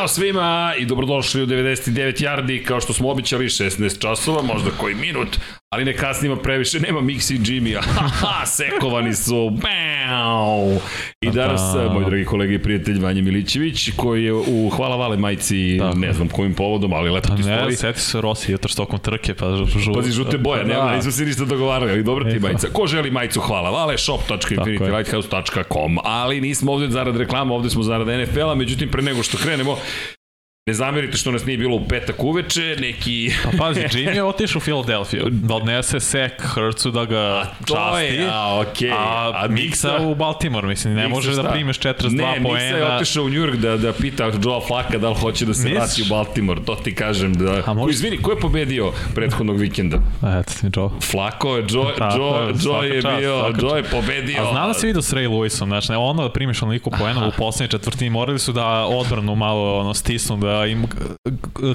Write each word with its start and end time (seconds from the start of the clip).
Ćao 0.00 0.08
svima 0.08 0.74
i 0.78 0.86
dobrodošli 0.86 1.42
u 1.42 1.46
99 1.46 2.22
yardi, 2.22 2.64
kao 2.64 2.80
što 2.80 2.92
smo 2.92 3.10
običali 3.10 3.44
16 3.44 4.00
časova, 4.00 4.42
možda 4.42 4.70
koji 4.70 4.94
minut, 4.94 5.28
ali 5.70 5.84
ne 5.84 5.96
kasnimo 5.96 6.36
previše, 6.36 6.80
nema 6.80 7.00
Mixi 7.00 7.34
i 7.34 7.38
Jimmy, 7.38 7.80
haha, 7.94 8.46
sekovani 8.46 9.14
su, 9.14 9.50
bau! 9.50 9.89
I 11.20 11.30
danas, 11.30 11.60
da. 11.74 11.92
moj 11.92 12.04
dragi 12.04 12.24
kolega 12.24 12.54
i 12.54 12.58
prijatelj 12.58 12.98
Vanja 12.98 13.22
Milićević, 13.22 13.90
koji 13.96 14.24
je 14.24 14.32
u 14.32 14.70
Hvala 14.76 14.96
Vale 14.96 15.16
majci, 15.16 15.76
da. 15.78 15.94
ne 15.94 16.12
znam 16.12 16.28
kojim 16.28 16.54
povodom, 16.54 16.92
ali 16.92 17.10
lepo 17.10 17.36
ti 17.36 17.42
stoji. 17.42 17.56
Ne, 17.56 17.76
seti 17.76 18.00
se 18.00 18.20
Rossi, 18.20 18.52
jutro 18.52 18.68
stokom 18.68 18.98
trke, 18.98 19.34
pa 19.34 19.56
žu... 19.56 19.94
Pazi, 19.94 20.12
žute 20.12 20.38
boje, 20.38 20.64
da. 20.64 20.68
nema, 20.68 20.96
nismo 20.96 21.12
se 21.12 21.24
ništa 21.24 21.44
dogovarali, 21.44 21.92
ali 21.92 22.02
dobro 22.02 22.32
ti 22.32 22.38
majica. 22.38 22.68
Ko 22.72 22.86
želi 22.86 23.10
majicu 23.10 23.40
Hvala 23.40 23.70
Vale, 23.70 23.98
shop.infinitylighthouse.com, 23.98 25.98
ali 26.04 26.40
nismo 26.40 26.72
ovde 26.72 26.88
zarad 26.88 27.16
reklama, 27.16 27.54
ovde 27.54 27.70
smo 27.70 27.82
zarad 27.82 28.06
NFL-a, 28.06 28.54
međutim, 28.54 28.88
pre 28.88 29.02
nego 29.02 29.22
što 29.22 29.38
krenemo, 29.38 29.76
Ne 30.70 30.74
zamerite 30.74 31.16
što 31.16 31.30
nas 31.30 31.46
nije 31.46 31.58
bilo 31.58 31.76
u 31.76 31.88
petak 31.88 32.24
uveče, 32.24 32.76
neki... 32.80 33.30
Pa 33.44 33.50
pazi, 33.58 33.80
Jimmy 33.80 34.14
je 34.14 34.24
otišao 34.24 34.58
u 34.58 34.60
Filadelfiju, 34.60 35.28
da 35.30 35.54
odnese 35.54 36.00
sek 36.00 36.32
Hrcu 36.42 36.90
da 36.90 37.04
ga 37.04 37.18
a, 37.18 37.44
to 37.66 37.74
časti, 37.74 38.04
je, 38.04 38.28
a, 38.32 38.64
okay. 38.64 38.92
a, 38.92 39.32
a 39.34 39.48
Miksa 39.48 40.00
u 40.00 40.14
Baltimore, 40.14 40.68
mislim, 40.68 40.94
ne 40.94 41.08
može 41.08 41.34
da 41.34 41.50
primeš 41.50 41.78
42 41.78 42.10
ne, 42.10 42.22
poena. 42.22 42.34
Ne, 42.34 42.40
Miksa 42.40 42.76
je 42.76 42.96
otišao 42.96 43.24
u 43.24 43.28
New 43.28 43.40
York 43.40 43.56
da, 43.56 43.76
da 43.76 43.92
pita 43.92 44.24
Joe 44.24 44.60
Flaka 44.66 44.98
da 44.98 45.08
li 45.08 45.14
hoće 45.14 45.46
da 45.46 45.54
se 45.54 45.68
Nis? 45.68 45.74
vrati 45.74 46.02
u 46.02 46.04
Baltimore, 46.08 46.60
to 46.66 46.74
ti 46.74 46.94
kažem. 46.94 47.34
Da... 47.34 47.62
A 47.66 47.74
može... 47.74 47.90
Izvini, 47.92 48.22
ko 48.22 48.30
je 48.30 48.40
pobedio 48.40 48.92
prethodnog 49.14 49.58
vikenda? 49.58 49.96
Eto 50.40 50.52
ti, 50.60 50.66
Joe. 50.76 50.88
Flako, 51.10 51.56
Joe, 51.56 51.94
da, 51.98 52.14
Joe, 52.16 52.54
Joe 52.64 52.88
je 52.88 53.02
čast, 53.02 53.18
bio, 53.18 53.54
Joe 53.60 53.78
je 53.78 53.84
pobedio. 53.84 54.42
A 54.42 54.50
zna 54.50 54.66
da 54.66 54.74
se 54.74 54.86
vidio 54.86 55.02
s 55.02 55.12
Ray 55.12 55.28
Lewisom, 55.28 55.66
znači, 55.66 55.92
ono 55.92 56.22
da 56.22 56.32
primiš 56.32 56.62
onoliko 56.62 56.90
poena 56.90 57.26
u 57.26 57.30
poslednje 57.38 57.70
četvrtini, 57.70 58.10
morali 58.10 58.38
su 58.38 58.52
da 58.52 58.66
odbranu 58.84 59.34
malo 59.34 59.78
ono, 59.80 59.94
stisnu, 59.94 60.36
da 60.36 60.59
im 60.66 60.86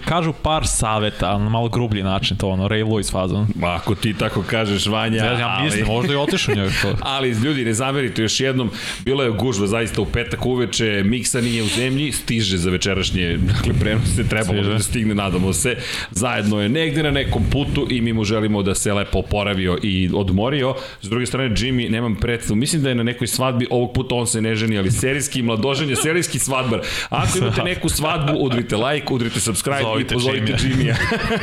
kažu 0.06 0.34
par 0.34 0.68
saveta, 0.68 1.38
na 1.38 1.50
malo 1.50 1.70
grublji 1.70 2.04
način 2.04 2.38
to, 2.38 2.50
ono, 2.50 2.68
Ray 2.68 2.86
Lewis 2.86 3.12
fazon. 3.12 3.48
Ma, 3.56 3.76
ako 3.76 3.96
ti 3.96 4.14
tako 4.14 4.44
kažeš, 4.50 4.86
Vanja... 4.86 5.24
Ja, 5.24 5.40
ja 5.40 5.60
mislim, 5.64 5.86
ali... 5.86 5.96
možda 5.96 6.14
i 6.14 6.16
otišu 6.16 6.56
njoj 6.56 6.70
to. 6.82 6.96
ali, 7.16 7.30
ljudi, 7.30 7.66
ne 7.66 7.74
zamerite 7.74 8.22
još 8.22 8.40
jednom, 8.40 8.70
bila 9.06 9.24
je 9.24 9.32
gužva 9.32 9.68
zaista 9.68 10.02
u 10.02 10.06
petak 10.06 10.46
uveče, 10.46 11.04
Miksa 11.06 11.42
nije 11.42 11.64
u 11.64 11.68
zemlji, 11.68 12.12
stiže 12.12 12.58
za 12.58 12.70
večerašnje, 12.70 13.38
dakle, 13.38 13.74
prenos 13.80 14.16
se 14.16 14.28
trebalo 14.28 14.64
da 14.64 14.80
stigne, 14.80 15.16
nadamo 15.16 15.54
se, 15.54 15.76
zajedno 16.12 16.62
je 16.62 16.70
negde 16.70 17.04
na 17.04 17.12
nekom 17.12 17.44
putu 17.52 17.88
i 17.90 18.02
mi 18.02 18.14
mu 18.14 18.24
želimo 18.24 18.64
da 18.64 18.76
se 18.76 18.94
lepo 18.94 19.20
oporavio 19.20 19.78
i 19.84 20.10
odmorio. 20.14 20.76
S 21.02 21.10
druge 21.10 21.26
strane, 21.26 21.50
Jimmy, 21.50 21.92
nemam 21.92 22.16
predstavu, 22.16 22.56
mislim 22.56 22.82
da 22.82 22.90
je 22.90 22.96
na 22.96 23.04
nekoj 23.04 23.28
svadbi, 23.28 23.68
ovog 23.70 23.94
puta 23.94 24.16
on 24.16 24.28
se 24.28 24.42
ne 24.42 24.56
ženi, 24.56 24.78
ali 24.78 24.92
serijski 24.92 25.42
mladoženje, 25.42 25.96
serijski 25.96 26.40
svadbar. 26.40 26.82
Ako 27.10 27.38
imate 27.38 27.64
neku 27.64 27.90
svadbu, 27.90 28.34
udrite 28.66 28.76
like, 28.76 29.14
udrite 29.14 29.40
subscribe 29.40 29.82
Zovite 29.82 30.14
i 30.14 30.18
pozovite 30.18 30.54
Jimmy-a. 30.54 30.96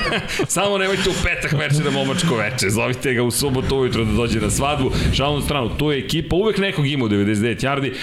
Samo 0.47 0.79
nemojte 0.79 1.11
u 1.11 1.13
petak 1.25 1.53
večer 1.53 1.85
da 1.85 1.91
momačko 1.91 2.37
veče. 2.37 2.71
Zovite 2.71 3.15
ga 3.15 3.23
u 3.23 3.31
subotu 3.31 3.77
ujutro 3.77 4.05
da 4.05 4.13
dođe 4.13 4.41
na 4.41 4.51
svadbu. 4.51 4.93
Šalno 5.15 5.41
stranu, 5.41 5.77
tu 5.79 5.91
je 5.91 5.99
ekipa, 5.99 6.37
uvek 6.37 6.59
nekog 6.59 6.87
ima 6.87 7.05
u 7.05 7.09
99 7.09 7.65
yardi. 7.65 7.95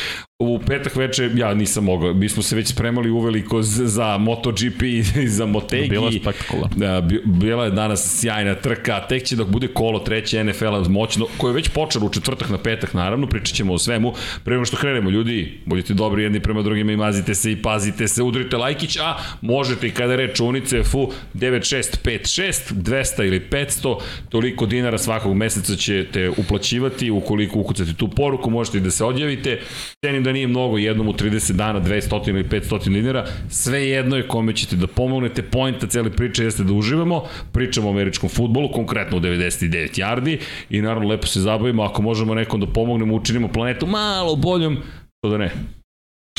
U 0.44 0.60
petak 0.60 0.96
veče 0.96 1.30
ja 1.36 1.54
nisam 1.54 1.84
mogao. 1.84 2.14
Mi 2.14 2.30
smo 2.30 2.44
se 2.44 2.56
već 2.56 2.68
spremali 2.68 3.10
uveliko 3.10 3.62
za 3.62 4.18
MotoGP 4.18 4.82
i 4.84 5.04
za 5.38 5.46
Motegi. 5.46 5.90
Bilo 5.90 6.08
je 6.08 6.20
spektakularno. 6.22 6.76
Da, 6.76 7.08
bila 7.26 7.66
je 7.66 7.72
danas 7.72 8.20
sjajna 8.20 8.56
trka. 8.56 9.00
Tek 9.10 9.24
će 9.24 9.36
dok 9.36 9.48
bude 9.48 9.68
kolo 9.68 10.00
treće 10.00 10.44
NFL-a 10.44 10.90
moćno, 10.90 11.28
koje 11.38 11.52
je 11.52 11.56
već 11.56 11.70
počelo 11.70 12.06
u 12.06 12.10
četvrtak 12.10 12.50
na 12.50 12.58
petak, 12.58 12.94
naravno. 12.94 13.28
Pričat 13.28 13.56
ćemo 13.56 13.74
o 13.74 13.78
svemu. 13.78 14.14
Prema 14.44 14.66
što 14.66 14.78
krenemo, 14.78 15.10
ljudi, 15.10 15.60
budite 15.66 15.94
dobri 15.94 16.24
jedni 16.24 16.40
prema 16.40 16.62
drugima 16.62 16.92
i 16.92 16.98
mazite 16.98 17.36
se 17.36 17.52
i 17.52 17.62
pazite 17.62 18.08
se. 18.08 18.24
Udrite 18.24 18.58
lajkić, 18.58 18.98
a 18.98 19.16
možete 19.42 19.88
i 19.88 19.92
kada 19.92 20.16
reč 20.16 20.40
UNICEF-u 20.40 21.12
9656, 21.34 22.74
200 22.74 23.28
ili 23.28 23.42
500, 23.52 23.98
toliko 24.30 24.66
dinara 24.66 24.98
svakog 24.98 25.36
meseca 25.36 25.76
ćete 25.76 26.30
uplaćivati. 26.30 27.12
Ukoliko 27.12 27.60
ukucate 27.60 27.94
tu 27.94 28.08
poruku, 28.08 28.50
možete 28.50 28.78
i 28.78 28.82
da 28.82 28.92
se 28.92 29.06
odjavite. 29.06 29.60
Cenim 30.06 30.24
da 30.24 30.29
da 30.30 30.34
nije 30.34 30.48
mnogo, 30.48 30.78
jednom 30.78 31.08
u 31.08 31.14
30 31.14 31.52
dana 31.52 31.82
200 31.82 32.30
ili 32.30 32.44
500 32.44 32.90
dinara, 32.90 33.26
sve 33.50 33.88
jedno 33.88 34.16
je 34.16 34.28
kome 34.28 34.56
ćete 34.56 34.76
da 34.76 34.88
pomognete, 34.88 35.42
pojenta 35.42 35.88
cele 35.88 36.12
priče 36.12 36.44
jeste 36.44 36.64
da 36.64 36.74
uživamo, 36.74 37.24
pričamo 37.52 37.88
o 37.88 37.92
američkom 37.92 38.30
futbolu, 38.30 38.72
konkretno 38.72 39.18
u 39.18 39.20
99 39.20 40.00
yardi 40.00 40.40
i 40.70 40.82
naravno 40.82 41.10
lepo 41.10 41.28
se 41.28 41.40
zabavimo, 41.40 41.84
ako 41.84 42.02
možemo 42.02 42.36
nekom 42.36 42.60
da 42.60 42.68
pomognemo, 42.68 43.16
učinimo 43.16 43.48
planetu 43.48 43.88
malo 43.88 44.36
boljom, 44.36 44.78
to 45.22 45.30
da 45.30 45.38
ne. 45.38 45.52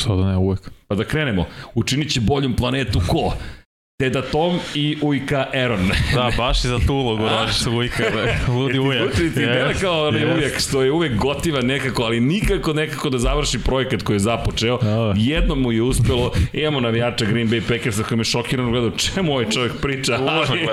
Što 0.01 0.15
da 0.15 0.31
ne, 0.31 0.37
uvek. 0.37 0.71
Pa 0.87 0.95
da 0.95 1.03
krenemo, 1.03 1.45
učinit 1.75 2.11
će 2.11 2.21
boljom 2.21 2.55
planetu 2.55 3.01
ko? 3.07 3.33
Deda 4.01 4.21
Tom 4.21 4.59
i 4.75 4.97
Ujka 5.01 5.45
Eron. 5.53 5.91
da, 6.15 6.31
baš 6.37 6.65
i 6.65 6.67
za 6.67 6.79
tu 6.87 6.93
ulogu 6.93 7.23
radiš 7.37 7.55
sa 7.55 7.69
Ujka, 7.69 8.03
da, 8.09 8.53
ludi 8.53 8.79
ujak. 8.79 9.11
Ti, 9.11 9.33
ti 9.33 9.39
yes. 9.39 9.81
kao 9.81 10.07
onaj 10.07 10.21
yes. 10.21 10.37
ujak, 10.37 10.59
što 10.59 10.81
je 10.81 10.91
uvek 10.91 11.15
gotiva 11.15 11.61
nekako, 11.61 12.03
ali 12.03 12.19
nikako 12.19 12.73
nekako 12.73 13.09
da 13.09 13.17
završi 13.17 13.59
projekat 13.59 14.01
koji 14.01 14.15
je 14.15 14.19
započeo. 14.19 14.75
Oh. 14.75 15.15
Jednom 15.17 15.61
mu 15.61 15.71
je 15.71 15.81
uspelo, 15.81 16.31
imamo 16.53 16.79
navijača 16.79 17.25
Green 17.25 17.49
Bay 17.49 17.61
Packersa 17.67 18.03
koji 18.03 18.17
me 18.17 18.23
šokirano 18.23 18.71
gledao 18.71 18.91
čemu 18.91 19.31
ovaj 19.31 19.49
čovjek 19.49 19.73
priča, 19.81 20.19
ali, 20.27 20.67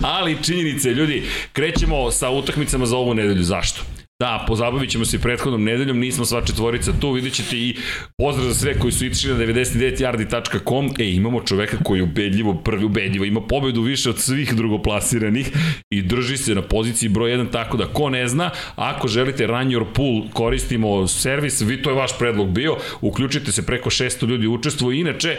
ali 0.00 0.42
činjenice, 0.42 0.90
ljudi, 0.90 1.22
krećemo 1.52 2.10
sa 2.10 2.30
utakmicama 2.30 2.86
za 2.86 2.96
ovu 2.96 3.14
nedelju, 3.14 3.42
zašto? 3.42 3.80
Da, 4.24 4.44
pozabavit 4.46 4.90
ćemo 4.90 5.04
se 5.04 5.18
prethodnom 5.18 5.64
nedeljom, 5.64 5.98
nismo 5.98 6.24
sva 6.24 6.42
četvorica 6.44 6.92
tu, 7.00 7.12
vidjet 7.12 7.34
ćete 7.34 7.56
i 7.56 7.76
pozdrav 8.18 8.48
za 8.48 8.54
sve 8.54 8.78
koji 8.78 8.92
su 8.92 9.06
išli 9.06 9.30
na 9.32 9.38
99yardi.com. 9.38 10.90
E, 10.98 11.10
imamo 11.10 11.42
čoveka 11.42 11.76
koji 11.84 11.98
je 11.98 12.02
ubedljivo, 12.02 12.54
prvi 12.54 12.84
ubedljivo, 12.84 13.24
ima 13.24 13.40
pobedu 13.40 13.82
više 13.82 14.10
od 14.10 14.18
svih 14.18 14.54
drugoplasiranih 14.54 15.50
i 15.90 16.02
drži 16.02 16.36
se 16.36 16.54
na 16.54 16.62
poziciji 16.62 17.08
broj 17.08 17.30
1, 17.30 17.50
tako 17.52 17.76
da 17.76 17.86
ko 17.86 18.10
ne 18.10 18.28
zna, 18.28 18.50
ako 18.76 19.08
želite 19.08 19.46
run 19.46 19.68
your 19.68 19.84
pool, 19.94 20.22
koristimo 20.32 21.06
servis, 21.06 21.60
vi 21.60 21.82
to 21.82 21.90
je 21.90 21.96
vaš 21.96 22.18
predlog 22.18 22.48
bio, 22.48 22.76
uključite 23.00 23.52
se 23.52 23.66
preko 23.66 23.90
600 23.90 24.26
ljudi 24.26 24.46
učestvuju, 24.46 25.00
inače 25.00 25.36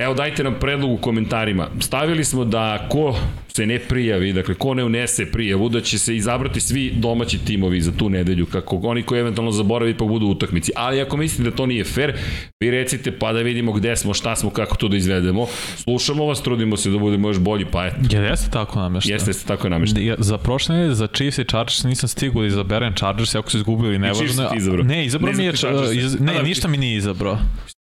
Evo 0.00 0.14
dajte 0.14 0.44
nam 0.44 0.54
predlog 0.60 0.90
u 0.90 0.96
komentarima. 0.96 1.68
Stavili 1.80 2.24
smo 2.24 2.44
da 2.44 2.88
ko 2.88 3.16
se 3.48 3.66
ne 3.66 3.78
prijavi, 3.78 4.32
dakle 4.32 4.54
ko 4.54 4.74
ne 4.74 4.84
unese 4.84 5.30
prijavu, 5.32 5.68
da 5.68 5.80
će 5.80 5.98
se 5.98 6.16
izabrati 6.16 6.60
svi 6.60 6.92
domaći 6.96 7.38
timovi 7.38 7.80
za 7.80 7.92
tu 7.92 8.08
nedelju, 8.08 8.46
kako 8.46 8.76
oni 8.76 9.02
koji 9.02 9.20
eventualno 9.20 9.52
zaboravi 9.52 9.96
pa 9.96 10.04
budu 10.04 10.26
u 10.26 10.30
utakmici. 10.30 10.72
Ali 10.76 11.00
ako 11.00 11.16
mislite 11.16 11.50
da 11.50 11.56
to 11.56 11.66
nije 11.66 11.84
fair, 11.84 12.12
vi 12.60 12.70
recite 12.70 13.18
pa 13.18 13.32
da 13.32 13.40
vidimo 13.40 13.72
gde 13.72 13.96
smo, 13.96 14.14
šta 14.14 14.36
smo, 14.36 14.50
kako 14.50 14.76
to 14.76 14.88
da 14.88 14.96
izvedemo. 14.96 15.46
Slušamo 15.76 16.24
vas, 16.24 16.42
trudimo 16.42 16.76
se 16.76 16.90
da 16.90 16.98
budemo 16.98 17.28
još 17.28 17.38
bolji, 17.38 17.64
pa 17.64 17.86
eto. 17.86 17.96
Ja, 18.10 18.22
jeste 18.22 18.50
tako 18.50 18.78
namešta. 18.78 19.12
Jeste, 19.12 19.30
jeste 19.30 19.46
tako 19.46 19.68
namešta. 19.68 20.00
Ja, 20.00 20.14
za 20.18 20.38
prošle 20.38 20.74
nedelje, 20.76 20.94
za 20.94 21.06
Chiefs 21.06 21.38
i 21.38 21.44
Chargers 21.44 21.84
nisam 21.84 22.08
stigao 22.08 22.42
da 22.42 22.46
izaberem 22.48 22.94
Chargers, 22.94 23.34
ako 23.34 23.50
su 23.50 23.56
izgubili, 23.56 23.98
ne 23.98 24.08
važno. 24.08 24.50
Ne, 24.84 25.06
izabrao 25.06 25.32
mi 25.32 25.44
je, 25.44 25.52
iz, 25.94 26.20
ne, 26.20 26.42
ništa 26.42 26.68
mi 26.68 26.76
nije 26.76 26.96
izabrao. 26.96 27.38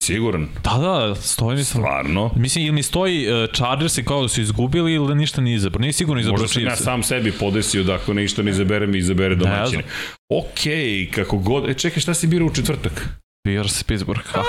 Siguran? 0.08 0.48
Da, 0.64 0.78
da, 0.78 1.14
stoji 1.14 1.56
mi 1.56 1.64
sam. 1.64 1.80
Stvarno? 1.80 2.30
Mislim, 2.36 2.64
ili 2.64 2.72
mi 2.72 2.82
stoji 2.82 3.32
uh, 3.32 3.50
Chargers 3.54 3.98
i 3.98 4.04
kao 4.04 4.22
da 4.22 4.28
su 4.28 4.40
izgubili 4.40 4.92
ili 4.92 5.08
da 5.08 5.14
ništa 5.14 5.40
nije 5.40 5.56
izabrao. 5.56 5.80
Nije 5.80 5.92
sigurno 5.92 6.20
izabrao 6.20 6.40
Možda 6.42 6.54
sam 6.54 6.62
ja 6.62 6.76
sam 6.76 7.02
sebi 7.02 7.32
podesio 7.32 7.82
da 7.82 7.94
ako 7.94 8.14
ništa 8.14 8.42
ne 8.42 8.50
izabere 8.50 8.86
mi 8.86 8.98
izabere 8.98 9.34
domaćine. 9.34 9.82
Okej, 10.28 10.74
okay, 10.74 11.10
kako 11.10 11.38
god. 11.38 11.70
E, 11.70 11.74
čekaj, 11.74 12.00
šta 12.00 12.14
si 12.14 12.26
birao 12.26 12.46
u 12.46 12.54
četvrtak? 12.54 13.08
Bears, 13.48 13.82
Pittsburgh, 13.82 14.22
kako 14.32 14.48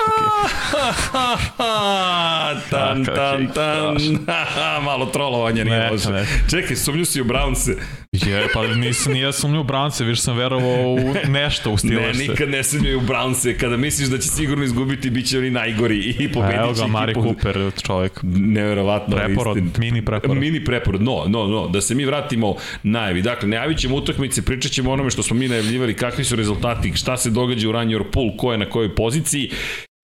tan, 2.70 3.04
tan, 3.04 3.48
tan. 3.54 3.96
Malo 4.88 5.06
trolovanja 5.06 5.64
nije 5.64 5.90
loše. 5.90 6.26
Čekaj, 6.50 6.76
sumnju 6.76 7.04
si 7.04 7.20
u 7.20 7.24
Brownse. 7.24 7.76
Je, 8.12 8.48
pa 8.54 8.66
nisam, 8.66 9.12
nije 9.12 9.32
sumnju 9.32 9.60
u 9.60 9.64
Brownse, 9.64 10.04
više 10.04 10.22
sam 10.22 10.36
verovao 10.36 10.94
u 10.94 11.14
nešto 11.28 11.70
u 11.70 11.76
Steelers. 11.76 12.18
Ne, 12.18 12.28
nikad 12.28 12.50
ne 12.50 12.64
sumnju 12.64 12.98
u 12.98 13.00
Brownse. 13.00 13.58
Kada 13.58 13.76
misliš 13.76 14.08
da 14.08 14.18
će 14.18 14.28
sigurno 14.28 14.64
izgubiti, 14.64 15.10
bit 15.10 15.28
će 15.28 15.38
oni 15.38 15.50
najgori 15.50 16.16
i 16.18 16.32
pobedit 16.32 16.56
će 16.56 16.62
Evo 16.62 16.72
ga, 16.72 16.86
Mari 16.86 17.14
Cooper, 17.14 17.70
čovjek. 17.82 18.20
Neverovatno. 18.22 19.16
Preporod, 19.16 19.56
istin. 19.56 19.72
mini 19.78 20.04
preporod. 20.04 20.36
Mini 20.36 20.64
preporod, 20.64 21.02
no, 21.02 21.24
no, 21.28 21.46
no. 21.46 21.68
Da 21.68 21.80
se 21.80 21.94
mi 21.94 22.04
vratimo 22.04 22.56
najavi. 22.82 23.22
Dakle, 23.22 23.48
najavit 23.48 23.78
ćemo 23.78 23.96
utakmice, 23.96 24.42
pričat 24.42 24.72
ćemo 24.72 24.92
onome 24.92 25.10
što 25.10 25.22
smo 25.22 25.36
mi 25.36 25.48
najavljivali, 25.48 25.94
kakvi 25.94 26.24
su 26.24 26.36
rezultati, 26.36 26.92
šta 26.94 27.16
se 27.16 27.30
događa 27.30 27.68
u 27.68 27.72
Run 27.72 27.88
Your 27.88 28.04
Pool, 28.12 28.36
ko 28.36 28.52
je 28.52 28.58
na 28.58 28.70
kojoj 28.70 28.94
poziciji 28.94 29.50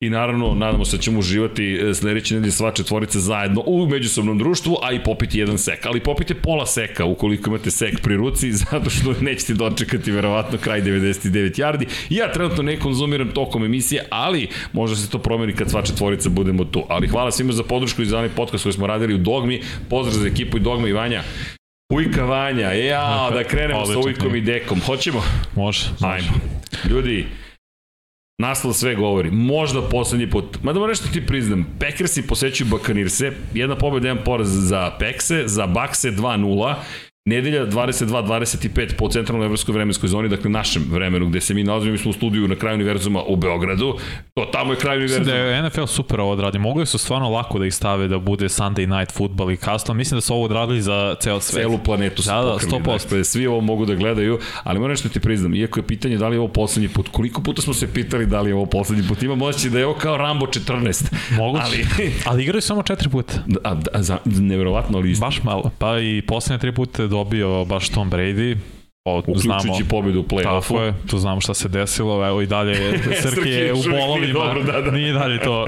I 0.00 0.10
naravno, 0.10 0.54
nadamo 0.54 0.84
se 0.84 0.96
da 0.96 1.02
ćemo 1.02 1.18
uživati 1.18 1.74
e, 1.74 1.94
sledeće 1.94 2.34
nedelje 2.34 2.52
sva 2.52 2.72
četvorica 2.72 3.20
zajedno 3.20 3.62
u 3.66 3.86
međusobnom 3.86 4.38
društvu, 4.38 4.76
a 4.82 4.92
i 4.92 5.02
popiti 5.04 5.38
jedan 5.38 5.58
sek. 5.58 5.86
Ali 5.86 6.00
popite 6.00 6.34
pola 6.34 6.66
seka 6.66 7.04
ukoliko 7.04 7.50
imate 7.50 7.70
sek 7.70 8.00
pri 8.02 8.16
ruci, 8.16 8.52
zato 8.64 8.90
što 8.90 9.14
nećete 9.20 9.54
dočekati 9.54 10.10
verovatno 10.10 10.58
kraj 10.58 10.82
99 10.82 11.60
yardi. 11.60 11.86
Ja 12.10 12.32
trenutno 12.32 12.62
ne 12.62 12.78
konzumiram 12.78 13.28
tokom 13.28 13.64
emisije, 13.64 14.04
ali 14.10 14.48
možda 14.72 14.96
se 14.96 15.10
to 15.10 15.18
promeni 15.18 15.52
kad 15.52 15.70
sva 15.70 15.82
četvorica 15.82 16.28
budemo 16.28 16.64
tu. 16.64 16.84
Ali 16.88 17.08
hvala 17.08 17.30
svima 17.30 17.52
za 17.52 17.62
podršku 17.62 18.02
i 18.02 18.06
za 18.06 18.18
onaj 18.18 18.30
podcast 18.30 18.62
koji 18.62 18.72
smo 18.72 18.86
radili 18.86 19.14
u 19.14 19.18
Dogmi. 19.18 19.60
Pozdrav 19.90 20.14
za 20.14 20.28
ekipu 20.28 20.56
i 20.56 20.60
Dogma 20.60 20.88
i 20.88 20.92
Vanja. 20.92 21.22
Ujka 21.92 22.24
Vanja, 22.24 22.72
ja, 22.72 23.30
da 23.32 23.44
krenemo 23.44 23.86
sa 23.86 23.98
Ujkom 23.98 24.36
i 24.36 24.40
Dekom. 24.40 24.80
Hoćemo? 24.80 25.22
Može. 25.54 25.80
Ajmo. 26.00 26.32
Ljudi, 26.90 27.26
Naslov 28.38 28.72
sve 28.74 28.94
govori. 28.94 29.30
Možda 29.30 29.82
poslednji 29.82 30.30
put. 30.30 30.62
Ma 30.62 30.72
da 30.72 30.86
nešto 30.86 31.08
ti 31.12 31.26
priznam. 31.26 31.66
Packersi 31.80 32.26
posećuju 32.26 32.68
Bakanirse. 32.70 33.32
Jedna 33.54 33.76
pobjeda, 33.76 34.08
jedan 34.08 34.24
poraz 34.24 34.48
za 34.48 34.90
Pekse, 34.98 35.42
za 35.46 35.66
Bakse 35.66 36.10
2-0 36.10 36.74
Nedelja 37.26 37.66
22-25 37.66 38.94
po 38.98 39.08
centralnoj 39.08 39.44
evropskoj 39.44 39.72
vremenskoj 39.72 40.08
zoni, 40.08 40.28
dakle 40.28 40.50
našem 40.50 40.84
vremenu 40.90 41.28
gde 41.28 41.40
se 41.40 41.54
mi 41.54 41.64
nalazimo, 41.64 41.92
mi 41.92 41.98
smo 41.98 42.10
u 42.10 42.14
studiju 42.14 42.48
na 42.48 42.54
kraju 42.54 42.74
univerzuma 42.74 43.22
u 43.22 43.36
Beogradu, 43.36 43.98
to 44.34 44.44
tamo 44.52 44.72
je 44.72 44.78
kraj 44.78 44.96
univerzuma. 44.96 45.24
Da 45.24 45.36
je 45.36 45.62
NFL 45.62 45.84
super 45.84 46.20
ovo 46.20 46.32
odradi, 46.32 46.58
mogli 46.58 46.86
su 46.86 46.98
stvarno 46.98 47.30
lako 47.30 47.58
da 47.58 47.66
ih 47.66 47.74
stave 47.74 48.08
da 48.08 48.18
bude 48.18 48.48
Sunday 48.48 48.98
night 48.98 49.12
football 49.12 49.50
i 49.50 49.56
kasno, 49.56 49.94
mislim 49.94 50.16
da 50.16 50.20
su 50.20 50.34
ovo 50.34 50.44
odradili 50.44 50.82
za 50.82 51.14
ceo 51.20 51.40
svet. 51.40 51.62
Celu 51.62 51.78
planetu 51.78 52.22
su 52.22 52.28
da, 52.28 52.42
da, 52.42 52.52
pokrili, 52.52 52.72
100%. 52.72 53.02
dakle 53.02 53.24
svi 53.24 53.46
ovo 53.46 53.60
mogu 53.60 53.86
da 53.86 53.94
gledaju, 53.94 54.38
ali 54.64 54.78
moram 54.78 54.90
nešto 54.90 55.08
ti 55.08 55.20
priznam, 55.20 55.54
iako 55.54 55.78
je 55.78 55.86
pitanje 55.86 56.18
da 56.18 56.28
li 56.28 56.36
je 56.36 56.40
ovo 56.40 56.48
poslednji 56.48 56.88
put, 56.88 57.08
koliko 57.08 57.42
puta 57.42 57.62
smo 57.62 57.74
se 57.74 57.92
pitali 57.92 58.26
da 58.26 58.40
li 58.40 58.50
je 58.50 58.54
ovo 58.54 58.66
poslednji 58.66 59.08
put, 59.08 59.22
imam 59.22 59.42
osjećaj 59.42 59.70
da 59.70 59.78
je 59.78 59.86
ovo 59.86 59.94
kao 59.94 60.16
Rambo 60.16 60.46
14. 60.46 61.04
Moguće, 61.38 61.64
ali, 61.64 62.12
ali 62.24 62.42
igraju 62.42 62.62
samo 62.62 62.82
četiri 62.82 63.08
puta. 63.08 63.34
A, 63.64 63.76
a, 63.92 64.02
za, 64.02 64.18
nevjerovatno, 64.24 64.98
ali 64.98 65.16
Baš 65.20 65.42
malo, 65.42 65.70
pa 65.78 65.98
i 65.98 66.22
poslednje 66.26 66.58
tri 66.58 66.72
puta 66.72 67.15
dobio 67.16 67.64
baš 67.64 67.88
Tom 67.88 68.10
Brady, 68.10 68.56
O, 69.06 69.18
Uključujući 69.18 69.42
znamo, 69.42 69.78
pobedu 69.88 70.20
u 70.20 70.22
play-offu. 70.22 70.68
Tako 70.68 70.82
je, 70.82 70.94
tu 71.06 71.18
znamo 71.18 71.40
šta 71.40 71.54
se 71.54 71.68
desilo, 71.68 72.26
evo 72.26 72.42
i 72.42 72.46
dalje 72.46 72.98
Srki 73.22 73.48
je 73.48 73.72
u 73.72 73.82
bolovima, 73.90 74.32
dobro, 74.32 74.62
da, 74.62 74.80
da. 74.80 74.90
nije 74.90 75.12
dalje 75.12 75.40
to, 75.40 75.66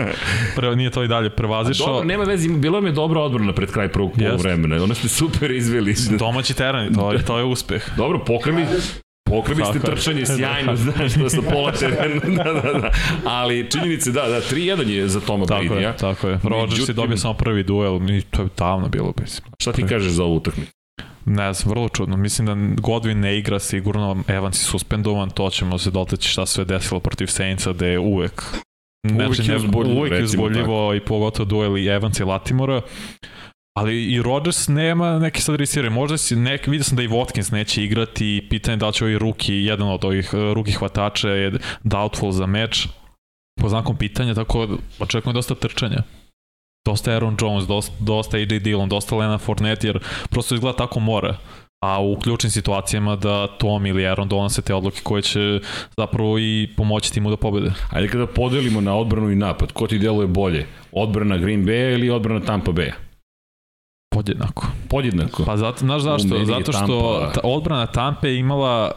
pre, 0.56 0.76
nije 0.76 0.90
to 0.90 1.02
i 1.02 1.08
dalje 1.08 1.30
prevazišao. 1.30 1.86
Dobro, 1.86 2.04
nema 2.04 2.24
veze, 2.24 2.48
bilo 2.48 2.80
mi 2.80 2.88
je 2.88 2.92
dobra 2.92 3.20
odbrana 3.20 3.52
pred 3.52 3.72
kraj 3.72 3.88
prvog 3.88 4.12
polovremena, 4.18 4.82
ono 4.82 4.94
ste 4.94 5.08
super 5.08 5.50
izveli. 5.50 5.94
Domaći 6.18 6.54
teren, 6.54 6.94
to, 6.94 7.12
je, 7.12 7.24
to 7.24 7.38
je 7.38 7.44
uspeh. 7.44 7.90
Dobro, 7.96 8.24
pokrili, 8.24 8.66
Pokrili 9.30 9.64
ste 9.64 9.78
trčanje 9.78 10.26
sjajno, 10.36 10.76
znaš, 10.76 11.14
da 11.14 11.30
sa 11.30 11.42
pola 11.52 11.72
terena, 11.72 12.44
da, 12.44 12.52
da, 12.52 12.78
da. 12.78 12.90
Ali 13.24 13.70
činjenice, 13.70 14.10
da, 14.10 14.28
da, 14.28 14.40
3-1 14.40 14.88
je 14.88 15.08
za 15.08 15.20
Toma 15.20 15.46
tako 15.46 15.64
Brady, 15.64 15.82
ja? 15.82 15.92
Tako 15.96 16.28
je, 16.28 16.38
Rodgers 16.42 16.88
je 16.88 16.92
dobio 16.92 17.16
samo 17.16 17.34
prvi 17.34 17.62
duel 17.62 18.10
i 18.10 18.22
to 18.22 18.42
je 18.42 18.48
davno 18.58 18.88
bilo. 18.88 19.12
Mislim. 19.20 19.52
Šta 19.60 19.72
ti 19.72 19.86
kažeš 19.86 20.12
za 20.12 20.24
ovu 20.24 20.36
utakmicu? 20.36 20.77
Ne 21.28 21.52
znam, 21.52 21.70
vrlo 21.70 21.88
čudno. 21.88 22.16
Mislim 22.16 22.46
da 22.46 22.54
Godwin 22.82 23.14
ne 23.14 23.38
igra 23.38 23.58
sigurno, 23.58 24.16
Evans 24.28 24.60
je 24.60 24.64
suspendovan, 24.64 25.30
to 25.30 25.50
ćemo 25.50 25.78
se 25.78 25.90
dotaći 25.90 26.28
šta 26.28 26.46
sve 26.46 26.64
desilo 26.64 27.00
protiv 27.00 27.26
Saintsa, 27.26 27.72
da 27.72 27.86
je 27.86 27.98
uvek 27.98 28.42
Znači, 29.08 29.26
uvek 29.26 29.48
je 29.48 29.56
uzboljivo, 29.56 30.06
je 30.06 30.24
uzboljivo 30.24 30.94
i 30.94 31.00
pogotovo 31.00 31.44
duel 31.44 31.78
i 31.78 31.86
Evans 31.86 32.20
i 32.20 32.24
Latimora. 32.24 32.80
Ali 33.76 34.04
i 34.04 34.22
Rodgers 34.22 34.68
nema 34.68 35.18
neke 35.18 35.40
sad 35.40 35.56
risire. 35.56 35.90
Možda 35.90 36.18
si 36.18 36.36
nek, 36.36 36.66
vidio 36.66 36.84
sam 36.84 36.96
da 36.96 37.02
i 37.02 37.08
Watkins 37.08 37.52
neće 37.52 37.84
igrati 37.84 38.36
i 38.36 38.48
pitanje 38.48 38.76
da 38.76 38.92
će 38.92 39.04
ovaj 39.04 39.18
ruki, 39.18 39.54
jedan 39.54 39.88
od 39.88 40.04
ovih 40.04 40.34
uh, 40.34 40.52
ruki 40.52 40.72
hvatača 40.72 41.28
je 41.28 41.52
doubtful 41.84 42.32
za 42.32 42.46
meč 42.46 42.88
po 43.60 43.68
znakom 43.68 43.96
pitanja, 43.96 44.34
tako 44.34 44.68
očekujem 44.98 45.34
dosta 45.34 45.54
trčanja 45.54 46.02
dosta 46.88 47.12
Aaron 47.12 47.36
Jones, 47.40 47.66
dosta, 47.66 47.92
dosta 48.00 48.36
AJ 48.36 48.60
Dillon, 48.60 48.88
dosta 48.88 49.16
Lena 49.16 49.38
Fournette, 49.38 49.86
jer 49.86 49.98
prosto 50.30 50.54
izgleda 50.54 50.76
tako 50.76 51.00
mora. 51.00 51.36
A 51.84 52.00
u 52.02 52.16
ključnim 52.16 52.50
situacijama 52.50 53.16
da 53.16 53.46
Tom 53.46 53.86
ili 53.86 54.06
Aaron 54.06 54.28
donose 54.28 54.62
te 54.62 54.74
odluke 54.74 55.00
koje 55.02 55.22
će 55.22 55.60
zapravo 55.96 56.38
i 56.38 56.68
pomoći 56.76 57.12
timu 57.12 57.30
da 57.30 57.36
pobede. 57.36 57.72
Ajde 57.90 58.08
kada 58.08 58.26
podelimo 58.26 58.80
na 58.80 58.96
odbranu 58.96 59.30
i 59.30 59.36
napad, 59.36 59.72
ko 59.72 59.86
ti 59.86 59.98
deluje 59.98 60.26
bolje? 60.26 60.66
Odbrana 60.92 61.36
Green 61.36 61.64
Bay 61.66 61.94
ili 61.94 62.10
odbrana 62.10 62.40
Tampa 62.40 62.72
Bay? 62.72 62.92
Podjednako. 64.14 64.66
Podjednako? 64.90 65.44
Pa 65.44 65.56
zato, 65.56 65.78
znaš 65.78 66.02
zašto? 66.02 66.44
Zato 66.44 66.72
što 66.72 67.30
ta, 67.34 67.40
odbrana 67.44 67.86
Tampa 67.86 68.26
je 68.26 68.38
imala 68.38 68.92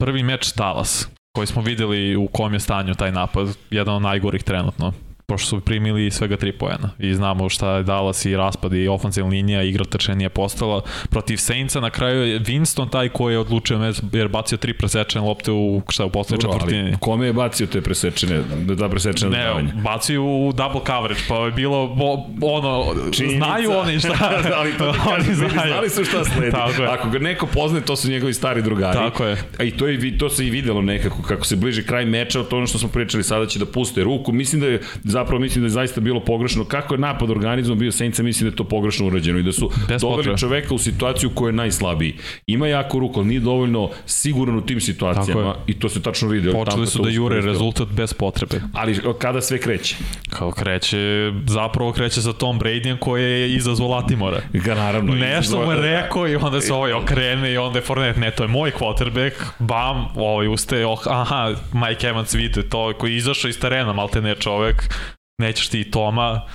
prvi 0.00 0.22
meč 0.22 0.52
Dallas, 0.54 1.08
koji 1.36 1.46
smo 1.46 1.62
videli 1.62 2.16
u 2.16 2.28
kom 2.28 2.54
je 2.54 2.60
stanju 2.60 2.94
taj 2.94 3.12
napad, 3.12 3.48
jedan 3.70 3.94
od 3.94 4.02
najgorih 4.02 4.42
trenutno 4.42 4.92
pošto 5.30 5.48
su 5.48 5.60
primili 5.60 6.10
svega 6.10 6.36
3 6.36 6.52
poena 6.52 6.90
i 6.98 7.14
znamo 7.14 7.48
šta 7.48 7.76
je 7.76 7.82
Dallas 7.82 8.24
i 8.24 8.36
raspad 8.36 8.72
i 8.72 8.88
ofenzivna 8.88 9.30
linija, 9.30 9.62
igra 9.62 9.84
trčanja 9.84 10.16
nije 10.16 10.28
postala 10.28 10.82
protiv 11.10 11.36
Saintsa, 11.36 11.80
na 11.80 11.90
kraju 11.90 12.22
je 12.22 12.40
Winston 12.40 12.90
taj 12.90 13.08
koji 13.08 13.34
je 13.34 13.38
odlučio 13.38 13.92
jer 14.12 14.28
bacio 14.28 14.58
tri 14.58 14.72
presečene 14.72 15.24
lopte 15.24 15.52
u 15.52 15.82
šta 15.88 16.04
u 16.04 16.10
poslednje 16.10 16.42
četvrtini. 16.42 16.96
Kome 17.00 17.26
je 17.26 17.32
bacio 17.32 17.66
te 17.66 17.80
presečene, 17.80 18.42
da 18.64 18.88
presečene 18.88 19.36
ne, 19.38 19.44
davanje? 19.44 19.72
bacio 19.84 20.22
u 20.22 20.52
double 20.52 20.80
coverage, 20.86 21.20
pa 21.28 21.34
je 21.36 21.50
bilo 21.50 21.86
bo, 21.86 22.12
ono, 22.46 22.94
Činjenica. 23.12 23.46
znaju 23.46 23.70
oni 23.72 24.00
šta, 24.00 24.42
ali 24.58 24.72
to 24.78 24.92
ti 24.92 24.98
kažem, 25.08 25.34
znaju. 25.34 25.72
znali 25.72 25.90
su 25.90 26.04
šta 26.04 26.24
sledi. 26.24 26.50
Tako 26.52 26.82
je. 26.82 26.88
Ako 26.88 27.08
ga 27.10 27.18
neko 27.18 27.46
poznaje, 27.46 27.84
to 27.84 27.96
su 27.96 28.10
njegovi 28.10 28.34
stari 28.34 28.62
drugari. 28.62 28.98
Tako 28.98 29.24
je. 29.24 29.36
A 29.58 29.64
i 29.64 29.70
to, 29.70 29.86
je, 29.86 30.18
to 30.18 30.28
se 30.30 30.46
i 30.46 30.50
videlo 30.50 30.82
nekako, 30.82 31.22
kako 31.22 31.44
se 31.44 31.56
bliže 31.56 31.82
kraj 31.86 32.04
meča, 32.04 32.44
to 32.44 32.56
ono 32.56 32.66
što 32.66 32.78
smo 32.78 32.88
pričali, 32.88 33.22
sada 33.24 33.46
će 33.46 33.58
da 33.58 33.66
puste 33.66 34.04
ruku. 34.04 34.32
Mislim 34.32 34.60
da 34.60 34.66
je 34.66 34.80
zapravo 35.18 35.40
mislim 35.40 35.62
da 35.62 35.66
je 35.66 35.70
zaista 35.70 36.00
bilo 36.00 36.20
pogrešno. 36.20 36.64
Kako 36.64 36.94
je 36.94 36.98
napad 36.98 37.30
organizovan 37.30 37.78
bio 37.78 37.92
Saints, 37.92 38.18
mislim 38.18 38.50
da 38.50 38.52
je 38.52 38.56
to 38.56 38.64
pogrešno 38.64 39.06
urađeno 39.06 39.38
i 39.38 39.42
da 39.42 39.52
su 39.52 39.70
Bez 39.88 40.00
doveli 40.00 40.22
potre. 40.22 40.38
čoveka 40.38 40.74
u 40.74 40.78
situaciju 40.78 41.30
koja 41.34 41.48
je 41.48 41.52
najslabiji. 41.52 42.14
Ima 42.46 42.66
jako 42.68 42.98
ruku, 42.98 43.20
ali 43.20 43.28
nije 43.28 43.40
dovoljno 43.40 43.90
siguran 44.06 44.56
u 44.56 44.60
tim 44.66 44.80
situacijama 44.80 45.54
i 45.66 45.78
to 45.78 45.88
se 45.88 46.02
tačno 46.02 46.28
vidi. 46.28 46.52
Počeli 46.52 46.86
su 46.86 47.02
da 47.02 47.10
jure 47.10 47.40
rezultat 47.40 47.88
bez 47.88 48.12
potrebe. 48.12 48.60
Ali 48.72 49.00
kada 49.18 49.40
sve 49.40 49.58
kreće? 49.58 49.96
Kao 50.30 50.50
kreće, 50.52 51.32
zapravo 51.46 51.92
kreće 51.92 52.22
sa 52.22 52.32
Tom 52.32 52.60
Bradyjem 52.60 52.98
koji 52.98 53.22
je 53.24 53.54
izazvao 53.54 53.88
Latimora. 53.88 54.40
Ga 54.52 54.74
naravno. 54.74 55.14
Nešto 55.14 55.64
mu 55.64 55.72
je 55.72 55.80
rekao 55.80 56.28
i 56.28 56.36
onda 56.36 56.60
se 56.60 56.72
ovaj 56.74 56.92
okrene 56.92 57.52
i 57.52 57.56
onda 57.56 57.78
je 57.78 57.82
Fournette, 57.82 58.20
ne, 58.20 58.30
to 58.30 58.44
je 58.44 58.48
moj 58.48 58.72
quarterback, 58.80 59.32
bam, 59.58 60.06
ovaj 60.14 60.48
ustaje, 60.48 60.86
oh, 60.86 61.00
aha, 61.06 61.54
Mike 61.72 62.06
Evans 62.06 62.34
vidi 62.34 62.62
to, 62.68 62.92
koji 62.98 63.12
je 63.12 63.16
izašao 63.16 63.48
iz 63.48 63.60
terena, 63.60 63.92
malte 63.92 64.20
ne 64.20 64.34
čovek, 64.34 64.94
nećeš 65.38 65.68
ti 65.68 65.90
Toma, 65.90 66.48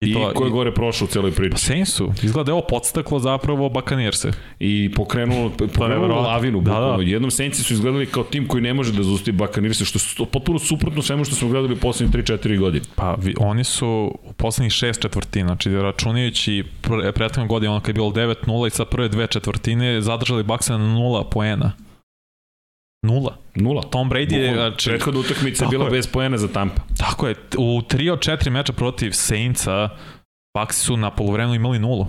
I, 0.00 0.10
I 0.10 0.14
to, 0.14 0.32
ko 0.34 0.44
je 0.44 0.50
gore 0.50 0.74
prošao 0.74 1.04
u 1.04 1.08
celoj 1.08 1.32
priči? 1.32 1.50
Pa 1.50 1.56
Saintsu. 1.56 2.12
Izgleda 2.22 2.44
da 2.44 2.50
je 2.50 2.54
ovo 2.54 2.66
podstaklo 2.68 3.18
zapravo 3.18 3.68
Bakanirse. 3.68 4.30
I 4.58 4.90
pokrenulo, 4.96 5.50
pokrenulo 5.74 6.20
lavinu. 6.20 6.60
Da, 6.60 6.72
da. 6.72 6.98
Jednom 7.00 7.30
Saintsi 7.30 7.62
su 7.62 7.74
izgledali 7.74 8.06
kao 8.06 8.24
tim 8.24 8.48
koji 8.48 8.62
ne 8.62 8.74
može 8.74 8.92
da 8.92 9.02
zusti 9.02 9.32
Bakanirse, 9.32 9.84
što 9.84 10.22
je 10.22 10.26
potpuno 10.32 10.58
suprotno 10.58 11.02
svemu 11.02 11.24
što 11.24 11.34
smo 11.34 11.48
gledali 11.48 11.76
poslednjih 11.76 12.24
3-4 12.24 12.58
godine. 12.58 12.84
Pa 12.94 13.14
vi, 13.14 13.34
oni 13.38 13.64
su 13.64 13.88
u 14.24 14.32
poslednjih 14.32 14.72
šest 14.72 15.02
četvrtina, 15.02 15.46
znači 15.46 15.70
računajući 15.70 16.64
prethodnog 17.14 17.48
godine 17.48 17.70
ono 17.70 17.80
kad 17.80 17.88
je 17.88 17.94
bilo 17.94 18.10
9-0 18.10 18.66
i 18.66 18.70
sa 18.70 18.84
prve 18.84 19.08
dve 19.08 19.26
četvrtine 19.26 20.00
zadržali 20.00 20.42
Baksa 20.42 20.78
na 20.78 20.84
0 20.84 21.24
poena. 21.30 21.72
Nula. 23.06 23.36
Nula. 23.54 23.82
Tom 23.82 24.10
Brady 24.10 24.34
je... 24.34 24.54
Znači, 24.54 24.90
Prethodna 24.90 25.20
utakmica 25.20 25.64
je 25.64 25.68
bila 25.68 25.84
je. 25.84 25.90
bez 25.90 26.06
poena 26.06 26.38
za 26.38 26.48
Tampa. 26.48 26.82
Tako 26.98 27.28
je. 27.28 27.34
U 27.58 27.80
3 27.80 28.12
od 28.12 28.18
4 28.18 28.50
meča 28.50 28.72
protiv 28.72 29.10
Saintsa 29.12 29.88
Bucks 30.58 30.76
su 30.76 30.96
na 30.96 31.10
polovremenu 31.10 31.54
imali 31.54 31.78
nulu. 31.78 32.06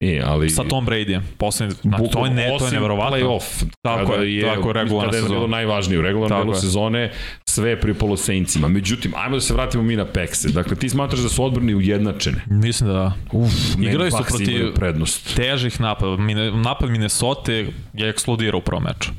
E, 0.00 0.22
ali... 0.24 0.50
Sa 0.50 0.64
Tom 0.64 0.86
Bradyjem. 0.86 1.20
Poslednje, 1.38 1.74
znači, 1.82 2.04
to 2.12 2.24
je, 2.24 2.30
ne, 2.30 2.56
to 2.58 2.66
je 2.66 2.72
neverovatno. 2.72 3.16
Playoff. 3.16 3.64
Tako 3.82 4.14
je, 4.14 4.36
je, 4.36 4.54
tako 4.54 4.68
je 4.68 4.72
regularna 4.72 5.12
sezona. 5.12 5.28
Kada 5.28 5.34
je 5.34 5.38
bilo 5.38 5.48
najvažnije 5.48 5.98
u 5.98 6.02
regularnom 6.02 6.40
delu 6.40 6.54
sezone, 6.54 7.12
sve 7.48 7.70
je 7.70 7.80
pripalo 7.80 8.16
Saintsima. 8.16 8.68
Međutim, 8.68 9.12
ajmo 9.16 9.36
da 9.36 9.40
se 9.40 9.54
vratimo 9.54 9.82
mi 9.82 9.96
na 9.96 10.04
Pekse. 10.04 10.48
Dakle, 10.48 10.76
ti 10.76 10.88
smatraš 10.88 11.20
da 11.20 11.28
su 11.28 11.44
odbrani 11.44 11.74
ujednačene? 11.74 12.44
Mislim 12.46 12.88
da 12.88 12.94
da. 12.94 13.12
Uf, 13.32 13.52
Igrali 13.80 14.10
su 14.10 14.24
protiv 14.28 14.74
prednost. 14.74 15.36
težih 15.36 15.80
napada. 15.80 16.16
Napad 16.64 16.90
Minnesota 16.90 17.52
je 17.52 17.72
eksplodirao 17.94 18.58
u 18.58 18.62
prvom 18.62 18.82
meču. 18.82 19.10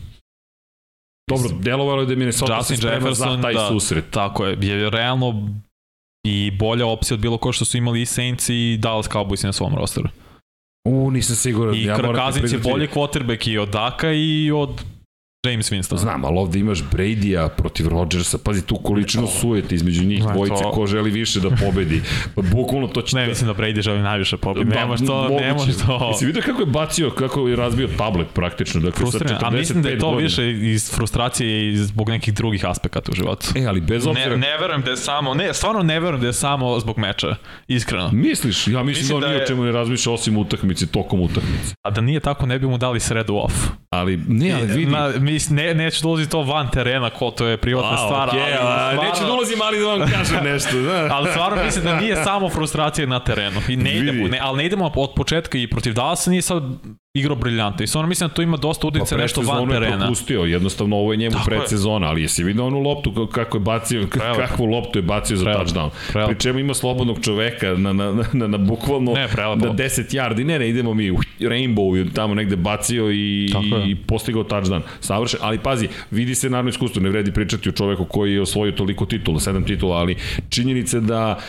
Dobro, 1.28 1.50
delovalo 1.60 2.02
je 2.02 2.06
da 2.06 2.12
je 2.12 2.18
Minnesota 2.18 2.56
Justin 2.58 2.78
se 2.78 2.82
sprema 2.82 2.96
Jefferson, 2.96 3.36
za 3.36 3.42
taj 3.42 3.54
da, 3.54 3.68
susret. 3.68 4.06
Tako 4.12 4.46
je, 4.46 4.58
je 4.62 4.90
realno 4.90 5.50
i 6.24 6.52
bolja 6.52 6.86
opcija 6.86 7.16
od 7.16 7.22
bilo 7.22 7.38
ko 7.38 7.52
što 7.52 7.66
su 7.66 7.78
imali 7.78 8.02
i 8.02 8.06
Saints 8.06 8.50
i 8.50 8.78
Dallas 8.80 9.10
Cowboys 9.10 9.46
na 9.46 9.54
svom 9.54 9.76
rosteru. 9.76 10.10
U, 10.88 11.12
nisam 11.12 11.36
siguran. 11.36 11.76
I 11.76 11.84
ja 11.84 11.96
Kirk 11.96 12.16
Cousins 12.16 12.54
je 12.54 12.60
bolji 12.60 12.88
quarterback 12.88 13.50
i 13.50 13.58
od 13.58 13.70
Daka 13.70 14.12
i 14.12 14.52
od 14.52 14.84
James 15.46 15.72
Winston. 15.72 15.98
Znam, 15.98 16.26
ali 16.26 16.38
ovde 16.38 16.60
imaš 16.60 16.84
Brady-a 16.92 17.48
protiv 17.48 17.88
Rodgersa, 17.88 18.38
pazi 18.38 18.66
tu 18.66 18.76
količinu 18.76 19.28
sujete 19.28 19.76
između 19.76 20.04
njih 20.04 20.24
dvojice, 20.24 20.64
to... 20.64 20.72
ko 20.72 20.88
želi 20.88 21.12
više 21.12 21.40
da 21.40 21.50
pobedi. 21.50 22.02
Pa 22.36 22.42
bukvalno 22.42 22.88
to 22.88 23.02
će... 23.02 23.16
Ne, 23.16 23.28
mislim 23.28 23.48
da 23.48 23.54
Brady 23.54 23.82
želi 23.82 24.02
najviše 24.02 24.38
pobedi, 24.38 24.66
ba, 24.66 24.76
nemaš 24.76 25.00
to, 25.00 25.24
moguće. 25.24 25.46
nemaš 25.46 25.78
to. 25.86 26.10
Jesi 26.12 26.26
vidio 26.26 26.42
kako 26.46 26.62
je 26.62 26.66
bacio, 26.66 27.10
kako 27.10 27.48
je 27.48 27.56
razbio 27.56 27.90
tablet 27.98 28.28
praktično? 28.34 28.82
Dakle, 28.82 28.98
Frustriran, 28.98 29.46
a 29.46 29.50
mislim 29.50 29.82
da 29.82 29.90
je 29.90 30.00
to 30.00 30.06
godina. 30.06 30.24
više 30.24 30.52
iz 30.52 30.92
frustracije 30.96 31.72
i 31.72 31.78
zbog 31.78 32.10
nekih 32.10 32.34
drugih 32.34 32.66
aspekata 32.66 33.12
u 33.12 33.16
životu. 33.16 33.48
E, 33.56 33.66
ali 33.66 33.82
bez 33.82 34.08
obzira... 34.08 34.30
Ne, 34.30 34.38
ne 34.38 34.58
verujem 34.58 34.82
da 34.82 34.92
je 34.92 34.98
samo, 34.98 35.34
ne, 35.34 35.54
stvarno 35.54 35.84
ne 35.84 36.00
verujem 36.00 36.22
da 36.22 36.28
je 36.28 36.34
samo 36.34 36.80
zbog 36.80 36.98
meča, 36.98 37.36
iskreno. 37.68 38.10
Misliš? 38.14 38.68
Ja 38.68 38.84
mislim, 38.84 38.86
mislim 38.86 39.20
da, 39.20 39.28
da 39.28 39.34
nije 39.34 39.44
o 39.44 39.48
čemu 39.48 39.64
ne 39.64 39.72
razmišlja 39.72 40.12
osim 40.12 40.38
utakmice, 40.38 40.88
tokom 40.88 41.22
utakmice. 41.22 41.76
A 41.86 41.90
da 41.90 42.02
nije 42.02 42.20
tako, 42.20 42.46
ne 42.46 42.60
bi 42.60 42.68
mu 42.68 42.78
dali 42.78 43.00
sredu 43.00 43.36
off. 43.36 43.54
Ali, 43.90 44.18
ne, 44.28 44.52
ali 44.54 44.68
vidi. 44.68 44.92
Na, 44.92 45.14
mis, 45.38 45.50
ne, 45.50 45.74
neću 45.74 46.02
da 46.02 46.08
ulazi 46.08 46.30
to 46.30 46.42
van 46.42 46.72
terena, 46.72 47.10
ko 47.10 47.32
to 47.32 47.48
je 47.48 47.58
privatna 47.58 47.94
a, 47.94 47.98
stvar. 47.98 48.30
Okay, 48.30 48.42
ali, 48.42 48.54
a, 48.54 48.92
stvarno, 48.92 49.02
neću 49.02 49.26
da 49.26 49.34
ulazim, 49.34 49.62
ali 49.62 49.80
da 49.80 49.86
vam 49.86 50.12
kažem 50.12 50.44
nešto. 50.44 50.78
Da. 50.82 51.08
ali 51.16 51.30
stvarno 51.32 51.64
mislim 51.64 51.86
da 51.86 52.00
nije 52.00 52.16
samo 52.24 52.50
frustracija 52.50 53.08
na 53.08 53.20
terenu. 53.20 53.62
I 53.68 53.76
ne 53.76 53.98
idemo, 53.98 54.28
ne, 54.28 54.40
ali 54.42 54.58
ne 54.58 54.66
idemo 54.66 54.92
od 54.96 55.14
početka 55.16 55.58
i 55.58 55.70
protiv 55.70 55.94
Dallasa 55.94 56.30
nije 56.30 56.42
sad 56.42 56.64
igrao 57.20 57.36
briljantno. 57.36 57.84
I 57.84 57.88
stvarno 57.88 58.08
mislim 58.08 58.28
da 58.28 58.34
to 58.34 58.42
ima 58.42 58.58
dosta 58.58 58.88
utice 58.88 59.16
pa 59.16 59.22
nešto 59.22 59.42
van 59.42 59.70
terena. 59.70 59.86
je 59.88 60.00
propustio, 60.00 60.42
jednostavno 60.42 60.96
ovo 60.96 61.14
je 61.14 61.18
njemu 61.18 61.34
Tako 61.34 61.46
predsezona, 61.46 62.08
ali 62.08 62.22
jesi 62.22 62.44
vidio 62.44 62.66
onu 62.66 62.80
loptu 62.80 63.28
kako 63.28 63.58
je 63.58 63.62
bacio, 63.62 64.08
Prelep. 64.08 64.38
kakvu 64.38 64.66
loptu 64.66 65.00
je 65.00 65.04
bacio 65.04 65.38
za 65.38 65.44
Prelep. 65.44 65.68
touchdown. 65.68 65.90
Prelep. 66.12 66.30
Pri 66.30 66.40
čemu 66.40 66.60
ima 66.60 66.74
slobodnog 66.74 67.20
čoveka 67.22 67.74
na, 67.74 67.94
na, 67.94 68.12
na, 68.12 68.24
na, 68.34 68.48
na 68.48 68.58
bukvalno 68.58 69.14
ne, 69.14 69.28
na 69.38 69.74
10 69.74 70.16
yardi, 70.16 70.44
ne, 70.44 70.60
ne, 70.60 70.70
idemo 70.70 70.94
mi 70.94 71.12
u 71.12 71.18
Rainbow 71.40 71.96
je 71.96 72.14
tamo 72.14 72.36
negde 72.36 72.56
bacio 72.56 73.12
i, 73.12 73.52
i 73.88 73.96
postigao 73.96 74.44
touchdown. 74.44 74.82
Savršen, 75.00 75.40
ali 75.44 75.60
pazi, 75.60 75.88
vidi 76.12 76.36
se 76.36 76.50
naravno 76.50 76.70
iskustvo, 76.70 77.02
ne 77.02 77.10
vredi 77.10 77.32
pričati 77.32 77.70
o 77.70 77.72
čoveku 77.72 78.06
koji 78.06 78.34
je 78.34 78.42
osvojio 78.42 78.72
toliko 78.72 79.06
titula, 79.06 79.40
sedam 79.40 79.66
titula, 79.66 79.98
ali 79.98 80.16
činjenice 80.50 81.00
da 81.00 81.40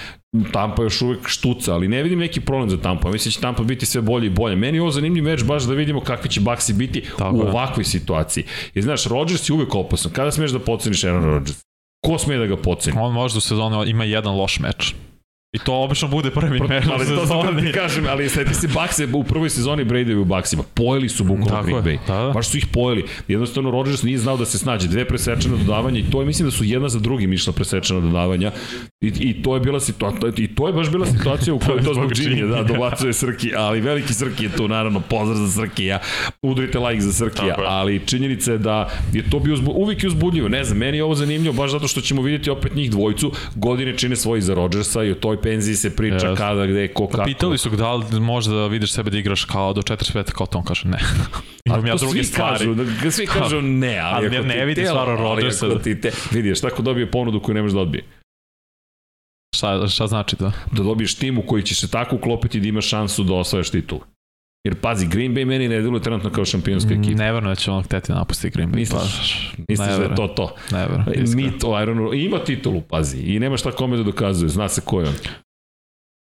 Tampa 0.52 0.82
još 0.82 1.02
uvek 1.02 1.28
štuca, 1.28 1.74
ali 1.74 1.88
ne 1.88 2.02
vidim 2.02 2.18
neki 2.18 2.40
problem 2.40 2.70
za 2.70 2.76
Tampa. 2.76 3.10
Mislim 3.10 3.30
da 3.30 3.34
će 3.34 3.40
Tampa 3.40 3.62
biti 3.62 3.86
sve 3.86 4.02
bolje 4.02 4.26
i 4.26 4.30
bolje. 4.30 4.56
Meni 4.56 4.78
je 4.78 4.82
ovo 4.82 4.90
zanimljiv 4.90 5.24
meč 5.24 5.44
baš 5.44 5.62
da 5.62 5.74
vidimo 5.74 6.00
kakvi 6.00 6.30
će 6.30 6.40
Baxi 6.40 6.72
biti 6.72 7.04
Tako 7.18 7.36
u 7.36 7.40
ovakvoj 7.40 7.84
situaciji. 7.84 8.44
I 8.74 8.82
znaš, 8.82 9.04
Rodgers 9.04 9.48
je 9.48 9.52
uvek 9.52 9.74
opasan. 9.74 10.12
Kada 10.12 10.30
smeš 10.30 10.50
da 10.50 10.58
poceniš 10.58 11.04
Aaron 11.04 11.24
Rodgers? 11.24 11.58
Ko 12.06 12.18
sme 12.18 12.36
da 12.36 12.46
ga 12.46 12.56
poceni? 12.56 12.96
On 13.00 13.12
možda 13.12 13.38
u 13.38 13.40
sezoni 13.40 13.90
ima 13.90 14.04
jedan 14.04 14.36
loš 14.36 14.60
meč. 14.60 14.94
I 15.52 15.58
to 15.58 15.74
obično 15.74 16.08
bude 16.08 16.30
prvi 16.30 16.60
meč 16.60 16.82
ali 16.92 17.06
to 17.06 17.26
sam 17.26 17.56
da 17.56 17.62
ti 17.62 17.72
kažem, 17.72 18.06
ali 18.08 18.28
sveti 18.28 18.54
se 18.54 18.68
Bakse 18.68 19.08
u 19.14 19.24
prvoj 19.24 19.50
sezoni 19.50 19.84
Brady 19.84 20.14
u 20.14 20.24
Baksima. 20.24 20.62
Pojeli 20.74 21.08
su 21.08 21.24
bukvalno 21.24 21.62
Green 21.62 21.78
Bay. 21.78 21.98
Da, 22.06 22.24
da. 22.24 22.32
Baš 22.32 22.48
su 22.48 22.58
ih 22.58 22.66
pojeli. 22.66 23.04
Jednostavno 23.28 23.70
Rodgers 23.70 24.02
nije 24.02 24.18
znao 24.18 24.36
da 24.36 24.44
se 24.44 24.58
snađe. 24.58 24.88
Dve 24.88 25.04
presečene 25.04 25.56
dodavanja 25.56 25.98
i 25.98 26.10
to 26.10 26.20
je 26.20 26.26
mislim 26.26 26.48
da 26.48 26.50
su 26.50 26.64
jedna 26.64 26.88
za 26.88 26.98
drugim 26.98 27.32
išla 27.32 27.52
presečena 27.52 28.00
dodavanja. 28.00 28.52
I, 29.00 29.06
i 29.06 29.42
to 29.42 29.54
je 29.54 29.60
bila 29.60 29.80
situacija 29.80 30.32
i 30.36 30.54
to 30.54 30.66
je 30.66 30.72
baš 30.72 30.90
bila 30.90 31.06
situacija 31.06 31.54
u 31.54 31.58
kojoj 31.66 31.82
to 31.82 31.94
zbog 31.94 32.12
Džinije, 32.12 32.46
da, 32.46 32.62
dobacuje 32.62 33.12
Srki, 33.12 33.50
ali 33.56 33.80
veliki 33.80 34.14
Srki 34.14 34.44
je 34.44 34.56
tu 34.56 34.68
naravno 34.68 35.00
pozdrav 35.00 35.38
za 35.38 35.62
Srkija. 35.62 35.98
Udrite 36.42 36.78
like 36.78 37.00
za 37.00 37.12
Srkija, 37.12 37.54
ali 37.66 38.06
činjenica 38.06 38.52
je 38.52 38.58
da 38.58 38.90
je 39.12 39.30
to 39.30 39.38
bio 39.38 39.54
uzbu, 39.54 39.72
uvijek 39.74 40.02
je 40.02 40.08
uzbudljivo. 40.08 40.48
Ne 40.48 40.64
znam, 40.64 40.78
meni 40.78 40.96
je 40.96 41.04
ovo 41.04 41.14
zanimljivo 41.14 41.54
baš 41.54 41.70
zato 41.70 41.88
što 41.88 42.00
ćemo 42.00 42.22
vidjeti 42.22 42.50
opet 42.50 42.74
njih 42.74 42.90
dvojicu. 42.90 43.32
Godine 43.54 43.98
čine 43.98 44.16
svoji 44.16 44.42
za 44.42 44.54
Rodgersa 44.54 45.04
i 45.04 45.10
o 45.10 45.14
toj 45.14 45.38
penziji 45.48 45.76
se 45.76 45.96
priča 45.96 46.26
yes. 46.26 46.36
kada, 46.36 46.66
gde, 46.66 46.88
ko, 46.88 47.06
pa 47.06 47.16
kako. 47.16 47.26
Pitali 47.26 47.58
su 47.58 47.70
da 47.70 47.94
li 47.94 48.20
možda 48.20 48.54
da 48.54 48.66
vidiš 48.66 48.92
sebe 48.92 49.10
da 49.10 49.18
igraš 49.18 49.44
kao 49.44 49.72
do 49.72 49.82
45 49.82 50.30
kao 50.32 50.46
to 50.46 50.58
on 50.58 50.64
kaže 50.64 50.88
ne. 50.88 50.98
Imam 51.66 51.86
ja 51.86 51.94
druge 51.94 52.24
stvari. 52.24 52.58
Kažu, 52.58 52.74
da, 52.74 53.10
svi 53.10 53.26
kažu 53.26 53.60
ne, 53.60 53.98
ali, 53.98 54.26
ali 54.26 54.36
ako 54.36 54.46
ne, 54.46 54.54
ne 54.54 54.64
vidi 54.64 54.86
stvarno 54.86 55.16
Rodgersa. 55.16 55.68
Da 55.68 55.78
ti 55.78 56.00
te, 56.00 56.10
vidiš, 56.30 56.60
tako 56.60 56.82
dobije 56.82 57.10
ponudu 57.10 57.40
koju 57.40 57.54
ne 57.54 57.62
možeš 57.62 57.74
da 57.74 57.80
odbije. 57.80 58.04
Šta, 59.56 59.88
šta 59.88 60.06
znači 60.06 60.36
to? 60.36 60.52
Da 60.72 60.82
dobiješ 60.82 61.14
tim 61.14 61.38
u 61.38 61.42
koji 61.42 61.62
će 61.62 61.74
se 61.74 61.90
tako 61.90 62.16
uklopiti 62.16 62.60
da 62.60 62.68
imaš 62.68 62.88
šansu 62.88 63.24
da 63.24 63.34
osvajaš 63.34 63.70
titul. 63.70 63.98
Jer 64.64 64.74
pazi, 64.80 65.06
Green 65.06 65.34
Bay 65.34 65.44
meni 65.44 65.68
ne 65.68 65.80
deluje 65.80 66.02
trenutno 66.02 66.30
kao 66.30 66.44
šampionska 66.44 66.94
ekipa. 66.94 67.18
Neverno 67.18 67.48
da 67.48 67.54
će 67.54 67.70
on 67.70 67.82
hteti 67.82 68.12
napustiti 68.12 68.56
Green 68.56 68.72
Bay. 68.72 68.76
Misliš, 68.76 69.52
pa, 69.56 69.62
misliš 69.68 69.88
da 69.88 70.02
je 70.02 70.14
to 70.14 70.28
to? 70.28 70.54
Neverno. 70.70 71.04
Mi 71.36 71.58
to, 71.58 71.82
Iron, 71.82 72.14
ima 72.14 72.38
titulu, 72.38 72.80
pazi, 72.80 73.18
i 73.18 73.38
nema 73.38 73.56
šta 73.56 73.72
kome 73.72 73.96
da 73.96 74.02
dokazuje, 74.02 74.48
zna 74.48 74.68
se 74.68 74.80
ko 74.84 75.00
je 75.00 75.08
on. 75.08 75.14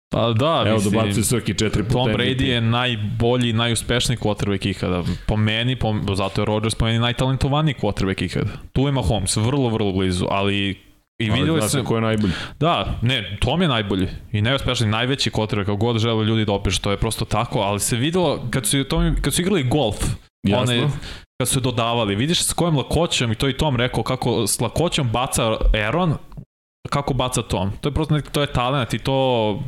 Pa 0.10 0.34
da, 0.34 0.63
Evo 0.65 0.75
mislim, 0.75 0.94
dobacuje 0.94 1.24
Srki 1.24 1.53
četiri 1.53 1.84
puta. 1.84 1.94
Tom 1.94 2.08
Brady 2.08 2.44
je 2.44 2.62
najbolji, 2.62 3.53
najuspešniji 3.53 4.17
quarterback 4.17 4.70
ikada. 4.70 5.03
Po 5.27 5.38
meni, 5.38 5.75
po, 5.75 5.96
zato 6.13 6.41
je 6.41 6.46
Rodgers 6.46 6.75
po 6.75 6.86
meni 6.86 7.00
najtalentovaniji 7.00 7.75
quarterback 7.82 8.25
ikada. 8.25 8.51
Tu 8.74 8.88
ima 8.88 9.01
Holmes, 9.01 9.36
vrlo, 9.36 9.70
vrlo 9.70 9.91
blizu, 9.91 10.25
ali 10.29 10.87
I 11.20 11.30
videli 11.30 11.70
se 11.70 11.84
ko 11.84 11.96
je 11.96 12.02
najbolji. 12.02 12.34
Da, 12.60 13.00
ne, 13.02 13.38
Tom 13.42 13.62
je 13.62 13.68
najbolji 13.68 14.08
i 14.32 14.42
najuspešniji, 14.42 14.92
najveći 14.92 15.30
quarterback, 15.30 15.66
kako 15.66 15.76
god 15.76 16.00
žele 16.00 16.26
ljudi 16.26 16.46
da 16.46 16.52
opišu, 16.52 16.82
to 16.82 16.92
je 16.92 16.98
prosto 16.98 17.26
tako, 17.26 17.60
ali 17.60 17.80
se 17.80 17.96
videlo 17.96 18.48
kad 18.50 18.66
su, 18.66 18.84
Tom, 18.84 19.16
kad 19.22 19.34
su 19.34 19.42
igrali 19.42 19.64
golf, 19.64 19.98
Jasno. 20.48 20.74
one, 20.74 20.90
kad 21.42 21.50
su 21.50 21.60
dodavali, 21.60 22.16
vidiš 22.16 22.44
s 22.44 22.54
kojom 22.54 22.78
lakoćom, 22.78 23.32
i 23.32 23.36
to 23.36 23.50
i 23.50 23.58
Tom 23.58 23.76
rekao, 23.76 24.04
kako 24.04 24.48
s 24.48 24.62
lakoćom 24.62 25.10
baca 25.10 25.58
Aaron, 25.74 26.18
kako 26.90 27.14
baca 27.14 27.42
Tom. 27.42 27.72
To 27.82 27.90
je 27.90 27.94
prosto, 27.94 28.22
to 28.32 28.42
je 28.42 28.54
talent 28.54 28.94
i 28.94 29.00
to 29.00 29.60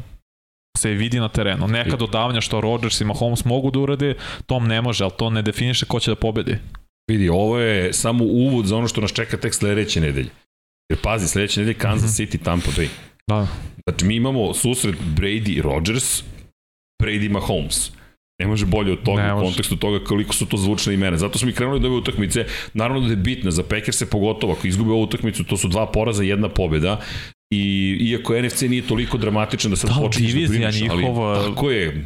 se 0.77 0.89
vidi 0.89 1.19
na 1.19 1.29
terenu. 1.29 1.67
Neka 1.67 1.95
dodavanja 1.95 2.41
što 2.41 2.61
Rodgers 2.61 3.01
i 3.01 3.05
Mahomes 3.05 3.45
mogu 3.45 3.71
da 3.71 3.79
urade, 3.79 4.13
Tom 4.45 4.67
ne 4.67 4.81
može, 4.81 5.03
ali 5.03 5.13
to 5.17 5.29
ne 5.29 5.41
definiše 5.41 5.85
ko 5.85 5.99
će 5.99 6.11
da 6.11 6.15
pobedi. 6.15 6.57
Vidi, 7.09 7.29
ovo 7.29 7.59
je 7.59 7.93
samo 7.93 8.23
uvod 8.23 8.65
za 8.65 8.77
ono 8.77 8.87
što 8.87 9.01
nas 9.01 9.13
čeka 9.13 9.37
tek 9.37 9.53
sledeće 9.53 10.01
nedelje. 10.01 10.29
Jer 10.89 10.99
pazi, 11.01 11.27
sledeće 11.27 11.59
nedelje 11.59 11.77
Kansas 11.77 12.19
mhm. 12.19 12.23
City, 12.23 12.43
Tampa 12.43 12.71
Bay. 12.71 12.87
Da. 13.27 13.47
Znači 13.83 14.05
mi 14.05 14.15
imamo 14.15 14.53
susret 14.53 14.95
Brady 15.15 15.57
i 15.57 15.61
Rodgers, 15.61 16.23
Brady 17.03 17.29
Mahomes. 17.29 17.91
Ne 18.41 18.47
može 18.47 18.65
bolje 18.65 18.91
od 18.91 19.03
toga 19.03 19.35
u 19.35 19.41
kontekstu 19.41 19.75
toga 19.75 20.03
koliko 20.03 20.33
su 20.33 20.45
to 20.45 20.57
zvučne 20.57 20.93
imena. 20.93 21.17
Zato 21.17 21.39
smo 21.39 21.49
i 21.49 21.53
krenuli 21.53 21.79
do 21.79 21.87
ove 21.87 21.97
utakmice. 21.97 22.45
Naravno 22.73 23.01
da 23.01 23.09
je 23.09 23.15
bitna 23.15 23.51
za 23.51 23.63
se 23.91 24.09
pogotovo. 24.09 24.53
Ako 24.53 24.67
izgube 24.67 24.91
ovu 24.91 25.03
utakmicu, 25.03 25.43
to 25.43 25.57
su 25.57 25.67
dva 25.67 25.91
poraza, 25.91 26.23
jedna 26.23 26.49
pobeda. 26.49 27.01
I 27.53 27.97
iako 28.01 28.41
NFC 28.41 28.61
nije 28.61 28.87
toliko 28.87 29.17
dramatičan 29.17 29.71
da 29.71 29.77
sad 29.77 29.89
da, 29.89 29.95
počneš 29.95 30.31
da 30.31 30.47
brineš, 30.47 30.81
ali 30.89 31.03
tako 31.47 31.71
je, 31.71 32.05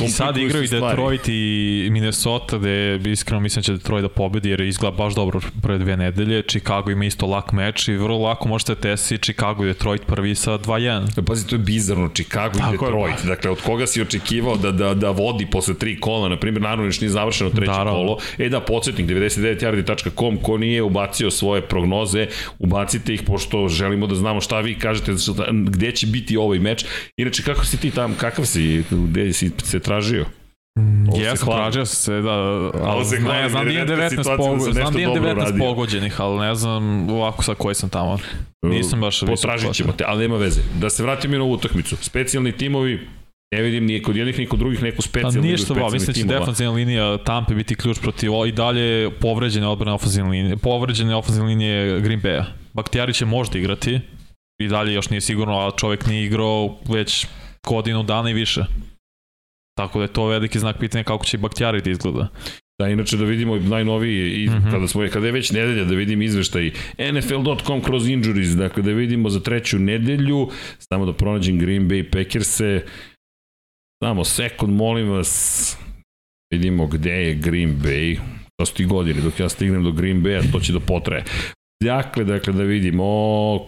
I 0.00 0.08
sad 0.08 0.36
igraju 0.36 0.64
i 0.64 0.68
Detroit 0.68 1.28
i 1.28 1.88
Minnesota, 1.90 2.58
gde 2.58 3.12
iskreno 3.12 3.40
mislim 3.40 3.60
da 3.60 3.64
će 3.64 3.72
Detroit 3.72 4.02
da 4.02 4.08
pobedi 4.08 4.50
jer 4.50 4.60
izgleda 4.60 4.96
baš 4.96 5.14
dobro 5.14 5.40
prve 5.62 5.78
dve 5.78 5.96
nedelje. 5.96 6.42
Chicago 6.42 6.90
ima 6.90 7.04
isto 7.04 7.26
lak 7.26 7.52
meč 7.52 7.88
i 7.88 7.96
vrlo 7.96 8.18
lako 8.18 8.48
možete 8.48 8.74
testi 8.74 9.18
Chicago 9.18 9.64
i 9.64 9.66
Detroit 9.66 10.02
prvi 10.06 10.34
sa 10.34 10.58
2-1. 10.58 11.20
E, 11.20 11.22
pazi, 11.22 11.46
to 11.46 11.54
je 11.54 11.58
bizarno, 11.58 12.08
Chicago 12.14 12.58
Tako 12.58 12.74
i 12.74 12.78
Detroit. 12.78 13.14
Je, 13.24 13.28
dakle, 13.28 13.50
od 13.50 13.60
koga 13.60 13.86
si 13.86 14.02
očekivao 14.02 14.56
da, 14.56 14.72
da, 14.72 14.94
da 14.94 15.10
vodi 15.10 15.46
posle 15.50 15.74
tri 15.74 16.00
kola, 16.00 16.28
na 16.28 16.36
primjer, 16.36 16.62
naravno 16.62 16.84
još 16.84 17.00
nije 17.00 17.10
završeno 17.10 17.50
treće 17.50 17.70
Naravno. 17.70 17.92
kolo. 17.92 18.18
E 18.38 18.48
da, 18.48 18.60
podsjetnik, 18.60 19.06
99yardi.com, 19.06 20.36
ko 20.36 20.58
nije 20.58 20.82
ubacio 20.82 21.30
svoje 21.30 21.62
prognoze, 21.62 22.26
ubacite 22.58 23.14
ih, 23.14 23.22
pošto 23.22 23.68
želimo 23.68 24.06
da 24.06 24.14
znamo 24.14 24.40
šta 24.40 24.60
vi 24.60 24.78
kažete, 24.78 25.12
gde 25.66 25.92
će 25.92 26.06
biti 26.06 26.36
ovaj 26.36 26.58
meč. 26.58 26.84
Inače, 27.16 27.42
kako 27.42 27.64
si 27.64 27.76
ti 27.76 27.90
tam, 27.90 28.14
kakav 28.14 28.44
si, 28.44 28.84
gde 28.90 29.32
si 29.32 29.50
se 29.64 29.81
tražio? 29.82 30.26
Mm, 30.78 31.16
Jesam, 31.16 31.48
tražio 31.48 31.86
se, 31.86 32.20
da, 32.20 32.32
ali 32.82 33.04
se 33.04 33.20
ne, 33.20 33.48
znam 33.48 33.64
da 33.64 33.72
imam 33.72 33.88
19, 33.88 34.36
pogo, 34.36 34.66
da 34.66 34.72
znam 34.72 34.92
da 34.92 35.00
imam 35.00 35.16
19 35.16 35.58
pogođenih, 35.58 36.20
ali 36.20 36.46
ne 36.46 36.54
znam 36.54 37.10
ovako 37.10 37.42
sa 37.42 37.54
koji 37.54 37.74
sam 37.74 37.88
tamo. 37.88 38.18
Nisam 38.62 39.00
baš 39.00 39.20
Potražit 39.20 39.72
ćemo 39.72 39.92
te, 39.92 40.04
ali 40.06 40.22
nema 40.22 40.36
veze. 40.36 40.60
Da 40.80 40.90
se 40.90 41.02
vratimo 41.02 41.38
na 41.38 41.44
ovu 41.44 41.52
utakmicu. 41.52 41.96
Specijalni 42.00 42.52
timovi, 42.52 43.08
ne 43.54 43.62
vidim 43.62 43.86
ni 43.86 44.02
kod 44.02 44.16
jednih 44.16 44.38
ni 44.38 44.46
kod 44.46 44.58
drugih 44.58 44.82
neku 44.82 45.02
specijalnu 45.02 45.40
pa 45.42 45.46
ništa, 45.46 45.74
ba, 45.74 45.88
mislim 45.90 46.06
da 46.06 46.12
će 46.12 46.38
defensivna 46.38 46.72
linija 46.72 47.18
Tampe 47.18 47.54
biti 47.54 47.74
ključ 47.74 47.98
protiv 47.98 48.30
i 48.46 48.52
dalje 48.52 49.10
povređene 49.10 49.68
odbrane 49.68 49.92
ofenzivne 49.92 50.30
linije, 50.30 50.56
povređene 50.56 51.16
ofenzivne 51.16 51.48
linije 51.48 52.00
Green 52.00 52.20
Bay-a. 52.20 52.44
Baktijari 52.72 53.14
će 53.14 53.24
možda 53.24 53.58
igrati, 53.58 54.00
i 54.62 54.68
dalje 54.68 54.94
još 54.94 55.10
nije 55.10 55.20
sigurno, 55.20 55.58
a 55.58 55.70
čovek 55.76 56.06
nije 56.06 56.24
igrao 56.24 56.76
već 56.88 57.26
godinu 57.66 58.02
dana 58.02 58.30
i 58.30 58.34
više. 58.34 58.64
Tako 59.78 59.98
da 59.98 60.04
je 60.04 60.12
to 60.12 60.26
veliki 60.26 60.58
znak 60.58 60.78
pitanja 60.78 61.04
kako 61.04 61.24
će 61.24 61.38
Baktjari 61.38 61.82
da 61.82 61.90
izgleda. 61.90 62.28
Da, 62.80 62.88
inače 62.88 63.16
da 63.16 63.24
vidimo 63.24 63.56
najnoviji, 63.56 64.42
iz, 64.42 64.50
mm 64.50 64.54
-hmm. 64.54 64.70
kada, 64.70 64.88
smo, 64.88 65.02
kada 65.12 65.26
je 65.26 65.32
već 65.32 65.50
nedelja, 65.50 65.84
da 65.84 65.94
vidim 65.94 66.22
izveštaj 66.22 66.70
NFL.com 67.12 67.82
kroz 67.82 68.08
injuries, 68.08 68.48
dakle 68.48 68.82
da 68.82 68.90
vidimo 68.90 69.30
za 69.30 69.40
treću 69.40 69.78
nedelju, 69.78 70.48
samo 70.78 71.06
da 71.06 71.12
pronađem 71.12 71.58
Green 71.58 71.88
Bay 71.88 72.10
Packers-e, 72.10 72.86
samo 74.04 74.24
sekund, 74.24 74.76
molim 74.76 75.08
vas, 75.08 75.76
vidimo 76.52 76.86
gde 76.86 77.10
je 77.10 77.34
Green 77.34 77.78
Bay, 77.82 78.18
to 78.56 78.66
su 78.66 78.74
ti 78.74 78.84
godine, 78.84 79.20
dok 79.20 79.40
ja 79.40 79.48
stignem 79.48 79.84
do 79.84 79.92
Green 79.92 80.22
Bay-a, 80.22 80.52
to 80.52 80.60
će 80.60 80.72
da 80.72 80.80
potraje. 80.80 81.24
Dakle, 81.82 82.24
dakle, 82.24 82.52
da 82.52 82.62
vidimo, 82.62 83.04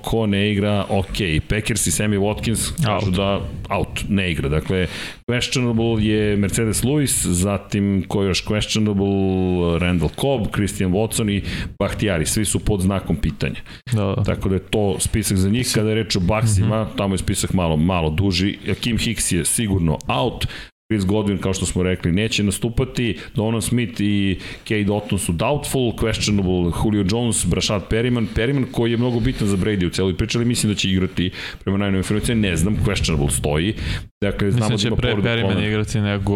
ko 0.03 0.27
ne 0.27 0.53
igra, 0.53 0.85
ok, 0.89 1.19
Packers 1.49 1.87
i 1.87 1.91
Sammy 1.91 2.19
Watkins 2.19 2.73
kažu 2.85 3.07
out. 3.07 3.17
da 3.17 3.41
out, 3.71 4.05
ne 4.09 4.31
igra. 4.33 4.49
Dakle, 4.49 4.87
questionable 5.27 6.05
je 6.05 6.37
Mercedes 6.37 6.83
Lewis, 6.83 7.27
zatim 7.27 8.05
ko 8.09 8.23
je 8.23 8.29
još 8.29 8.45
questionable, 8.45 9.79
Randall 9.79 10.11
Cobb, 10.21 10.53
Christian 10.55 10.93
Watson 10.93 11.31
i 11.31 11.43
Bahtijari, 11.79 12.27
svi 12.27 12.45
su 12.45 12.59
pod 12.59 12.81
znakom 12.81 13.17
pitanja. 13.17 13.61
Da. 13.93 14.23
Tako 14.27 14.49
da 14.49 14.55
je 14.55 14.63
to 14.71 14.97
spisak 14.99 15.37
za 15.37 15.51
njih. 15.51 15.71
Kada 15.75 15.89
je 15.89 15.95
reč 15.95 16.17
o 16.17 16.21
Baksima, 16.21 16.83
mm 16.83 16.87
-hmm. 16.87 16.97
tamo 16.97 17.15
je 17.15 17.19
spisak 17.19 17.53
malo, 17.53 17.77
malo 17.77 18.11
duži. 18.11 18.59
Kim 18.81 18.99
Hicks 18.99 19.33
je 19.33 19.45
sigurno 19.45 19.99
out, 20.09 20.47
Chris 20.93 21.05
Godwin, 21.05 21.39
kao 21.39 21.55
što 21.55 21.67
smo 21.67 21.83
rekli, 21.83 22.13
neće 22.13 22.43
nastupati. 22.43 23.19
Donovan 23.35 23.63
Smith 23.63 24.01
i 24.01 24.39
Kay 24.69 24.85
Dotton 24.85 25.19
su 25.19 25.33
doubtful, 25.33 25.93
questionable 25.93 26.73
Julio 26.85 27.05
Jones, 27.11 27.47
Brashad 27.47 27.89
Perryman. 27.91 28.27
Perryman 28.35 28.65
koji 28.73 28.91
je 28.91 28.97
mnogo 28.97 29.21
bitan 29.21 29.49
za 29.49 29.57
Brady 29.57 29.87
u 29.87 29.91
celoj 29.91 30.17
priči, 30.17 30.39
ali 30.39 30.45
mislim 30.45 30.73
da 30.73 30.79
će 30.79 30.91
igrati 30.91 31.31
prema 31.65 31.79
najnovim 31.79 31.99
informacijama, 31.99 32.41
ne 32.41 32.57
znam, 32.57 32.77
questionable 32.87 33.31
stoji. 33.31 33.75
Dakle, 34.21 34.51
znamo 34.51 34.73
Mislim 34.73 34.91
da 34.91 34.97
će 34.97 35.03
pre 35.03 35.15
Perryman 35.15 35.67
igrati 35.67 36.01
nego 36.01 36.35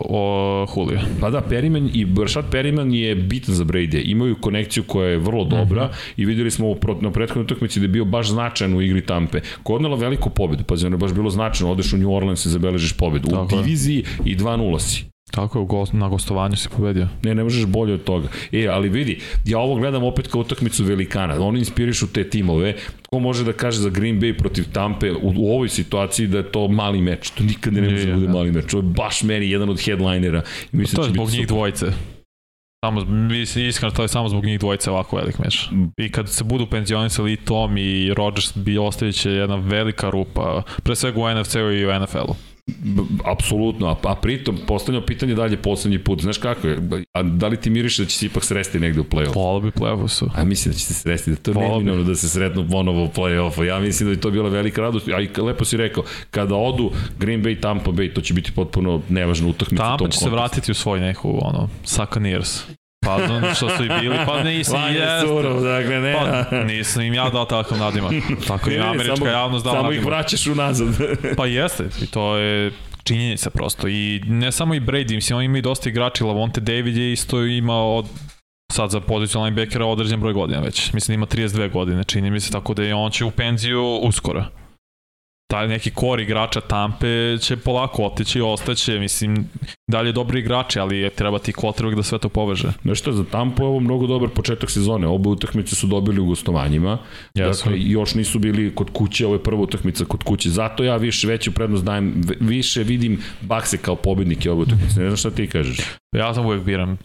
o 0.00 0.66
Julio. 0.76 1.00
Pa 1.20 1.30
da, 1.30 1.42
Perryman 1.50 1.90
i 1.94 2.04
Brashad 2.04 2.44
Perryman 2.52 2.94
je 2.94 3.14
bitan 3.14 3.54
za 3.54 3.64
Brady. 3.64 4.02
Imaju 4.04 4.36
konekciju 4.40 4.82
koja 4.82 5.08
je 5.08 5.18
vrlo 5.18 5.44
dobra 5.44 5.84
mm 5.84 5.88
-hmm. 5.88 6.12
i 6.16 6.24
videli 6.24 6.50
smo 6.50 6.76
na 7.00 7.10
prethodnoj 7.10 7.44
utakmici 7.44 7.80
da 7.80 7.84
je 7.84 7.88
bio 7.88 8.04
baš 8.04 8.28
značajan 8.28 8.74
u 8.74 8.82
igri 8.82 9.00
Tampe. 9.00 9.40
Kodnela 9.62 9.96
veliku 9.96 10.30
pobedu, 10.30 10.64
pa 10.64 10.74
ono 10.74 10.94
je 10.94 10.98
baš 10.98 11.12
bilo 11.12 11.30
značajno, 11.30 11.72
odeš 11.72 11.92
u 11.92 11.96
New 11.96 12.14
Orleans 12.14 12.46
i 12.46 12.50
zabeležiš 12.50 12.92
pobedu. 12.92 13.28
U 13.28 13.47
diviziji 13.56 14.04
i 14.24 14.36
2-0 14.36 14.80
si. 14.80 15.04
Tako 15.30 15.58
je, 15.58 15.66
gost, 15.66 15.92
na 15.92 16.08
gostovanju 16.08 16.56
si 16.56 16.68
pobedio. 16.68 17.08
Ne, 17.22 17.34
ne 17.34 17.44
možeš 17.44 17.66
bolje 17.66 17.94
od 17.94 18.04
toga. 18.04 18.28
E, 18.52 18.66
ali 18.66 18.88
vidi, 18.88 19.20
ja 19.44 19.58
ovo 19.58 19.74
gledam 19.74 20.04
opet 20.04 20.26
kao 20.26 20.40
utakmicu 20.40 20.84
velikana. 20.84 21.40
Oni 21.40 21.58
inspirišu 21.58 22.06
te 22.12 22.30
timove. 22.30 22.74
Ko 23.10 23.18
može 23.18 23.44
da 23.44 23.52
kaže 23.52 23.80
za 23.80 23.90
Green 23.90 24.20
Bay 24.20 24.38
protiv 24.38 24.64
Tampe 24.72 25.12
u, 25.12 25.32
u 25.36 25.54
ovoj 25.54 25.68
situaciji 25.68 26.26
da 26.26 26.38
je 26.38 26.52
to 26.52 26.68
mali 26.68 27.00
meč. 27.00 27.30
To 27.30 27.44
nikad 27.44 27.72
ne 27.72 27.80
može 27.80 28.06
da 28.06 28.14
bude 28.14 28.28
mali 28.28 28.52
meč. 28.52 28.64
To 28.70 28.76
je 28.76 28.82
baš 28.82 29.22
meni 29.22 29.50
jedan 29.50 29.68
od 29.68 29.80
headlinera. 29.80 30.42
I 30.72 30.76
mislim, 30.76 30.96
to 30.96 31.02
je 31.02 31.12
zbog 31.12 31.30
njih 31.30 31.46
dvojice. 31.46 31.86
Samo, 32.84 33.04
mislim, 33.04 33.68
iskreno, 33.68 33.94
to 33.94 34.02
je 34.02 34.08
samo 34.08 34.28
zbog 34.28 34.44
njih 34.44 34.58
dvojice 34.58 34.90
ovako 34.90 35.16
velik 35.16 35.38
meč. 35.38 35.68
I 35.96 36.12
kad 36.12 36.28
se 36.28 36.44
budu 36.44 36.66
penzionisali 36.66 37.32
i 37.32 37.36
Tom 37.36 37.76
i 37.76 38.14
Rodgers, 38.14 38.56
bi 38.56 38.78
ostavit 38.78 39.14
će 39.14 39.30
jedna 39.30 39.56
velika 39.56 40.10
rupa, 40.10 40.62
pre 40.82 40.96
svega 40.96 41.20
u 41.20 41.40
NFC-u 41.40 41.72
i 41.72 41.86
u 41.86 42.00
NFL-u. 42.00 42.34
Apsolutno, 43.24 43.86
a, 43.86 43.96
a 44.02 44.14
pritom 44.14 44.58
postavljamo 44.66 45.06
pitanje 45.06 45.34
dalje 45.34 45.56
poslednji 45.56 45.98
put. 45.98 46.20
Znaš 46.20 46.38
kako 46.38 46.68
je? 46.68 46.78
A 47.12 47.22
da 47.22 47.48
li 47.48 47.56
ti 47.56 47.70
miriše 47.70 48.02
da 48.02 48.08
će 48.08 48.18
se 48.18 48.26
ipak 48.26 48.44
sresti 48.44 48.80
negde 48.80 49.00
u 49.00 49.04
play-offu? 49.04 49.34
Volao 49.34 49.60
bi 49.60 49.70
play-offu 49.70 50.28
A 50.34 50.44
mislim 50.44 50.72
da 50.72 50.78
će 50.78 50.84
se 50.84 50.94
sresti, 50.94 51.30
da 51.30 51.36
to 51.36 51.50
je 51.50 51.68
neminovno 51.68 52.04
da 52.04 52.14
se 52.14 52.28
sretnu 52.28 52.68
ponovo 52.70 53.04
u 53.04 53.08
play-offu. 53.08 53.62
Ja 53.62 53.80
mislim 53.80 54.08
da 54.08 54.12
je 54.12 54.20
to 54.20 54.30
bila 54.30 54.48
velika 54.48 54.80
radost. 54.80 55.08
A 55.08 55.20
i 55.20 55.28
lepo 55.42 55.64
si 55.64 55.76
rekao, 55.76 56.04
kada 56.30 56.54
odu 56.54 56.90
Green 57.18 57.42
Bay, 57.42 57.60
Tampa 57.60 57.90
Bay, 57.90 58.14
to 58.14 58.20
će 58.20 58.34
biti 58.34 58.52
potpuno 58.52 59.02
nevažna 59.08 59.48
utakmica. 59.48 59.84
Tampa 59.84 60.08
će 60.08 60.18
se 60.18 60.30
vratiti 60.30 60.70
u 60.70 60.74
svoj 60.74 61.00
neku, 61.00 61.38
ono, 61.42 61.68
Succaneers. 61.84 62.62
Pa 63.00 63.26
znam 63.26 63.54
što 63.54 63.68
su 63.76 63.84
i 63.84 63.88
bili, 64.00 64.16
pa 64.26 64.42
nisi 64.42 64.72
i 64.90 64.94
jest. 64.94 65.26
Surov, 65.26 65.62
dakle, 65.62 66.00
ne. 66.00 66.14
Pa, 66.50 66.56
nisam 66.56 67.02
im 67.02 67.14
ja 67.14 67.30
dao 67.30 67.44
takav 67.44 67.78
nadimak. 67.78 68.12
Tako 68.48 68.70
i 68.70 68.78
američka 68.78 69.16
samo, 69.16 69.30
javnost 69.30 69.64
dala 69.64 69.76
Samo 69.76 69.88
nadimak. 69.88 70.02
ih 70.02 70.06
vraćaš 70.06 70.46
unazad. 70.46 70.88
pa 71.36 71.46
jeste, 71.46 71.84
i 72.02 72.06
to 72.06 72.36
je 72.36 72.72
činjenica 73.04 73.50
prosto. 73.50 73.88
I 73.88 74.20
ne 74.26 74.52
samo 74.52 74.74
i 74.74 74.80
Brady, 74.80 75.14
mislim, 75.14 75.38
on 75.38 75.44
ima 75.44 75.58
i 75.58 75.62
dosta 75.62 75.88
igrači, 75.88 76.24
Lavonte 76.24 76.60
David 76.60 76.96
je 76.96 77.12
isto 77.12 77.44
imao 77.44 77.96
od, 77.96 78.06
sad 78.72 78.90
za 78.90 79.00
poziciju 79.00 79.40
linebackera 79.40 79.86
određen 79.86 80.20
broj 80.20 80.32
godina 80.32 80.60
već. 80.60 80.92
Mislim, 80.92 81.14
ima 81.14 81.26
32 81.26 81.70
godine, 81.72 82.04
čini 82.04 82.30
mi 82.30 82.40
se, 82.40 82.52
tako 82.52 82.74
da 82.74 82.82
je 82.82 82.94
on 82.94 83.10
će 83.10 83.24
u 83.24 83.30
penziju 83.30 83.84
uskoro 84.02 84.44
taj 85.50 85.68
neki 85.68 85.90
kor 85.90 86.20
igrača 86.20 86.60
Tampe 86.60 87.38
će 87.40 87.56
polako 87.56 88.04
otići 88.04 88.38
i 88.38 88.42
ostaće, 88.42 88.98
mislim, 88.98 89.48
dalje 89.90 90.12
dobri 90.12 90.38
igrači, 90.38 90.80
ali 90.80 91.10
treba 91.14 91.38
ti 91.38 91.52
quarterback 91.52 91.96
da 91.96 92.02
sve 92.02 92.18
to 92.18 92.28
poveže. 92.28 92.68
Znaš 92.82 92.98
što, 92.98 93.12
za 93.12 93.24
Tampu 93.24 93.62
je 93.62 93.66
ovo 93.66 93.80
mnogo 93.80 94.06
dobar 94.06 94.28
početak 94.28 94.70
sezone, 94.70 95.06
obe 95.06 95.28
utakmice 95.28 95.76
su 95.76 95.86
dobili 95.86 96.20
u 96.20 96.26
gostovanjima, 96.26 96.98
yes. 97.34 97.46
dakle, 97.46 97.80
još 97.80 98.14
nisu 98.14 98.38
bili 98.38 98.74
kod 98.74 98.90
kuće, 98.92 99.26
ovo 99.26 99.34
je 99.34 99.42
prva 99.42 99.60
utakmica 99.60 100.04
kod 100.04 100.22
kuće, 100.22 100.50
zato 100.50 100.84
ja 100.84 100.96
više 100.96 101.26
veću 101.26 101.52
prednost 101.52 101.84
dajem, 101.84 102.22
više 102.40 102.82
vidim 102.82 103.22
Bakse 103.40 103.78
kao 103.78 103.96
pobednike 103.96 104.50
ove 104.50 104.62
utakmice, 104.62 105.00
ne 105.00 105.06
znam 105.06 105.16
šta 105.16 105.30
ti 105.30 105.46
kažeš. 105.46 105.78
Ja 106.16 106.34
sam 106.34 106.46
uvek 106.46 106.62
biram 106.62 106.98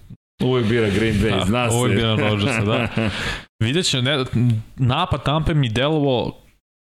Uvijek 0.44 0.68
bira 0.68 0.90
Green 0.90 1.16
Bay, 1.16 1.40
da, 1.40 1.46
zna 1.46 1.70
se. 1.70 1.78
Uvijek 1.78 1.96
bira 1.96 2.16
Rodgersa, 2.16 2.62
da. 2.62 2.88
Vidjet 3.64 3.86
će, 3.86 4.02
ne, 4.02 4.26
napad 4.76 5.24
Tampe 5.24 5.54
mi 5.54 5.70
delovo 5.70 6.43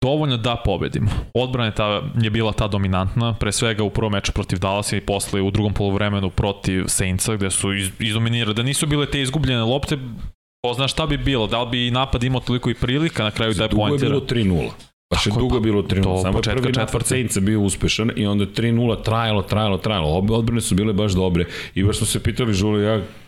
dovoljno 0.04 0.37
da 0.37 0.56
pobedimo. 0.64 1.11
Odbrana 1.34 1.66
je, 1.66 1.75
ta, 1.75 2.02
je 2.23 2.30
bila 2.30 2.52
ta 2.52 2.68
dominantna, 2.68 3.34
pre 3.40 3.52
svega 3.52 3.84
u 3.84 3.90
prvom 3.90 4.12
meču 4.12 4.32
protiv 4.32 4.58
Dallasa 4.58 4.96
i 4.96 5.00
posle 5.00 5.42
u 5.42 5.50
drugom 5.50 5.75
polovremenu 5.75 6.30
protiv 6.30 6.84
Saintsa, 6.87 7.37
gde 7.37 7.50
su 7.50 7.75
iz, 7.75 7.90
izominirali, 7.99 8.54
da 8.54 8.62
nisu 8.62 8.87
bile 8.87 9.06
te 9.06 9.20
izgubljene 9.20 9.62
lopte, 9.62 9.99
ko 10.64 10.75
zna 10.75 10.88
šta 10.88 11.06
bi 11.06 11.16
bilo, 11.16 11.46
da 11.46 11.62
li 11.62 11.70
bi 11.70 11.90
napad 11.90 12.25
imao 12.25 12.40
toliko 12.40 12.70
i 12.70 12.75
prilika 12.75 13.24
na 13.24 13.31
kraju 13.31 13.55
da 13.55 13.64
je 13.64 13.68
pointira. 13.68 14.11
Dugo 14.12 14.35
je 14.35 14.44
bilo 14.44 14.61
3-0. 14.61 14.70
Baš 15.14 15.26
je 15.26 15.33
dugo 15.38 15.61
bilo 15.61 15.83
3-0. 15.83 16.22
Samo 16.22 16.38
je 16.38 16.42
prvi 16.42 16.72
napad 16.72 17.07
Saintsa 17.07 17.40
bio 17.40 17.61
uspešan 17.61 18.11
i 18.16 18.26
onda 18.26 18.46
3-0 18.46 19.02
trajalo, 19.02 19.42
trajalo, 19.42 19.78
trajalo. 19.78 20.18
Obe 20.18 20.35
odbrane 20.35 20.61
su 20.61 20.74
bile 20.74 20.92
baš 20.92 21.12
dobre. 21.12 21.44
I 21.74 21.85
baš 21.85 21.96
smo 21.96 22.07
se 22.07 22.22
pitali, 22.22 22.55
Žuli, 22.55 22.83
ja 22.83 23.00
Pa 23.00 23.23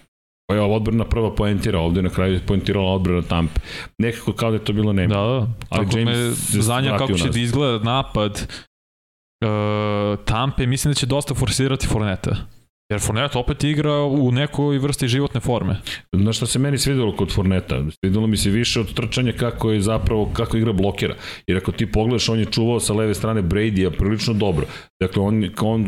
je 0.55 0.61
odbrana 0.61 1.05
prva 1.05 1.35
poentira, 1.35 1.79
ovde 1.79 2.03
na 2.03 2.11
kraju 2.11 2.35
je 2.35 2.47
poentirala 2.47 2.93
odbrana 2.93 3.23
Tampe. 3.23 3.61
Nekako 3.99 4.33
kao 4.33 4.51
da 4.51 4.57
je 4.57 4.65
to 4.65 4.73
bilo 4.73 4.93
nema. 4.93 5.15
Da, 5.15 5.21
da. 5.21 5.47
Ali 5.69 5.87
Tako 5.87 5.99
James 5.99 6.55
me 6.55 6.63
zanja 6.63 6.99
kako 6.99 7.13
će 7.13 7.29
da 7.29 7.41
izgleda 7.41 7.85
napad 7.85 8.53
uh, 9.45 10.25
Tampe, 10.25 10.67
mislim 10.67 10.91
da 10.91 10.95
će 10.95 11.07
dosta 11.07 11.35
forsirati 11.35 11.87
Forneta. 11.87 12.37
Jer 12.91 13.01
Forneta 13.01 13.39
opet 13.39 13.65
igra 13.65 14.03
u 14.03 14.33
nekoj 14.33 14.79
vrsti 14.79 15.09
životne 15.09 15.41
forme. 15.41 15.77
Na 16.13 16.33
što 16.33 16.47
se 16.47 16.59
meni 16.59 16.79
svidelo 16.79 17.17
kod 17.17 17.35
Forneta? 17.35 17.85
Svidelo 18.01 18.27
mi 18.27 18.37
se 18.37 18.51
više 18.51 18.81
od 18.81 18.95
trčanja 18.95 19.33
kako 19.33 19.71
je 19.71 19.81
zapravo, 19.81 20.31
kako 20.33 20.57
igra 20.57 20.73
blokira. 20.73 21.15
Jer 21.47 21.59
ako 21.59 21.73
ti 21.73 21.93
pogledaš, 21.93 22.29
on 22.29 22.39
je 22.39 22.45
čuvao 22.45 22.81
sa 22.81 22.95
leve 22.95 23.15
strane 23.15 23.43
Brady-a 23.43 23.91
prilično 23.91 24.35
dobro. 24.35 24.67
Dakle, 25.01 25.23
on, 25.23 25.51
on 25.61 25.87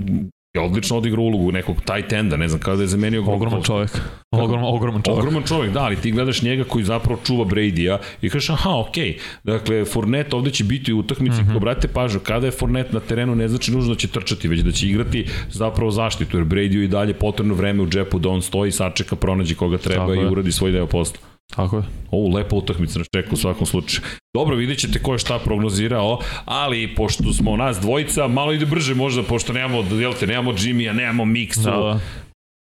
je 0.54 0.60
odlično 0.60 0.96
odigrao 0.96 1.24
ulogu 1.24 1.52
nekog 1.52 1.76
tight 1.76 2.12
enda, 2.12 2.36
ne 2.36 2.48
znam 2.48 2.60
kada 2.60 2.76
da 2.76 2.82
je 2.82 2.86
zamenio 2.86 3.24
Ogroman 3.26 3.62
čovjek. 3.62 3.90
Ogroman, 4.30 4.64
ogroman 4.74 5.02
čovjek. 5.02 5.18
Ogroman 5.18 5.42
čovjek, 5.42 5.72
da, 5.72 5.80
ali 5.80 5.96
ti 5.96 6.10
gledaš 6.10 6.42
njega 6.42 6.64
koji 6.64 6.84
zapravo 6.84 7.20
čuva 7.26 7.44
Brady-a 7.44 7.98
i 8.22 8.30
kažeš, 8.30 8.50
aha, 8.50 8.70
okej, 8.76 9.04
okay. 9.04 9.18
dakle, 9.44 9.84
Fournette 9.84 10.36
ovde 10.36 10.50
će 10.50 10.64
biti 10.64 10.92
u 10.92 10.98
utakmici, 10.98 11.42
mm 11.42 11.44
-hmm. 11.44 11.52
ko 11.52 11.58
brate 11.58 11.88
pažnju, 11.88 12.20
kada 12.20 12.46
je 12.46 12.52
Fournette 12.52 12.92
na 12.92 13.00
terenu, 13.00 13.34
ne 13.34 13.48
znači 13.48 13.72
nužno 13.72 13.94
da 13.94 13.98
će 13.98 14.08
trčati, 14.08 14.48
već 14.48 14.60
da 14.60 14.72
će 14.72 14.86
igrati 14.86 15.26
zapravo 15.50 15.90
zaštitu, 15.90 16.36
jer 16.36 16.46
Brady 16.46 16.84
i 16.84 16.88
dalje 16.88 17.14
potrebno 17.14 17.54
vreme 17.54 17.82
u 17.82 17.86
džepu 17.86 18.18
da 18.18 18.28
on 18.28 18.42
stoji, 18.42 18.72
sačeka, 18.72 19.16
pronađi 19.16 19.54
koga 19.54 19.78
treba 19.78 20.06
Tako 20.06 20.14
i 20.14 20.18
je. 20.18 20.30
uradi 20.30 20.52
svoj 20.52 20.72
deo 20.72 20.86
posla. 20.86 21.27
Tako 21.56 21.76
je. 21.76 21.82
Ovo 22.10 22.36
lepa 22.36 22.56
utakmica 22.56 22.98
na 22.98 23.04
čeku 23.14 23.34
u 23.34 23.36
svakom 23.36 23.66
slučaju. 23.66 24.02
Dobro, 24.36 24.56
vidjet 24.56 24.78
ćete 24.78 25.02
ko 25.02 25.12
je 25.12 25.18
šta 25.18 25.38
prognozirao, 25.38 26.20
ali 26.44 26.94
pošto 26.94 27.32
smo 27.32 27.56
nas 27.56 27.80
dvojica, 27.80 28.28
malo 28.28 28.52
ide 28.52 28.66
brže 28.66 28.94
možda, 28.94 29.22
pošto 29.22 29.52
nemamo, 29.52 29.96
jel 30.00 30.14
te, 30.14 30.26
nemamo 30.26 30.52
Jimmy-a, 30.52 30.92
nemamo 30.92 31.24
Miksu. 31.24 31.60
Da, 31.60 31.70
da. 31.70 32.00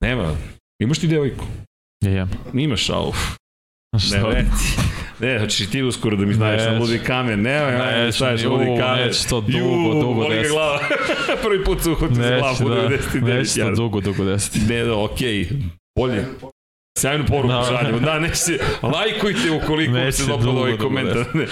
Nema. 0.01 0.37
Imaš 0.83 0.99
ti 0.99 1.07
devojku? 1.07 1.45
Ja, 2.05 2.13
ja. 2.13 2.29
Imaš, 2.55 2.91
au. 2.91 3.13
Ne, 4.13 4.21
ne, 4.21 4.47
ne, 5.21 5.39
znači 5.39 5.71
ti 5.71 5.83
uskoro 5.83 6.17
da 6.17 6.27
mi 6.27 6.35
znaš 6.35 6.61
na 6.61 6.79
ludi 6.79 6.99
kamen, 6.99 7.43
ne, 7.43 7.61
ne, 7.61 8.05
ne, 8.05 8.13
znaš 8.13 8.45
ludi 8.45 8.65
kamen. 8.79 9.07
Neće 9.07 9.29
to 9.29 9.41
dugo, 9.41 10.01
dugo 10.01 10.29
desiti. 10.29 10.49
glava. 10.49 10.79
Prvi 11.45 11.65
put 11.65 11.83
se 11.83 11.91
uhvati 11.91 12.15
za 12.15 12.39
glavu, 12.39 12.69
da, 12.69 12.89
99 12.89 13.23
Neće 13.23 13.61
to 13.61 13.71
dugo, 13.71 14.01
dugo 14.01 14.25
desiti. 14.25 14.59
Ne, 14.69 14.85
da, 14.85 14.97
okej, 14.97 15.45
okay. 15.45 15.63
bolje. 15.99 16.25
Sjajnu 16.97 17.27
poruku 17.27 17.55
da, 17.55 17.65
šaljemo. 17.69 17.99
Da, 17.99 18.19
neće, 18.19 18.59
lajkujte 18.83 19.51
ukoliko 19.51 19.93
neće 19.93 20.13
se 20.13 20.27
dopalo 20.27 20.61
ovaj 20.61 20.77
komentar. 20.77 21.25
Ne. 21.35 21.47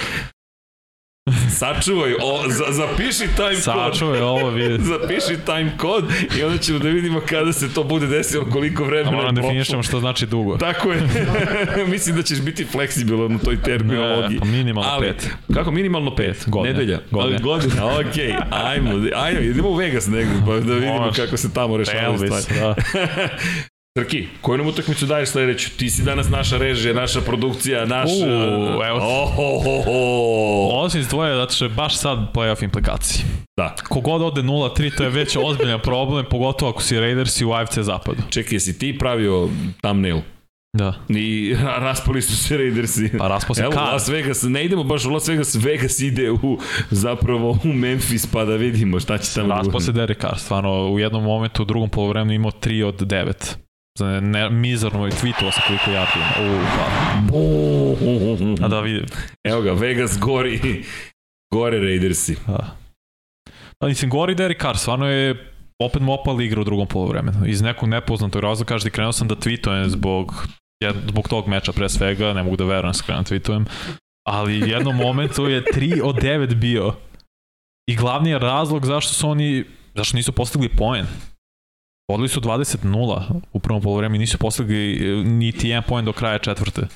Sačuvaj, 1.59 2.12
o, 2.12 2.48
za, 2.48 2.64
zapiši 2.70 3.28
time 3.37 3.57
Sačuvaj 3.57 3.85
kod. 3.85 3.94
Sačuvaj 3.94 4.20
ovo, 4.20 4.50
vidi. 4.50 4.85
zapiši 4.92 5.40
time 5.46 5.72
kod 5.78 6.04
i 6.38 6.42
onda 6.42 6.59
ćemo 6.59 6.78
da 6.78 6.88
vidimo 6.88 7.20
kada 7.28 7.52
se 7.52 7.74
to 7.74 7.85
bude 7.85 8.07
desilo, 8.07 8.44
koliko 8.52 8.85
vremena 8.85 9.11
je 9.11 9.16
Moram 9.16 9.35
da 9.35 9.40
definišemo 9.40 9.83
što 9.83 10.00
znači 10.00 10.26
dugo. 10.26 10.57
Tako 10.57 10.92
je. 10.92 11.02
Mislim 11.92 12.16
da 12.16 12.22
ćeš 12.22 12.40
biti 12.40 12.64
fleksibilan 12.64 13.37
u 13.37 13.38
toj 13.38 13.62
terminologiji. 13.62 14.35
Ne, 14.35 14.40
pa 14.40 14.44
minimalno 14.46 14.90
Ali, 14.90 15.07
pet. 15.07 15.30
Kako 15.54 15.70
minimalno 15.70 16.16
pet? 16.16 16.44
Godina. 16.46 16.78
Nedelja. 16.78 17.00
Godina. 17.11 17.38
Godina, 17.38 17.87
okej. 17.87 18.28
Okay. 18.28 18.42
Ajmo, 18.50 18.90
ajmo, 19.16 19.40
idemo 19.40 19.68
u 19.68 19.74
Vegas 19.74 20.07
negdje, 20.07 20.37
pa 20.46 20.52
da 20.52 20.74
vidimo 20.74 21.00
Moš, 21.00 21.16
kako 21.16 21.37
se 21.37 21.52
tamo 21.54 21.76
rešavaju 21.76 22.18
stvari. 22.18 22.61
Da. 22.61 22.74
Trki, 23.98 24.28
koju 24.40 24.59
nam 24.59 24.66
utakmicu 24.66 25.07
daješ 25.07 25.28
sledeću? 25.28 25.70
Ti 25.76 25.90
si 25.90 26.02
danas 26.02 26.30
naša 26.30 26.57
režija, 26.57 26.94
naša 26.94 27.20
produkcija, 27.20 27.85
naš... 27.85 28.11
Uuu, 28.11 28.83
evo 28.85 28.98
oh, 28.98 29.38
oh, 29.38 29.66
oh, 29.66 29.87
oh. 29.87 30.74
Ovo 30.74 30.90
si 30.90 30.98
izdvojio 30.98 31.37
zato 31.37 31.52
što 31.54 31.64
je 31.64 31.68
baš 31.68 31.96
sad 31.96 32.18
playoff 32.35 32.64
implikacije. 32.64 33.24
Da. 33.57 33.74
Kogod 33.88 34.22
ode 34.22 34.42
0-3, 34.42 34.96
to 34.96 35.04
je 35.04 35.11
već 35.11 35.37
ozbiljan 35.46 35.80
problem, 35.80 36.24
pogotovo 36.30 36.70
ako 36.70 36.83
si 36.83 37.00
Raiders 37.00 37.40
i 37.40 37.44
u 37.44 37.52
AFC 37.52 37.78
zapadu. 37.78 38.22
Čekaj, 38.30 38.61
si 38.61 38.78
ti 38.78 38.98
pravio 38.98 39.48
thumbnail? 39.80 40.18
Da. 40.76 40.94
I 41.09 41.54
raspali 41.87 42.22
su 42.22 42.37
se 42.37 42.57
Raidersi. 42.57 43.11
Pa 43.18 43.28
raspao 43.28 43.54
se 43.54 43.62
Evo, 43.62 43.72
kad? 43.72 43.83
Las 43.83 44.09
Vegas, 44.09 44.42
ne 44.42 44.64
idemo 44.64 44.85
baš 44.85 45.04
u 45.04 45.11
Las 45.11 45.28
Vegas, 45.28 45.54
Vegas 45.54 46.00
ide 46.00 46.30
u, 46.30 46.59
zapravo 46.90 47.59
u 47.64 47.72
Memphis 47.72 48.26
pa 48.26 48.44
da 48.44 48.57
vidimo 48.57 49.00
šta 49.00 49.18
će 49.18 49.35
tamo. 49.35 49.54
Raspao 49.54 49.80
se 49.80 49.92
Derek 49.92 50.20
Carr, 50.20 50.38
stvarno 50.38 50.88
u 50.88 50.98
jednom 50.98 51.24
momentu 51.24 51.62
u 51.62 51.66
drugom 51.66 51.88
polovremenu 51.88 52.33
imao 52.33 52.50
3 52.50 52.85
od 52.85 53.00
9. 53.00 53.63
Za 53.98 54.20
ne, 54.20 54.50
mizarno 54.50 55.07
je 55.07 55.12
tweetovao 55.12 55.52
sa 55.52 55.61
koliko 55.66 55.90
yardi 55.90 56.16
ima. 56.16 56.33
U, 56.40 57.96
pa. 58.61 58.64
A 58.64 58.68
da 58.68 58.80
vidim. 58.80 59.07
Evo 59.44 59.62
ga, 59.62 59.72
Vegas 59.72 60.18
gori, 60.18 60.85
gore 61.52 61.78
Raidersi. 61.78 62.37
Da. 62.46 62.76
Pa 63.78 63.87
mislim, 63.87 64.11
gori 64.11 64.35
Derek 64.35 64.62
Carr, 64.62 64.76
stvarno 64.76 65.07
je 65.07 65.54
opet 65.78 66.02
mu 66.02 66.12
opala 66.12 66.42
igra 66.42 66.61
u 66.61 66.64
drugom 66.64 66.87
polovremenu. 66.87 67.46
Iz 67.46 67.62
nekog 67.62 67.88
nepoznatog 67.88 68.42
razloga, 68.42 68.68
kažete, 68.68 68.90
krenuo 68.90 69.12
sam 69.12 69.28
da 69.28 69.35
tweetujem 69.35 69.88
zbog, 69.88 70.46
zbog 71.09 71.28
tog 71.28 71.48
meča 71.48 71.72
pre 71.72 71.88
svega, 71.88 72.33
ne 72.33 72.42
mogu 72.42 72.57
da 72.57 72.64
verujem 72.64 72.92
da 72.92 73.04
krenuo 73.07 73.22
tweetujem, 73.22 73.64
ali 74.26 74.70
jednom 74.70 74.96
momentu 74.96 75.46
je 75.46 75.62
3 75.62 76.00
od 76.02 76.16
9 76.16 76.54
bio. 76.54 76.94
I 77.90 77.96
glavni 77.96 78.30
je 78.30 78.38
razlog 78.38 78.87
zašto 78.87 79.14
su 79.14 79.28
oni, 79.28 79.64
zašto 79.94 80.16
nisu 80.16 80.33
postigli 80.33 80.68
poen. 80.68 81.07
Vodili 82.11 82.29
su 82.29 82.40
20-0 82.40 83.40
u 83.53 83.59
prvom 83.59 83.83
polovremenu 83.83 84.17
i 84.17 84.19
nisu 84.19 84.38
postigli 84.38 84.93
e, 84.93 85.25
niti 85.25 85.69
jedan 85.69 85.83
poen 85.88 86.05
do 86.05 86.12
kraja 86.12 86.38
četvrte. 86.38 86.87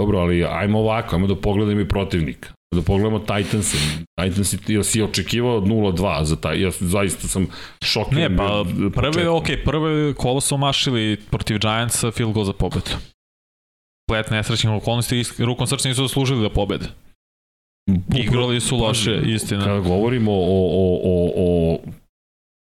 Dobro, 0.00 0.18
ali 0.18 0.44
ajmo 0.44 0.78
ovako, 0.78 1.16
ajmo 1.16 1.26
da 1.26 1.36
pogledamo 1.36 1.80
i 1.80 1.88
protivnika. 1.88 2.48
Da 2.74 2.82
pogledamo 2.82 3.18
Titans. 3.18 3.74
Titans 4.20 4.54
ja 4.68 4.84
si 4.84 5.02
očekivao 5.02 5.60
0-2 5.60 6.22
za 6.22 6.36
taj. 6.36 6.62
Ja 6.62 6.70
zaista 6.80 7.28
sam 7.28 7.46
šokiran. 7.84 8.32
Ne, 8.32 8.36
pa 8.36 8.64
prve, 8.94 9.28
ok, 9.28 9.46
prve 9.64 10.14
kolo 10.14 10.40
su 10.40 10.54
omašili 10.54 11.16
protiv 11.30 11.58
Giantsa 11.58 12.10
field 12.10 12.32
goal 12.32 12.44
za 12.44 12.52
pobedu. 12.52 12.90
Plet 14.08 14.30
nesrećnih 14.30 14.72
okolnosti 14.72 15.18
i 15.38 15.44
rukom 15.44 15.66
srca 15.66 15.88
nisu 15.88 16.02
zaslužili 16.02 16.42
da 16.42 16.50
pobede. 16.50 16.86
Igrali 18.16 18.60
su 18.60 18.76
loše, 18.76 19.22
istina. 19.26 19.64
Kada 19.64 19.80
govorimo 19.80 20.32
o, 20.32 20.36
o, 20.36 21.00
o, 21.04 21.32
o 21.36 21.78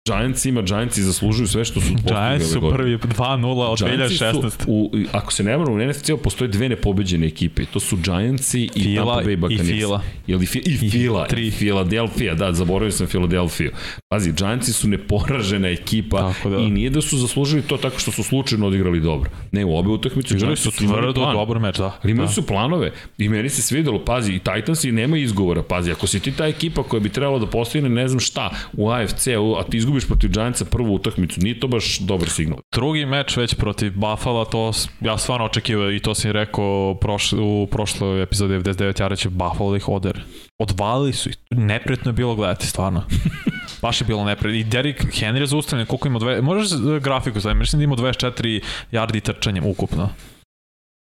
Giantsima, 0.08 0.62
Giantsi 0.62 1.02
zaslužuju 1.02 1.46
sve 1.46 1.64
što 1.64 1.80
su 1.80 1.92
postigli. 1.92 2.12
Giants 2.12 2.52
su 2.52 2.70
prvi 2.70 2.96
2-0 2.96 3.46
od 3.46 3.78
2016. 3.78 4.50
Su, 4.50 4.64
u, 4.66 4.90
ako 5.12 5.32
se 5.32 5.42
ne 5.42 5.58
moram, 5.58 5.74
u 5.74 5.86
NFC 5.86 6.10
postoje 6.24 6.48
dve 6.48 6.68
nepobeđene 6.68 7.26
ekipe. 7.26 7.64
To 7.64 7.80
su 7.80 7.96
Giantsi 7.96 8.68
i 8.74 8.82
Fila 8.82 9.14
Tampa 9.14 9.30
Bay 9.30 9.36
Buccaneers. 9.36 9.68
I 9.68 9.72
Fila. 9.72 10.02
Ili 10.26 10.46
fi, 10.46 10.58
I 10.58 10.90
Fila. 10.90 11.26
I, 11.36 11.46
i 11.46 11.50
Philadelphia, 11.50 12.34
da, 12.34 12.52
zaboravio 12.52 12.92
sam 12.92 13.06
Philadelphia. 13.06 13.70
Pazi, 14.08 14.32
Giantsi 14.32 14.72
su 14.72 14.88
neporažena 14.88 15.68
ekipa 15.68 16.32
da. 16.44 16.56
i 16.56 16.70
nije 16.70 16.90
da 16.90 17.00
su 17.00 17.18
zaslužili 17.18 17.62
to 17.62 17.76
tako 17.76 17.98
što 17.98 18.10
su 18.10 18.22
slučajno 18.22 18.66
odigrali 18.66 19.00
dobro. 19.00 19.30
Ne, 19.52 19.64
u 19.64 19.76
obe 19.76 19.88
utakmice 19.88 20.34
Igrali 20.34 20.56
su 20.56 20.70
tvrdo 20.70 21.12
dobar 21.12 21.58
meč, 21.58 21.78
da. 21.78 21.98
Ali 22.02 22.12
imali 22.12 22.28
da. 22.28 22.32
su 22.32 22.46
planove 22.46 22.92
i 23.18 23.28
meni 23.28 23.48
se 23.48 23.62
svidelo, 23.62 24.04
pazi, 24.04 24.32
i 24.32 24.38
Titansi 24.38 24.92
nema 24.92 25.18
izgovora, 25.18 25.62
pazi, 25.62 25.92
ako 25.92 26.06
si 26.06 26.20
ti 26.20 26.32
ta 26.32 26.46
ekipa 26.46 26.82
koja 26.82 27.00
bi 27.00 27.08
trebala 27.08 27.38
da 27.38 27.46
postigne 27.46 27.88
ne 27.88 28.08
znam 28.08 28.20
šta 28.20 28.50
u 28.72 28.90
AFC-u, 28.90 29.56
a 29.58 29.62
ti 29.62 29.80
izgubiš 29.90 30.06
protiv 30.06 30.30
Giantsa 30.30 30.64
prvu 30.64 30.94
utakmicu, 30.94 31.40
nije 31.40 31.60
to 31.60 31.68
baš 31.68 31.98
dobar 31.98 32.28
signal. 32.28 32.58
Drugi 32.72 33.06
meč 33.06 33.36
već 33.36 33.54
protiv 33.54 33.92
Buffalo, 33.94 34.44
to 34.44 34.72
ja 35.00 35.18
stvarno 35.18 35.46
očekivao 35.46 35.90
i 35.90 36.00
to 36.00 36.14
sam 36.14 36.30
rekao 36.30 36.94
prošle, 37.00 37.40
u 37.40 37.66
prošloj 37.70 38.22
epizodi 38.22 38.54
99 38.54 39.00
Jara 39.00 39.16
će 39.16 39.28
Buffalo 39.28 39.76
ih 39.76 39.88
oder. 39.88 40.22
Odvalili 40.58 41.12
su 41.12 41.28
ih, 41.28 41.36
nepretno 41.50 42.08
je 42.08 42.12
bilo 42.12 42.34
gledati, 42.34 42.66
stvarno. 42.66 43.02
Baš 43.82 44.00
je 44.00 44.04
bilo 44.04 44.24
neprijatno. 44.24 44.60
I 44.60 44.64
Derrick 44.64 45.00
Henry 45.00 45.40
je 45.40 45.46
zaustavljen, 45.46 45.86
koliko 45.86 46.08
ima 46.08 46.18
dve... 46.18 46.42
Možeš 46.42 46.78
grafiku 47.00 47.40
staviti, 47.40 47.58
mislim 47.58 47.80
da 47.80 47.84
ima 47.84 47.96
24 47.96 48.60
yardi 48.92 49.20
trčanjem 49.20 49.66
ukupno. 49.66 50.08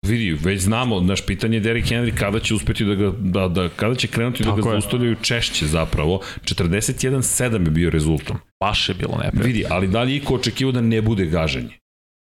Vidi, 0.05 0.33
već 0.33 0.61
znamo, 0.61 1.01
naš 1.01 1.27
pitanje 1.27 1.57
je 1.57 1.61
Derrick 1.61 1.89
Henry 1.89 2.15
kada 2.19 2.41
će 2.41 2.55
uspeti 2.55 2.85
da 2.85 2.95
ga, 2.95 3.13
da, 3.19 3.49
da, 3.49 3.69
kada 3.69 3.95
će 3.95 4.09
krenuti 4.09 4.43
Tako 4.43 4.57
da 4.57 4.63
ga 4.63 4.71
zaustavljaju 4.71 5.17
češće 5.23 5.67
zapravo. 5.67 6.21
41-7 6.45 7.53
je 7.53 7.71
bio 7.71 7.91
rezultom. 7.91 8.37
Baš 8.61 8.89
je 8.89 8.95
bilo 8.95 9.13
neprijatno. 9.13 9.43
Vidi, 9.43 9.65
ali 9.71 9.89
da 9.89 10.03
li 10.03 10.17
iko 10.17 10.35
očekivao 10.35 10.73
da 10.73 10.81
ne 10.81 11.03
bude 11.03 11.27
gaženje? 11.27 11.79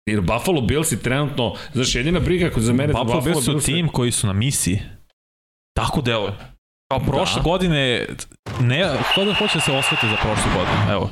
Jer 0.07 0.21
Buffalo 0.21 0.61
Bills 0.61 0.93
je 0.93 0.99
trenutno, 0.99 1.55
znaš, 1.73 1.95
jedina 1.95 2.21
briga 2.21 2.51
za 2.57 2.73
mene... 2.73 2.93
Buffalo, 2.93 3.05
Buffalo 3.05 3.25
Bills 3.25 3.45
su 3.45 3.51
Bills 3.51 3.65
tim 3.65 3.89
koji 3.89 4.13
su 4.13 4.27
na 4.27 4.33
misiji. 4.33 4.81
Tako 5.77 6.01
deluje. 6.01 6.33
Kao 6.91 7.01
prošle 7.01 7.37
da. 7.37 7.43
godine, 7.43 8.07
ne, 8.61 8.85
ko 9.15 9.25
da 9.25 9.35
hoće 9.35 9.55
da 9.55 9.61
se 9.61 9.73
osvete 9.73 10.07
za 10.07 10.17
prošlu 10.17 10.51
godinu, 10.55 10.93
evo 10.93 11.11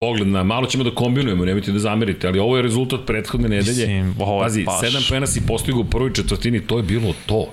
pogled 0.00 0.28
na, 0.28 0.42
malo 0.42 0.66
ćemo 0.66 0.84
da 0.84 0.94
kombinujemo, 0.94 1.44
nemojte 1.44 1.72
da 1.72 1.78
zamerite, 1.78 2.28
ali 2.28 2.38
ovo 2.38 2.56
je 2.56 2.62
rezultat 2.62 3.00
prethodne 3.06 3.48
nedelje. 3.48 3.86
Mislim, 3.86 4.14
ovo 4.18 4.40
Pazi, 4.42 4.64
baš... 4.64 4.80
sedam 4.80 5.02
pena 5.10 5.26
si 5.26 5.46
postigao 5.46 5.80
u 5.80 5.84
prvoj 5.84 6.12
četvrtini, 6.12 6.66
to 6.66 6.76
je 6.76 6.82
bilo 6.82 7.14
to. 7.26 7.46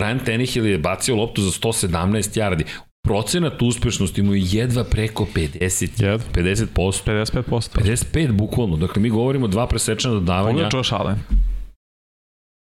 Ryan 0.00 0.24
Tannehill 0.24 0.66
je 0.66 0.78
bacio 0.78 1.16
loptu 1.16 1.42
za 1.42 1.50
117 1.50 2.40
yardi. 2.40 2.64
Procenat 3.02 3.62
uspešnosti 3.62 4.22
mu 4.22 4.34
je 4.34 4.42
jedva 4.44 4.84
preko 4.84 5.26
50, 5.34 6.04
Jed. 6.04 6.20
50%. 6.34 6.66
55%. 6.74 7.78
55 7.78 8.32
bukvalno. 8.32 8.76
Dakle, 8.76 9.02
mi 9.02 9.10
govorimo 9.10 9.48
dva 9.48 9.66
presečena 9.66 10.14
dodavanja. 10.14 10.52
Pogledaj 10.52 10.78
Josh 10.78 10.94
Allen. 10.94 11.18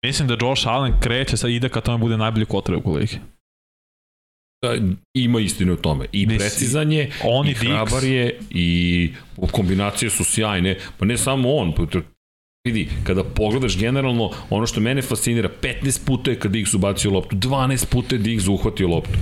Mislim 0.05 0.27
da 0.27 0.37
Josh 0.41 0.67
Allen 0.67 0.93
kreće, 0.99 1.37
sad 1.37 1.49
ide 1.49 1.69
kad 1.69 1.83
tome 1.83 1.97
bude 1.97 2.17
najbolji 2.17 2.45
kotreb 2.45 2.87
u 2.87 2.93
ligi. 2.93 3.19
Da, 4.61 4.75
ima 5.13 5.39
istine 5.39 5.71
u 5.71 5.75
tome. 5.75 6.05
I 6.11 6.25
Mislim, 6.25 6.37
precizan 6.37 6.91
je, 6.91 7.11
on 7.23 7.47
i, 7.47 7.51
i 7.51 7.53
hrabar 7.53 8.03
je, 8.03 8.39
i 8.49 9.11
kombinacije 9.51 10.09
su 10.09 10.23
sjajne. 10.23 10.77
Pa 10.97 11.05
ne 11.05 11.17
samo 11.17 11.53
on, 11.55 11.73
vidi, 12.67 12.89
kada 13.03 13.23
pogledaš 13.23 13.77
generalno, 13.77 14.31
ono 14.49 14.67
što 14.67 14.81
mene 14.81 15.01
fascinira, 15.01 15.49
15 15.61 16.05
puta 16.05 16.31
je 16.31 16.39
kada 16.39 16.51
Diggs 16.51 16.73
ubacio 16.73 17.11
loptu, 17.11 17.35
12 17.35 17.85
puta 17.85 18.15
je 18.15 18.19
Diggs 18.19 18.47
uhvatio 18.47 18.87
loptu. 18.87 19.19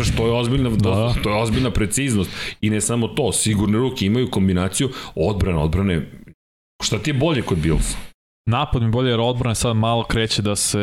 Znaš, 0.00 0.16
to 0.16 0.26
je 0.26 0.32
ozbiljna, 0.32 0.70
da. 0.70 1.14
to 1.22 1.30
je 1.30 1.42
ozbiljna 1.42 1.70
preciznost. 1.70 2.30
I 2.60 2.70
ne 2.70 2.80
samo 2.80 3.08
to, 3.08 3.32
sigurne 3.32 3.78
ruke 3.78 4.06
imaju 4.06 4.30
kombinaciju 4.30 4.90
odbrana, 5.14 5.62
odbrane. 5.62 6.10
Šta 6.84 6.98
ti 6.98 7.10
je 7.10 7.14
bolje 7.14 7.42
kod 7.42 7.58
Bills? 7.58 7.96
Napad 8.48 8.82
mi 8.82 8.90
bolje 8.90 9.10
jer 9.10 9.20
odbrana 9.20 9.54
sad 9.54 9.76
malo 9.76 10.04
kreće 10.04 10.42
da 10.42 10.56
se 10.56 10.78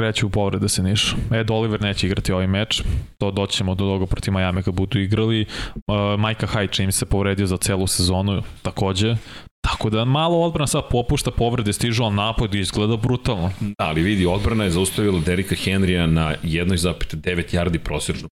kreće 0.00 0.26
u 0.26 0.30
povrede 0.30 0.68
se 0.68 0.82
nišu. 0.82 1.16
Ed 1.32 1.50
Oliver 1.50 1.80
neće 1.82 2.06
igrati 2.06 2.32
ovaj 2.32 2.46
meč, 2.46 2.82
to 3.18 3.30
doćemo 3.30 3.74
do 3.74 3.84
toga 3.84 4.06
protiv 4.06 4.34
Miami 4.34 4.62
kad 4.62 4.74
budu 4.74 4.98
igrali. 4.98 5.46
Uh, 5.74 6.20
Majka 6.20 6.46
Haj 6.46 6.68
im 6.78 6.92
se 6.92 7.06
povredio 7.06 7.46
za 7.46 7.56
celu 7.56 7.86
sezonu 7.86 8.42
takođe, 8.62 9.16
Tako 9.60 9.90
da 9.90 10.04
malo 10.04 10.40
odbrana 10.40 10.66
sad 10.66 10.88
popušta 10.90 11.30
povrede, 11.30 11.72
stižu, 11.72 12.04
ali 12.04 12.14
napad 12.14 12.54
izgleda 12.54 12.96
brutalno. 12.96 13.50
Da, 13.60 13.84
ali 13.84 14.02
vidi, 14.02 14.26
odbrana 14.26 14.64
je 14.64 14.70
zaustavila 14.70 15.20
Derika 15.20 15.54
Henrya 15.54 16.06
na 16.06 16.34
1,9 16.42 17.54
yardi 17.56 17.78
prosječno. 17.78 18.28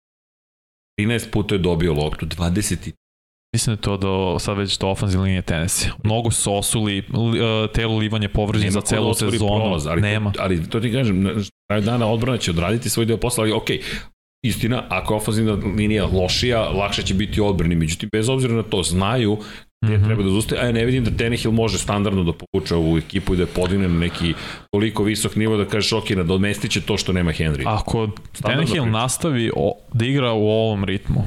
13 1.00 1.32
puta 1.32 1.56
je 1.56 1.60
dobio 1.60 1.94
loptu, 1.94 2.26
20 2.26 2.92
Mislim 3.54 3.76
da 3.76 3.82
to 3.82 3.98
do, 3.98 4.40
sad 4.40 4.58
već 4.58 4.78
do 4.78 4.88
ofenzivne 4.88 5.26
linije 5.26 5.42
tenisi. 5.42 5.90
Mnogo 6.04 6.32
su 6.32 6.56
osuli, 6.56 6.96
li, 6.96 7.42
uh, 7.42 7.72
telo 7.74 7.98
livanje 7.98 8.30
povređen 8.30 8.72
za 8.72 8.82
celu 8.82 9.08
da 9.08 9.14
sezonu. 9.14 9.60
Prolaz, 9.60 9.88
ali 9.88 10.02
Nema. 10.02 10.32
To, 10.32 10.42
ali 10.44 10.70
to 10.70 10.80
ti 10.80 10.92
kažem, 10.92 11.24
na 11.24 11.32
kraju 11.70 11.84
dana 11.84 12.08
odbrana 12.08 12.38
će 12.38 12.52
odraditi 12.52 12.90
svoj 12.90 13.06
deo 13.06 13.18
posla, 13.18 13.44
ali 13.44 13.52
okej, 13.52 13.78
okay, 13.78 13.84
Istina, 14.46 14.84
ako 14.90 15.14
je 15.14 15.18
ofenzivna 15.18 15.54
linija 15.76 16.06
lošija, 16.06 16.70
lakše 16.70 17.04
će 17.04 17.14
biti 17.14 17.42
odbrani. 17.42 17.76
Međutim, 17.76 18.10
bez 18.12 18.30
obzira 18.30 18.54
na 18.54 18.64
to, 18.64 18.84
znaju 18.84 19.38
gde 19.84 19.98
mm 19.98 20.02
-hmm. 20.02 20.06
treba 20.06 20.24
da 20.24 20.30
zustaje, 20.30 20.62
a 20.62 20.66
ja 20.66 20.72
ne 20.72 20.86
vidim 20.86 21.04
da 21.04 21.12
Tenehill 21.12 21.54
može 21.54 21.78
standardno 21.78 22.24
da 22.24 22.32
povuče 22.34 22.76
ovu 22.76 22.98
ekipu 22.98 23.34
i 23.34 23.38
da 23.38 23.44
je 23.44 23.48
podigne 23.48 23.88
na 23.88 24.00
neki 24.00 24.34
toliko 24.72 25.04
visok 25.04 25.36
nivo 25.36 25.58
da 25.58 25.66
kažeš 25.66 25.94
ok, 25.94 26.12
da 26.12 26.34
odmestit 26.34 26.72
će 26.72 26.82
to 26.82 26.98
što 26.98 27.14
nema 27.14 27.32
Henry. 27.32 27.64
Ako 27.66 28.10
Tenehill 28.46 28.90
nastavi 28.90 29.52
o, 29.56 29.78
da 29.94 30.06
igra 30.06 30.32
u 30.32 30.48
ovom 30.48 30.84
ritmu, 30.84 31.24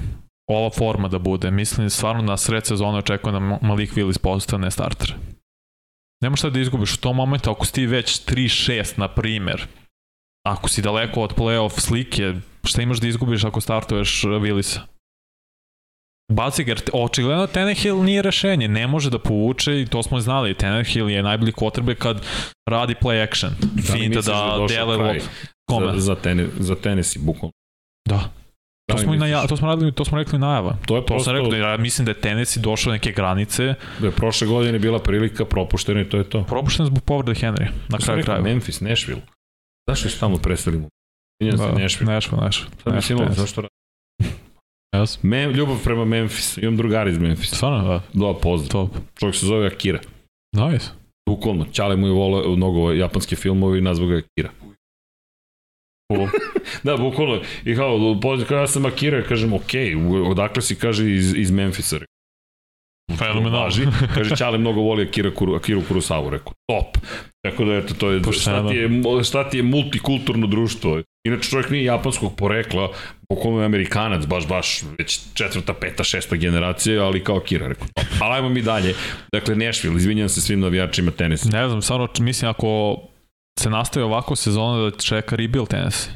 ova 0.51 0.71
forma 0.71 1.09
da 1.09 1.19
bude. 1.19 1.51
Mislim 1.51 1.91
stvarno 1.91 2.23
na 2.23 2.37
sred 2.37 2.67
sezone 2.67 2.99
očekujem 2.99 3.35
da 3.35 3.59
Malik 3.67 3.95
Willis 3.95 4.19
postane 4.19 4.71
starter. 4.71 5.15
Nema 6.23 6.37
šta 6.37 6.51
da 6.51 6.61
izgubiš 6.61 6.95
u 6.95 7.01
tom 7.01 7.17
momentu 7.17 7.51
ako 7.51 7.67
si 7.67 7.73
ti 7.73 7.87
već 7.87 8.25
3-6 8.27 8.99
na 8.99 9.09
primer. 9.09 9.67
Ako 10.47 10.69
si 10.69 10.83
daleko 10.83 11.23
od 11.23 11.35
playoff 11.35 11.81
slike, 11.81 12.35
šta 12.65 12.83
imaš 12.83 13.01
da 13.01 13.09
izgubiš 13.09 13.45
ako 13.45 13.61
startuješ 13.61 14.23
Willisa? 14.23 14.79
Baciger, 16.33 16.81
očigledno 16.93 17.47
Tenehill 17.47 18.03
nije 18.03 18.23
rešenje, 18.23 18.69
ne 18.69 18.87
može 18.87 19.11
da 19.11 19.19
povuče 19.19 19.81
i 19.81 19.87
to 19.87 20.03
smo 20.03 20.21
znali, 20.21 20.55
Tenehill 20.55 21.11
je 21.11 21.23
najbolji 21.23 21.53
kotrbe 21.53 21.95
kad 21.95 22.27
radi 22.69 22.95
play 23.03 23.23
action, 23.23 23.53
da 23.61 23.83
finta 23.83 24.21
da, 24.21 24.57
da 24.59 24.67
dele 24.69 24.97
lop. 24.97 25.17
Kome? 25.71 25.93
Za, 25.93 26.01
za, 26.01 26.15
tenis, 26.15 26.47
za 26.59 26.75
tenis 26.75 27.17
i 27.17 27.19
bukvalno. 27.19 27.53
Da. 28.09 28.31
To 28.87 28.99
smo, 28.99 29.15
i 29.15 29.19
naja, 29.19 29.47
to 29.47 29.57
smo 29.57 29.69
radili, 29.69 29.93
to 29.93 30.05
smo 30.05 30.19
rekli 30.19 30.39
najava. 30.39 30.77
To 30.87 30.97
je 30.97 31.07
prosto... 31.07 31.31
To 31.31 31.37
sam 31.37 31.53
rekao, 31.53 31.71
ja 31.71 31.77
mislim 31.77 32.05
da 32.05 32.11
je 32.11 32.21
Tennessee 32.21 32.63
došao 32.63 32.93
neke 32.93 33.13
granice. 33.13 33.75
Da 34.01 34.07
je 34.07 34.13
prošle 34.13 34.47
godine 34.47 34.79
bila 34.79 34.99
prilika 34.99 35.45
propuštena 35.45 36.01
i 36.01 36.09
to 36.09 36.17
je 36.17 36.25
to. 36.25 36.45
Propuštena 36.45 36.87
zbog 36.87 37.03
povrede 37.05 37.41
Henry, 37.41 37.67
na 37.89 37.99
kraju 37.99 38.25
kraju. 38.25 38.43
Memphis, 38.43 38.81
Nashville. 38.81 39.23
Zašto 39.89 40.07
je 40.07 40.11
stalno 40.11 40.37
preselimo? 40.39 40.89
Da, 41.43 41.59
se 41.59 41.83
Nashville. 41.83 42.13
Nashville, 42.13 42.43
Nashville. 42.43 42.71
Sad 42.85 42.95
mislim, 42.95 43.19
zašto 43.31 43.61
radi? 43.61 43.75
Yes. 44.97 45.19
Mem, 45.23 45.51
ljubav 45.51 45.77
prema 45.85 46.05
Memphis. 46.05 46.59
Imam 46.59 46.77
drugari 46.77 47.11
iz 47.11 47.19
Memphis. 47.19 47.55
Stvarno, 47.55 47.89
da. 47.89 48.03
Da, 48.13 48.35
pozdrav. 48.43 48.71
Top. 48.71 48.97
Čovjek 49.19 49.37
se 49.37 49.47
zove 49.47 49.67
Akira. 49.67 50.01
Nice. 50.53 50.87
Bukvalno. 51.29 51.67
Čale 51.73 51.97
mu 51.97 52.07
je 52.07 52.13
volao 52.13 52.57
mnogo 52.57 52.93
japanske 52.93 53.37
filmove 53.37 53.79
i 53.79 53.81
nazvao 53.81 54.09
ga 54.09 54.17
Akira. 54.17 54.51
Da, 56.83 56.97
bukvalno. 56.97 57.41
I 57.65 57.77
kao, 57.77 58.19
kao 58.49 58.59
ja 58.59 58.67
sam 58.67 58.87
Akira, 58.87 59.23
kažem, 59.23 59.53
ok, 59.53 59.73
odakle 60.27 60.63
si, 60.63 60.75
kaže, 60.75 61.11
iz, 61.15 61.35
iz 61.37 61.51
Memphisa. 61.51 61.99
Fenomenalno. 63.19 63.71
Kaže, 64.15 64.37
Čale 64.37 64.59
mnogo 64.59 64.81
voli 64.81 65.03
Akira, 65.03 65.31
Kuru, 65.35 65.55
Akiru 65.55 65.83
Kurosavu, 65.89 66.31
rekao, 66.31 66.53
top. 66.71 66.99
Tako 67.45 67.65
da, 67.65 67.75
eto, 67.75 67.95
to 67.95 68.11
je, 68.11 68.21
šta 68.33 68.69
ti 68.69 68.75
je, 68.75 68.89
šta 69.25 69.51
ti 69.51 69.57
je 69.57 69.63
multikulturno 69.63 70.47
društvo. 70.47 71.03
Inače, 71.27 71.51
čovjek 71.51 71.71
nije 71.71 71.85
japanskog 71.85 72.37
porekla, 72.37 72.93
bukvalno 73.29 73.61
je 73.61 73.67
amerikanac, 73.67 74.27
baš, 74.27 74.49
baš, 74.49 74.83
već 74.99 75.21
četvrta, 75.35 75.75
peta, 75.75 76.05
šesta 76.05 76.37
generacija, 76.37 77.05
ali 77.05 77.25
kao 77.25 77.37
Akira, 77.37 77.69
rekao, 77.69 77.87
top. 77.95 78.05
Ali 78.21 78.35
ajmo 78.35 78.49
mi 78.49 78.63
dalje. 78.63 78.95
Dakle, 79.33 79.57
Nashville, 79.57 79.97
izvinjam 79.97 80.29
se 80.29 80.41
svim 80.41 80.61
navijačima 80.61 81.11
tenisa. 81.11 81.49
Ne 81.49 81.69
znam, 81.69 81.83
stvarno, 81.83 82.09
mislim, 82.21 82.51
ako 82.51 82.97
se 83.61 83.71
nastavi 83.71 84.05
ovako 84.05 84.37
sezona 84.37 84.91
da 84.91 84.91
čeka 84.91 85.37
rebuild 85.37 85.69
tenis. 85.69 86.09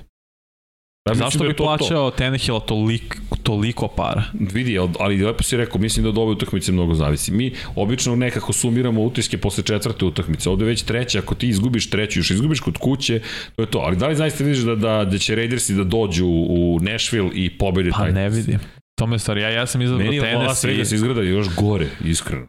Ja 1.09 1.15
Zašto 1.15 1.39
da 1.39 1.49
bi 1.49 1.57
to 1.57 1.65
plaćao 1.65 2.11
Tenehila 2.11 2.61
toliko, 2.61 3.17
toliko 3.43 3.89
para? 3.89 4.23
Vidi, 4.33 4.79
ali 4.99 5.25
lepo 5.25 5.43
si 5.43 5.57
rekao, 5.57 5.81
mislim 5.81 6.03
da 6.03 6.09
od 6.09 6.19
ove 6.19 6.33
utakmice 6.33 6.73
mnogo 6.73 6.95
zavisi. 6.95 7.33
Mi 7.33 7.53
obično 7.77 8.17
nekako 8.17 8.53
sumiramo 8.53 9.03
utiske 9.03 9.39
posle 9.39 9.65
četvrte 9.65 10.05
utakmice. 10.05 10.51
Ovde 10.51 10.65
već 10.65 10.83
treća, 10.83 11.19
ako 11.19 11.35
ti 11.35 11.49
izgubiš 11.49 11.91
treću, 11.91 12.19
još 12.19 12.31
izgubiš 12.31 12.61
kod 12.61 12.79
kuće, 12.79 13.21
to 13.57 13.63
je 13.63 13.67
to. 13.67 13.79
Ali 13.79 13.97
da 13.97 14.09
li 14.09 14.17
zaista 14.17 14.45
vidiš 14.45 14.61
da, 14.61 14.75
da, 14.75 15.05
da 15.05 15.19
će 15.19 15.35
Raidersi 15.35 15.75
da 15.75 15.85
dođu 15.85 16.27
u 16.27 16.79
Nashville 16.83 17.31
i 17.35 17.59
pobede 17.59 17.91
Pa 17.91 18.09
ne 18.09 18.29
vidim. 18.29 18.59
To 18.99 19.07
me 19.07 19.19
stvar, 19.19 19.39
ja, 19.39 19.51
ja 19.51 19.67
sam 19.67 19.83
izabrao 19.83 20.11
Tennessee. 20.11 20.33
Meni 20.33 20.43
je 20.43 20.49
Las 20.49 20.65
Vegas 20.65 20.93
izgleda 20.93 21.23
još 21.23 21.55
gore, 21.57 21.87
iskreno. 22.05 22.47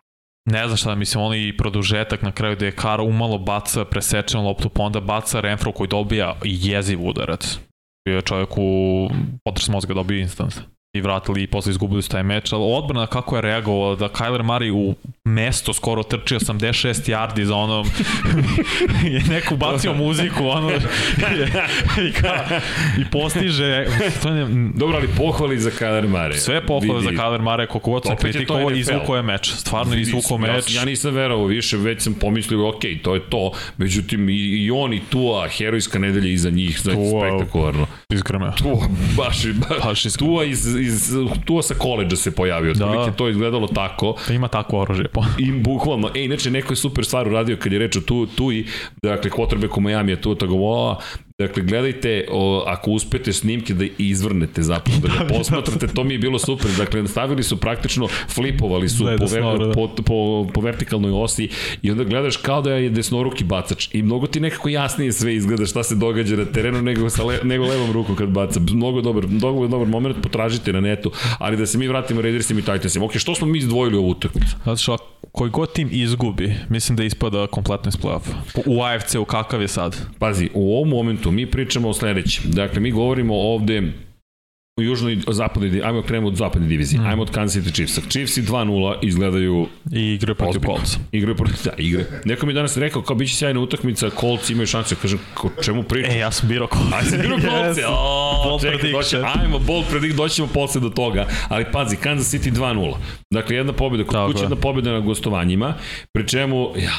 Ne 0.50 0.68
znam 0.68 0.78
šta, 0.78 0.96
mislim, 0.96 1.24
oni 1.24 1.58
produžetak 1.58 2.22
na 2.22 2.32
kraju 2.32 2.56
gde 2.56 2.66
je 2.66 2.76
Kara 2.76 3.04
umalo 3.04 3.38
baca 3.38 3.86
presečenu 3.86 4.44
loptu, 4.44 4.70
pa 4.70 4.84
onda 4.84 5.00
baca 5.00 5.40
Renfro 5.40 5.72
koji 5.72 5.88
dobija 5.88 6.36
jeziv 6.44 7.08
udarac. 7.08 7.60
Bio 8.08 8.16
je 8.16 8.22
čovjek 8.22 8.50
u 8.58 9.10
potres 9.46 9.68
mozga 9.68 9.94
dobio 9.94 10.20
instant 10.20 10.54
i 10.94 11.02
vratili 11.02 11.44
i 11.44 11.48
posle 11.48 11.70
izgubili 11.70 12.02
su 12.02 12.10
taj 12.10 12.24
meč, 12.24 12.54
ali 12.54 12.64
odbrana 12.74 13.08
kako 13.08 13.36
je 13.36 13.42
reagovao 13.42 13.96
da 13.96 14.10
Kyler 14.10 14.44
Murray 14.44 14.72
u 14.72 14.96
mesto 15.24 15.74
skoro 15.74 16.04
trči 16.04 16.36
86 16.36 17.12
yardi 17.12 17.44
za 17.44 17.56
onom 17.56 17.88
je 19.14 19.24
neko 19.30 19.56
bacio 19.56 19.94
muziku 19.94 20.48
ono 20.48 20.72
i, 22.08 22.12
ka, 22.12 22.60
i 22.98 23.06
postiže 23.12 23.86
to 24.24 24.32
ne, 24.32 24.72
dobro 24.76 24.98
ali 24.98 25.08
pohvali 25.18 25.60
za 25.60 25.70
Kyler 25.70 26.08
Murray. 26.08 26.38
Sve 26.38 26.66
pohvale 26.66 27.00
Vidi. 27.00 27.16
za 27.16 27.24
Kyler 27.24 27.42
Murray 27.42 27.68
koliko 27.68 27.92
god 27.92 28.06
sam 28.06 28.18
kritikovao 28.18 28.72
izvukao 28.72 29.16
je 29.16 29.22
meč 29.22 29.52
stvarno 29.52 29.96
izvukao 29.96 30.38
meč. 30.38 30.76
ja, 30.76 30.80
ja 30.80 30.86
nisam 30.86 31.14
verovao 31.14 31.46
više 31.46 31.78
već 31.78 32.04
sam 32.04 32.14
pomislio 32.14 32.70
ok 32.70 32.82
to 33.04 33.14
je 33.14 33.22
to. 33.30 33.52
Međutim 33.78 34.30
i, 34.30 34.34
i 34.34 34.72
on 34.72 34.94
i 34.94 35.02
Tua 35.10 35.48
herojska 35.48 36.00
nedelja 36.00 36.32
iza 36.32 36.50
njih 36.50 36.80
znači 36.80 36.98
spektakularno. 37.20 37.88
iskreno 38.14 38.54
Tua 38.58 38.88
baš, 39.18 39.46
baš, 39.70 39.84
baš 39.84 40.14
Tua 40.14 40.46
iz 40.46 40.81
iz, 40.82 41.14
tu 41.46 41.62
sa 41.62 41.74
koleđa 41.74 42.16
se 42.16 42.36
pojavio, 42.36 42.74
da. 42.74 42.86
otprilike 42.86 43.18
to 43.18 43.30
izgledalo 43.30 43.68
tako. 43.68 44.16
Da 44.28 44.34
ima 44.34 44.48
takvo 44.48 44.80
oružje. 44.80 45.08
Po. 45.08 45.24
I 45.38 45.52
bukvalno, 45.52 46.12
e, 46.16 46.24
inače 46.24 46.52
neko 46.52 46.74
je 46.74 46.78
super 46.78 47.06
stvar 47.06 47.28
uradio 47.28 47.58
kad 47.58 47.74
je 47.74 47.80
reč 47.80 47.96
o 47.96 48.02
tu, 48.02 48.26
tu 48.26 48.52
i, 48.52 48.66
dakle, 49.04 49.32
quarterback 49.32 49.78
u 49.78 49.82
Miami 49.82 50.12
je 50.12 50.22
tu 50.22 50.36
tako, 50.36 50.56
Dakle, 51.42 51.64
gledajte, 51.64 52.26
o, 52.32 52.64
ako 52.68 52.92
uspete 52.92 53.34
snimke 53.34 53.74
da 53.74 53.86
izvrnete 53.98 54.64
zapravo, 54.64 55.00
da 55.00 55.08
ga 55.08 55.24
da, 55.24 55.34
posmatrate, 55.34 55.88
to 55.88 56.04
mi 56.04 56.14
je 56.14 56.18
bilo 56.18 56.40
super. 56.40 56.72
Dakle, 56.78 57.08
stavili 57.08 57.44
su 57.44 57.58
praktično, 57.58 58.08
flipovali 58.30 58.90
su 58.90 59.04
po, 59.04 59.26
ver, 59.26 59.68
da. 59.68 59.72
po, 59.74 59.88
po, 59.88 60.48
po 60.54 60.62
vertikalnoj 60.62 61.12
osi 61.12 61.50
i 61.82 61.92
onda 61.92 62.04
gledaš 62.04 62.38
kao 62.38 62.62
da 62.62 62.74
je 62.74 62.90
desnoruki 62.90 63.44
bacač 63.44 63.90
i 63.94 64.02
mnogo 64.02 64.28
ti 64.28 64.40
nekako 64.40 64.70
jasnije 64.70 65.12
sve 65.12 65.36
izgleda 65.36 65.66
šta 65.66 65.84
se 65.84 65.96
događa 65.96 66.36
na 66.36 66.46
terenu 66.46 66.82
nego, 66.82 67.10
sa 67.10 67.24
le, 67.24 67.40
nego 67.44 67.66
levom 67.66 67.92
rukom 67.92 68.16
kad 68.16 68.30
baca. 68.30 68.60
Mnogo 68.60 69.02
dobar, 69.02 69.28
mnogo 69.28 69.68
dobar 69.68 69.88
moment, 69.88 70.18
potražite 70.24 70.74
na 70.74 70.82
netu, 70.82 71.12
ali 71.40 71.58
da 71.58 71.66
se 71.66 71.78
mi 71.78 71.88
vratimo 71.88 72.22
Raidersima 72.22 72.60
i 72.60 72.64
Titansima. 72.64 73.06
Ok, 73.06 73.18
što 73.18 73.36
smo 73.36 73.48
mi 73.48 73.58
izdvojili 73.58 73.98
ovu 73.98 74.10
utakmicu? 74.10 74.56
Zato 74.66 74.78
što 74.78 74.98
koji 75.32 75.52
god 75.52 75.74
tim 75.74 75.90
izgubi, 75.92 76.56
mislim 76.70 76.96
da 76.96 77.04
ispada 77.04 77.48
kompletno 77.48 77.90
iz 77.90 77.96
play-offa. 77.96 78.34
U 78.66 78.84
AFC-u 78.84 79.26
kakav 79.26 79.62
je 79.62 79.68
sad? 79.68 79.98
Pazi, 80.20 80.50
u 80.54 80.76
ovom 80.78 80.90
momentu 80.90 81.31
mi 81.32 81.46
pričamo 81.46 81.90
o 81.90 81.94
sledećem. 81.94 82.52
Dakle, 82.52 82.80
mi 82.80 82.92
govorimo 82.92 83.36
ovde 83.36 83.92
u 84.80 84.84
južnoj, 84.84 85.18
zapadnoj, 85.28 85.82
ajmo 85.84 86.02
krenemo 86.02 86.28
od 86.28 86.36
zapadne 86.36 86.68
divizije, 86.68 87.02
mm. 87.02 87.06
ajmo 87.06 87.22
od 87.22 87.32
Kansas 87.32 87.64
City 87.64 87.74
Chiefsa. 87.74 88.02
Chiefsi 88.10 88.42
2-0 88.42 88.96
izgledaju 89.02 89.68
I 89.92 90.14
igre 90.14 90.36
protiv 90.36 90.62
Colts. 90.66 90.98
Igre 91.12 91.36
protiv, 91.36 91.56
da, 91.66 91.72
igre. 91.78 92.06
Neko 92.26 92.46
mi 92.46 92.54
danas 92.54 92.78
rekao 92.78 93.02
kao 93.02 93.16
biće 93.16 93.36
sjajna 93.36 93.60
utakmica, 93.60 94.10
Colts 94.20 94.50
imaju 94.50 94.68
šanse, 94.68 94.96
kažem, 95.02 95.20
ko, 95.34 95.50
čemu 95.64 95.84
pričam? 95.84 96.12
E, 96.12 96.18
ja 96.18 96.32
sam 96.32 96.50
birao 96.50 96.68
Colts. 96.68 96.94
Aj, 96.94 97.04
sam 97.04 97.20
birao 97.22 97.40
Colts, 97.50 97.80
yes. 97.80 97.86
o, 97.88 98.44
bold 98.50 98.62
čekaj, 98.62 98.92
doći, 98.92 99.16
ajmo, 99.16 99.60
bold 99.60 99.86
predict, 99.90 100.16
doćemo 100.16 100.48
posle 100.48 100.82
do 100.82 100.90
toga, 100.90 101.28
ali 101.50 101.66
pazi, 101.72 101.96
Kansas 101.96 102.34
City 102.34 102.52
2-0. 102.54 102.96
Dakle, 103.34 103.56
jedna 103.56 103.74
pobjeda 103.74 104.04
kod 104.04 104.32
kuće, 104.32 104.44
jedna 104.44 104.56
pobjeda 104.56 104.92
na 104.92 105.00
gostovanjima, 105.00 105.74
pri 106.14 106.28
čemu, 106.28 106.74
ja, 106.78 106.92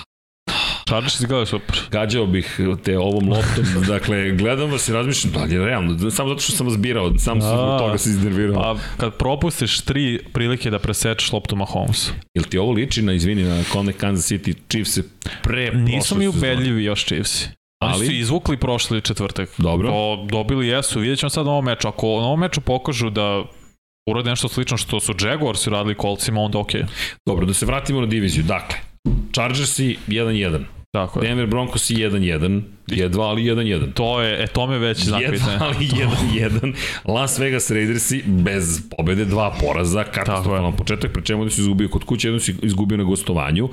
Chargers 0.93 1.21
izgleda 1.21 1.47
super. 1.47 1.81
Gađao 1.91 2.27
bih 2.27 2.61
te 2.85 2.99
ovom 2.99 3.29
loptom, 3.29 3.65
dakle, 3.95 4.31
gledam 4.31 4.71
vas 4.71 4.89
i 4.89 4.93
razmišljam, 4.93 5.33
da 5.33 5.45
li 5.45 5.55
je 5.55 5.65
realno, 5.65 6.11
samo 6.11 6.29
zato 6.29 6.41
što 6.41 6.53
sam 6.53 6.67
vas 6.67 6.79
birao, 6.79 7.09
sam 7.19 7.41
sam 7.41 7.41
zbog 7.41 7.79
toga 7.79 7.99
se 7.99 8.11
iznervirao. 8.11 8.63
A 8.63 8.77
kad 8.97 9.17
propustiš 9.17 9.81
tri 9.81 10.21
prilike 10.33 10.71
da 10.71 10.79
presečeš 10.79 11.33
loptu 11.33 11.57
Mahomes. 11.57 12.11
Jel 12.35 12.45
ti 12.45 12.59
ovo 12.59 12.73
liči 12.73 13.03
na, 13.03 13.13
izvini, 13.13 13.43
na 13.43 13.65
kone 13.73 13.93
Kansas 13.93 14.33
City 14.33 14.55
Chiefs 14.69 14.99
pre 15.43 15.71
Nisu 15.71 16.19
mi 16.19 16.29
ubedljivi 16.29 16.85
još 16.85 17.05
Chiefs. 17.05 17.45
Ali 17.83 17.97
Oni 17.97 18.07
su 18.07 18.13
izvukli 18.13 18.57
prošli 18.57 19.01
četvrtak. 19.01 19.49
Dobro. 19.59 19.89
To 19.89 20.27
dobili 20.31 20.69
jesu. 20.69 21.01
Vidjet 21.01 21.19
ćemo 21.19 21.31
sad 21.31 21.47
na 21.47 21.53
ovom 21.53 21.65
meču. 21.65 21.89
Ako 21.89 22.07
na 22.07 22.27
ovom 22.27 22.41
meču 22.41 22.61
pokažu 22.61 23.11
da 23.11 23.45
urade 24.11 24.31
nešto 24.31 24.49
slično 24.49 24.77
što 24.77 25.01
su 25.01 25.15
Jaguars 25.21 25.67
radili 25.67 25.95
kolcima, 25.95 26.41
onda 26.41 26.59
okej. 26.59 26.81
Okay. 26.81 26.87
Dobro, 27.27 27.47
da 27.47 27.55
se 27.55 27.67
vratimo 27.67 28.01
na 28.01 28.07
diviziju. 28.07 28.45
Dakle, 28.45 28.77
Chargersi 29.33 29.97
1-1. 30.09 30.82
Tako 30.93 31.23
je. 31.23 31.29
Denver 31.29 31.47
Broncos 31.47 31.91
1-1, 31.91 32.63
jedva 32.87 33.25
ali 33.25 33.43
1-1. 33.43 33.93
To 33.93 34.21
je, 34.23 34.45
e, 34.45 34.47
to 34.47 34.67
me 34.67 34.79
već 34.79 35.05
znak 35.05 35.21
Jedva 35.21 35.59
ali 35.67 35.87
1-1. 35.87 36.75
Las 37.05 37.39
Vegas 37.39 37.71
Raidersi 37.71 38.23
bez 38.27 38.81
pobede, 38.97 39.25
dva 39.25 39.55
poraza, 39.61 40.05
katastrofalan 40.05 40.77
početak, 40.77 41.13
pre 41.13 41.23
čemu 41.25 41.45
da 41.45 41.51
su 41.51 41.61
izgubio 41.61 41.89
kod 41.89 42.05
kuće, 42.05 42.29
jedno 42.29 42.41
su 42.41 42.53
izgubio 42.63 42.99
na 42.99 43.05
gostovanju. 43.05 43.69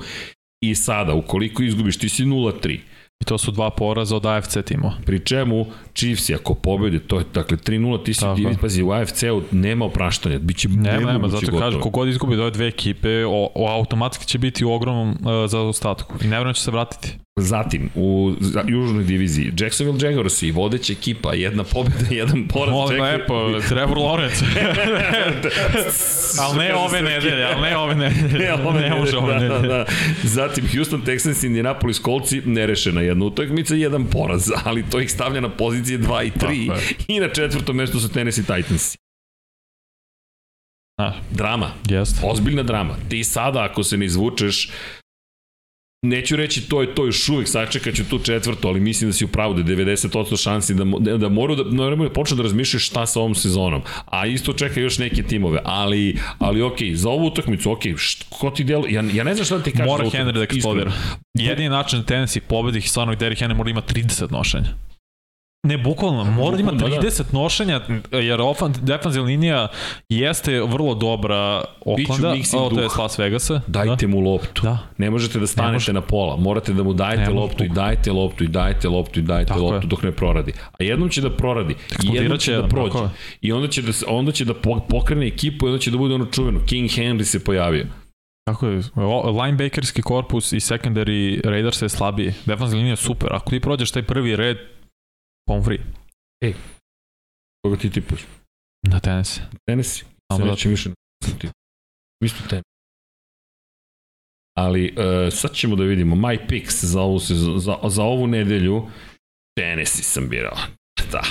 I 0.64 0.74
sada, 0.74 1.14
ukoliko 1.14 1.62
izgubiš, 1.62 1.98
ti 1.98 2.08
si 2.08 2.24
0-3. 2.24 2.78
I 3.20 3.24
to 3.24 3.38
su 3.38 3.50
dva 3.50 3.70
poraza 3.70 4.16
od 4.16 4.26
AFC 4.26 4.56
timo. 4.64 4.92
Pri 5.06 5.20
čemu 5.20 5.66
Chiefs 5.94 6.30
ako 6.30 6.54
pobede, 6.54 6.98
to 6.98 7.18
je 7.18 7.24
dakle 7.34 7.56
3-0, 7.56 8.04
ti 8.04 8.14
si 8.14 8.24
divi, 8.36 8.56
pazi, 8.60 8.82
u 8.82 8.92
AFC-u 8.92 9.42
nema 9.50 9.84
opraštanja, 9.84 10.38
biće 10.38 10.68
nema, 10.68 11.12
nema, 11.12 11.28
zato 11.28 11.58
kažem, 11.58 11.80
kogod 11.80 12.08
izgubi 12.08 12.36
ove 12.36 12.50
dve 12.50 12.66
ekipe, 12.66 13.24
o, 13.24 13.50
o, 13.54 13.68
automatski 13.68 14.26
će 14.26 14.38
biti 14.38 14.64
u 14.64 14.72
ogromnom 14.72 15.10
uh, 15.10 15.50
zaostatku 15.50 16.14
i 16.20 16.24
nevjerojatno 16.24 16.52
će 16.52 16.62
se 16.62 16.70
vratiti. 16.70 17.18
Zatim, 17.40 17.90
u 17.94 18.32
južnoj 18.66 19.04
diviziji, 19.04 19.52
Jacksonville 19.58 20.08
Jaguars 20.08 20.42
i 20.42 20.50
vodeća 20.50 20.92
ekipa, 20.92 21.34
jedna 21.34 21.64
pobjeda, 21.64 22.14
jedan 22.20 22.48
poraz. 22.48 22.72
Molim 22.72 23.02
lepo, 23.02 23.60
Trevor 23.68 23.98
Lawrence. 23.98 24.44
ali 26.42 26.58
ne 26.58 26.74
ove 26.74 27.02
nedelje, 27.02 27.44
ali 27.44 27.60
ne 27.60 27.76
ove 27.76 27.94
nedelje. 27.94 28.38
Ne, 28.38 28.54
ove 28.54 28.80
ne 28.80 28.94
može 28.94 29.16
ove 29.16 29.34
da, 29.34 29.40
nedelje. 29.40 29.68
Da, 29.68 29.68
da. 29.68 29.86
Zatim, 30.22 30.64
Houston 30.74 31.02
Texans, 31.02 31.46
Indianapolis 31.46 32.02
Colts, 32.02 32.32
nerešena 32.44 33.00
jedna 33.00 33.24
utakmica, 33.24 33.74
jedan 33.74 34.06
poraz, 34.06 34.50
ali 34.64 34.84
to 34.90 35.00
ih 35.00 35.10
stavlja 35.10 35.40
na 35.40 35.48
pozicije 35.48 35.98
2 35.98 36.26
i 36.26 36.30
3 36.30 36.92
i 37.08 37.20
na 37.20 37.28
četvrtom 37.28 37.76
mestu 37.76 38.00
su 38.00 38.08
Tennessee 38.08 38.44
Titans. 38.44 38.96
A, 41.00 41.12
drama. 41.30 41.70
Jest. 41.88 42.20
Ozbiljna 42.22 42.62
drama. 42.62 42.96
Ti 43.08 43.24
sada, 43.24 43.64
ako 43.64 43.84
se 43.84 43.96
ne 43.96 44.06
izvučeš, 44.06 44.70
Neću 46.02 46.36
reći 46.36 46.68
to 46.68 46.80
je 46.80 46.94
to 46.94 47.06
još 47.06 47.28
uvijek, 47.28 47.48
sačekat 47.48 47.94
ću 47.94 48.04
tu 48.08 48.18
četvrtu, 48.18 48.68
ali 48.68 48.80
mislim 48.80 49.10
da 49.10 49.14
si 49.14 49.24
u 49.24 49.28
pravu 49.28 49.54
da 49.54 49.72
je 49.72 49.76
90% 49.76 50.42
šansi 50.42 50.74
da, 50.74 50.84
da, 50.84 51.16
da 51.16 51.28
moraju 51.28 51.64
da, 51.64 51.70
moraju 51.70 51.96
da 51.96 52.12
počnu 52.12 52.36
da 52.36 52.42
razmišljaju 52.42 52.80
šta 52.80 53.06
sa 53.06 53.20
ovom 53.20 53.34
sezonom. 53.34 53.82
A 54.06 54.26
isto 54.26 54.52
čeka 54.52 54.80
još 54.80 54.98
neke 54.98 55.22
timove, 55.22 55.60
ali, 55.64 56.18
ali 56.38 56.62
ok, 56.62 56.76
za 56.94 57.08
ovu 57.08 57.26
utakmicu, 57.26 57.72
ok, 57.72 57.82
št, 57.96 58.24
ko 58.28 58.50
ti 58.50 58.64
delo, 58.64 58.86
ja, 58.88 59.04
ja 59.12 59.24
ne 59.24 59.34
znam 59.34 59.44
šta 59.44 59.56
da 59.56 59.62
ti 59.62 59.70
kažem. 59.70 59.86
Mora 59.86 60.04
Henry 60.04 60.32
da 60.32 60.42
eksplodira. 60.42 60.92
Jedini 61.34 61.68
način 61.68 62.02
Tennessee 62.04 62.42
pobedi 62.42 62.78
i 62.78 62.82
stvarno 62.82 63.14
Derrick 63.14 63.42
Henry 63.42 63.54
mora 63.54 63.70
ima 63.70 63.82
30 63.82 64.32
nošenja. 64.32 64.89
Ne, 65.62 65.78
bukvalno, 65.78 66.24
mora 66.24 66.56
da 66.56 66.62
ima 66.62 66.72
30 66.72 67.32
da. 67.32 67.38
nošenja, 67.38 67.80
jer 68.12 68.40
ofan, 68.40 68.74
defanzivna 68.82 69.26
linija 69.26 69.68
jeste 70.08 70.60
vrlo 70.60 70.94
dobra 70.94 71.64
Oaklanda, 71.84 72.34
o, 72.56 72.70
to 72.70 72.80
je 72.80 72.88
Las 72.98 73.18
Vegasa. 73.18 73.60
Dajte 73.66 74.06
da. 74.06 74.08
mu 74.08 74.20
loptu. 74.20 74.62
Da. 74.62 74.78
Ne 74.98 75.10
možete 75.10 75.38
da 75.38 75.46
stanete 75.46 75.72
može. 75.72 75.92
na 75.92 76.00
pola, 76.00 76.36
morate 76.36 76.72
da 76.72 76.82
mu 76.82 76.92
dajete 76.92 77.30
loptu 77.30 77.64
i 77.64 77.68
dajete 77.68 78.12
loptu 78.12 78.44
i 78.44 78.48
dajete 78.48 78.88
loptu 78.88 79.20
i 79.20 79.22
dajete 79.22 79.48
Tako 79.48 79.60
loptu 79.60 79.86
je. 79.86 79.88
dok 79.88 80.02
ne 80.02 80.12
proradi. 80.12 80.52
A 80.80 80.84
jednom 80.84 81.08
će 81.08 81.20
da 81.20 81.30
proradi, 81.36 81.74
i 82.04 82.14
jednom 82.14 82.38
će 82.38 82.56
da 82.56 82.68
prođe. 82.68 82.98
I 83.40 83.52
onda 83.52 83.68
će 83.68 83.82
da, 83.82 83.92
onda 84.08 84.32
će 84.32 84.44
da 84.44 84.54
pokrene 84.88 85.26
ekipu 85.26 85.66
i 85.66 85.68
onda 85.68 85.80
će 85.80 85.90
da 85.90 85.98
bude 85.98 86.14
ono 86.14 86.26
čuveno. 86.26 86.60
King 86.66 86.90
Henry 86.90 87.24
se 87.24 87.44
pojavio. 87.44 87.86
Tako 88.44 88.66
je, 88.66 88.82
linebackerski 89.42 90.02
korpus 90.02 90.52
i 90.52 90.56
secondary 90.56 91.40
Raiders 91.44 91.82
je 91.82 91.88
slabiji. 91.88 92.32
Defanzivna 92.46 92.80
linija 92.80 92.96
super. 92.96 93.28
Ako 93.32 93.50
ti 93.50 93.60
prođeš 93.60 93.90
taj 93.90 94.02
prvi 94.02 94.36
red, 94.36 94.58
Pomfri. 95.50 95.80
Ej, 96.44 96.54
koga 97.62 97.76
ti 97.76 97.90
tipuješ? 97.90 98.22
Na 98.86 99.00
tenis. 99.00 99.40
Tenis? 99.66 100.04
Samo 100.32 100.44
da. 100.44 100.54
više 100.64 100.88
na 100.88 100.94
tenis. 101.40 101.54
Isto 102.24 102.48
tenis. 102.48 102.64
Ali 104.58 104.94
uh, 104.96 105.32
sad 105.32 105.52
ćemo 105.54 105.76
da 105.76 105.84
vidimo 105.84 106.16
my 106.16 106.48
picks 106.48 106.84
za 106.84 107.00
ovu, 107.00 107.18
za, 107.18 107.76
za 107.88 108.02
ovu 108.02 108.26
nedelju. 108.26 108.86
Tenesi 109.58 110.02
sam 110.02 110.28
birao. 110.28 110.56
Da, 111.12 111.22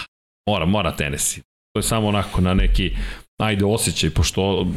mora, 0.49 0.65
mora 0.65 0.95
tenesi. 0.95 1.41
To 1.73 1.79
je 1.79 1.83
samo 1.83 2.07
onako 2.07 2.41
na 2.41 2.53
neki 2.53 2.95
ajde 3.41 3.65
osjećaj, 3.65 4.09
pošto, 4.09 4.67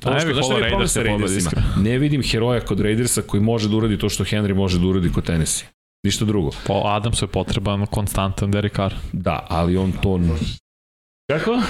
pošto 0.00 0.10
znaš 0.10 0.44
šta 0.44 0.54
je 0.54 0.68
problem 0.68 0.88
sa 0.88 1.02
Raidersima? 1.02 1.62
Ne 1.82 1.98
vidim 1.98 2.22
heroja 2.22 2.60
kod 2.60 2.80
Raidersa 2.80 3.22
koji 3.22 3.42
može 3.42 3.68
da 3.68 3.76
uradi 3.76 3.98
to 3.98 4.08
što 4.08 4.24
Henry 4.24 4.54
može 4.54 4.78
da 4.78 4.86
uradi 4.86 5.12
kod 5.12 5.24
Tennessee. 5.24 5.75
Ništa 6.04 6.24
drugo. 6.24 6.50
Po 6.66 6.82
Adamsu 6.84 7.24
je 7.24 7.28
potreban 7.28 7.86
konstantan 7.86 8.50
Derek 8.50 8.76
Carr. 8.76 8.94
Da, 9.12 9.46
ali 9.48 9.76
on 9.76 9.92
to 9.92 10.20
Kako? 11.30 11.60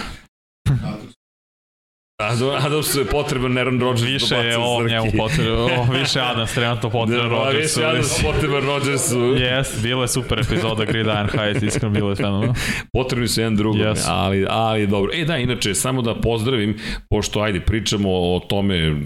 Adams 2.66 2.94
je 2.94 3.04
potreban 3.04 3.58
Aaron 3.58 3.80
Rodgers 3.80 4.02
više 4.02 4.34
je 4.34 4.58
ovo 4.58 4.88
njemu 4.88 5.10
potreban, 5.18 5.90
više 6.00 6.20
Adams 6.20 6.54
trenutno 6.54 6.90
potreban 6.90 7.28
da, 7.28 7.36
Rodgersu. 7.36 7.80
Više 7.80 7.88
Adams 7.88 8.22
potreban 8.22 8.64
Rodgersu. 8.64 9.18
Jes, 9.18 9.82
bila 9.82 10.02
je 10.02 10.08
super 10.08 10.38
epizoda 10.38 10.84
Gridiron 10.84 11.28
Heights, 11.28 11.62
iskreno 11.62 11.94
bilo 11.94 12.10
je 12.10 12.16
fenomenalno. 12.16 12.54
Potrebni 12.92 13.28
su 13.28 13.40
jedan 13.40 13.56
drugom, 13.56 13.80
yes. 13.80 14.04
ali, 14.08 14.46
ali 14.50 14.86
dobro. 14.86 15.10
E 15.14 15.24
da, 15.24 15.36
inače, 15.36 15.74
samo 15.74 16.02
da 16.02 16.20
pozdravim, 16.20 16.78
pošto 17.10 17.40
ajde, 17.40 17.60
pričamo 17.60 18.08
o 18.10 18.40
tome 18.48 18.96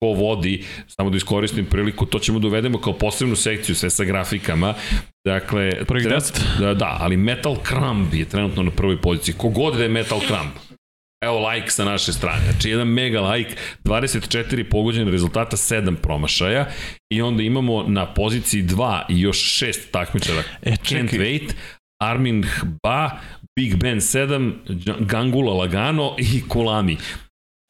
ko 0.00 0.06
vodi, 0.06 0.64
samo 0.86 1.10
da 1.10 1.16
iskoristim 1.16 1.66
priliku, 1.66 2.06
to 2.06 2.18
ćemo 2.18 2.38
da 2.38 2.46
uvedemo 2.46 2.80
kao 2.80 2.92
posebnu 2.92 3.36
sekciju, 3.36 3.74
sve 3.74 3.90
sa 3.90 4.04
grafikama. 4.04 4.74
Dakle, 5.26 5.84
Prvih 5.84 6.08
deset? 6.08 6.40
Da, 6.58 6.74
da, 6.74 6.96
ali 7.00 7.16
Metal 7.16 7.56
Crumb 7.68 8.14
je 8.14 8.24
trenutno 8.24 8.62
na 8.62 8.70
prvoj 8.70 9.00
poziciji. 9.00 9.34
Kogod 9.38 9.76
da 9.76 9.82
je 9.82 9.88
Metal 9.88 10.20
Crumb, 10.20 10.50
Evo 11.24 11.48
like 11.48 11.70
sa 11.70 11.84
naše 11.84 12.12
strane. 12.12 12.42
Znači 12.44 12.70
jedan 12.70 12.88
mega 12.88 13.20
like, 13.20 13.54
24 13.84 14.70
pogođene 14.70 15.10
rezultata, 15.10 15.56
7 15.56 15.96
promašaja 15.96 16.66
i 17.12 17.22
onda 17.22 17.42
imamo 17.42 17.82
na 17.82 18.14
poziciji 18.14 18.62
2 18.62 19.02
i 19.08 19.20
još 19.20 19.62
6 19.62 19.90
takmičara. 19.90 20.42
E, 20.62 20.70
Can't 20.70 21.18
wait, 21.18 21.52
Armin 22.02 22.44
Ba, 22.82 23.10
Big 23.58 23.76
Ben 23.76 24.00
7, 24.00 24.52
Gangula 25.06 25.54
Lagano 25.54 26.16
i 26.18 26.48
Kulami. 26.48 26.96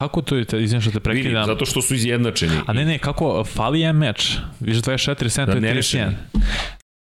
Kako 0.01 0.21
to 0.21 0.35
je, 0.35 0.45
izvim 0.59 0.81
što 0.81 0.91
te 0.91 0.99
prekidam? 0.99 1.45
Zato 1.45 1.65
što 1.65 1.81
su 1.81 1.95
izjednačeni. 1.95 2.55
A 2.65 2.73
ne, 2.73 2.85
ne, 2.85 2.97
kako, 2.97 3.43
fali 3.43 3.81
je 3.81 3.93
meč. 3.93 4.37
Viš 4.59 4.77
24 4.77 5.29
centa 5.29 5.53
da, 5.53 5.59
31. 5.59 6.11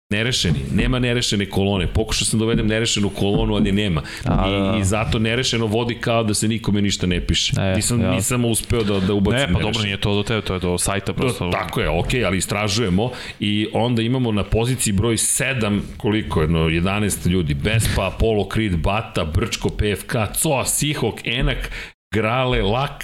Nerešeni, 0.10 0.60
nema 0.74 1.00
nerešene 1.00 1.50
kolone. 1.50 1.88
Pokušao 1.88 2.26
sam 2.26 2.40
da 2.40 2.46
uvedem 2.46 2.68
nerešenu 2.68 3.10
kolonu, 3.10 3.56
ali 3.56 3.72
nema. 3.72 4.02
A, 4.26 4.48
I, 4.48 4.52
da. 4.52 4.78
I 4.82 4.84
zato 4.84 5.20
nerešeno 5.20 5.66
vodi 5.66 5.96
kao 5.96 6.24
da 6.24 6.34
se 6.34 6.48
nikome 6.48 6.82
ništa 6.82 7.08
ne 7.08 7.28
piše. 7.28 7.54
E, 7.62 7.76
nisam, 7.76 8.02
ja. 8.02 8.12
nisam 8.12 8.46
uspeo 8.46 8.84
da, 8.84 9.00
da 9.00 9.14
ubacim 9.14 9.40
Ne, 9.40 9.54
pa 9.54 9.60
dobro, 9.60 9.84
nije 9.84 9.98
to 10.02 10.16
do 10.16 10.24
tebe, 10.24 10.42
to 10.42 10.54
je 10.54 10.60
do 10.60 10.78
sajta 10.78 11.14
prosto. 11.14 11.46
To, 11.46 11.52
tako 11.52 11.82
je, 11.82 11.90
okej, 11.90 12.22
okay, 12.22 12.26
ali 12.26 12.38
istražujemo 12.38 13.12
i 13.40 13.68
onda 13.74 14.02
imamo 14.02 14.32
na 14.32 14.44
poziciji 14.44 14.94
broj 14.94 15.16
7, 15.16 15.80
koliko 15.98 16.42
je, 16.42 16.48
no, 16.48 16.60
11 16.60 17.28
ljudi, 17.28 17.54
Bespa, 17.54 18.08
Apollo 18.08 18.48
Creed, 18.54 18.78
Bata, 18.78 19.26
Brčko, 19.26 19.70
PFK, 19.70 20.16
Coa, 20.42 20.66
Sihok, 20.66 21.28
Enak, 21.28 21.72
Grale, 22.18 22.62
Lak, 22.62 23.04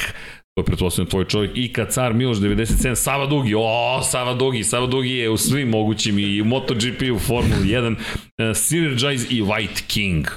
to 0.55 0.61
je 0.61 0.65
pretpostavljeno 0.65 1.09
tvoj 1.09 1.25
čovjek, 1.25 1.51
i 1.55 1.73
Kacar 1.73 2.13
Miloš 2.13 2.37
97, 2.37 2.95
Sava 2.95 3.25
Dugi, 3.25 3.53
o, 3.57 4.01
Sava 4.03 4.33
Dugi, 4.33 4.63
Sava 4.63 4.87
Dugi 4.87 5.09
je 5.09 5.29
u 5.29 5.37
svim 5.37 5.69
mogućim 5.69 6.19
i 6.19 6.41
u 6.41 6.45
MotoGP, 6.45 7.01
u 7.15 7.19
Formula 7.19 7.61
1, 7.61 7.95
uh, 7.95 7.97
Synergize 8.37 9.25
i 9.29 9.41
White 9.41 9.81
King. 9.87 10.27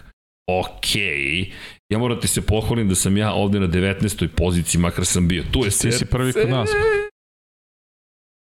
Okej, 0.51 1.53
ja 1.89 1.99
moram 1.99 2.21
ti 2.21 2.29
se 2.29 2.47
pohvalim 2.47 2.89
da 2.89 2.95
sam 2.95 3.17
ja 3.17 3.33
ovde 3.33 3.61
na 3.61 3.69
19. 3.69 4.29
poziciji, 4.29 4.81
makar 4.81 5.07
sam 5.07 5.29
bio. 5.29 5.45
Tu 5.53 5.65
je 5.65 5.71
Ti 5.71 5.93
si 5.93 6.07
prvi 6.07 6.33
kod 6.33 6.49
nas. 6.49 6.71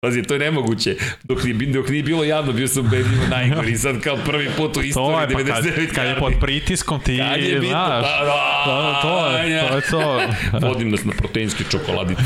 Pazi, 0.02 0.22
to 0.22 0.34
je 0.34 0.40
nemoguće. 0.40 0.96
Dok 1.24 1.44
nije, 1.44 1.54
dok 1.54 1.88
nije 1.88 2.02
bilo 2.02 2.24
javno, 2.24 2.52
bio 2.52 2.68
sam 2.68 2.88
bedljivo 2.88 3.26
najgori. 3.30 3.76
Sad 3.76 4.00
kao 4.00 4.16
prvi 4.26 4.48
put 4.56 4.76
u 4.76 4.82
istoriji 4.82 5.34
to 5.34 5.38
je, 5.38 5.46
pa 5.46 5.52
99 5.52 5.86
kad, 5.86 5.94
kad 5.94 6.06
je 6.06 6.16
pod 6.18 6.32
pritiskom 6.40 7.00
ti 7.00 7.18
kad 7.18 7.42
je 7.42 7.60
bitno, 7.60 7.68
znaš. 7.68 8.04
Pa, 8.04 8.24
da, 8.24 8.62
to, 8.64 9.00
to, 9.02 9.38
to 9.70 9.76
je 9.76 9.80
to. 9.90 10.20
Vodim 10.68 10.90
nas 10.90 11.04
na 11.04 11.12
proteinske 11.12 11.64
čokoladice. 11.70 12.22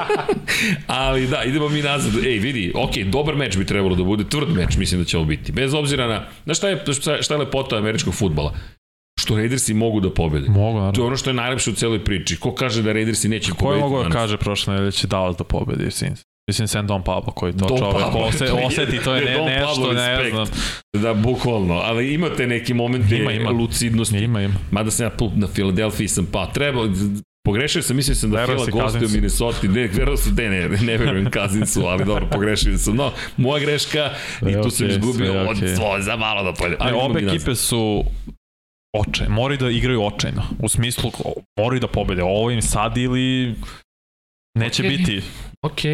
Ali 0.86 1.26
da, 1.26 1.42
idemo 1.44 1.68
mi 1.68 1.82
nazad. 1.82 2.24
Ej, 2.24 2.38
vidi, 2.38 2.72
ok, 2.74 2.96
dobar 2.96 3.36
meč 3.36 3.56
bi 3.56 3.66
trebalo 3.66 3.96
da 3.96 4.04
bude, 4.04 4.24
tvrd 4.28 4.48
meč 4.48 4.76
mislim 4.76 5.00
da 5.00 5.04
će 5.04 5.16
ovo 5.16 5.26
biti. 5.26 5.52
Bez 5.52 5.74
obzira 5.74 6.06
na, 6.06 6.26
na 6.44 6.54
šta 6.54 6.68
je, 6.68 6.84
šta 7.20 7.34
je 7.34 7.38
lepota 7.38 7.76
američkog 7.76 8.14
futbala? 8.14 8.54
što 9.20 9.36
Raidersi 9.36 9.74
mogu 9.74 10.00
da 10.00 10.10
pobede. 10.10 10.48
Mogu, 10.48 10.78
naravno. 10.78 10.92
To 10.92 11.00
je 11.00 11.06
ono 11.06 11.16
što 11.16 11.30
je 11.30 11.34
najlepše 11.34 11.70
u 11.70 11.74
celoj 11.74 12.04
priči. 12.04 12.36
Ko 12.36 12.54
kaže 12.54 12.82
da 12.82 12.92
Raidersi 12.92 13.28
neće 13.28 13.50
pobediti? 13.50 13.64
Ko 13.64 13.72
je 13.72 13.80
mogu 13.80 14.02
da 14.02 14.08
kaže 14.08 14.36
prošle 14.36 14.72
nedelje 14.72 14.86
da 14.86 14.90
će 14.90 15.06
Dallas 15.06 15.36
da 15.36 15.44
pobedi, 15.44 15.90
Sins? 15.90 16.29
Mislim, 16.50 16.68
sem 16.68 16.86
Don 16.86 17.02
Pablo 17.02 17.32
koji 17.32 17.52
to 17.52 17.66
Don 17.66 17.78
čovek 17.78 18.04
Pablo, 18.04 18.20
ose, 18.20 18.46
to 18.46 18.56
oseti, 18.56 18.98
to 19.04 19.14
je 19.14 19.24
ne, 19.24 19.60
nešto, 19.60 19.92
ne 19.92 20.30
znam. 20.30 20.46
Da, 20.92 21.14
bukvalno, 21.14 21.74
ali 21.74 22.14
imate 22.14 22.46
neki 22.46 22.74
moment 22.74 23.12
ima, 23.12 23.32
ima. 23.32 23.50
lucidnosti. 23.50 24.18
Ima, 24.18 24.42
ima. 24.42 24.54
Mada 24.70 24.90
sam 24.90 25.06
ja 25.06 25.10
na 25.34 25.46
Filadelfiji 25.46 26.08
sam 26.08 26.26
pa, 26.32 26.46
treba, 26.46 26.88
Pogrešio 27.44 27.82
sam, 27.82 27.96
mislio 27.96 28.14
sam 28.14 28.30
da 28.30 28.46
Fila 28.46 28.66
gosti 28.66 29.04
u 29.04 29.08
Minnesota, 29.08 29.58
ne, 29.62 29.86
verujem 29.86 30.16
sam, 30.16 30.34
ne, 30.34 30.48
ne, 30.48 30.68
ne 30.68 30.96
verujem 30.96 31.30
Kazincu, 31.30 31.80
ali 31.90 32.04
dobro, 32.04 32.26
pogrešio 32.32 32.78
sam. 32.78 32.96
No, 32.96 33.12
moja 33.36 33.60
greška 33.64 34.10
i 34.40 34.52
tu 34.52 34.58
okay, 34.58 34.70
sam 34.70 34.90
izgubio 34.90 35.32
okay. 35.32 35.48
od 35.50 35.76
svoj 35.76 36.02
za 36.02 36.16
malo 36.16 36.42
da 36.42 36.52
pojede. 36.52 36.76
Ali 36.80 36.98
obe 37.00 37.20
ekipe 37.20 37.54
su 37.54 38.04
oče, 38.96 39.28
moraju 39.28 39.58
da 39.58 39.70
igraju 39.70 40.02
očajno. 40.02 40.42
U 40.58 40.68
smislu, 40.68 41.10
moraju 41.58 41.80
da 41.80 41.86
pobede. 41.86 42.22
Ovo 42.22 42.50
im 42.50 42.62
sad 42.62 42.96
ili 42.96 43.54
neće 44.54 44.82
okay. 44.82 44.88
biti 44.88 45.22
Ok. 45.62 45.84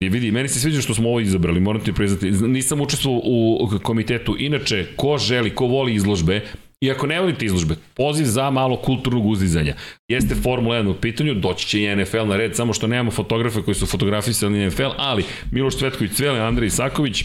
I 0.00 0.08
vidi, 0.08 0.30
meni 0.30 0.48
se 0.48 0.60
sviđa 0.60 0.80
što 0.80 0.94
smo 0.94 1.08
ovo 1.08 1.20
izabrali, 1.20 1.60
moram 1.60 1.84
ti 1.84 1.92
priznati. 1.92 2.30
Nisam 2.30 2.80
učestvovao 2.80 3.20
u 3.24 3.70
komitetu. 3.82 4.36
Inače, 4.38 4.86
ko 4.96 5.18
želi, 5.18 5.54
ko 5.54 5.66
voli 5.66 5.94
izložbe, 5.94 6.40
I 6.80 6.90
ako 6.90 7.06
ne 7.06 7.20
volite 7.20 7.44
izložbe, 7.44 7.74
poziv 7.94 8.24
za 8.24 8.50
malo 8.50 8.76
kulturnog 8.76 9.26
uzdizanja. 9.26 9.74
Jeste 10.08 10.34
Formula 10.34 10.76
1 10.76 10.90
u 10.90 10.94
pitanju, 10.94 11.34
doći 11.34 11.66
će 11.66 11.82
i 11.82 11.96
NFL 11.96 12.26
na 12.26 12.36
red, 12.36 12.56
samo 12.56 12.72
što 12.72 12.86
nemamo 12.86 13.10
fotografe 13.10 13.62
koji 13.62 13.74
su 13.74 13.86
fotografisali 13.86 14.66
NFL, 14.66 14.94
ali 14.96 15.24
Miloš 15.50 15.76
Cvetković, 15.78 16.12
Cvele, 16.12 16.40
Andrej 16.40 16.66
Isaković, 16.66 17.24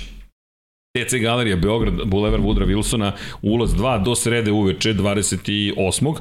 TC 0.98 1.14
Galerija 1.22 1.56
Beograd, 1.56 1.94
Boulevard 2.06 2.44
Vudra 2.44 2.66
Wilsona, 2.66 3.12
ulaz 3.42 3.76
2 3.76 4.04
do 4.04 4.16
srede 4.16 4.52
uveče 4.52 4.94
28 4.94 6.16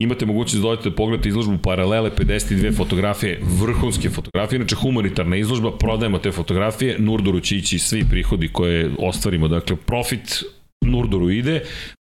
imate 0.00 0.26
mogućnost 0.26 0.62
da 0.62 0.68
dođete 0.68 0.90
da 0.90 0.96
pogledate 0.96 1.28
izložbu 1.28 1.58
Paralele 1.58 2.10
52 2.10 2.76
fotografije, 2.76 3.40
vrhunske 3.60 4.10
fotografije, 4.10 4.56
inače 4.56 4.76
humanitarna 4.76 5.36
izložba, 5.36 5.70
prodajemo 5.78 6.18
te 6.18 6.32
fotografije, 6.32 6.96
Nurdoru 6.98 7.40
će 7.40 7.56
ići 7.56 7.78
svi 7.78 8.04
prihodi 8.10 8.48
koje 8.48 8.90
ostvarimo, 8.98 9.48
dakle 9.48 9.76
profit 9.76 10.42
Nurdoru 10.84 11.30
ide. 11.30 11.62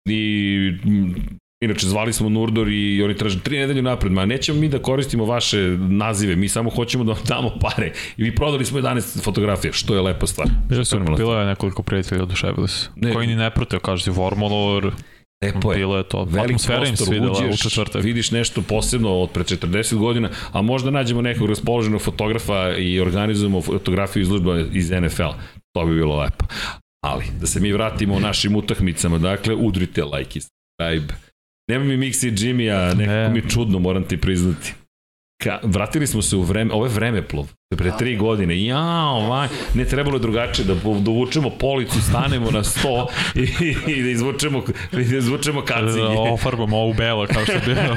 I 0.09 0.73
Inače, 1.61 1.87
zvali 1.87 2.13
smo 2.13 2.29
Nurdor 2.29 2.69
i 2.69 3.03
oni 3.03 3.17
traže 3.17 3.41
tri 3.41 3.59
nedelje 3.59 3.83
napred, 3.83 4.13
ma 4.13 4.27
nećemo 4.27 4.61
mi 4.61 4.69
da 4.69 4.79
koristimo 4.79 5.25
vaše 5.25 5.59
nazive, 5.79 6.37
mi 6.37 6.49
samo 6.49 6.71
hoćemo 6.71 7.05
da 7.05 7.13
vam 7.13 7.23
damo 7.29 7.53
pare. 7.61 7.93
I 8.17 8.23
mi 8.23 8.35
prodali 8.35 8.65
smo 8.65 8.79
11 8.79 9.23
fotografija, 9.25 9.73
što 9.73 9.95
je 9.95 10.01
lepa 10.01 10.27
stvar. 10.27 10.49
Bilo 11.17 11.39
je 11.39 11.47
nekoliko 11.47 11.83
prijatelja 11.83 12.23
oduševili 12.23 12.69
se. 12.69 12.89
Ne, 12.97 13.13
koji 13.13 13.27
ni 13.27 13.35
ne 13.37 13.51
proteo, 13.51 13.81
kaže 13.81 14.05
si 14.05 14.13
Formulor, 14.13 14.93
Lepo 15.45 15.73
je. 15.73 15.79
Bilo 15.79 15.97
je 15.97 16.09
to. 16.09 16.25
Velik 16.25 16.45
Atmosfera 16.45 16.87
im 16.87 16.97
svidela 16.97 17.39
u 17.53 17.57
četvrtak. 17.57 18.03
Vidiš 18.05 18.31
nešto 18.31 18.63
posebno 18.63 19.11
od 19.11 19.31
pre 19.31 19.45
40 19.45 19.97
godina, 19.97 20.31
a 20.53 20.63
možda 20.63 20.91
nađemo 20.91 21.23
nekog 21.23 21.49
raspoloženog 21.49 22.01
fotografa 22.01 22.77
i 22.79 23.01
organizujemo 23.01 23.63
fotografiju 23.63 24.23
izložba 24.23 24.59
iz 24.73 24.91
NFL. 24.91 25.31
To 25.77 25.87
bi 25.87 25.95
bilo 25.95 26.17
lepo. 26.17 26.45
Ali, 27.05 27.25
da 27.41 27.47
se 27.47 27.61
mi 27.61 27.73
vratimo 27.73 28.15
u 28.15 28.21
našim 28.21 28.57
utakmicama, 28.57 29.19
dakle, 29.19 29.55
udrite 29.55 30.05
like 30.05 30.39
i 30.39 30.43
subscribe. 30.43 31.15
Nema 31.71 31.85
mi 31.85 31.97
Mixi 31.97 32.29
i 32.29 32.33
Jimmy-a, 32.33 32.95
nekako 32.95 33.13
ne. 33.13 33.29
mi 33.29 33.51
čudno, 33.51 33.79
moram 33.79 34.05
ti 34.05 34.17
priznati. 34.17 34.75
Ka, 35.43 35.61
vratili 35.63 36.07
smo 36.07 36.23
se 36.23 36.37
u 36.37 36.43
vreme, 36.43 36.75
ovo 36.75 36.87
je 36.87 36.93
vremeplov, 36.93 37.49
pre 37.77 37.93
tri 37.99 38.17
godine, 38.17 38.65
ja, 38.65 39.05
ovaj, 39.05 39.49
ne 39.75 39.85
trebalo 39.85 40.17
je 40.17 40.21
drugačije, 40.21 40.67
da 40.67 40.75
dovučemo 41.01 41.51
policu, 41.51 42.03
stanemo 42.03 42.51
na 42.51 42.65
sto 42.65 43.07
i, 43.35 43.75
i 43.87 44.03
da 44.03 44.11
izvučemo, 44.11 44.63
da 44.93 45.01
izvučemo 45.01 45.63
kacinje. 45.63 46.15
Da, 46.15 46.33
ofarbamo 46.33 46.77
ovu 46.77 46.95
belo, 46.95 47.27
kao 47.27 47.43
što 47.43 47.53
je 47.53 47.61
bilo. 47.67 47.97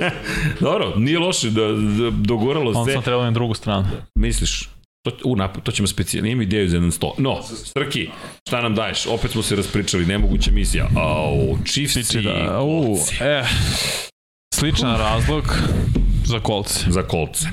Dobro, 0.70 0.92
nije 0.96 1.18
loše, 1.18 1.50
da, 1.50 1.66
da 1.72 2.10
doguralo 2.10 2.72
se. 2.72 2.78
On 2.78 2.86
sam 2.92 3.02
trebalo 3.02 3.24
na 3.24 3.30
drugu 3.30 3.54
stranu. 3.54 3.86
Misliš? 4.14 4.68
To, 5.04 5.10
u, 5.24 5.36
nap, 5.36 5.56
to 5.62 5.72
ćemo 5.72 5.88
specijalno, 5.88 6.30
imam 6.30 6.42
ideju 6.42 6.68
za 6.68 6.76
jedan 6.76 6.92
sto. 6.92 7.14
No, 7.18 7.42
Srki, 7.42 8.08
šta 8.48 8.60
nam 8.60 8.74
daješ? 8.74 9.06
Opet 9.06 9.30
smo 9.30 9.42
se 9.42 9.56
raspričali, 9.56 10.06
nemoguća 10.06 10.50
misija. 10.50 10.88
Au, 10.96 11.58
Chiefs 11.64 12.14
i 12.14 12.22
da, 12.22 12.60
u, 12.62 12.96
e, 13.20 13.44
sličan 14.54 14.96
razlog 14.96 15.44
za 16.24 16.40
kolce. 16.40 16.90
Za 16.90 17.02
kolce. 17.02 17.46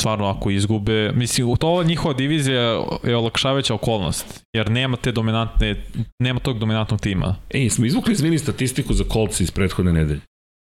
Stvarno, 0.00 0.26
ako 0.26 0.50
izgube, 0.50 1.12
mislim, 1.12 1.56
to 1.56 1.84
njihova 1.84 2.14
divizija 2.14 2.60
je 3.04 3.16
olakšavajuća 3.16 3.74
okolnost, 3.74 4.44
jer 4.52 4.70
nema 4.70 4.96
te 4.96 5.12
dominantne, 5.12 5.84
nema 6.22 6.40
tog 6.40 6.58
dominantnog 6.58 7.00
tima. 7.00 7.36
Ej, 7.50 7.70
smo 7.70 7.86
izvukli, 7.86 8.12
izvini, 8.12 8.38
statistiku 8.38 8.94
za 8.94 9.04
kolce 9.04 9.44
iz 9.44 9.50
prethodne 9.50 9.92
nedelje. 9.92 10.20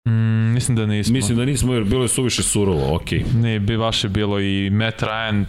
Mm, 0.08 0.54
mislim 0.54 0.78
da 0.78 0.86
nismo. 0.86 1.14
Mislim 1.14 1.38
da 1.38 1.46
nismo, 1.46 1.74
jer 1.74 1.84
bilo 1.84 2.04
je 2.04 2.08
suviše 2.08 2.44
surovo, 2.44 2.96
okej. 2.96 3.20
Okay. 3.20 3.42
Ne, 3.42 3.60
bi 3.60 3.78
baš 3.78 4.04
je 4.04 4.10
bilo 4.10 4.40
i 4.40 4.70
Matt 4.70 5.02
Ryan 5.02 5.46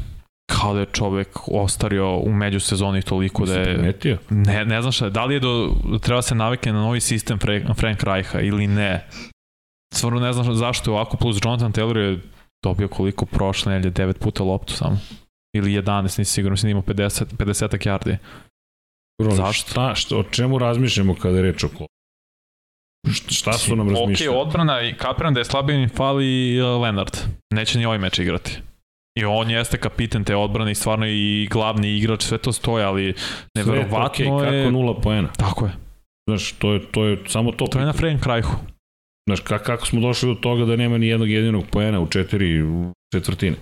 kao 0.47 0.75
da 0.75 0.81
je 0.81 0.87
čovek 0.93 1.29
ostario 1.49 2.17
u 2.17 2.33
međusezoni 2.33 3.03
toliko 3.03 3.47
da 3.47 3.55
je... 3.55 3.65
Primetio? 3.75 4.19
Ne, 4.31 4.65
ne 4.65 4.83
znam 4.83 4.93
šta, 4.93 5.11
da 5.11 5.25
li 5.25 5.35
je 5.35 5.41
do, 5.41 5.73
treba 6.03 6.23
se 6.23 6.35
navikne 6.35 6.73
na 6.73 6.81
novi 6.81 7.01
sistem 7.01 7.39
Frank 7.77 8.03
Reicha 8.03 8.41
ili 8.41 8.67
ne. 8.67 9.07
Stvarno 9.97 10.21
ne 10.21 10.33
znam 10.33 10.55
zašto 10.55 10.91
je 10.91 10.95
ovako, 10.95 11.17
plus 11.17 11.39
Jonathan 11.45 11.73
Taylor 11.73 11.97
je 11.97 12.21
dobio 12.65 12.89
koliko 12.89 13.27
prošle 13.27 13.73
nedelje, 13.73 13.93
9 13.93 14.19
puta 14.19 14.45
loptu 14.45 14.73
samo. 14.73 14.99
Ili 15.57 15.71
11, 15.71 16.19
nisi 16.19 16.25
sigurno, 16.25 16.53
mislim 16.53 16.69
da 16.69 16.71
imao 16.71 16.83
50, 16.83 17.25
50 17.37 17.89
yardi. 17.89 18.17
Bro, 19.23 19.31
Zašto? 19.31 19.71
Šta, 19.71 19.95
što, 19.95 20.19
o 20.19 20.23
čemu 20.23 20.59
razmišljamo 20.59 21.15
kada 21.15 21.37
je 21.37 21.43
reč 21.43 21.65
o 21.65 21.69
Šta 23.31 23.53
su 23.53 23.77
nam 23.77 23.91
razmišljali? 23.91 24.39
Ok, 24.39 24.47
odbrana 24.47 24.83
i 24.83 24.95
kapiram 24.95 25.35
da 25.35 25.41
je 25.41 25.45
slabije 25.45 25.83
im 25.83 25.89
fali 25.89 26.61
uh, 26.61 26.83
Leonard. 26.83 27.17
Neće 27.55 27.79
ni 27.79 27.87
ovaj 27.87 27.99
meč 27.99 28.19
igrati. 28.19 28.59
I 29.19 29.25
on 29.25 29.51
jeste 29.51 29.79
kapitan 29.79 30.25
te 30.25 30.37
odbrane 30.37 30.71
i 30.71 30.75
stvarno 30.75 31.07
i 31.07 31.49
glavni 31.51 31.97
igrač, 31.97 32.23
sve 32.23 32.39
to 32.39 32.53
stoje, 32.53 32.85
ali 32.85 33.15
neverovatno 33.55 34.25
je... 34.25 34.31
Okay, 34.31 34.61
kako 34.61 34.71
nula 34.71 35.01
poena. 35.01 35.29
Tako 35.33 35.67
je. 35.67 35.73
Znaš, 36.29 36.53
to 36.53 36.73
je, 36.73 36.93
to 36.93 37.05
je 37.05 37.19
samo 37.27 37.53
to. 37.53 37.67
To 37.67 37.79
je 37.79 37.87
na 37.87 37.93
Frejen 37.93 38.21
krajhu. 38.21 38.57
Znaš, 39.29 39.41
kako 39.41 39.87
smo 39.87 40.01
došli 40.01 40.29
do 40.29 40.35
toga 40.35 40.65
da 40.65 40.77
nema 40.77 40.99
ni 40.99 41.07
jednog 41.07 41.31
jedinog 41.31 41.65
poena 41.71 42.01
u 42.01 42.07
četiri 42.07 42.65
četvrtine. 43.13 43.57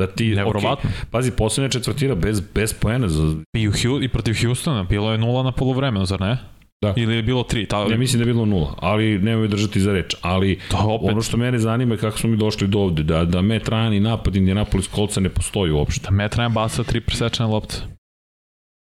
Da 0.00 0.06
ti, 0.06 0.34
Nevrovatno. 0.34 0.90
Okay, 0.90 1.04
pazi, 1.10 1.30
poslednja 1.30 1.68
četvrtina 1.68 2.14
bez, 2.14 2.40
bez 2.40 2.72
poena. 2.72 3.08
Za... 3.08 3.36
I, 3.56 3.68
u 3.68 3.72
I 4.02 4.08
protiv 4.08 4.34
Houstona 4.42 4.82
bilo 4.82 5.12
je 5.12 5.18
nula 5.18 5.42
na 5.42 5.52
polovremenu, 5.52 6.06
zar 6.06 6.20
ne? 6.20 6.38
Da. 6.84 6.94
Ili 6.96 7.16
je 7.16 7.22
bilo 7.22 7.42
tri? 7.42 7.66
Ta... 7.66 7.88
Ne 7.88 7.96
mislim 7.96 8.18
da 8.18 8.28
je 8.28 8.32
bilo 8.32 8.46
nula, 8.46 8.74
ali 8.78 9.18
nemoj 9.18 9.48
držati 9.48 9.80
za 9.80 9.92
reč. 9.92 10.14
Ali 10.20 10.58
to 10.70 10.76
opet... 10.76 11.10
ono 11.10 11.22
što 11.22 11.36
mene 11.36 11.58
zanima 11.58 11.94
je 11.94 11.98
kako 11.98 12.18
smo 12.18 12.30
mi 12.30 12.36
došli 12.36 12.68
do 12.68 12.78
ovde, 12.78 13.02
da, 13.02 13.24
da 13.24 13.42
Matt 13.42 13.68
Ryan 13.68 13.96
i 13.96 14.00
napad 14.00 14.36
Indianapolis 14.36 14.86
kolca 14.86 15.20
ne 15.20 15.28
postoji 15.28 15.72
uopšte. 15.72 16.04
Da 16.04 16.10
Matt 16.10 16.36
Ryan 16.36 16.52
baca 16.52 16.82
tri 16.82 17.00
presečene 17.00 17.48
lopte 17.48 17.95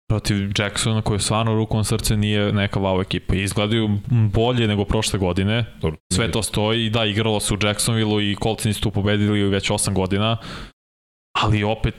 protiv 0.08 0.52
Jacksona 0.58 1.02
koji 1.02 1.20
stvarno 1.20 1.56
rukom 1.56 1.84
srce 1.84 2.18
nije 2.18 2.54
neka 2.54 2.80
wow 2.80 3.02
ekipa. 3.02 3.36
Izgledaju 3.36 4.00
bolje 4.10 4.68
nego 4.68 4.86
prošle 4.86 5.20
godine. 5.20 5.66
Sve 6.14 6.32
to 6.32 6.44
stoji 6.44 6.90
da, 6.90 7.06
igralo 7.06 7.40
se 7.40 7.54
u 7.54 7.58
Jacksonville 7.64 8.32
i 8.32 8.36
Colts 8.44 8.64
nisu 8.64 8.82
tu 8.82 8.92
pobedili 8.92 9.44
već 9.44 9.70
8 9.70 9.94
godina. 9.94 10.38
Ali 11.34 11.64
opet 11.64 11.96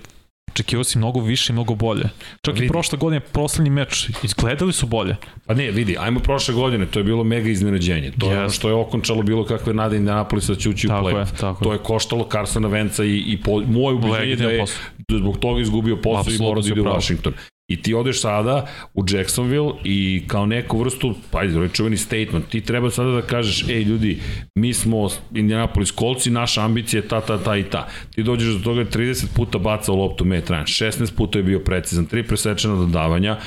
očekivao 0.57 0.85
si 0.85 0.99
mnogo 0.99 1.21
više 1.21 1.53
i 1.53 1.55
mnogo 1.55 1.75
bolje. 1.75 2.09
Čak 2.43 2.55
vidi. 2.55 2.67
i 2.67 2.69
prošle 2.69 2.99
godine, 2.99 3.21
poslednji 3.21 3.71
meč, 3.71 4.11
izgledali 4.23 4.73
su 4.73 4.87
bolje. 4.87 5.17
Pa 5.47 5.55
ne, 5.55 5.71
vidi, 5.71 5.97
ajmo 5.99 6.21
prošle 6.21 6.55
godine, 6.55 6.87
to 6.87 7.01
je 7.01 7.05
bilo 7.05 7.25
mega 7.25 7.49
iznenađenje. 7.49 8.13
To 8.19 8.27
yes. 8.27 8.31
je 8.31 8.39
ono 8.39 8.51
što 8.51 8.69
je 8.69 8.75
okončalo 8.75 9.23
bilo 9.23 9.45
kakve 9.45 9.75
nade 9.75 9.97
Indianapolisa 9.97 10.53
da 10.53 10.59
će 10.59 10.69
ući 10.69 10.87
u 10.87 10.91
play. 10.91 11.19
Je, 11.19 11.55
to 11.63 11.73
je 11.73 11.79
koštalo 11.79 12.29
Carsona 12.33 12.69
Venca 12.69 13.05
i, 13.05 13.19
i 13.27 13.41
po, 13.43 13.61
moj 13.61 13.95
ubeđenje 13.95 14.37
da 14.37 14.51
je 14.51 14.61
posao. 14.61 14.83
zbog 15.19 15.39
toga 15.39 15.61
izgubio 15.61 15.97
posao 15.97 16.35
i 16.35 16.39
mora 16.39 16.61
da 16.61 16.69
ide 16.69 16.81
u 16.81 16.85
Washington. 16.85 17.33
I 17.69 17.83
ti 17.83 17.95
odeš 17.95 18.21
sada 18.21 18.67
u 18.95 19.05
Jacksonville 19.11 19.73
i 19.85 20.23
kao 20.27 20.47
neku 20.47 20.79
vrstu, 20.79 21.15
pa 21.31 21.43
je 21.43 21.69
čuveni 21.69 21.97
statement, 21.97 22.49
ti 22.49 22.61
treba 22.61 22.91
sada 22.91 23.11
da 23.11 23.23
kažeš, 23.23 23.69
ej 23.69 23.83
ljudi, 23.83 24.19
mi 24.55 24.75
smo 24.75 25.09
Indianapolis 25.35 25.91
kolci, 25.91 26.31
naša 26.31 26.65
ambicija 26.65 27.03
je 27.03 27.09
ta, 27.09 27.21
ta, 27.21 27.39
ta 27.39 27.57
i 27.57 27.63
ta. 27.63 27.89
Ti 28.15 28.23
dođeš 28.23 28.55
do 28.55 28.61
toga 28.65 28.85
30 28.85 29.27
puta 29.37 29.59
bacao 29.59 29.97
loptu 29.97 30.25
Matt 30.25 30.51
Ryan, 30.51 30.65
16 30.65 31.17
puta 31.17 31.39
je 31.39 31.43
bio 31.43 31.61
precizan, 31.61 32.07
3 32.07 32.29
presečena 32.29 32.75
dodavanja, 32.75 33.39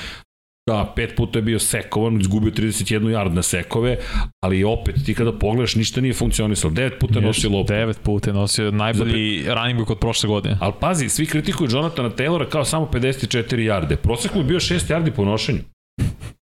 Da, 0.69 0.93
pet 0.95 1.15
puta 1.15 1.39
je 1.39 1.43
bio 1.43 1.59
sekovan, 1.59 2.21
izgubio 2.21 2.51
31 2.51 2.99
yard 2.99 3.33
na 3.33 3.41
sekove, 3.41 3.97
ali 4.43 4.63
opet 4.63 4.95
ti 5.05 5.13
kada 5.13 5.31
pogledaš 5.31 5.75
ništa 5.75 6.01
nije 6.01 6.13
funkcionisalo. 6.13 6.73
Devet 6.73 6.99
puta 6.99 7.19
je 7.19 7.25
nosio 7.25 7.49
loptu. 7.49 7.73
Devet 7.73 7.99
puta 8.03 8.29
je 8.29 8.33
nosio 8.33 8.71
najbolji 8.71 9.41
Zapet... 9.41 9.55
running 9.55 9.79
back 9.79 9.89
od 9.89 9.99
prošle 9.99 10.27
godine. 10.27 10.57
Ali 10.59 10.73
pazi, 10.79 11.09
svi 11.09 11.25
kritikuju 11.25 11.69
Jonathana 11.71 12.09
Taylora 12.09 12.49
kao 12.49 12.65
samo 12.65 12.89
54 12.93 13.55
yarde. 13.55 13.95
Prosek 13.95 14.33
mu 14.33 14.41
je 14.41 14.45
bio 14.45 14.59
6 14.59 14.93
yardi 14.93 15.11
po 15.11 15.25
nošenju. 15.25 15.59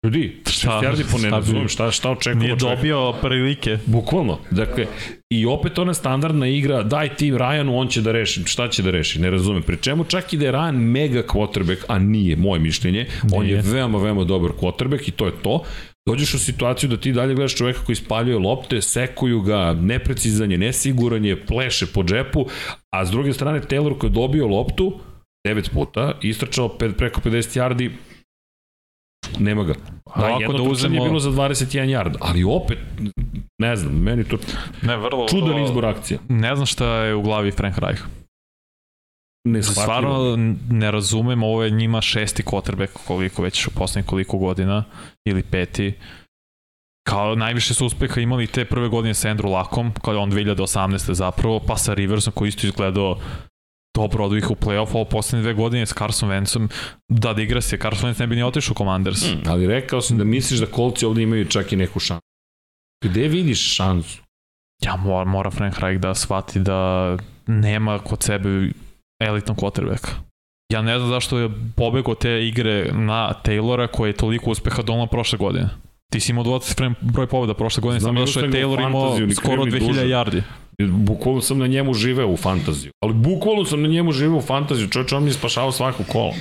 Ljudi, 0.04 0.42
šta, 0.50 0.80
jardi 0.84 1.04
po 1.12 1.18
ne 1.18 1.30
razumem, 1.30 1.68
šta, 1.68 1.92
šta 1.92 2.12
očekujemo? 2.12 2.42
Nije 2.44 2.56
dobio 2.56 3.14
prilike. 3.22 3.78
Bukvalno. 3.86 4.38
Dakle, 4.52 4.86
i 5.30 5.46
opet 5.46 5.80
ona 5.80 5.94
standardna 5.94 6.48
igra, 6.48 6.84
daj 6.84 7.16
ti 7.16 7.32
Ryanu, 7.32 7.76
on 7.76 7.88
će 7.88 8.02
da 8.02 8.12
reši. 8.12 8.44
Šta 8.46 8.68
će 8.68 8.84
da 8.84 8.92
reši? 8.92 9.20
Ne 9.22 9.30
razumem. 9.30 9.64
Pri 9.64 9.78
čemu 9.78 10.04
čak 10.04 10.34
i 10.34 10.38
da 10.38 10.46
je 10.46 10.52
Ryan 10.52 10.78
mega 10.78 11.24
quarterback, 11.24 11.84
a 11.88 12.00
nije, 12.00 12.36
moje 12.36 12.60
mišljenje, 12.60 13.06
on 13.34 13.46
nije. 13.46 13.56
je 13.56 13.62
veoma, 13.62 13.98
veoma 13.98 14.24
dobar 14.24 14.52
quarterback 14.52 15.10
i 15.10 15.12
to 15.12 15.26
je 15.26 15.32
to. 15.44 15.64
Dođeš 16.08 16.34
u 16.34 16.40
situaciju 16.40 16.90
da 16.90 16.98
ti 16.98 17.12
dalje 17.12 17.36
gledaš 17.36 17.56
čoveka 17.56 17.80
koji 17.86 17.96
spaljuje 17.96 18.38
lopte, 18.38 18.82
sekuju 18.82 19.42
ga, 19.42 19.74
neprecizanje, 19.74 20.58
nesiguranje, 20.58 21.36
pleše 21.36 21.86
po 21.86 22.04
džepu, 22.04 22.46
a 22.94 23.06
s 23.06 23.12
druge 23.12 23.34
strane 23.34 23.62
Taylor 23.62 23.98
koji 23.98 24.10
je 24.10 24.14
dobio 24.14 24.48
loptu, 24.48 25.00
9 25.48 25.70
puta, 25.74 26.14
istračao 26.22 26.70
preko 26.70 27.22
50 27.22 27.60
yardi, 27.60 27.92
Nema 29.40 29.64
ga. 29.64 29.74
Da, 30.16 30.28
jedno 30.28 30.58
da 30.58 30.64
uzemo... 30.64 30.96
je 30.96 31.10
bilo 31.10 31.20
za 31.20 31.30
21 31.30 31.98
yard, 31.98 32.16
ali 32.20 32.44
opet, 32.44 32.78
ne 33.62 33.76
znam, 33.76 33.94
meni 33.94 34.24
to 34.24 34.38
ne, 34.82 34.98
vrlo, 34.98 35.28
čudan 35.28 35.50
vrlo, 35.50 35.64
izbor 35.64 35.86
akcija. 35.86 36.20
Ne 36.30 36.56
znam 36.56 36.66
šta 36.66 36.96
je 36.96 37.16
u 37.16 37.22
glavi 37.22 37.52
Frank 37.52 37.78
Reich. 37.78 38.04
Ne 39.48 39.64
Stvarno 39.64 40.36
ne 40.70 40.92
razumem, 40.92 41.44
ovo 41.44 41.64
je 41.64 41.70
njima 41.70 42.02
šesti 42.02 42.44
quarterback 42.44 42.90
koliko 43.08 43.42
već 43.42 43.68
u 43.68 43.72
poslednjih 43.72 44.10
koliko 44.10 44.38
godina, 44.38 44.84
ili 45.26 45.44
peti. 45.44 45.94
Kao 47.08 47.36
najviše 47.36 47.74
su 47.74 47.86
uspeha 47.86 48.22
imali 48.22 48.48
te 48.48 48.66
prve 48.66 48.88
godine 48.88 49.14
sa 49.14 49.30
Andrew 49.30 49.52
Lakom, 49.52 49.94
kao 50.02 50.14
je 50.14 50.18
on 50.18 50.32
2018. 50.32 51.14
zapravo, 51.14 51.60
pa 51.68 51.78
sa 51.78 51.94
Riversom 51.94 52.34
koji 52.34 52.50
isto 52.50 52.68
izgledao 52.68 53.18
dobro 54.00 54.26
odu 54.26 54.38
ih 54.38 54.52
u 54.52 54.56
playoff 54.56 54.96
ovo 54.96 55.06
poslednje 55.06 55.44
dve 55.44 55.54
godine 55.54 55.86
s 55.86 55.94
Carson 55.94 56.30
Wentzom 56.30 56.68
da 57.10 57.34
da 57.34 57.42
igra 57.42 57.62
se, 57.62 57.78
Carson 57.78 58.10
Wentz 58.10 58.20
ne 58.20 58.28
bi 58.28 58.36
ni 58.36 58.44
otišao 58.44 58.72
u 58.74 58.78
Commanders. 58.78 59.22
Mm, 59.32 59.50
ali 59.50 59.68
rekao 59.68 60.02
sam 60.02 60.18
da 60.18 60.24
misliš 60.24 60.60
da 60.60 60.66
kolci 60.66 61.06
ovde 61.06 61.22
imaju 61.22 61.46
čak 61.46 61.74
i 61.74 61.76
neku 61.76 62.00
šansu. 62.00 62.26
Gde 63.06 63.28
vidiš 63.28 63.76
šansu? 63.76 64.22
Ja 64.82 64.96
mora, 64.96 65.26
mora 65.26 65.52
Frank 65.52 65.80
Reich 65.80 66.02
da 66.02 66.16
shvati 66.16 66.60
da 66.60 67.18
nema 67.48 68.00
kod 68.00 68.24
sebe 68.24 68.72
elitnog 69.22 69.58
quarterbacka. 69.58 70.10
Ja 70.74 70.82
ne 70.82 70.98
znam 70.98 71.10
zašto 71.10 71.40
je 71.40 71.50
pobegao 71.76 72.16
te 72.16 72.48
igre 72.48 72.92
na 72.94 73.34
Taylora 73.44 73.88
koji 73.88 74.10
je 74.10 74.14
toliko 74.14 74.52
uspeha 74.52 74.82
donao 74.82 75.08
prošle 75.08 75.38
godine. 75.38 75.70
Ti 76.12 76.20
si 76.20 76.32
imao 76.32 76.44
20 76.44 76.94
broj 77.02 77.28
pobjeda 77.28 77.54
prošle 77.54 77.82
godine, 77.82 78.00
samo 78.00 78.20
da 78.20 78.28
što 78.28 78.40
je 78.40 78.50
Taylor 78.50 78.88
imao 78.88 79.34
skoro 79.36 79.64
2000 79.64 80.08
yardi. 80.08 80.42
Bukvalno 80.88 81.42
sam 81.42 81.58
na 81.58 81.68
njemu 81.68 81.94
živeo 81.94 82.28
u 82.28 82.38
fantaziju. 82.38 82.92
Ali 83.04 83.14
bukvalno 83.14 83.66
sam 83.66 83.82
na 83.82 83.88
njemu 83.88 84.12
živeo 84.12 84.38
u 84.38 84.42
fantaziju. 84.42 84.90
Čovječ, 84.90 85.14
on 85.14 85.24
mi 85.24 85.30
je 85.30 85.34
spašao 85.34 85.72
svako 85.72 86.04
kolo. 86.12 86.34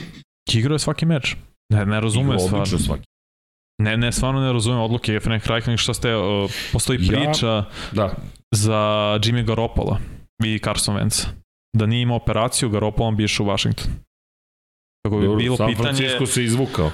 Igrao 0.54 0.74
je 0.74 0.78
svaki 0.78 1.06
meč. 1.06 1.36
Ne, 1.72 1.86
ne 1.86 2.00
razume 2.00 2.38
stvarno. 2.38 2.66
svaki. 2.66 3.04
Ne, 3.82 3.96
ne, 3.96 4.12
stvarno 4.12 4.40
ne 4.40 4.52
razumem 4.52 4.80
odluke 4.80 5.20
Frank 5.20 5.46
Reichening 5.46 5.78
šta 5.78 5.94
ste, 5.94 6.16
uh, 6.16 6.50
postoji 6.72 6.98
priča 6.98 7.46
ja, 7.46 7.64
da. 7.92 8.14
za 8.54 8.78
Jimmy 9.22 9.44
Garoppolo 9.46 9.98
i 10.44 10.58
Carson 10.58 10.96
Wentz. 10.96 11.26
Da 11.76 11.86
nije 11.86 12.02
imao 12.02 12.16
operaciju, 12.16 12.70
Garoppolo 12.70 13.10
bi 13.10 13.24
išao 13.24 13.46
u 13.46 13.48
Washington. 13.48 13.86
Kako 15.04 15.18
bi 15.18 15.24
Dobro, 15.24 15.38
bilo 15.38 15.56
San 15.56 15.66
pitanje... 15.66 15.86
San 15.86 15.96
Francisco 15.96 16.26
se 16.26 16.44
izvukao. 16.44 16.90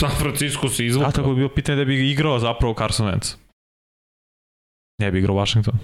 San 0.00 0.10
Francisco 0.10 0.68
se 0.68 0.86
izvukao. 0.86 1.08
A 1.08 1.12
tako 1.12 1.28
bi 1.28 1.36
bilo 1.36 1.48
pitanje 1.48 1.78
da 1.78 1.84
bi 1.84 2.10
igrao 2.10 2.38
zapravo 2.38 2.74
Carson 2.74 3.06
Wentz. 3.06 3.36
Ne 5.00 5.10
bi 5.10 5.18
igrao 5.18 5.36
Washington 5.36 5.74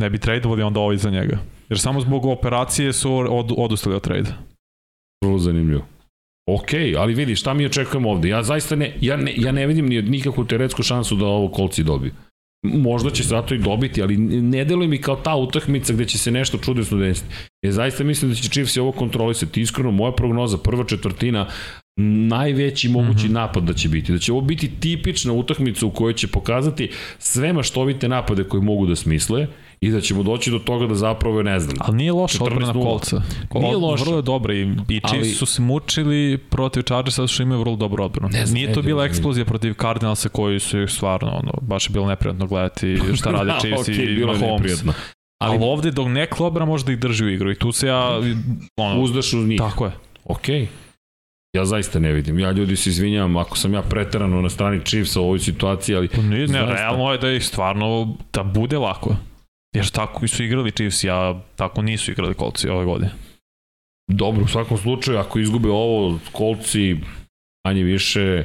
ne 0.00 0.10
bi 0.10 0.18
tradovali 0.18 0.62
onda 0.62 0.80
ovaj 0.80 0.96
za 0.96 1.10
njega. 1.10 1.38
Jer 1.68 1.78
samo 1.78 2.00
zbog 2.00 2.26
operacije 2.26 2.92
su 2.92 3.14
od, 3.14 3.52
odustali 3.56 3.96
od 3.96 4.02
trade. 4.02 4.30
Vrlo 5.24 5.38
zanimljivo. 5.38 5.86
Ok, 6.46 6.68
ali 6.98 7.14
vidi, 7.14 7.36
šta 7.36 7.54
mi 7.54 7.66
očekujemo 7.66 8.10
ovde? 8.10 8.28
Ja 8.28 8.42
zaista 8.42 8.76
ne, 8.76 8.96
ja 9.00 9.16
ne, 9.16 9.34
ja 9.36 9.52
ne 9.52 9.66
vidim 9.66 9.86
ni 9.86 10.02
nikakvu 10.02 10.44
teoretsku 10.44 10.82
šansu 10.82 11.16
da 11.16 11.26
ovo 11.26 11.48
kolci 11.48 11.84
dobiju. 11.84 12.12
Možda 12.64 13.10
će 13.10 13.22
se 13.22 13.28
zato 13.28 13.54
i 13.54 13.58
dobiti, 13.58 14.02
ali 14.02 14.16
ne 14.16 14.64
deluje 14.64 14.88
mi 14.88 14.98
kao 14.98 15.16
ta 15.16 15.36
utakmica 15.36 15.92
gde 15.92 16.04
će 16.04 16.18
se 16.18 16.30
nešto 16.30 16.58
čudesno 16.58 16.98
desiti. 16.98 17.34
Ja 17.62 17.72
zaista 17.72 18.04
mislim 18.04 18.30
da 18.30 18.36
će 18.36 18.48
Chiefs 18.48 18.76
ovo 18.76 18.92
kontrolisati. 18.92 19.60
Iskreno, 19.60 19.90
moja 19.90 20.12
prognoza, 20.12 20.58
prva 20.58 20.84
četvrtina, 20.84 21.48
najveći 22.28 22.88
mogući 22.88 23.26
mm 23.26 23.30
-hmm. 23.30 23.34
napad 23.34 23.64
da 23.64 23.72
će 23.72 23.88
biti. 23.88 24.12
Da 24.12 24.18
će 24.18 24.32
ovo 24.32 24.40
biti 24.40 24.70
tipična 24.80 25.32
utakmica 25.32 25.86
u 25.86 25.90
kojoj 25.90 26.14
će 26.14 26.26
pokazati 26.26 26.90
sve 27.18 27.52
maštovite 27.52 28.08
napade 28.08 28.44
koje 28.44 28.62
mogu 28.62 28.86
da 28.86 28.96
smisle 28.96 29.46
i 29.82 29.90
da 29.90 30.00
ćemo 30.00 30.22
doći 30.22 30.50
do 30.50 30.58
toga 30.58 30.86
da 30.86 30.94
zapravo 30.94 31.42
ne 31.42 31.60
znam. 31.60 31.76
Ali 31.80 31.96
nije 31.96 32.12
loša 32.12 32.44
odbrana 32.44 32.72
kolca. 32.72 33.22
Nije 33.54 33.76
loša. 33.76 34.04
Vrlo 34.04 34.16
je 34.16 34.22
dobra 34.22 34.54
i, 34.54 34.60
i 34.88 35.00
ali, 35.02 35.24
su 35.24 35.46
se 35.46 35.62
mučili 35.62 36.38
protiv 36.38 36.82
Chargersa 36.82 37.26
što 37.26 37.42
imaju 37.42 37.60
vrlo 37.60 37.76
dobro 37.76 38.04
odbranu. 38.04 38.28
Ne 38.32 38.46
znam, 38.46 38.54
nije 38.54 38.72
to 38.72 38.82
bila 38.82 39.04
eksplozija 39.04 39.44
protiv 39.44 39.74
Cardinalsa 39.80 40.28
koji 40.28 40.60
su 40.60 40.86
stvarno, 40.88 41.30
ono, 41.30 41.52
baš 41.60 41.88
je 41.88 41.92
bilo 41.92 42.06
neprijatno 42.06 42.46
gledati 42.46 42.98
šta 43.18 43.30
rade 43.30 43.44
da, 43.44 43.58
Chiefs 43.58 43.88
okay, 43.88 44.12
i 44.12 44.14
bilo 44.14 44.32
Mahomes. 44.32 44.60
Neprijatno. 44.60 44.92
Ali, 45.38 45.56
ali 45.56 45.64
ovde 45.64 45.90
dok 45.90 46.08
ne 46.08 46.26
klobra 46.26 46.64
može 46.64 46.84
da 46.84 46.92
ih 46.92 46.98
drži 46.98 47.24
u 47.24 47.28
igru 47.28 47.50
i 47.50 47.54
tu 47.54 47.72
se 47.72 47.86
ja... 47.86 48.20
Ono, 48.76 49.00
Uzdaš 49.00 49.32
u 49.32 49.36
njih. 49.36 49.58
Tako 49.58 49.84
je. 49.84 49.92
Okej. 50.24 50.60
Okay. 50.60 50.66
Ja 51.52 51.64
zaista 51.64 51.98
ne 51.98 52.12
vidim. 52.12 52.38
Ja 52.38 52.50
ljudi 52.50 52.76
se 52.76 52.90
izvinjavam 52.90 53.36
ako 53.36 53.56
sam 53.58 53.74
ja 53.74 53.82
preterano 53.82 54.42
na 54.42 54.48
strani 54.48 54.80
Chiefsa 54.84 55.20
u 55.20 55.24
ovoj 55.24 55.38
situaciji, 55.38 55.96
ali... 55.96 56.08
Pa 56.08 56.22
ne, 56.22 56.46
ne, 56.46 56.66
realno 56.66 57.12
je 57.12 57.18
da 57.18 57.32
ih 57.32 57.44
stvarno, 57.44 58.16
da 58.32 58.42
bude 58.42 58.78
lako. 58.78 59.16
Jer 59.72 59.90
tako 59.90 60.28
su 60.28 60.44
igrali 60.44 60.70
Chiefs, 60.70 61.04
ja 61.04 61.40
tako 61.56 61.82
nisu 61.82 62.10
igrali 62.10 62.34
kolci 62.34 62.68
ove 62.68 62.84
godine. 62.84 63.10
Dobro, 64.10 64.44
u 64.44 64.48
svakom 64.48 64.78
slučaju, 64.78 65.18
ako 65.18 65.38
izgube 65.38 65.68
ovo, 65.68 66.18
kolci 66.32 66.96
manje 67.66 67.82
više 67.82 68.44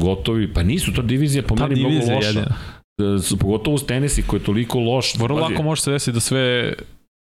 gotovi, 0.00 0.52
pa 0.52 0.62
nisu, 0.62 0.92
to 0.92 1.02
divizija 1.02 1.42
po 1.42 1.56
Ta 1.56 1.66
meni 1.66 1.80
mnogo 1.80 2.14
loša. 2.14 2.26
Jedina. 2.26 2.56
E, 3.00 3.36
pogotovo 3.40 3.78
s 3.78 3.86
tenisi 3.86 4.22
koji 4.22 4.40
je 4.40 4.44
toliko 4.44 4.78
loš. 4.78 5.14
Vrlo 5.14 5.40
lako 5.40 5.62
može 5.62 5.82
se 5.82 5.90
desiti 5.90 6.12
da 6.12 6.20
sve 6.20 6.74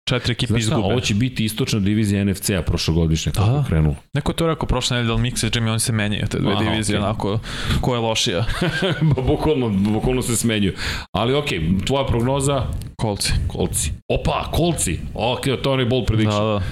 četiri 0.04 0.32
ekipe 0.32 0.48
Znaš 0.48 0.62
šta, 0.62 0.68
izgube. 0.68 0.86
ovo 0.86 1.00
će 1.00 1.14
biti 1.14 1.44
istočna 1.44 1.80
divizija 1.80 2.24
NFC-a 2.24 2.62
prošlogodišnja 2.62 3.32
kako 3.32 3.48
Da. 3.48 3.64
krenulo. 3.64 3.96
Neko 4.14 4.32
je 4.32 4.36
to 4.36 4.46
rekao 4.46 4.66
prošle 4.66 4.96
nedelje, 4.96 5.12
ali 5.12 5.22
Mixa 5.22 5.46
i 5.46 5.50
Jimmy, 5.50 5.70
oni 5.70 5.80
se 5.80 5.92
menjaju, 5.92 6.26
te 6.26 6.38
dve 6.38 6.52
Aha, 6.52 6.62
divizije, 6.62 6.98
okej. 6.98 7.04
onako, 7.04 7.38
ko 7.80 7.94
je 7.94 8.00
lošija. 8.00 8.44
Bukvalno, 9.22 9.68
bukvalno 9.70 10.22
se 10.22 10.36
smenjuju. 10.36 10.72
Ali 11.12 11.34
okej, 11.34 11.60
tvoja 11.84 12.06
prognoza, 12.06 12.66
Kolci. 12.96 13.32
kolci. 13.48 13.92
Opa, 14.10 14.50
kolci. 14.52 14.98
Ok, 15.14 15.42
to 15.42 15.70
je 15.70 15.74
onaj 15.74 15.84
bold 15.84 16.02
Da, 16.02 16.06
prediction. 16.06 16.44
da. 16.48 16.62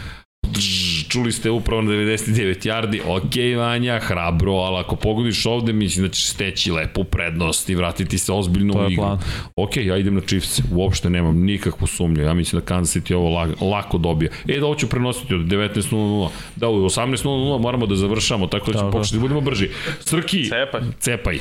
Drž, 0.44 0.91
čuli 1.12 1.32
ste 1.32 1.50
upravo 1.50 1.82
na 1.82 1.90
99 1.90 2.66
yardi, 2.66 3.00
ok 3.06 3.58
Vanja, 3.58 4.00
hrabro, 4.00 4.52
ali 4.52 4.76
ako 4.78 4.96
pogodiš 4.96 5.46
ovde, 5.46 5.72
mislim 5.72 6.06
da 6.06 6.12
ćeš 6.12 6.26
steći 6.26 6.70
lepu 6.70 7.04
prednost 7.04 7.68
i 7.68 7.74
vratiti 7.74 8.18
se 8.18 8.32
ozbiljno 8.32 8.72
To 8.72 8.80
u 8.80 8.90
igru. 8.90 9.02
plan. 9.02 9.18
Ok, 9.56 9.76
ja 9.76 9.96
idem 9.96 10.14
na 10.14 10.20
Chiefs, 10.20 10.60
uopšte 10.72 11.10
nemam 11.10 11.36
nikakvu 11.38 11.86
sumnju, 11.86 12.22
ja 12.22 12.34
mislim 12.34 12.60
da 12.60 12.66
Kansas 12.66 12.96
City 12.96 13.14
ovo 13.14 13.28
lako, 13.28 13.64
lako 13.66 13.98
dobije. 13.98 14.30
E, 14.48 14.58
da 14.58 14.66
ovo 14.66 14.74
ću 14.74 14.88
prenositi 14.88 15.34
od 15.34 15.40
19.00, 15.40 16.28
da 16.56 16.68
u 16.68 16.84
18.00 16.84 17.60
moramo 17.60 17.86
da 17.86 17.96
završamo, 17.96 18.46
tako 18.46 18.72
da 18.72 18.78
ćemo 18.78 18.90
pokušati 18.90 19.16
da 19.16 19.20
budemo 19.20 19.40
brži. 19.40 19.68
Srki, 20.00 20.48
Cepaj. 20.48 20.80
cepaj. 20.98 21.38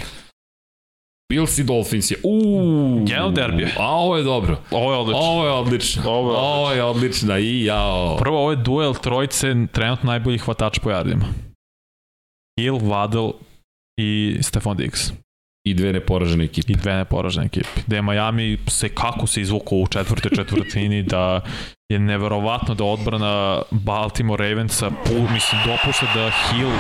Bills 1.32 1.57
i 1.57 1.63
Dolphins 1.63 2.11
je, 2.11 2.17
uuu, 2.23 3.05
Jedan 3.07 3.34
derbi. 3.34 3.67
a 3.77 3.88
ovo 3.88 4.17
je 4.17 4.23
dobro. 4.23 4.57
Ovo 4.71 4.91
je 4.91 4.97
odlično. 4.97 5.21
Ovo 5.21 5.45
je 5.45 5.51
odlično. 5.51 6.03
Ovo 6.05 6.32
je 6.32 6.38
Ovo 6.38 6.71
je 6.71 6.84
odlična 6.84 7.39
i 7.39 7.63
jao. 7.63 8.17
Prvo, 8.17 8.39
ovo 8.39 8.51
je 8.51 8.55
duel 8.57 8.93
trojice 8.93 9.55
trenutno 9.71 10.07
najboljih 10.07 10.41
hvatača 10.41 10.82
po 10.84 10.91
jardima. 10.91 11.25
Hill, 12.59 12.77
Waddle 12.79 13.32
i 13.99 14.38
Stefan 14.41 14.77
Diggs. 14.77 15.11
I 15.67 15.73
dve 15.73 15.93
neporažene 15.93 16.43
ekipe. 16.43 16.73
I 16.73 16.75
dve 16.75 16.95
neporažene 16.95 17.45
ekipe. 17.45 17.69
Gde 17.88 17.95
je 17.95 18.01
Miami 18.01 18.57
se 18.67 18.89
kako 18.89 19.27
se 19.27 19.41
izvukao 19.41 19.77
u 19.77 19.88
četvrtoj 19.88 20.32
četvrtini 20.36 21.03
da 21.03 21.41
je 21.91 21.99
neverovatno 21.99 22.75
da 22.75 22.84
odbrana 22.84 23.61
Baltimore 23.71 24.49
Ravensa 24.49 24.91
mislim, 25.34 25.61
dopušta 25.65 26.05
da 26.15 26.32
Hill 26.32 26.71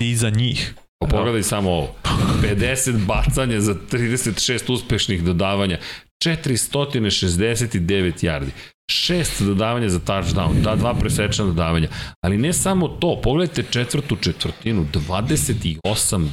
iza 0.00 0.30
njih. 0.30 0.74
Pa 1.00 1.06
Pogledaj 1.06 1.42
samo 1.42 1.70
ovo. 1.70 1.94
50 2.42 3.06
bacanja 3.06 3.60
za 3.60 3.74
36 3.74 4.72
uspešnih 4.72 5.24
dodavanja. 5.24 5.78
469 6.24 8.24
yardi. 8.24 8.50
6 8.92 9.46
dodavanja 9.46 9.88
za 9.88 9.98
touchdown, 9.98 10.62
da 10.62 10.76
dva 10.76 10.94
presečna 10.94 11.44
dodavanja. 11.44 11.88
Ali 12.24 12.38
ne 12.38 12.52
samo 12.52 12.88
to, 12.88 13.20
pogledajte 13.22 13.62
četvrtu 13.70 14.16
četvrtinu, 14.16 14.86
28 14.92 16.28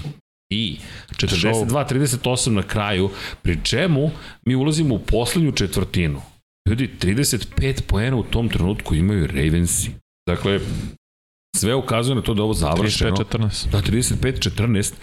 i 0.52 0.78
42-38 1.12 2.50
na 2.50 2.64
kraju, 2.64 3.10
pri 3.42 3.60
čemu 3.64 4.12
mi 4.46 4.56
ulazimo 4.56 4.96
u 4.96 5.00
poslednju 5.00 5.52
četvrtinu. 5.52 6.22
Ljudi, 6.70 6.90
35 7.02 7.82
poena 7.82 8.18
u 8.18 8.24
tom 8.24 8.50
trenutku 8.50 8.96
imaju 8.96 9.28
Ravensi. 9.28 9.92
Dakle, 10.28 10.60
sve 11.56 11.76
ukazuje 11.76 12.16
na 12.16 12.22
to 12.22 12.34
da 12.34 12.40
je 12.40 12.44
ovo 12.44 12.54
završeno. 12.54 13.16
35-14. 13.16 13.70
Da, 13.72 13.82
35-14 13.82 14.94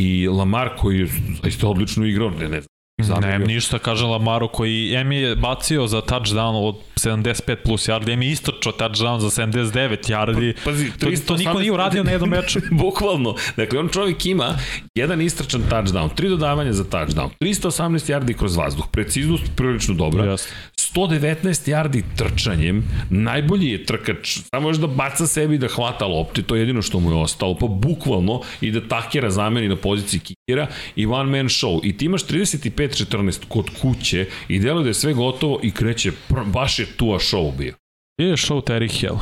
i 0.00 0.28
Lamar 0.28 0.70
koji 0.78 0.98
je 0.98 1.06
zaista 1.42 1.68
odlično 1.68 2.06
igrao, 2.06 2.30
ne, 2.30 2.48
ne 2.48 2.60
znam. 3.02 3.20
Ne, 3.20 3.38
ništa, 3.38 3.78
kaže 3.78 4.04
Lamaru 4.04 4.48
koji 4.48 4.94
M 4.94 5.12
je 5.12 5.36
bacio 5.36 5.86
za 5.86 6.00
touchdown 6.00 6.68
od 6.68 6.76
75 6.96 7.56
plus 7.64 7.88
yardi, 7.88 8.12
M 8.12 8.22
je 8.22 8.30
istočao 8.30 8.72
touchdown 8.72 9.18
za 9.18 9.42
79 9.42 10.10
yardi. 10.10 10.54
Pazi, 10.64 10.90
To, 10.98 11.06
to 11.26 11.36
niko 11.36 11.58
nije 11.58 11.72
uradio 11.72 12.04
na 12.04 12.10
jednom 12.10 12.30
meču. 12.30 12.60
Bukvalno. 12.84 13.34
Dakle, 13.56 13.78
on 13.78 13.88
čovjek 13.88 14.26
ima 14.26 14.58
jedan 14.94 15.20
istračan 15.20 15.62
touchdown, 15.70 16.14
tri 16.14 16.28
dodavanja 16.28 16.72
za 16.72 16.84
touchdown, 16.84 17.28
318 17.40 18.12
yardi 18.12 18.36
kroz 18.36 18.56
vazduh, 18.56 18.86
preciznost 18.92 19.44
prilično 19.56 19.94
dobra, 19.94 20.24
Jasno. 20.24 20.52
119 20.96 21.68
yardi 21.68 22.02
trčanjem, 22.16 22.84
najbolji 23.10 23.70
je 23.70 23.84
trkač, 23.84 24.38
samo 24.54 24.68
još 24.68 24.76
da 24.76 24.86
baca 24.86 25.26
sebi 25.26 25.58
da 25.58 25.68
hvata 25.68 26.06
lopte, 26.06 26.42
to 26.42 26.54
je 26.54 26.60
jedino 26.60 26.82
što 26.82 27.00
mu 27.00 27.10
je 27.10 27.16
ostalo, 27.16 27.54
pa 27.54 27.66
bukvalno 27.66 28.40
i 28.60 28.70
da 28.70 28.88
takera 28.88 29.30
zameni 29.30 29.68
na 29.68 29.76
poziciji 29.76 30.20
kikera 30.20 30.66
i 30.96 31.06
one 31.06 31.36
man 31.36 31.48
show. 31.48 31.80
I 31.84 31.96
ti 31.96 32.04
imaš 32.04 32.26
35-14 32.26 33.48
kod 33.48 33.70
kuće 33.80 34.26
i 34.48 34.58
deluje 34.58 34.82
da 34.82 34.90
je 34.90 34.94
sve 34.94 35.14
gotovo 35.14 35.60
i 35.62 35.70
kreće, 35.70 36.12
baš 36.46 36.78
je 36.78 36.86
tua 36.86 37.18
show 37.18 37.56
bio. 37.56 37.74
Je 38.18 38.36
show 38.36 38.60
Terry 38.60 39.00
Hill. 39.00 39.16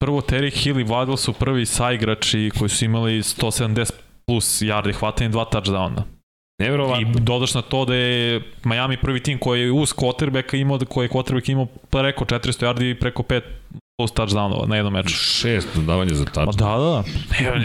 Prvo 0.00 0.20
Terry 0.20 0.62
Hill 0.62 0.80
i 0.80 0.84
Waddle 0.84 1.16
su 1.16 1.32
prvi 1.32 1.66
saigrači 1.66 2.50
koji 2.58 2.68
su 2.68 2.84
imali 2.84 3.22
170 3.22 3.90
plus 4.26 4.62
yardi 4.62 4.92
hvatanje 4.92 5.30
dva 5.30 5.44
touchdowna. 5.52 6.19
I 6.60 6.62
Neverovatno. 6.62 7.20
dodaš 7.20 7.54
na 7.54 7.62
to 7.62 7.84
da 7.84 7.94
je 7.94 8.40
Miami 8.64 8.96
prvi 8.96 9.22
tim 9.22 9.38
koji 9.38 9.60
je 9.60 9.72
uz 9.72 9.92
quarterbacka 9.94 10.56
imao, 10.56 10.78
koji 10.88 11.04
je 11.04 11.10
quarterback 11.10 11.50
imao 11.50 11.66
preko 11.66 12.24
400 12.24 12.66
yardi 12.66 12.90
i 12.90 12.94
preko 12.94 13.22
5 13.22 13.40
plus 14.00 14.12
touchdownova 14.12 14.66
na 14.66 14.76
jednom 14.76 14.92
meču. 14.92 15.14
Šest 15.14 15.68
dodavanja 15.74 16.14
za 16.14 16.24
touchdown. 16.24 16.56
da, 16.56 16.76
da. 16.78 17.04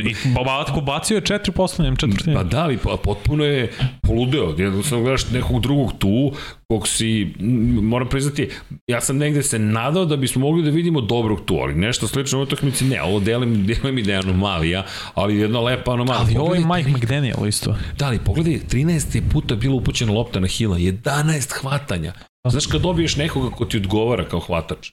I 0.09 0.15
Babatko 0.35 0.81
bacio 0.81 1.15
je 1.15 1.21
četiri 1.21 1.51
poslednjem 1.51 1.95
četvrtine. 1.95 2.35
Pa 2.35 2.43
da, 2.43 2.63
ali 2.63 2.77
pa, 2.77 2.97
potpuno 3.03 3.43
je 3.45 3.71
poludeo. 4.01 4.55
Jednostavno 4.57 5.03
gledaš 5.03 5.29
nekog 5.29 5.61
drugog 5.61 5.93
tu, 5.99 6.31
kog 6.71 6.87
si, 6.87 7.33
moram 7.81 8.09
priznati, 8.09 8.49
ja 8.87 9.01
sam 9.01 9.17
negde 9.17 9.43
se 9.43 9.59
nadao 9.59 10.05
da 10.05 10.15
bismo 10.15 10.41
mogli 10.41 10.63
da 10.63 10.69
vidimo 10.69 11.01
dobrog 11.01 11.45
tu, 11.45 11.55
ali 11.55 11.75
nešto 11.75 12.07
slično 12.07 12.39
u 12.39 12.41
utakmici, 12.41 12.85
ne, 12.85 13.01
ovo 13.03 13.19
delim, 13.19 13.65
delim 13.65 13.97
i 13.97 14.03
da 14.03 14.11
je 14.11 14.17
anomalija, 14.17 14.85
ali 15.13 15.37
jedna 15.37 15.59
lepa 15.59 15.93
anomalija. 15.93 16.23
Ali 16.25 16.37
ovo 16.37 16.55
je 16.55 16.65
Mike 16.75 16.89
McDaniel 16.89 17.47
isto. 17.47 17.75
Da, 17.97 18.05
ali 18.05 18.19
pogledaj, 18.19 18.53
13 18.53 19.15
je 19.15 19.29
puta 19.31 19.55
bilo 19.55 19.75
upućena 19.75 20.11
lopta 20.11 20.39
na 20.39 20.47
Hila, 20.47 20.77
11 20.77 21.51
hvatanja. 21.61 22.13
Znaš 22.49 22.65
kad 22.65 22.81
dobiješ 22.81 23.15
nekoga 23.15 23.55
ko 23.55 23.65
ti 23.65 23.77
odgovara 23.77 24.25
kao 24.25 24.39
hvatač, 24.39 24.91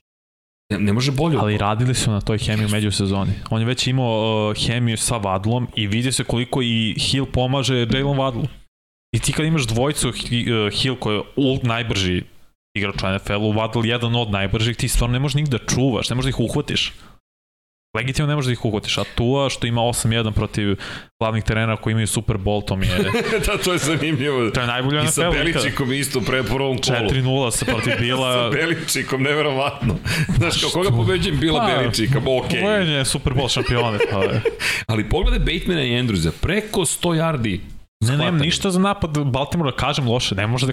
ne, 0.70 0.78
ne 0.78 0.92
može 0.92 1.12
bolje. 1.12 1.38
Ali 1.38 1.58
radili 1.58 1.94
su 1.94 2.10
na 2.10 2.20
toj 2.20 2.38
hemiji 2.38 2.66
u 2.66 2.68
međusezoni. 2.68 3.32
On 3.50 3.60
je 3.60 3.66
već 3.66 3.86
imao 3.86 4.48
uh, 4.50 4.66
hemiju 4.66 4.96
sa 4.96 5.16
Vadlom 5.16 5.68
i 5.76 5.86
vidi 5.86 6.12
se 6.12 6.24
koliko 6.24 6.62
i 6.62 6.96
Hill 6.98 7.26
pomaže 7.26 7.86
Jalen 7.90 8.18
Vadlu. 8.18 8.46
I 9.12 9.18
ti 9.18 9.32
kad 9.32 9.46
imaš 9.46 9.66
dvojicu 9.66 10.08
uh, 10.08 10.14
Hill 10.72 10.96
koji 10.96 11.16
je 11.16 11.22
ult 11.36 11.62
najbrži 11.62 12.22
igrač 12.74 13.02
u 13.02 13.06
NFL-u, 13.14 13.52
Vadl 13.52 13.86
jedan 13.86 14.16
od 14.16 14.30
najbržih, 14.30 14.76
ti 14.76 14.88
stvarno 14.88 15.12
ne 15.12 15.18
možeš 15.18 15.34
njih 15.34 15.48
da 15.48 15.58
čuvaš, 15.58 16.10
ne 16.10 16.16
možeš 16.16 16.32
da 16.32 16.36
ih 16.36 16.50
uhvatiš. 16.50 16.92
Legitimno 17.96 18.28
ne 18.28 18.34
možeš 18.34 18.46
da 18.46 18.52
ih 18.52 18.64
uhvatiš, 18.64 18.98
a 18.98 19.04
Tua 19.14 19.50
što 19.50 19.66
ima 19.66 19.80
8-1 19.80 20.32
protiv 20.32 20.76
glavnih 21.20 21.44
trenera 21.44 21.76
koji 21.76 21.92
imaju 21.92 22.06
Super 22.06 22.36
Bowl, 22.36 22.64
to 22.66 22.76
mi 22.76 22.86
je, 22.86 22.98
da, 23.46 23.58
to 23.58 23.72
je 23.72 23.78
zanimljivo. 23.78 24.50
to 24.50 24.60
je 24.60 24.66
najbolje 24.66 25.00
u 25.00 25.04
I 25.04 25.08
sa. 25.08 25.30
Beličikom 25.30 25.92
isto 25.92 26.20
pre 26.20 26.42
prvom 26.42 26.78
kolu. 26.78 26.96
4-0 27.10 27.50
sa 27.56 27.64
protiv 27.64 27.92
sa 27.92 27.98
Bila. 28.00 28.50
Beličikom, 28.50 29.22
neverovatno. 29.22 29.96
Znaš, 30.38 30.60
kao 30.60 30.70
koga 30.70 30.90
pobeđujem 30.90 31.40
Bila 31.40 31.60
Pa, 31.60 31.66
Beličika, 31.66 32.18
okej. 32.18 32.62
On 32.64 32.88
je 32.88 33.04
Super 33.04 33.32
Bowl 33.32 33.52
šampione. 33.52 33.98
Pa, 34.10 34.18
je. 34.18 34.42
Ali 34.86 35.08
pogledaj 35.08 35.38
Batemana 35.38 35.84
i 35.84 35.90
Andrewsa, 35.90 36.30
preko 36.40 36.80
100 36.80 37.08
yardi. 37.08 37.60
Ne, 38.00 38.16
nemam 38.16 38.38
ništa 38.38 38.70
za 38.70 38.80
napad 38.80 39.18
Baltimora 39.24 39.70
da 39.70 39.76
kažem 39.76 40.08
loše, 40.08 40.34
ne 40.34 40.46
može 40.46 40.66
da. 40.66 40.72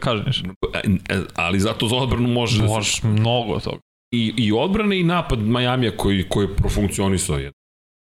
E, 1.09 1.21
Ali 1.35 1.59
zato 1.59 1.87
za 1.87 1.95
odbranu 1.95 2.27
može 2.27 2.61
da 2.61 2.67
se... 2.67 2.73
Možeš 2.73 3.03
mnogo 3.03 3.59
toga. 3.59 3.88
I, 4.11 4.33
I 4.37 4.51
odbrane 4.51 4.99
i 4.99 5.03
napad 5.03 5.39
Majamija 5.39 5.97
koji, 5.97 6.29
koji 6.29 6.45
je 6.45 6.55
profunkcionisao. 6.55 7.39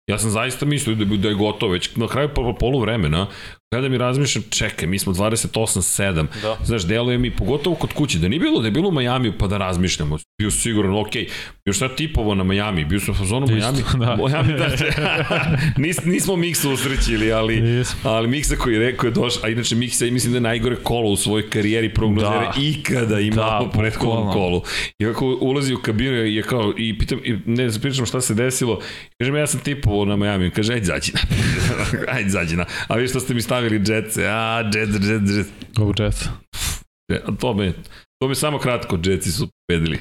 Ja 0.06 0.18
sam 0.18 0.30
zaista 0.30 0.66
mislio 0.66 0.96
da, 0.96 1.04
da 1.04 1.28
je 1.28 1.34
gotovo 1.34 1.72
već 1.72 1.96
na 1.96 2.08
kraju 2.08 2.28
po, 2.34 2.54
polu 2.60 2.80
vremena 2.80 3.26
gledam 3.74 3.94
i 3.94 3.98
razmišljam, 3.98 4.44
čekaj, 4.50 4.88
mi 4.88 4.98
smo 4.98 5.12
28-7, 5.12 6.26
Da. 6.42 6.56
znaš, 6.64 6.86
deluje 6.86 7.18
mi, 7.18 7.30
pogotovo 7.30 7.76
kod 7.76 7.92
kuće, 7.92 8.18
da 8.18 8.28
nije 8.28 8.40
bilo 8.40 8.60
da 8.60 8.66
je 8.66 8.72
bilo 8.72 8.88
u 8.88 8.92
Majamiju 8.92 9.32
pa 9.38 9.46
da 9.46 9.58
razmišljamo, 9.58 10.18
bio 10.40 10.50
siguran, 10.50 10.94
ok, 10.94 11.08
još 11.64 11.78
sad 11.78 11.96
tipovo 11.96 12.34
na 12.34 12.44
Majami, 12.44 12.84
bio 12.84 13.00
sam 13.00 13.14
u 13.14 13.16
fazonu 13.16 13.46
Majami, 13.46 13.78
Isto, 13.78 13.98
da. 13.98 14.16
Majami, 14.22 14.52
da, 14.52 14.68
nis, 15.82 16.04
nismo 16.04 16.36
Miksa 16.36 16.68
usrećili, 16.70 17.32
ali, 17.32 17.84
ali 18.02 18.28
Miksa 18.28 18.56
koji 18.56 18.74
je 18.74 18.78
rekao 18.80 19.06
je 19.06 19.10
došao, 19.10 19.42
a 19.44 19.48
inače 19.48 19.74
Miksa 19.76 20.04
je 20.04 20.10
mislim 20.10 20.32
da 20.32 20.36
je 20.36 20.40
najgore 20.40 20.76
kolo 20.76 21.10
u 21.10 21.16
svojoj 21.16 21.50
karijeri 21.50 21.94
prognozera 21.94 22.40
Da. 22.40 22.52
ikada 22.62 23.20
imao 23.20 23.60
Da, 23.60 23.66
u 23.68 23.78
prethodnom 23.78 24.32
kolu. 24.32 24.62
I 24.98 25.04
kako 25.04 25.38
ulazi 25.40 25.74
u 25.74 25.78
kabinu 25.78 26.24
i 26.24 26.34
je 26.34 26.42
kao, 26.42 26.72
i 26.76 26.98
pitam, 26.98 27.18
i 27.24 27.34
ne 27.46 27.70
znam, 27.70 27.82
pričam 27.82 28.06
šta 28.06 28.20
se 28.20 28.34
desilo, 28.34 28.80
kaže 29.18 29.32
ja 29.32 29.46
sam 29.46 29.60
tipovao 29.60 30.04
na 30.04 30.16
Miami, 30.16 30.50
kaže, 30.50 30.72
ajde 30.72 30.86
zađi 30.86 31.12
na, 31.14 31.20
ajde 32.16 32.30
zađi 32.30 32.56
na, 32.56 32.64
a 32.88 32.96
vi 32.96 33.08
što 33.08 33.20
ste 33.20 33.34
mi 33.34 33.42
stavili 33.42 33.55
Jetsa, 33.60 34.22
a, 34.22 34.60
Jet, 34.64 34.88
Jet, 35.02 35.22
Jet, 35.28 35.46
Go 35.76 35.92
Jets. 35.98 36.24
E, 37.12 37.20
to 37.40 37.54
me, 37.54 37.72
to 38.20 38.28
me 38.28 38.34
samo 38.34 38.58
kratko, 38.58 38.98
Jetsi 39.04 39.32
su 39.32 39.48
pobedili. 39.68 39.98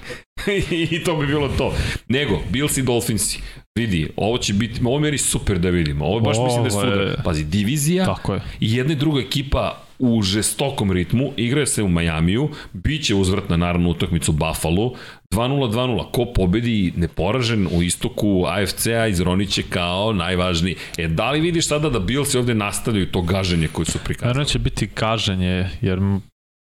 I 0.91 1.03
to 1.03 1.15
bi 1.15 1.27
bilo 1.27 1.49
to. 1.49 1.73
Nego, 2.07 2.39
Bills 2.51 2.77
i 2.77 2.81
Dolphinsi, 2.81 3.39
vidi, 3.77 4.09
ovo 4.15 4.37
će 4.37 4.53
biti, 4.53 4.81
ovo 4.85 4.99
meri 4.99 5.17
super 5.17 5.59
da 5.59 5.69
vidimo. 5.69 6.05
Ovo 6.05 6.19
baš 6.19 6.37
mislim 6.37 6.63
da 6.63 6.75
Ovo 6.75 6.85
je- 6.85 6.91
sudar. 7.07 7.23
Pazi, 7.23 7.43
divizija, 7.43 8.05
Tako 8.05 8.33
je. 8.33 8.41
i 8.59 8.75
jedna 8.75 8.93
i 8.93 8.95
druga 8.95 9.21
ekipa 9.21 9.84
u 9.99 10.21
žestokom 10.21 10.91
ritmu, 10.91 11.31
igraju 11.37 11.65
se 11.65 11.83
u 11.83 11.87
Majamiju, 11.87 12.49
bit 12.73 13.05
će 13.05 13.15
uzvratna 13.15 13.57
naravno 13.57 13.89
utakmicu 13.89 14.31
Buffalo, 14.31 14.93
2-0-2-0, 15.31 16.11
ko 16.11 16.25
pobedi 16.35 16.93
neporažen 16.95 17.67
u 17.71 17.83
istoku 17.83 18.45
AFC-a 18.47 19.07
izroniće 19.07 19.63
kao 19.69 20.13
najvažniji. 20.13 20.75
E, 20.97 21.07
da 21.07 21.31
li 21.31 21.39
vidiš 21.39 21.67
sada 21.67 21.89
da 21.89 21.99
Bills 21.99 22.35
ovde 22.35 22.53
nastavljaju 22.53 23.11
to 23.11 23.21
gaženje 23.21 23.67
koje 23.67 23.85
su 23.85 23.99
prikazali? 24.03 24.27
Naravno 24.27 24.45
će 24.45 24.59
biti 24.59 24.87
kažanje, 24.87 25.69
jer 25.81 25.99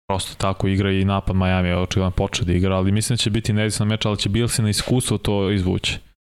prosto 0.08 0.36
tako 0.38 0.68
igra 0.68 0.92
i 0.92 1.06
napad 1.06 1.36
Miami 1.36 1.70
je 1.70 1.78
očigledno 1.78 2.12
počeo 2.12 2.46
da 2.46 2.54
igra, 2.54 2.76
ali 2.76 2.92
mislim 2.92 3.14
da 3.14 3.18
će 3.18 3.30
biti 3.30 3.54
nezavisan 3.54 3.88
meč, 3.88 4.06
ali 4.06 4.18
će 4.18 4.30
Bilsi 4.30 4.62
na 4.62 4.70
iskustvo 4.70 5.18
to 5.18 5.52
izvući. 5.52 5.98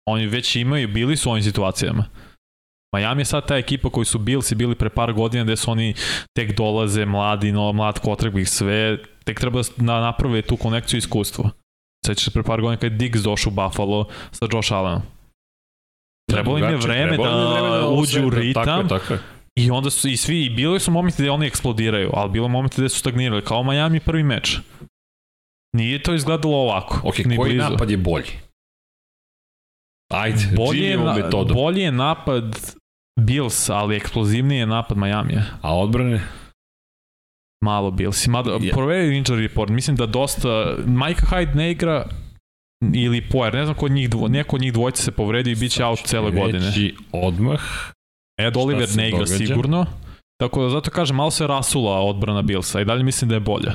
Oni 0.08 0.28
već 0.28 0.56
imaju, 0.56 0.88
bili 0.88 1.18
su 1.18 1.30
u 1.30 1.32
ovim 1.32 1.44
situacijama. 1.44 2.06
Miami 2.96 3.22
je 3.22 3.26
sad 3.26 3.48
ta 3.48 3.58
ekipa 3.58 3.90
koji 3.90 4.06
su 4.06 4.20
Billsi 4.20 4.56
bili 4.56 4.76
pre 4.76 4.90
par 4.90 5.14
godina 5.14 5.44
gde 5.44 5.56
su 5.56 5.72
oni 5.72 5.94
tek 6.38 6.58
dolaze, 6.58 7.06
mladi, 7.06 7.52
no, 7.52 7.72
mlad 7.72 8.00
ih 8.38 8.50
sve, 8.50 8.98
tek 9.24 9.40
treba 9.40 9.62
da 9.78 10.02
naprave 10.02 10.42
tu 10.42 10.58
konekciju 10.58 10.98
iskustva. 10.98 11.50
Sećaš 12.06 12.26
se 12.26 12.32
pre 12.32 12.44
par 12.44 12.62
godina 12.62 12.78
kad 12.78 12.92
je 12.92 12.98
Diggs 12.98 13.22
došao 13.22 13.52
u 13.52 13.56
Buffalo 13.56 14.06
sa 14.32 14.48
Josh 14.52 14.74
Allenom. 14.74 15.02
Trebalo 16.32 16.58
im 16.58 16.64
je 16.64 16.76
vreme 16.76 17.18
da, 17.18 17.24
da 17.24 17.90
uđu 17.90 18.28
u 18.28 18.30
ritam. 18.30 18.66
Tako 18.66 18.82
je, 18.82 18.88
tako 18.88 19.14
je. 19.14 19.20
I 19.56 19.72
onda 19.72 19.90
su 19.90 20.08
i 20.08 20.18
svi, 20.18 20.46
i 20.46 20.50
bili 20.50 20.80
su 20.80 20.92
momenti 20.92 21.22
gde 21.22 21.32
oni 21.32 21.48
eksplodiraju, 21.48 22.12
ali 22.14 22.32
bilo 22.32 22.48
momenti 22.48 22.82
gde 22.82 22.90
su 22.90 23.00
stagnirali, 23.00 23.44
kao 23.44 23.64
Miami 23.64 24.00
prvi 24.00 24.24
meč. 24.24 24.60
Nije 25.76 26.04
to 26.04 26.14
izgledalo 26.14 26.58
ovako. 26.58 27.02
Ok, 27.04 27.16
koji 27.16 27.54
blizu. 27.54 27.70
napad 27.70 27.92
je 27.92 27.98
bolji? 27.98 28.32
Ajde, 30.14 30.48
bolje 30.56 30.86
je, 30.86 30.98
metodu. 30.98 31.54
bolje 31.54 31.82
je 31.82 31.92
napad 31.92 32.76
Bills, 33.20 33.70
ali 33.70 33.96
eksplozivniji 33.96 34.58
je 34.58 34.66
napad 34.66 34.98
Miami. 34.98 35.34
A 35.62 35.78
odbrane? 35.78 36.22
Malo 37.66 37.92
Bills. 37.92 38.28
Mada, 38.28 38.52
yeah. 38.52 38.74
proveri 38.74 39.22
injury 39.22 39.42
report. 39.48 39.70
Mislim 39.70 39.96
da 39.96 40.06
dosta... 40.06 40.76
Mike 40.86 41.22
Hyde 41.22 41.56
ne 41.56 41.72
igra 41.72 42.06
ili 42.94 43.30
Poer, 43.30 43.54
ne 43.54 43.66
znam 43.66 43.76
ko 43.76 43.86
od 43.86 43.92
njih 43.92 44.10
dvo, 44.10 44.28
neko 44.28 44.56
od 44.56 44.62
njih 44.62 44.74
dvojca 44.74 45.04
se 45.04 45.12
povredi 45.12 45.52
i 45.52 45.56
bit 45.56 45.72
će 45.72 45.86
out 45.86 46.00
cele 46.00 46.32
godine. 46.32 46.68
Reći 46.68 46.96
odmah. 47.12 47.62
Ed 48.40 48.58
Oliver 48.58 48.90
ne 48.96 49.08
igra 49.08 49.20
događa? 49.20 49.38
sigurno. 49.38 49.86
Tako 50.40 50.64
da 50.64 50.70
zato 50.70 50.92
kažem, 50.92 51.16
malo 51.16 51.32
se 51.32 51.48
rasula 51.48 52.02
odbrana 52.02 52.42
Billsa 52.42 52.82
i 52.82 52.86
dalje 52.86 53.04
mislim 53.04 53.30
da 53.30 53.36
je 53.36 53.40
bolja. 53.40 53.74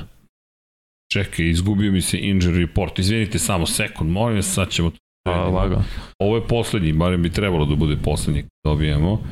Čekaj, 1.12 1.48
izgubio 1.50 1.92
mi 1.92 2.00
se 2.00 2.18
injury 2.18 2.60
report. 2.60 2.98
Izvinite 2.98 3.38
samo 3.38 3.66
sekund, 3.66 4.10
molim 4.10 4.36
vas, 4.36 4.54
sad 4.54 4.70
ćemo 4.70 4.90
Pa, 5.24 5.32
lago. 5.32 5.82
Ovo 6.18 6.36
je 6.36 6.46
poslednji, 6.48 6.92
barem 6.92 7.22
bi 7.22 7.32
trebalo 7.32 7.66
da 7.66 7.76
bude 7.76 7.96
poslednji 8.04 8.44
dobijemo. 8.66 9.22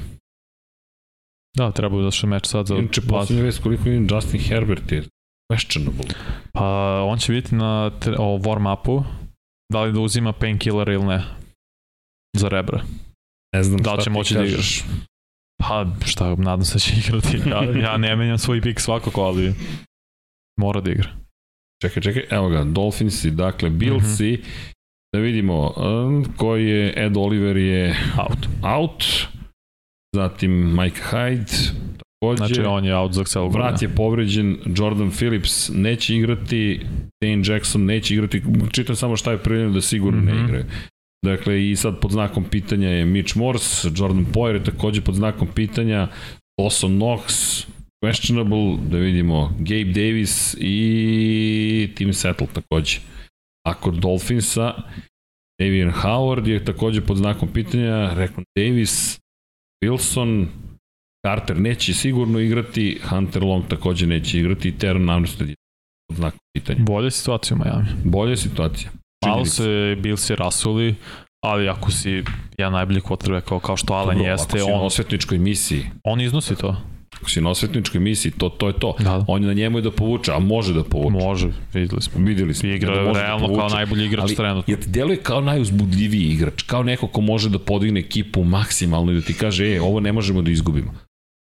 Da, 1.56 1.70
treba 1.70 2.02
da 2.02 2.10
što 2.10 2.26
meč 2.26 2.46
sad 2.46 2.66
za... 2.66 2.74
Inače, 2.74 3.00
poslednja 3.00 3.44
vest 3.44 3.62
koliko 3.62 3.88
je 3.88 4.06
Justin 4.10 4.40
Herbert 4.40 4.92
je 4.92 5.04
questionable. 5.52 6.14
Pa, 6.52 7.00
on 7.06 7.18
će 7.18 7.32
biti 7.32 7.54
na 7.54 7.90
o 8.18 8.38
warm-upu, 8.38 9.04
da 9.72 9.82
li 9.82 9.92
da 9.92 10.00
uzima 10.00 10.32
painkiller 10.32 10.88
ili 10.88 11.04
ne, 11.04 11.24
za 12.36 12.48
rebra. 12.48 12.80
Ne 13.56 13.62
znam 13.62 13.82
da 13.82 13.94
li 13.94 14.02
će 14.02 14.10
moći 14.10 14.34
da 14.34 14.44
igraš. 14.44 14.84
Pa, 15.58 15.86
šta, 16.06 16.34
nadam 16.34 16.64
se 16.64 16.74
da 16.74 16.78
će 16.78 16.92
igrati. 16.98 17.48
Ja, 17.50 17.90
ja 17.90 17.96
ne 17.96 18.16
menjam 18.16 18.38
svoj 18.38 18.60
pik 18.60 18.80
svakako, 18.80 19.22
ali 19.22 19.54
mora 20.60 20.80
da 20.80 20.90
igra. 20.90 21.10
Čekaj, 21.82 22.02
čekaj, 22.02 22.26
evo 22.30 22.48
ga, 22.48 22.64
Dolphinsi, 22.64 23.30
dakle, 23.30 23.70
Billsi, 23.70 24.32
mm 24.32 24.42
-hmm. 24.42 24.74
Da 25.18 25.22
vidimo, 25.22 25.74
um, 25.76 26.24
koji 26.36 26.66
je 26.66 26.92
Ed 26.96 27.16
Oliver 27.16 27.56
je 27.56 27.96
out. 28.18 28.48
out. 28.62 29.04
Zatim 30.16 30.76
Mike 30.76 31.00
Hyde, 31.10 31.72
takođe. 31.98 32.36
Znači 32.36 32.60
on 32.60 32.84
je 32.84 32.96
out 32.96 33.12
za 33.12 33.24
celu 33.24 33.48
Vrat 33.48 33.82
je 33.82 33.88
povređen, 33.88 34.56
Jordan 34.76 35.10
Phillips 35.10 35.70
neće 35.74 36.16
igrati, 36.16 36.80
Dane 37.22 37.42
Jackson 37.46 37.84
neće 37.84 38.14
igrati, 38.14 38.42
čitam 38.72 38.96
samo 38.96 39.16
šta 39.16 39.32
je 39.32 39.38
prijavljeno 39.38 39.74
da 39.74 39.80
sigurno 39.80 40.20
mm 40.20 40.24
-hmm. 40.24 40.26
ne 40.26 40.34
mhm. 40.34 40.44
igraju. 40.44 40.64
Dakle, 41.24 41.70
i 41.70 41.76
sad 41.76 42.00
pod 42.00 42.10
znakom 42.10 42.44
pitanja 42.44 42.88
je 42.88 43.04
Mitch 43.04 43.36
Morse, 43.36 43.88
Jordan 43.96 44.26
Poyer 44.32 44.54
je 44.54 44.64
takođe 44.64 45.00
pod 45.00 45.14
znakom 45.14 45.48
pitanja, 45.54 46.08
Lawson 46.60 46.98
Knox, 46.98 47.64
questionable, 48.04 48.78
da 48.90 48.98
vidimo, 48.98 49.52
Gabe 49.58 49.92
Davis 49.92 50.56
i 50.60 51.90
Tim 51.94 52.12
Settle 52.12 52.46
takođe. 52.52 52.98
A 53.66 53.74
kod 53.74 53.94
Dolphinsa, 53.94 54.74
Davian 55.60 55.92
Howard 55.92 56.46
je 56.46 56.64
takođe 56.64 57.00
pod 57.00 57.16
znakom 57.16 57.48
pitanja, 57.52 58.14
Rekon 58.14 58.44
Davis, 58.58 59.20
Wilson, 59.84 60.46
Carter 61.26 61.60
neće 61.60 61.94
sigurno 61.94 62.38
igrati, 62.38 63.00
Hunter 63.08 63.42
Long 63.42 63.64
takođe 63.68 64.06
neće 64.06 64.38
igrati 64.38 64.68
i 64.68 64.78
Teron 64.78 65.10
Armstead 65.10 65.48
je 65.48 65.54
pod 66.08 66.16
znakom 66.16 66.40
pitanja. 66.56 66.78
Bolja 66.84 67.10
situacija 67.10 67.56
u 67.56 67.58
Miami. 67.58 67.88
Bolja 68.04 68.36
situacija. 68.36 68.90
Malo 69.26 69.44
se 69.44 69.96
bil 70.02 70.16
se 70.16 70.36
rasuli, 70.36 70.94
ali 71.44 71.68
ako 71.68 71.90
si 71.90 72.24
ja 72.58 72.70
najbolji 72.70 73.00
quarterback 73.00 73.44
kao, 73.44 73.60
kao 73.60 73.76
što 73.76 73.94
Allen 73.94 74.18
Dobro, 74.18 74.30
jeste, 74.30 74.62
on, 74.62 74.70
na 74.70 74.80
osvetničkoj 74.80 75.38
misiji. 75.38 75.84
On 76.04 76.20
iznosi 76.20 76.56
to. 76.56 76.76
Ako 77.20 77.30
si 77.30 77.40
na 77.40 77.50
osvetničkoj 77.50 78.00
misiji, 78.00 78.32
to, 78.32 78.48
to 78.48 78.66
je 78.66 78.72
to. 78.72 78.94
Da. 78.98 79.24
On 79.26 79.42
je 79.42 79.46
na 79.46 79.54
njemu 79.54 79.78
je 79.78 79.82
da 79.82 79.90
povuče, 79.90 80.32
a 80.32 80.38
može 80.38 80.74
da 80.74 80.84
povuče. 80.84 81.24
Može, 81.24 81.48
videli 81.74 82.02
smo. 82.02 82.24
Videli 82.24 82.54
smo. 82.54 82.68
Igra 82.68 82.94
da, 82.94 83.02
da 83.02 83.12
realno 83.12 83.48
da 83.48 83.54
kao 83.54 83.68
najbolji 83.68 84.06
igrač 84.06 84.22
ali, 84.22 84.36
trenutno. 84.36 84.72
Jer 84.72 84.80
ti 84.80 84.88
deluje 84.88 85.16
kao 85.16 85.40
najuzbudljiviji 85.40 86.22
igrač, 86.22 86.62
kao 86.62 86.82
neko 86.82 87.06
ko 87.06 87.20
može 87.20 87.50
da 87.50 87.58
podigne 87.58 88.00
ekipu 88.00 88.44
maksimalno 88.44 89.12
i 89.12 89.14
da 89.14 89.20
ti 89.20 89.34
kaže, 89.34 89.74
e, 89.74 89.80
ovo 89.80 90.00
ne 90.00 90.12
možemo 90.12 90.42
da 90.42 90.50
izgubimo. 90.50 90.94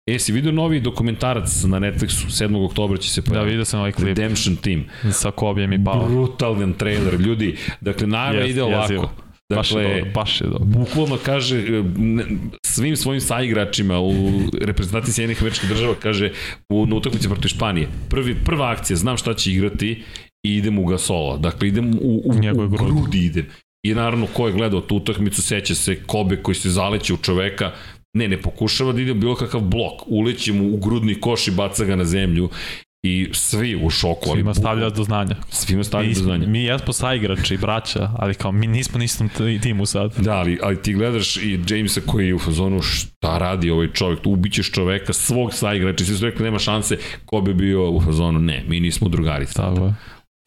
E, 0.06 0.18
si 0.18 0.32
vidio 0.32 0.52
novi 0.52 0.80
dokumentarac 0.80 1.64
na 1.64 1.78
Netflixu, 1.78 2.26
7. 2.26 2.64
oktobra 2.64 2.98
će 2.98 3.10
se 3.10 3.22
pojaviti. 3.22 3.46
Da, 3.46 3.50
vidio 3.50 3.64
sam 3.64 3.80
ovaj 3.80 3.92
klip. 3.92 4.06
Redemption 4.06 4.56
Team. 4.56 4.84
Sa 5.12 5.30
Kobijem 5.30 5.72
i 5.72 5.84
Pao. 5.84 6.08
Brutalan 6.08 6.72
trailer, 6.72 7.20
ljudi. 7.20 7.56
Dakle, 7.80 8.06
najava 8.06 8.46
yes, 8.46 8.50
ide 8.50 8.62
ovako. 8.62 8.82
Jezivo 8.82 9.10
Dakle, 9.50 9.56
baš 9.56 9.70
je 9.72 9.88
dobro, 9.88 10.10
baš 10.14 10.40
je 10.40 10.46
dobro. 10.46 10.64
Bukvalno 10.64 11.18
kaže 11.24 11.58
e, 11.58 11.82
svim 12.66 12.96
svojim 12.96 13.20
saigračima 13.20 14.00
u 14.00 14.12
reprezentaciji 14.60 15.14
Sjedinih 15.14 15.42
američkih 15.42 15.68
država, 15.68 15.94
kaže 16.02 16.32
u, 16.72 16.86
na 16.86 16.96
utakmici 16.96 17.28
protiv 17.28 17.48
Španije. 17.48 17.88
Prvi, 18.08 18.34
prva 18.44 18.70
akcija, 18.70 18.96
znam 18.96 19.16
šta 19.16 19.34
će 19.34 19.52
igrati 19.52 20.02
i 20.46 20.54
idem 20.56 20.78
u 20.78 20.84
Gasola. 20.84 21.36
Dakle, 21.36 21.68
idem 21.68 21.94
u, 22.00 22.22
u, 22.24 22.32
u 22.64 22.68
grudi 22.68 23.18
idem. 23.18 23.46
I 23.86 23.94
naravno, 23.94 24.26
ko 24.26 24.46
je 24.46 24.52
gledao 24.52 24.80
tu 24.80 24.96
utakmicu, 24.96 25.42
seća 25.42 25.74
se 25.74 26.02
Kobe 26.06 26.36
koji 26.36 26.54
se 26.54 26.70
zaleće 26.70 27.14
u 27.14 27.16
čoveka, 27.16 27.72
ne, 28.16 28.28
ne 28.28 28.42
pokušava 28.42 28.92
da 28.92 29.00
ide 29.00 29.14
bilo 29.14 29.34
kakav 29.34 29.60
blok, 29.60 30.02
uleće 30.06 30.52
mu 30.52 30.74
u 30.74 30.76
grudni 30.76 31.14
koš 31.14 31.48
i 31.48 31.50
baca 31.50 31.84
ga 31.84 31.96
na 31.96 32.04
zemlju 32.04 32.48
i 33.02 33.28
svi 33.32 33.78
u 33.82 33.90
šoku. 33.90 34.30
Svima 34.32 34.54
stavlja 34.54 34.90
do 34.90 35.04
znanja. 35.04 35.36
Svima 35.48 35.84
stavlja 35.84 36.08
do 36.14 36.20
znanja. 36.20 36.46
Mi 36.46 36.64
jesmo 36.64 36.92
saigrači, 36.92 37.56
braća, 37.56 38.10
ali 38.18 38.34
kao 38.34 38.52
mi 38.52 38.66
nismo 38.66 38.98
nisam 38.98 39.28
timu 39.62 39.86
sad. 39.86 40.14
Da, 40.18 40.32
ali, 40.32 40.58
ali 40.62 40.82
ti 40.82 40.92
gledaš 40.92 41.36
i 41.36 41.60
Jamesa 41.68 42.00
koji 42.06 42.26
je 42.26 42.34
u 42.34 42.38
fazonu 42.38 42.82
šta 42.82 43.38
radi 43.38 43.70
ovaj 43.70 43.92
čovjek, 43.92 44.20
ubićeš 44.24 44.70
čoveka, 44.70 45.12
svog 45.12 45.54
saigrača, 45.54 46.04
svi 46.04 46.16
su 46.16 46.24
rekli 46.24 46.44
nema 46.44 46.58
šanse, 46.58 46.98
ko 47.24 47.40
bi 47.40 47.54
bio 47.54 47.90
u 47.90 48.00
fazonu, 48.00 48.38
ne, 48.38 48.64
mi 48.68 48.80
nismo 48.80 49.08
drugari. 49.08 49.46
Tako 49.46 49.84
je 49.84 49.94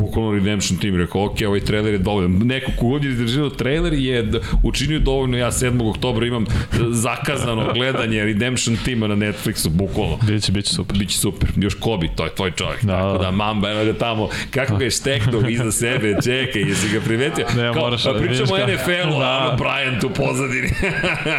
bukvalno 0.02 0.32
Redemption 0.32 0.80
Team 0.80 0.96
rekao, 0.96 1.26
ok, 1.26 1.38
ovaj 1.48 1.60
trailer 1.60 1.94
je 1.94 1.98
dovoljno. 1.98 2.46
Neko 2.46 2.72
kogod 2.80 3.04
je 3.04 3.12
izdržio 3.12 3.50
trailer 3.50 3.94
je 3.94 4.32
učinio 4.64 5.00
dovoljno, 5.00 5.38
ja 5.38 5.52
7. 5.52 5.90
oktobra 5.90 6.28
imam 6.28 6.46
zakazano 6.92 7.74
gledanje 7.74 8.24
Redemption 8.24 8.78
Teama 8.86 9.08
na 9.08 9.16
Netflixu, 9.16 9.70
bukvalno. 9.70 10.20
Biće, 10.28 10.52
biće 10.52 10.74
super. 10.74 10.98
Biće 10.98 11.18
super. 11.18 11.50
Još 11.56 11.74
Kobi, 11.80 12.10
to 12.16 12.24
je 12.24 12.36
tvoj 12.36 12.52
čovjek. 12.52 12.84
Da, 12.84 12.98
Tako 12.98 13.24
da, 13.24 13.32
Mamba, 13.32 13.70
eno 13.70 13.86
ga 13.86 13.94
tamo, 13.94 14.30
kako 14.52 14.76
ga 14.78 14.84
je 14.84 14.92
šteknuo 14.92 15.50
iza 15.50 15.72
sebe, 15.72 16.16
čekaj, 16.24 16.62
jesi 16.62 16.90
ga 16.94 17.02
primetio? 17.02 17.46
Ne, 17.58 17.74
Kao, 17.74 17.82
moraš, 17.84 18.04
pa 18.04 18.14
pričamo 18.14 18.54
o 18.54 18.58
NFL-u, 18.58 19.20
da. 19.20 19.38
ono 19.38 19.58
Brian 19.58 20.02
tu 20.02 20.10
pozadini. 20.10 20.70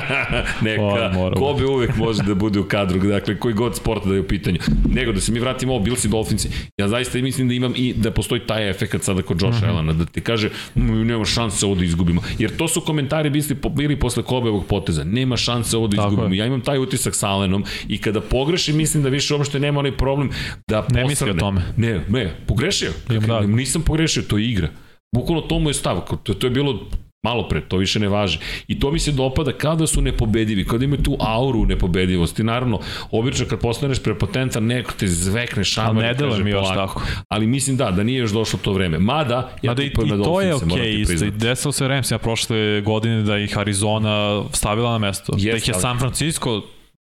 Neka, 0.66 0.82
mora, 0.82 1.12
mora, 1.12 1.34
Kobe 1.36 1.66
uvek 1.66 1.96
može 1.96 2.22
da 2.22 2.34
bude 2.34 2.58
u 2.60 2.64
kadru, 2.64 2.98
dakle, 2.98 3.38
koji 3.38 3.54
god 3.54 3.76
sport 3.76 4.06
da 4.06 4.14
je 4.14 4.20
u 4.20 4.28
pitanju. 4.28 4.58
Nego 4.88 5.12
da 5.12 5.20
se 5.20 5.32
mi 5.32 5.40
vratimo 5.40 5.74
ovo 5.74 5.84
Bills 5.84 6.04
i 6.04 6.08
Dolphins, 6.08 6.46
ja 6.76 6.88
zaista 6.88 7.18
mislim 7.18 7.48
da 7.48 7.54
imam 7.54 7.72
i 7.76 7.94
da 7.96 8.10
postoji 8.10 8.40
taj 8.54 8.70
efekt 8.70 9.04
sada 9.04 9.22
kod 9.22 9.42
Josh 9.42 9.62
mm 9.62 9.66
-hmm. 9.66 9.70
Allena, 9.70 9.92
da 9.92 10.04
ti 10.04 10.20
kaže 10.20 10.50
nema 10.74 11.24
šanse 11.24 11.66
ovo 11.66 11.74
da 11.74 11.84
izgubimo. 11.84 12.22
Jer 12.38 12.56
to 12.56 12.68
su 12.68 12.80
komentari 12.80 13.30
bili, 13.30 13.44
bili 13.76 13.98
posle 13.98 14.22
Kobevog 14.22 14.66
poteza. 14.66 15.04
Nema 15.04 15.36
šanse 15.36 15.76
ovo 15.76 15.86
da 15.86 15.96
Tako 15.96 16.08
izgubimo. 16.08 16.34
Je. 16.34 16.38
Ja 16.38 16.46
imam 16.46 16.60
taj 16.60 16.78
utisak 16.78 17.14
sa 17.14 17.28
Allenom 17.28 17.64
i 17.88 17.98
kada 17.98 18.20
pogreši 18.20 18.72
mislim 18.72 19.02
da 19.02 19.08
više 19.08 19.34
uopšte 19.34 19.60
nema 19.60 19.78
onaj 19.80 19.96
problem 19.96 20.30
da 20.68 20.82
posrne. 20.82 21.02
Ne 21.02 21.08
misli 21.08 21.30
o 21.30 21.34
tome. 21.34 21.62
Ne, 21.76 22.00
ne, 22.08 22.34
pogrešio. 22.46 22.92
Da. 23.26 23.40
Nisam 23.40 23.82
pogrešio, 23.82 24.22
to 24.22 24.38
je 24.38 24.50
igra. 24.50 24.68
Bukvalno 25.14 25.42
to 25.42 25.58
mu 25.58 25.70
je 25.70 25.74
stav. 25.74 26.00
To, 26.22 26.34
to 26.34 26.46
je 26.46 26.50
bilo 26.50 26.90
Malo 27.24 27.48
pre, 27.48 27.60
to 27.68 27.76
više 27.76 28.00
ne 28.00 28.08
važi. 28.08 28.38
I 28.68 28.80
to 28.80 28.90
mi 28.90 28.98
se 28.98 29.12
dopada 29.12 29.52
kada 29.52 29.86
su 29.86 30.02
nepobedivi, 30.02 30.64
kada 30.64 30.84
imaju 30.84 31.02
tu 31.02 31.16
auru 31.20 31.66
nepobedivosti. 31.66 32.44
Naravno, 32.44 32.80
obično 33.10 33.46
kad 33.46 33.60
postaneš 33.60 34.02
prepotentan, 34.02 34.66
neko 34.66 34.92
te 34.98 35.06
zvekne 35.06 35.64
šamar. 35.64 36.04
Ne 36.04 36.14
delo 36.14 36.38
mi 36.38 36.50
još 36.50 36.68
tako. 36.68 37.02
Ali 37.28 37.46
mislim 37.46 37.76
da, 37.76 37.90
da 37.90 38.02
nije 38.02 38.18
još 38.18 38.30
došlo 38.30 38.58
to 38.62 38.72
vreme. 38.72 38.98
Mada, 38.98 39.50
ja 39.62 39.70
Mada 39.70 39.82
i, 39.82 39.86
i 39.86 39.92
to 40.24 40.40
je 40.40 40.54
okej 40.54 40.68
okay, 40.68 41.00
isto. 41.00 41.30
Desilo 41.30 41.72
se 41.72 41.88
Ramsija 41.88 42.18
prošle 42.18 42.80
godine 42.80 43.22
da 43.22 43.38
ih 43.38 43.58
Arizona 43.58 44.42
stavila 44.52 44.92
na 44.92 44.98
mesto. 44.98 45.32
Yes, 45.32 45.50
da 45.50 45.56
ih 45.56 45.68
je 45.68 45.74
San 45.74 45.98
Francisco 45.98 46.62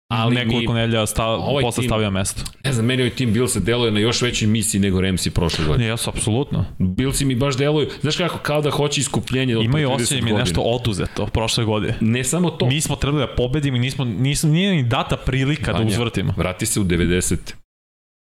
ali 0.07 0.35
nekoliko 0.35 0.73
mi, 0.73 0.79
nedelja 0.79 1.05
stav, 1.05 1.29
ovaj 1.29 1.61
posle 1.61 1.81
tim, 1.81 1.89
stavio 1.89 2.11
mesto. 2.11 2.43
Ne 2.63 2.73
znam, 2.73 2.85
meni 2.85 3.01
ovaj 3.01 3.15
tim 3.15 3.33
Bilsa 3.33 3.59
deluje 3.59 3.91
na 3.91 3.99
još 3.99 4.21
većoj 4.21 4.47
misiji 4.47 4.81
nego 4.81 5.01
Ramsey 5.01 5.29
prošle 5.29 5.65
godine. 5.65 5.85
Ne, 5.85 5.91
jesu, 5.91 6.09
apsolutno. 6.09 6.65
Bilsi 6.79 7.25
mi 7.25 7.35
baš 7.35 7.57
deluju, 7.57 7.89
znaš 8.01 8.17
kako, 8.17 8.37
kao 8.37 8.61
da 8.61 8.69
hoće 8.71 9.01
iskupljenje 9.01 9.57
od 9.57 9.65
Imaju 9.65 9.91
osjećaj 9.91 10.21
mi 10.21 10.31
nešto 10.31 10.61
oduzeto 10.61 11.25
prošle 11.25 11.65
godine. 11.65 11.97
Ne 12.01 12.23
samo 12.23 12.49
to. 12.49 12.65
Mi 12.65 12.81
smo 12.81 12.95
trebali 12.95 13.25
da 13.27 13.35
pobedimo 13.35 13.77
i 13.77 13.79
nismo, 13.79 14.05
nismo, 14.05 14.49
nije 14.49 14.75
ni 14.75 14.83
data 14.83 15.17
prilika 15.17 15.71
da 15.71 15.77
Vanja, 15.77 15.89
da 15.89 15.91
uzvrtimo. 15.91 16.33
Vrati 16.37 16.65
se 16.65 16.79
u 16.79 16.83
90. 16.83 17.37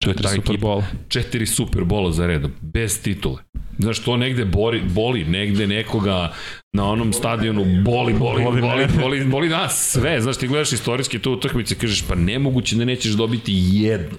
Četiri 0.03 0.28
Super 0.28 0.55
Bowl. 0.57 0.84
Četiri 1.07 1.45
Super 1.45 1.84
za 2.11 2.28
redom, 2.28 2.51
bez 2.61 3.01
titule. 3.01 3.38
Znaš, 3.80 3.99
to 3.99 4.17
negde 4.17 4.45
bori, 4.45 4.82
boli, 4.82 5.24
negde 5.24 5.67
nekoga 5.67 6.34
na 6.74 6.86
onom 6.86 7.13
stadionu 7.13 7.65
boli, 7.84 8.13
boli, 8.13 8.43
boli, 8.43 8.61
boli, 8.61 8.88
boli, 9.01 9.26
boli 9.26 9.49
nas 9.49 9.91
sve. 9.91 10.21
Znaš, 10.21 10.38
ti 10.38 10.47
gledaš 10.47 10.71
istorijski 10.71 11.19
tu 11.19 11.32
utakmice, 11.32 11.76
kažeš, 11.76 12.07
pa 12.07 12.15
nemoguće 12.15 12.76
da 12.76 12.86
nećeš 12.86 13.11
dobiti 13.11 13.53
jednu. 13.55 14.17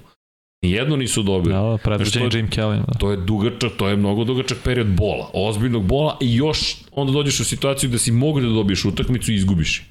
Nijedno 0.65 0.97
nisu 0.97 1.23
dobili. 1.23 1.55
Da, 1.55 1.79
predviđenje 1.85 2.29
Jim 2.33 2.49
Kelly. 2.49 2.87
Da. 2.87 2.99
To 2.99 3.11
je 3.11 3.17
dugačak, 3.17 3.73
to 3.77 3.89
je 3.89 3.97
mnogo 3.97 4.25
dugačak 4.25 4.59
period 4.65 4.87
bola, 4.87 5.31
ozbiljnog 5.33 5.85
bola 5.85 6.19
i 6.21 6.37
još 6.37 6.77
onda 6.93 7.13
dođeš 7.13 7.41
u 7.41 7.45
situaciju 7.45 7.91
da 7.91 7.99
si 7.99 8.13
mogu 8.13 8.41
da 8.41 8.49
dobiješ 8.49 8.85
utakmicu 8.85 9.33
i 9.33 9.35
izgubiš. 9.35 9.83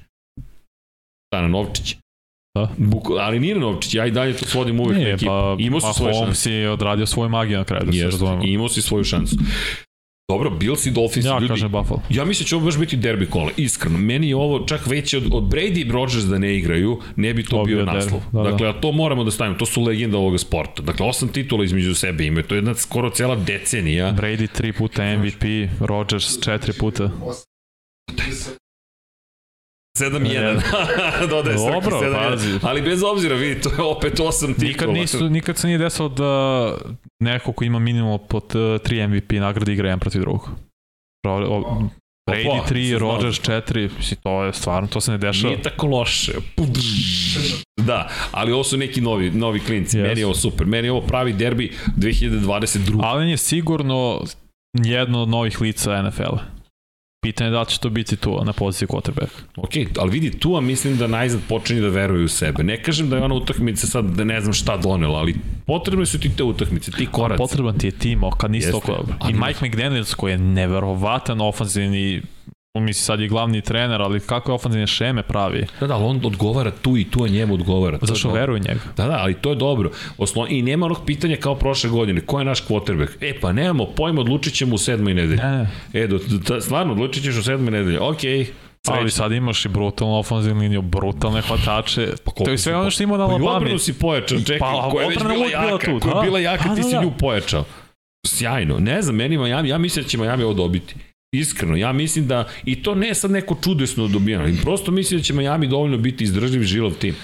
Stana 1.26 1.48
Novčić. 1.48 1.96
Da. 2.54 2.68
Buk, 2.78 3.10
ali 3.20 3.40
nije 3.40 3.54
Novčić, 3.54 3.94
ja 3.94 4.06
i 4.06 4.10
dalje 4.10 4.36
to 4.36 4.46
svodim 4.46 4.80
uvek 4.80 4.96
nije, 4.96 5.08
na 5.08 5.14
ekipu. 5.14 5.30
Pa, 5.30 5.56
imao 5.58 5.80
si 5.80 5.86
pa 5.86 5.92
svoje 5.92 6.14
šanse. 6.14 6.40
si 6.40 6.66
odradio 6.66 7.06
svoju 7.06 7.28
magiju 7.28 7.58
na 7.58 7.64
kraju, 7.64 7.86
da 7.86 7.92
se 7.92 8.04
razumemo. 8.04 8.42
Imao 8.44 8.68
si 8.68 8.82
svoju 8.82 9.04
šansu. 9.04 9.36
Dobro, 10.28 10.50
Bills 10.50 10.86
i 10.86 10.90
Dolphins. 10.90 11.26
Ja 11.26 11.34
ljudi, 11.34 11.48
kažem 11.48 11.72
Buffalo. 11.72 12.02
Ja 12.10 12.24
mislim 12.24 12.44
da 12.44 12.48
će 12.48 12.56
ovo 12.56 12.64
baš 12.64 12.78
biti 12.78 12.96
derbi 12.96 13.26
kole, 13.26 13.52
iskreno. 13.56 13.98
Meni 13.98 14.28
je 14.28 14.36
ovo 14.36 14.66
čak 14.66 14.86
veće 14.86 15.16
od, 15.16 15.24
od 15.32 15.42
Brady 15.42 15.86
i 15.86 15.90
Rodgers 15.92 16.24
da 16.24 16.38
ne 16.38 16.56
igraju, 16.56 17.00
ne 17.16 17.34
bi 17.34 17.42
to, 17.44 17.50
to 17.50 17.64
bio, 17.64 17.76
bio 17.76 17.84
naslov. 17.84 18.20
Da, 18.32 18.42
da, 18.42 18.50
dakle, 18.50 18.68
a 18.68 18.72
to 18.72 18.92
moramo 18.92 19.24
da 19.24 19.30
stavimo, 19.30 19.58
to 19.58 19.66
su 19.66 19.82
legenda 19.82 20.18
ovoga 20.18 20.38
sporta. 20.38 20.82
Dakle, 20.82 21.06
osam 21.06 21.28
titula 21.28 21.64
između 21.64 21.94
sebe 21.94 22.24
imaju, 22.24 22.44
to 22.44 22.54
je 22.54 22.58
jedna 22.58 22.74
skoro 22.74 23.10
cela 23.10 23.36
decenija. 23.36 24.12
Brady 24.12 24.48
tri 24.52 24.72
puta 24.72 25.16
MVP, 25.16 25.70
Rodgers 25.80 26.40
četiri 26.44 26.72
puta. 26.72 27.10
7-1. 29.98 30.60
Dodaje 31.30 31.56
Dobro, 31.56 32.00
pazi. 32.30 32.58
Ali 32.62 32.82
bez 32.82 33.02
obzira, 33.02 33.34
vidi, 33.34 33.60
to 33.60 33.68
je 33.68 33.82
opet 33.82 34.18
8 34.18 34.46
titula. 34.46 34.68
Nikad, 34.68 34.90
nisu, 34.90 35.30
nikad 35.30 35.58
se 35.58 35.66
nije 35.66 35.78
desilo 35.78 36.08
da 36.08 36.74
neko 37.20 37.52
ko 37.52 37.64
ima 37.64 37.78
minimum 37.78 38.18
po 38.28 38.40
3 38.40 39.08
MVP 39.08 39.32
nagrade 39.32 39.72
igra 39.72 39.88
jedan 39.88 40.00
protiv 40.00 40.20
drugog. 40.20 40.50
Brady 42.30 42.60
3, 42.68 42.98
Rodgers 42.98 43.40
4, 43.40 43.90
mislim, 43.96 44.20
to 44.22 44.44
je 44.44 44.52
stvarno, 44.52 44.88
to 44.88 45.00
se 45.00 45.10
ne 45.10 45.18
dešava. 45.18 45.48
Nije 45.48 45.62
tako 45.62 45.86
loše. 45.86 46.32
Da, 47.76 48.08
ali 48.32 48.52
ovo 48.52 48.64
su 48.64 48.76
neki 48.76 49.00
novi, 49.00 49.30
novi 49.30 49.60
klinci. 49.60 49.98
Yes. 49.98 50.02
Meni 50.02 50.20
je 50.20 50.26
ovo 50.26 50.34
super. 50.34 50.66
Meni 50.66 50.86
je 50.88 50.92
ovo 50.92 51.00
pravi 51.00 51.32
derbi 51.32 51.72
2022. 51.96 53.04
Allen 53.04 53.28
je 53.28 53.36
sigurno 53.36 54.20
jedno 54.84 55.22
od 55.22 55.28
novih 55.28 55.60
lica 55.60 56.02
NFL-a. 56.02 56.53
Pitanje 57.24 57.48
je 57.48 57.52
da 57.52 57.60
li 57.60 57.66
će 57.66 57.78
to 57.80 57.90
biti 57.90 58.16
tu 58.16 58.44
na 58.44 58.52
poziciji 58.52 58.88
quarterback. 58.88 59.28
Ok, 59.56 59.70
ali 59.98 60.10
vidi, 60.10 60.38
Tua 60.38 60.60
mislim 60.60 60.96
da 60.96 61.06
najzad 61.06 61.40
počinje 61.48 61.80
da 61.80 61.88
veruje 61.88 62.24
u 62.24 62.28
sebe. 62.28 62.62
Ne 62.62 62.82
kažem 62.82 63.08
da 63.08 63.16
je 63.16 63.22
ona 63.22 63.34
utakmica 63.34 63.86
sad 63.86 64.04
da 64.04 64.24
ne 64.24 64.40
znam 64.40 64.52
šta 64.52 64.76
donela, 64.76 65.18
ali 65.18 65.34
potrebne 65.66 66.06
su 66.06 66.20
ti 66.20 66.36
te 66.36 66.42
utakmice, 66.42 66.90
ti 66.90 67.06
koraci. 67.06 67.38
Potreban 67.38 67.78
ti 67.78 67.86
je 67.86 67.90
tim, 67.90 68.20
kad 68.38 68.50
nisi 68.50 68.70
toliko... 68.70 69.04
I 69.30 69.32
Mike 69.32 69.66
McDaniels 69.66 70.14
koji 70.14 70.32
je 70.32 70.38
neverovatan 70.38 71.40
ofanzivni 72.74 72.86
misli 72.86 73.04
sad 73.04 73.20
je 73.20 73.28
glavni 73.28 73.60
trener, 73.60 74.02
ali 74.02 74.20
kakve 74.20 74.54
ofanzivne 74.54 74.86
šeme 74.86 75.22
pravi. 75.22 75.66
Da, 75.80 75.86
da, 75.86 75.94
ali 75.94 76.04
on 76.04 76.20
odgovara 76.24 76.70
tu 76.70 76.96
i 76.96 77.04
tu, 77.04 77.24
a 77.24 77.28
njemu 77.28 77.54
odgovara. 77.54 77.98
Zašto 78.02 78.32
veruje 78.32 78.60
njega? 78.60 78.80
Da, 78.96 79.06
da, 79.06 79.18
ali 79.20 79.34
to 79.34 79.50
je 79.50 79.56
dobro. 79.56 79.90
Oslo... 80.18 80.46
I 80.48 80.62
nema 80.62 80.86
onog 80.86 80.98
pitanja 81.06 81.36
kao 81.36 81.54
prošle 81.54 81.90
godine, 81.90 82.20
ko 82.20 82.38
je 82.38 82.44
naš 82.44 82.66
quarterback? 82.66 83.08
E, 83.20 83.40
pa 83.40 83.52
nemamo 83.52 83.86
pojma, 83.86 84.20
odlučit 84.20 84.54
ćemo 84.54 84.74
u 84.74 84.78
sedmoj 84.78 85.14
nedelji. 85.14 85.36
Ne. 85.36 85.70
E, 85.92 86.06
do, 86.06 86.18
do, 86.48 86.60
stvarno, 86.60 86.92
odlučit 86.92 87.24
ćeš 87.24 87.36
u 87.36 87.42
sedmoj 87.42 87.70
nedelji. 87.70 87.98
Okej, 88.00 88.46
Srećno. 88.86 89.00
Ali 89.00 89.10
sad 89.10 89.32
imaš 89.32 89.64
i 89.64 89.68
brutalnu 89.68 90.18
ofenzivnu 90.18 90.60
liniju, 90.60 90.82
brutalne 90.82 91.40
hvatače. 91.40 92.08
Pa 92.24 92.30
to 92.30 92.50
je 92.50 92.58
sve 92.58 92.76
ono 92.76 92.90
što 92.90 93.02
ima 93.02 93.16
na 93.16 93.24
Alabama. 93.24 93.44
Pa 93.44 93.52
i 93.52 93.56
odbranu 93.56 93.78
si 93.78 93.92
pojačao, 93.92 94.38
čekaj, 94.38 94.58
pa, 94.58 94.88
koja 94.90 95.02
je 95.02 95.08
već 95.08 95.18
bila 95.18 95.46
jaka, 95.46 95.86
tu, 95.86 96.00
koja 96.00 96.10
je 96.10 96.14
da. 96.14 96.20
bila 96.22 96.38
jaka, 96.38 96.74
ti 96.74 96.80
da, 96.80 96.82
si 96.82 96.94
da. 96.94 97.02
nju 97.02 97.12
pojačao. 97.18 97.64
Sjajno, 98.26 98.78
ne 98.78 99.02
znam, 99.02 99.16
meni 99.16 99.38
Miami, 99.38 99.68
ja 99.68 99.78
mislim 99.78 100.02
da 100.02 100.08
će 100.08 100.18
Miami 100.18 100.42
ovo 100.42 100.54
dobiti. 100.54 100.94
Iskreno, 101.38 101.76
ja 101.76 101.92
mislim 101.92 102.26
da, 102.26 102.48
i 102.64 102.82
to 102.82 102.94
ne 102.94 103.14
sad 103.14 103.30
neko 103.30 103.56
čudesno 103.62 104.08
dobijeno, 104.08 104.44
prosto 104.62 104.90
mislim 104.90 105.20
da 105.20 105.24
će 105.24 105.34
Miami 105.34 105.66
dovoljno 105.66 105.98
biti 105.98 106.24
izdržljiv 106.24 106.62
žilav 106.62 106.92
tim. 106.92 107.14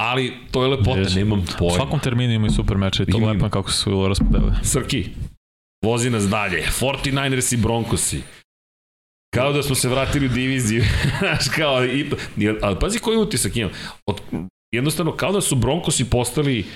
Ali 0.00 0.32
to 0.50 0.62
je 0.62 0.68
lepota, 0.68 0.98
Jesu. 0.98 1.16
nemam 1.16 1.44
pojma. 1.58 1.72
U 1.72 1.76
svakom 1.76 2.00
terminu 2.00 2.32
imaju 2.32 2.52
super 2.52 2.76
meče 2.76 3.02
i 3.02 3.06
to 3.06 3.18
lepo 3.18 3.48
kako 3.48 3.72
su 3.72 4.08
raspodeli. 4.08 4.52
Srki, 4.62 5.06
vozi 5.84 6.10
nas 6.10 6.28
dalje. 6.28 6.62
49ers 6.80 7.54
i 7.54 7.56
Broncosi. 7.56 8.22
Kao 9.34 9.52
da 9.52 9.62
smo 9.62 9.74
se 9.74 9.88
vratili 9.88 10.26
u 10.26 10.28
diviziju. 10.28 10.84
Znaš, 11.18 11.48
kao, 11.56 11.84
i, 11.84 12.10
ali 12.62 12.76
pazi 12.80 12.98
koji 12.98 13.18
utisak 13.18 13.56
imam. 13.56 13.70
Od, 14.06 14.20
jednostavno, 14.74 15.16
kao 15.16 15.32
da 15.32 15.40
su 15.40 15.56
Broncosi 15.56 16.10
postali 16.10 16.66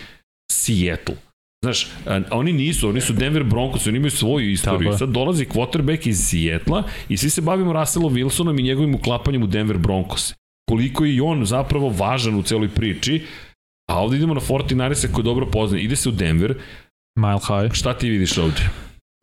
Seattle. 0.53 1.17
Znaš, 1.65 1.89
oni 2.31 2.53
nisu, 2.53 2.89
oni 2.89 3.01
su 3.01 3.13
Denver 3.13 3.45
Broncos, 3.45 3.87
oni 3.87 3.97
imaju 3.97 4.11
svoju 4.11 4.51
istoriju. 4.51 4.89
Tako 4.91 4.99
Sad 4.99 5.09
dolazi 5.09 5.45
quarterback 5.45 6.09
iz 6.09 6.19
Sijetla 6.19 6.83
i 7.09 7.17
svi 7.17 7.31
se 7.31 7.41
bavimo 7.41 7.73
Russellom 7.73 8.15
Wilsonom 8.15 8.61
i 8.61 8.63
njegovim 8.63 8.95
uklapanjem 8.95 9.43
u 9.43 9.47
Denver 9.47 9.79
Broncos. 9.79 10.35
Koliko 10.69 11.05
je 11.05 11.15
i 11.15 11.21
on 11.21 11.45
zapravo 11.45 11.89
važan 11.89 12.35
u 12.35 12.43
celoj 12.43 12.69
priči, 12.69 13.23
a 13.91 14.01
ovde 14.01 14.17
idemo 14.17 14.35
na 14.35 14.41
49 14.41 15.13
koji 15.13 15.25
dobro 15.25 15.47
poznaje. 15.47 15.85
Ide 15.85 15.97
se 15.97 16.09
u 16.09 16.13
Denver. 16.13 16.55
Mile 17.19 17.39
high. 17.39 17.75
Šta 17.75 17.95
ti 17.95 18.11
vidiš 18.11 18.39
ovde? 18.39 18.69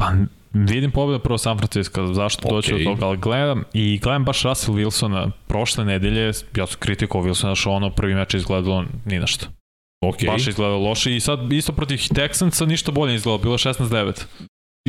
Pa 0.02 0.14
vidim 0.54 0.92
pobjeda 0.92 1.20
prvo 1.24 1.38
San 1.38 1.58
Francisco, 1.58 2.14
zašto 2.14 2.48
okay. 2.48 2.52
doći 2.52 2.74
od 2.74 2.84
toga, 2.84 3.06
ali 3.06 3.18
gledam 3.18 3.64
i 3.74 4.00
gledam 4.04 4.26
baš 4.26 4.44
Russell 4.44 4.78
Wilsona 4.78 5.32
prošle 5.48 5.86
nedelje, 5.86 6.32
ja 6.56 6.68
sam 6.68 6.80
kritikovao 6.80 7.30
Wilsona 7.30 7.56
što 7.56 7.72
ono 7.72 7.90
prvi 7.90 8.16
meč 8.16 8.34
izgledalo 8.34 8.86
ni 9.06 9.20
na 9.20 9.28
što. 9.28 9.59
Okay. 10.06 10.28
Baš 10.28 10.48
izgleda 10.48 10.76
loše 10.76 11.16
i 11.16 11.20
sad 11.20 11.54
isto 11.54 11.74
protiv 11.74 11.98
Texansa 11.98 12.66
ništa 12.66 12.92
bolje 12.92 13.16
izgleda, 13.16 13.44
bilo 13.44 13.58
16-9 13.58 14.26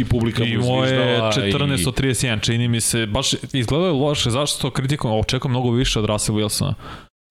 i 0.01 0.05
publika 0.05 0.45
I 0.45 0.57
moje 0.57 1.21
14 1.21 1.89
od 1.89 2.01
31, 2.01 2.41
čini 2.41 2.69
mi 2.69 2.81
se, 2.81 3.07
baš 3.07 3.33
izgleda 3.53 3.85
je 3.85 3.93
loše, 3.93 4.31
zašto 4.31 4.63
to 4.63 4.71
kritikom, 4.71 5.19
očekujem 5.19 5.51
mnogo 5.53 5.71
više 5.71 5.99
od 5.99 6.05
Russell 6.05 6.39
Wilsona. 6.39 6.75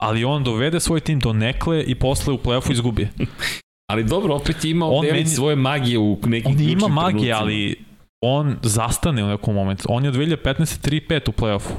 Ali 0.02 0.24
on 0.24 0.44
dovede 0.44 0.80
svoj 0.80 1.00
tim 1.00 1.20
do 1.20 1.34
nekle 1.34 1.84
i 1.84 1.96
posle 1.96 2.34
u 2.34 2.38
play-offu 2.38 2.72
izgubi. 2.72 3.08
ali 3.92 4.04
dobro, 4.04 4.36
opet 4.36 4.66
ima 4.66 4.86
on 4.86 5.06
meni, 5.06 5.26
svoje 5.26 5.56
magije 5.56 6.00
u 6.00 6.20
nekim 6.26 6.52
On 6.52 6.62
ima 6.62 6.88
magije, 6.88 7.34
ali 7.34 7.76
on 8.22 8.58
zastane 8.62 9.24
u 9.24 9.28
nekom 9.28 9.56
momentu. 9.56 9.84
On 9.90 10.04
je 10.04 10.10
od 10.10 10.16
2015. 10.16 10.90
3-5 10.90 11.30
u 11.30 11.32
play-offu. 11.32 11.72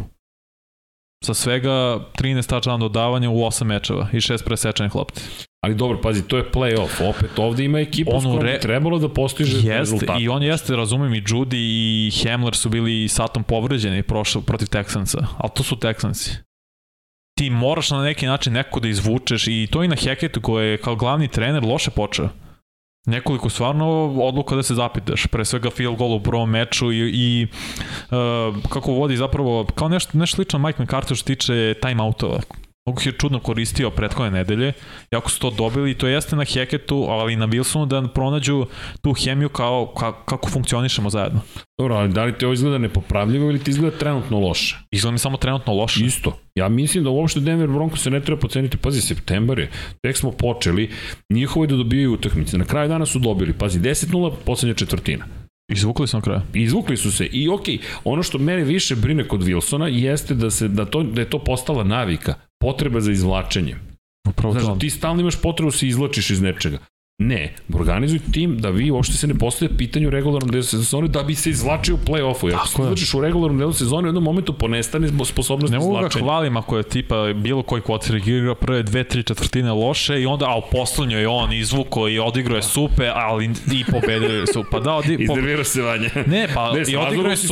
Sa 1.25 1.35
svega 1.35 2.01
13 2.17 2.49
touchdown 2.49 2.81
dodavanja 2.81 3.31
u 3.31 3.35
8 3.35 3.65
mečeva 3.65 4.09
i 4.13 4.17
6 4.17 4.45
presečanih 4.45 4.95
lopti. 4.95 5.23
Ali 5.61 5.75
dobro, 5.75 6.01
pazi, 6.01 6.23
to 6.29 6.37
je 6.37 6.51
play-off. 6.53 7.09
Opet 7.09 7.39
ovde 7.39 7.65
ima 7.65 7.81
ekipa 7.81 8.21
s 8.21 8.25
kojom 8.25 8.41
re... 8.43 8.61
trebalo 8.61 8.99
da 8.99 9.09
postiže 9.09 9.57
jeste, 9.57 9.79
rezultat. 9.79 10.21
I 10.21 10.29
on 10.29 10.43
jeste, 10.43 10.77
razumem, 10.77 11.15
i 11.15 11.23
Judy 11.23 11.57
i 11.57 12.11
Hamler 12.23 12.57
su 12.57 12.69
bili 12.69 13.09
satom 13.09 13.43
povređeni 13.43 14.03
prošlo, 14.03 14.41
protiv 14.41 14.69
Texansa. 14.69 15.27
Ali 15.39 15.51
to 15.55 15.63
su 15.63 15.77
Texansi. 15.77 16.31
Ti 17.39 17.51
moraš 17.51 17.91
na 17.91 18.03
neki 18.03 18.27
način 18.27 18.53
neko 18.53 18.81
da 18.81 18.89
izvučeš 18.89 19.47
i 19.47 19.69
to 19.71 19.85
i 19.85 19.89
na 19.89 19.97
Hacketu 19.97 20.41
koji 20.41 20.71
je 20.71 20.79
kao 20.79 20.97
glavni 20.97 21.29
trener 21.29 21.65
loše 21.65 21.91
počeo. 21.91 22.29
Nekoliko 23.07 23.49
stvarno 23.49 23.87
odluka 24.23 24.57
da 24.57 24.63
se 24.63 24.75
zapitaš, 24.75 25.27
pre 25.27 25.45
svega 25.45 25.71
field 25.71 25.97
goal 25.97 26.15
u 26.15 26.21
prvom 26.21 26.51
meču 26.51 26.93
i, 26.93 26.97
i 26.99 27.47
uh, 27.47 28.63
kako 28.69 28.93
vodi 28.93 29.17
zapravo, 29.17 29.67
kao 29.75 29.89
nešto, 29.89 30.19
nešto 30.19 30.35
slično 30.35 30.59
Mike 30.59 30.83
McCarthy 30.83 31.15
što 31.15 31.27
tiče 31.27 31.75
timeoutova 31.83 32.41
Mnogo 32.87 33.01
je 33.05 33.13
čudno 33.13 33.41
koristio 33.41 33.91
prethodne 33.91 34.31
nedelje, 34.31 34.73
jako 35.11 35.31
su 35.31 35.41
to 35.41 35.51
dobili 35.51 35.95
to 35.95 36.07
jeste 36.07 36.37
na 36.37 36.45
Heketu, 36.45 37.07
ali 37.09 37.33
i 37.33 37.37
na 37.37 37.47
Wilsonu 37.47 37.87
da 37.87 38.09
pronađu 38.09 38.67
tu 39.03 39.13
hemiju 39.13 39.49
kao, 39.49 39.93
ka, 39.99 40.25
kako 40.25 40.49
funkcionišemo 40.49 41.11
zajedno. 41.11 41.41
Dobro, 41.79 41.95
ali 41.95 42.09
da 42.09 42.25
li 42.25 42.39
ti 42.39 42.45
ovo 42.45 42.55
izgleda 42.55 42.79
nepopravljivo 42.79 43.51
ili 43.51 43.59
ti 43.59 43.71
izgleda 43.71 43.99
trenutno 43.99 44.39
loše? 44.39 44.79
Izgleda 44.91 45.13
mi 45.13 45.19
samo 45.19 45.37
trenutno 45.37 45.75
loše. 45.75 46.05
Isto. 46.05 46.39
Ja 46.61 46.69
mislim 46.69 47.05
da 47.05 47.11
uopšte 47.11 47.41
Denver 47.41 47.69
Broncos 47.69 48.03
se 48.03 48.11
ne 48.11 48.21
treba 48.21 48.41
poceniti. 48.41 48.77
Pazi, 48.77 49.01
septembar 49.01 49.59
je, 49.59 49.71
tek 50.03 50.17
smo 50.17 50.31
počeli, 50.31 50.91
njihovo 51.31 51.65
je 51.65 51.69
da 51.69 51.77
dobijaju 51.77 52.13
utakmice. 52.13 52.59
Na 52.59 52.65
kraju 52.65 52.89
dana 52.89 53.07
su 53.07 53.19
dobili, 53.19 53.53
pazi, 53.53 53.81
10-0, 53.81 54.33
poslednja 54.45 54.75
četvrtina. 54.75 55.25
Izvukli 55.73 56.07
su 56.09 56.17
na 56.17 56.21
kraju. 56.21 56.41
Izvukli 56.55 56.97
su 56.97 57.13
se. 57.13 57.27
I 57.27 57.49
okej, 57.49 57.79
okay, 57.79 57.81
ono 58.05 58.23
što 58.23 58.39
mene 58.39 58.65
više 58.65 58.97
brine 58.97 59.29
kod 59.29 59.41
Wilsona 59.41 59.87
jeste 59.87 60.35
da 60.35 60.51
se 60.51 60.69
da 60.69 60.85
to 60.85 61.03
da 61.03 61.21
je 61.21 61.31
to 61.31 61.39
postala 61.39 61.85
navika 61.85 62.35
potreba 62.61 63.01
za 63.01 63.13
izvlačenjem. 63.13 63.79
Upravo 64.29 64.61
Znaš, 64.61 64.79
ti 64.79 64.91
stalno 64.91 65.21
imaš 65.21 65.41
potrebu 65.43 65.71
da 65.71 65.77
se 65.77 65.89
izvlačiš 65.89 66.31
iz 66.31 66.41
nečega. 66.41 66.79
Ne, 67.23 67.55
organizuj 67.75 68.19
tim 68.33 68.59
da 68.59 68.71
vi 68.71 68.91
uopšte 68.91 69.17
se 69.17 69.27
ne 69.27 69.35
postavlja 69.35 69.77
pitanje 69.77 70.07
u 70.07 70.11
regularnom 70.11 70.51
delu 70.51 70.63
sezone 70.63 71.09
da 71.09 71.23
bi 71.23 71.35
se 71.35 71.51
izvlačio 71.51 71.95
u 71.95 71.99
play-offu. 71.99 72.55
Ako 72.55 72.67
se 72.67 72.83
izvlačiš 72.83 73.15
u 73.15 73.21
regularnom 73.21 73.59
delu 73.59 73.73
sezone, 73.73 74.03
u 74.03 74.09
jednom 74.09 74.25
momentu 74.25 74.53
ponestane 74.53 75.09
sposobnost 75.09 75.73
izvlačenja. 75.73 75.93
Ne 75.93 76.03
mogu 76.03 76.15
ga 76.15 76.21
hvalim 76.21 76.57
ako 76.57 76.77
je 76.77 76.83
tipa 76.83 77.33
bilo 77.35 77.63
koji 77.63 77.83
kvotir 77.83 78.17
igra 78.17 78.55
prve 78.55 78.83
dve, 78.83 79.05
tri 79.05 79.23
četvrtine 79.23 79.73
loše 79.73 80.23
i 80.23 80.27
onda, 80.27 80.47
a 80.47 80.57
u 80.57 80.63
poslednju 80.73 81.19
je 81.19 81.29
on 81.29 81.53
izvuko 81.53 82.09
i 82.09 82.19
odigrao 82.19 82.57
je 82.57 82.63
super, 82.63 83.13
ali 83.15 83.51
i 83.73 83.85
pobedio 83.91 84.47
su. 84.47 84.65
Pa 84.71 84.81
da, 84.81 84.95
odi, 84.95 85.17
po... 85.17 85.23
Iznervirao 85.23 85.65
se 85.65 85.83
vanje. 85.83 86.11
Ne, 86.27 86.49
pa 86.55 86.73
ne, 86.73 86.83
i 86.89 86.97
odigrao 86.97 87.31
je, 87.31 87.37
su, 87.37 87.47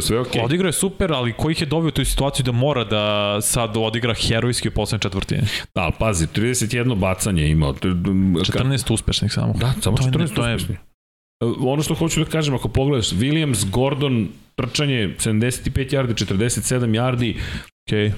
sve 0.00 0.18
okay. 0.18 0.44
odigrao 0.44 0.68
je 0.68 0.72
super, 0.72 1.12
ali 1.12 1.32
koji 1.32 1.52
ih 1.52 1.60
je 1.60 1.66
dobio 1.66 1.90
tu 1.90 2.04
situaciju 2.04 2.44
da 2.44 2.52
mora 2.52 2.84
da 2.84 3.38
sad 3.40 3.76
odigra 3.76 4.14
herojski 4.14 4.68
u 4.68 4.70
poslednje 4.70 5.02
četvrtine. 5.02 5.42
Da, 5.74 5.90
pazi, 5.98 6.26
31 6.26 6.94
bacanje 6.94 7.46
imao. 7.46 7.72
14 7.72 8.92
uspeh 8.92 9.11
uspešnih 9.12 9.32
samo. 9.32 9.52
Da, 9.54 9.72
samo 9.80 9.96
To 9.96 10.02
je- 10.02 10.08
14 10.08 10.34
to 10.34 10.46
je- 10.46 10.54
uspešnih. 10.54 10.78
E, 10.78 11.46
Ono 11.60 11.82
što 11.82 11.94
hoću 11.94 12.20
da 12.20 12.30
kažem, 12.30 12.54
ako 12.54 12.68
pogledaš, 12.70 13.10
Williams, 13.12 13.70
Gordon, 13.70 14.28
trčanje 14.56 15.14
75 15.18 15.68
yardi, 15.90 16.14
47 16.16 16.60
yardi, 16.92 17.36
Okay. 17.84 18.12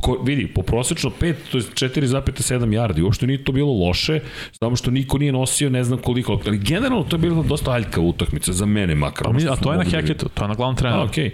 ko, 0.00 0.18
vidi, 0.22 0.46
po 0.46 0.62
prosečno 0.62 1.10
5, 1.12 1.34
to 1.50 1.58
je 1.58 1.64
4,7 1.64 2.38
yardi, 2.70 3.02
uopšte 3.02 3.26
nije 3.26 3.44
to 3.44 3.52
bilo 3.52 3.72
loše, 3.76 4.20
samo 4.54 4.76
što 4.76 4.90
niko 4.90 5.18
nije 5.18 5.32
nosio 5.32 5.70
ne 5.70 5.84
znam 5.84 5.98
koliko, 5.98 6.40
ali 6.46 6.58
generalno 6.60 7.04
to 7.04 7.16
je 7.16 7.20
bilo 7.20 7.42
dosta 7.42 7.70
aljka 7.72 8.00
utakmica, 8.02 8.52
za 8.52 8.66
mene 8.66 8.94
makar. 8.94 9.26
A, 9.26 9.32
mi, 9.32 9.42
a 9.44 9.56
to 9.56 9.72
je 9.72 9.78
na 9.78 9.84
da. 9.84 9.90
Hacketu, 9.90 10.28
to 10.28 10.44
je 10.44 10.48
na 10.48 10.54
glavnom 10.54 10.74
A, 10.74 10.78
treneru. 10.78 11.02
okej. 11.02 11.30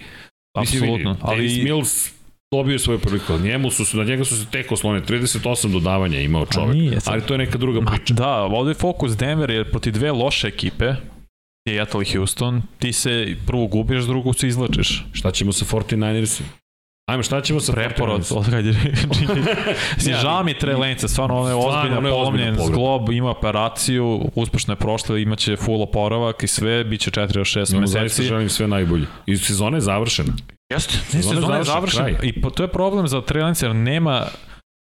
Mislim, 0.55 0.83
Apsolutno. 0.83 1.11
vidi, 1.11 1.23
Ali 1.23 1.65
Mills 1.65 2.11
dobio 2.57 2.79
svoju 2.79 2.99
priliku, 2.99 3.39
njemu 3.39 3.71
su, 3.71 3.85
se- 3.85 3.97
na 3.97 4.05
njega 4.05 4.25
su 4.25 4.37
se 4.37 4.47
tek 4.47 4.73
oslone, 4.73 5.01
38 5.01 5.41
dodavanja 5.73 6.19
je 6.19 6.25
imao 6.25 6.47
čovek, 6.47 6.75
nije 6.75 7.01
sad. 7.01 7.13
ali 7.13 7.23
to 7.23 7.35
je 7.35 7.39
neka 7.39 7.59
druga 7.59 7.81
Ma, 7.81 7.91
priča. 7.91 8.15
da, 8.15 8.29
ovde 8.33 8.71
je 8.71 8.75
fokus 8.75 9.17
Denver 9.17 9.51
jer 9.51 9.71
proti 9.71 9.91
dve 9.91 10.13
loše 10.13 10.49
ekipe, 10.49 10.95
Seattle 11.69 12.03
i 12.03 12.17
Houston, 12.17 12.63
ti 12.79 12.93
se 12.93 13.13
prvo 13.47 13.67
gubiš, 13.67 14.05
drugo 14.05 14.33
se 14.33 14.49
izlačiš. 14.49 15.05
Šta 15.13 15.31
ćemo 15.31 15.53
sa 15.53 15.65
49ersima? 15.67 16.49
Ajmo, 17.07 17.23
šta 17.23 17.41
ćemo 17.41 17.61
sa 17.61 17.73
Preporod, 17.73 18.21
49ersima? 18.21 18.41
od 18.41 18.51
kad 18.51 18.67
je 18.67 18.75
Si 19.99 20.11
Ne, 20.11 20.17
žao 20.17 20.45
mi 20.45 20.51
je 20.51 20.59
Trey 20.59 20.79
Lance, 20.79 21.09
stvarno 21.09 21.41
on 21.41 21.49
je 21.49 21.55
ozbiljno 21.55 22.11
polomljen 22.11 22.57
zglob, 22.57 23.11
ima 23.11 23.31
operaciju, 23.31 24.31
uspešno 24.35 24.73
je 24.73 24.77
prošlo, 24.77 25.17
imaće 25.17 25.57
full 25.57 25.83
oporavak 25.83 26.43
i 26.43 26.47
sve, 26.47 26.85
bit 26.85 27.01
će 27.01 27.11
4 27.11 27.27
do 27.27 27.41
6 27.41 27.75
Ja 27.75 27.81
mu 27.81 27.87
zaista 27.87 28.03
meseci. 28.03 28.23
želim 28.23 28.49
sve 28.49 28.69
najbolje. 28.69 29.07
I 29.27 29.37
sezona 29.37 29.77
je 29.77 29.81
završena. 29.81 30.33
Jeste, 30.71 30.95
Sezona 30.99 31.31
je 31.31 31.35
sezona 31.35 31.57
je 31.57 31.65
završena. 31.65 32.09
I 32.23 32.41
po, 32.41 32.51
to 32.51 32.63
je 32.63 32.69
problem 32.69 33.09
za 33.09 33.17
Trey 33.19 33.43
Lance 33.43 33.67
jer 33.67 33.75
nema 33.75 34.23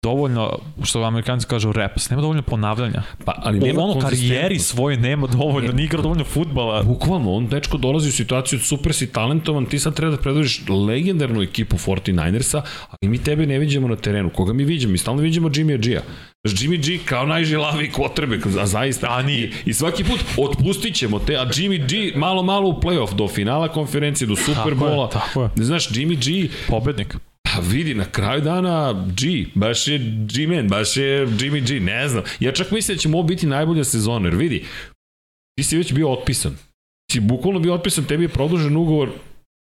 dovoljno, 0.07 0.59
što 0.82 1.02
amerikanci 1.02 1.46
kažu 1.46 1.72
reps, 1.72 2.11
nema 2.11 2.22
dovoljno 2.22 2.42
ponavljanja. 2.42 3.02
Pa, 3.24 3.34
ali 3.44 3.61
nema 3.61 3.82
Ono 3.82 4.00
karijeri 4.00 4.59
svoje 4.59 4.96
nema 4.96 5.26
dovoljno, 5.26 5.72
ne 5.72 5.84
igra 5.84 6.02
dovoljno 6.02 6.24
futbala. 6.24 6.82
Bukvalno, 6.82 7.32
on 7.34 7.48
dečko 7.48 7.78
dolazi 7.78 8.09
u 8.09 8.12
situaciju 8.12 8.59
super 8.59 8.94
si 8.94 9.12
talentovan, 9.12 9.66
ti 9.66 9.78
sad 9.78 9.94
treba 9.94 10.16
da 10.16 10.22
predvožiš 10.22 10.62
legendarnu 10.68 11.42
ekipu 11.42 11.76
49ersa, 11.76 12.62
ali 12.90 13.11
mi 13.11 13.18
tebe 13.18 13.46
ne 13.46 13.59
viđamo 13.59 13.88
na 13.88 13.96
terenu. 13.96 14.30
Koga 14.30 14.52
mi 14.52 14.64
viđamo? 14.64 14.92
Mi 14.92 14.98
stalno 14.98 15.22
viđamo 15.22 15.48
Jimmy 15.48 15.78
G-a. 15.88 16.02
Jimmy 16.48 16.78
G 16.86 17.04
kao 17.04 17.26
najžilaviji 17.26 17.90
quarterback, 17.90 18.61
a 18.61 18.66
zaista. 18.66 19.07
A 19.11 19.22
nije. 19.22 19.46
I, 19.66 19.70
I 19.70 19.74
svaki 19.74 20.04
put 20.04 20.20
otpustit 20.36 20.94
ćemo 20.94 21.18
te, 21.18 21.36
a 21.36 21.46
Jimmy 21.46 21.78
G 21.88 22.18
malo, 22.18 22.42
malo 22.42 22.68
u 22.68 22.80
playoff, 22.80 23.14
do 23.14 23.28
finala 23.28 23.68
konferencije, 23.68 24.28
do 24.28 24.36
Superbola. 24.36 25.09
Tako 25.11 25.40
je, 25.40 25.48
tako 25.48 25.61
je. 25.61 25.64
Znaš, 25.64 25.90
Jimmy 25.90 26.16
G, 26.24 26.48
Pobednik. 26.68 27.16
Pa 27.57 27.62
vidi, 27.62 27.94
na 27.94 28.04
kraju 28.04 28.40
dana 28.40 29.07
G, 29.16 29.44
baš 29.54 29.88
je 29.88 29.98
G-Man, 30.34 30.68
baš 30.68 30.96
je 30.96 31.26
Jimmy 31.26 31.68
G, 31.68 31.80
ne 31.80 32.09
znam. 32.09 32.22
Ja 32.40 32.52
čak 32.52 32.70
mislim 32.70 32.96
da 32.96 33.00
će 33.00 33.09
mu 33.09 33.22
biti 33.22 33.46
najbolja 33.46 33.84
sezona, 33.84 34.28
jer 34.28 34.36
vidi, 34.36 34.64
ti 35.59 35.64
si 35.64 35.76
već 35.76 35.92
bio 35.92 36.12
otpisan. 36.12 36.57
Si 37.12 37.20
bukvalno 37.20 37.61
bio 37.61 37.74
otpisan, 37.74 38.04
tebi 38.04 38.24
je 38.24 38.28
produžen 38.28 38.76
ugovor 38.76 39.09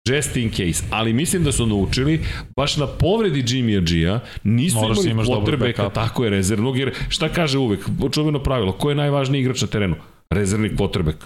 just 0.10 0.38
in 0.38 0.52
case, 0.52 0.84
ali 0.90 1.14
mislim 1.14 1.44
da 1.44 1.52
su 1.52 1.66
naučili 1.66 2.22
baš 2.56 2.78
na 2.78 2.88
povredi 2.88 3.44
Jimmy 3.44 3.92
G-a 3.92 4.20
nisu 4.44 4.76
Moraš 4.76 4.98
da 4.98 5.10
imali 5.10 5.28
quarterbacka, 5.28 5.78
backup. 5.78 5.94
tako 5.94 6.24
je 6.24 6.30
rezervnog, 6.30 6.78
jer 6.78 6.94
šta 7.10 7.30
kaže 7.30 7.58
uvek, 7.58 7.80
čuveno 8.12 8.44
pravilo, 8.44 8.72
ko 8.72 8.90
je 8.90 8.96
najvažniji 8.96 9.42
igrač 9.42 9.62
na 9.62 9.68
terenu? 9.68 9.96
Rezervni 10.30 10.70
quarterback. 10.70 11.18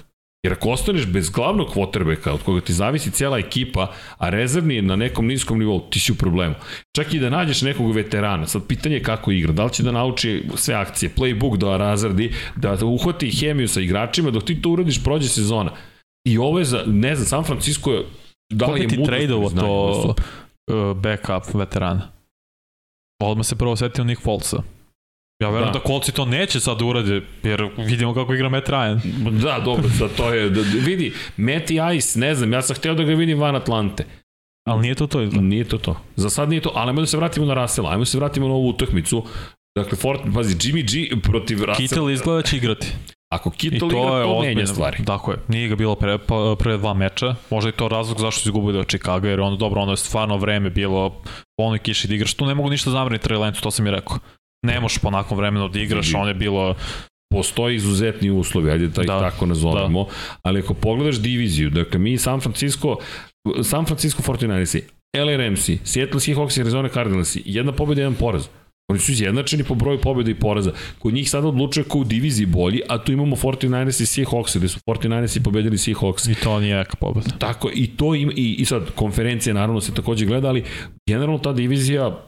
Jer 0.44 0.54
ako 0.54 0.70
ostaneš 0.70 1.06
bez 1.06 1.30
glavnog 1.30 1.68
quarterbacka 1.76 2.32
od 2.32 2.44
koga 2.44 2.62
ti 2.62 2.74
zavisi 2.74 3.12
cijela 3.12 3.38
ekipa, 3.38 3.92
a 4.18 4.30
rezervni 4.30 4.76
je 4.76 4.82
na 4.82 4.96
nekom 4.96 5.28
niskom 5.28 5.60
nivou, 5.60 5.80
ti 5.90 6.00
si 6.00 6.12
u 6.12 6.16
problemu. 6.16 6.56
Čak 6.96 7.14
i 7.14 7.20
da 7.20 7.30
nađeš 7.30 7.62
nekog 7.62 7.96
veterana, 7.96 8.48
sad 8.48 8.68
pitanje 8.68 8.96
je 8.96 9.04
kako 9.04 9.32
igra, 9.32 9.54
da 9.54 9.64
li 9.66 9.74
će 9.74 9.84
da 9.84 9.92
nauči 9.92 10.44
sve 10.56 10.76
akcije, 10.76 11.12
playbook 11.18 11.58
da 11.58 11.78
razradi, 11.78 12.34
da 12.56 12.86
uhvati 12.86 13.32
hemiju 13.32 13.68
sa 13.68 13.82
igračima, 13.82 14.32
dok 14.32 14.44
ti 14.44 14.62
to 14.62 14.70
uradiš 14.70 15.04
prođe 15.04 15.28
sezona. 15.28 15.72
I 16.28 16.38
ovo 16.38 16.60
je 16.60 16.66
za, 16.66 16.84
ne 16.86 17.16
znam, 17.16 17.26
San 17.26 17.44
Francisco 17.44 17.92
je 17.92 18.06
da 18.54 18.66
li 18.66 18.82
je 18.82 18.88
ti 18.88 18.98
mudrost 18.98 19.18
tradeovo 19.18 19.42
ili 19.42 19.52
znanje, 19.52 19.70
ovo 19.70 19.94
to 19.94 20.02
su- 20.02 20.16
uh, 20.74 20.98
backup 20.98 21.54
veterana? 21.54 22.12
Odmah 23.24 23.46
se 23.46 23.56
prvo 23.56 23.76
setio 23.76 24.04
Nick 24.04 24.22
Folesa. 24.22 24.77
Ja 25.40 25.50
verujem 25.50 25.74
Da. 25.74 25.80
da, 25.80 25.84
kolci 25.86 26.12
to 26.12 26.26
neće 26.26 26.60
sad 26.60 26.80
da 26.80 26.86
urade, 26.86 27.22
jer 27.44 27.70
vidimo 27.78 28.14
kako 28.14 28.34
igra 28.34 28.50
Matt 28.50 28.70
Ryan. 28.70 29.00
Da, 29.44 29.60
dobro, 29.66 29.90
sad 29.90 30.10
to 30.18 30.34
je, 30.34 30.50
da, 30.50 30.62
da, 30.64 30.70
vidi, 30.86 31.14
Matty 31.38 31.96
Ice, 31.98 32.20
ne 32.20 32.36
znam, 32.36 32.54
ja 32.54 32.62
sam 32.62 32.76
hteo 32.76 32.94
da 32.96 33.04
ga 33.04 33.14
vidim 33.14 33.40
van 33.40 33.56
Atlante. 33.56 34.06
Ali 34.68 34.82
nije 34.82 34.96
to 34.96 35.08
to 35.08 35.22
izgleda. 35.22 35.48
Nije 35.48 35.64
to 35.64 35.78
to. 35.78 35.96
Za 36.16 36.30
sad 36.30 36.50
nije 36.50 36.62
to, 36.62 36.72
ali 36.76 36.90
ajmo 36.90 37.02
da 37.02 37.08
se 37.08 37.18
vratimo 37.18 37.46
na 37.46 37.54
Rasela, 37.54 37.90
ajmo 37.90 38.02
da 38.02 38.06
se 38.06 38.18
vratimo 38.18 38.48
na 38.48 38.54
ovu 38.54 38.70
utakmicu. 38.70 39.24
Dakle, 39.78 39.98
Fort, 39.98 40.22
pazi, 40.34 40.56
Jimmy 40.56 40.84
G 41.12 41.22
protiv 41.22 41.64
Rasela. 41.64 41.76
Kittle 41.88 42.14
izgleda 42.14 42.42
da 42.42 42.48
će 42.48 42.58
igrati. 42.58 42.88
Ako 43.32 43.50
I 43.50 43.58
Kittle 43.58 43.80
to 43.80 43.86
igra, 43.88 44.00
je 44.18 44.24
to 44.24 44.40
menja 44.40 44.50
ozbiljno. 44.50 44.68
stvari. 44.68 45.06
Tako 45.06 45.32
je. 45.32 45.38
Nije 45.48 45.68
ga 45.70 45.76
bilo 45.76 45.96
pre, 45.96 46.18
pa, 46.18 46.56
pre 46.60 46.78
dva 46.78 46.94
meča. 46.94 47.36
Možda 47.50 47.68
je 47.70 47.72
to 47.74 47.88
razlog 47.88 48.20
zašto 48.20 48.42
su 48.42 48.50
izgubili 48.50 48.80
od 48.80 48.88
Chicago, 48.88 49.28
jer 49.28 49.40
ono, 49.42 49.56
dobro, 49.56 49.82
ono 49.82 49.92
je 49.92 49.98
stvarno 49.98 50.38
vreme 50.38 50.70
bilo 50.70 51.10
po 51.58 51.64
onoj 51.64 51.80
kiši 51.80 52.08
da 52.08 52.16
igraš. 52.16 52.34
Tu 52.34 52.46
ne 52.46 52.56
mogu 52.56 52.70
ništa 52.70 52.92
zameriti 52.92 53.30
Trey 53.30 53.62
to 53.62 53.72
sam 53.72 53.88
i 53.88 53.92
rekao. 53.92 54.18
Ne 54.68 54.80
možeš 54.80 54.98
po 54.98 55.12
nakon 55.12 55.38
vremenu 55.38 55.68
da 55.70 55.80
igraš, 55.80 56.08
Vidi. 56.08 56.18
on 56.18 56.28
je 56.28 56.34
bilo... 56.34 56.76
Postoji 57.30 57.76
izuzetni 57.76 58.30
uslovi, 58.32 58.72
ajde 58.72 58.88
da 58.88 59.02
ih 59.02 59.08
Da, 59.08 59.20
tako 59.20 59.46
nazovemo, 59.46 60.06
ali 60.44 60.60
ako 60.60 60.74
pogledaš 60.74 61.20
diviziju, 61.20 61.70
dakle 61.70 62.00
mi 62.00 62.18
San 62.18 62.40
Francisco, 62.40 62.96
San 63.64 63.86
Francisco 63.86 64.24
49ersi, 64.24 64.82
LA 65.18 65.36
Ramsi, 65.38 65.80
Seattle 65.84 66.20
Seahawks 66.20 66.58
i 66.58 66.62
Arizona 66.62 66.90
Cardinalsi, 66.90 67.42
jedna 67.46 67.72
pobjeda, 67.72 68.02
jedan 68.02 68.16
poraz. 68.16 68.48
Oni 68.92 69.00
su 69.00 69.12
izjednačeni 69.12 69.64
po 69.64 69.76
broju 69.76 70.02
pobjeda 70.02 70.32
i 70.32 70.36
poraza. 70.36 70.72
Kod 71.00 71.14
njih 71.14 71.30
sada 71.30 71.48
odlučuje 71.48 71.84
ko 71.84 72.00
u 72.00 72.04
diviziji 72.04 72.46
bolji, 72.46 72.82
a 72.90 73.04
tu 73.04 73.12
imamo 73.12 73.36
49ers 73.36 74.02
i 74.02 74.06
Seahawks, 74.06 74.58
gde 74.58 74.68
su 74.68 74.80
49ers 74.88 75.38
i 75.38 75.44
pobedili 75.44 75.78
Seahawks. 75.78 76.32
I 76.32 76.36
to 76.36 76.60
nije 76.60 76.76
neka 76.76 76.96
pobeda. 76.96 77.30
Tako, 77.40 77.70
i 77.74 77.88
to 77.88 78.16
ima, 78.16 78.32
i, 78.36 78.56
i 78.60 78.66
sad, 78.66 78.92
konferencije 78.96 79.54
naravno 79.54 79.82
se 79.82 79.94
takođe 79.94 80.26
gleda, 80.26 80.48
ali 80.48 80.64
generalno 81.10 81.38
ta 81.38 81.54
divizija 81.54 82.24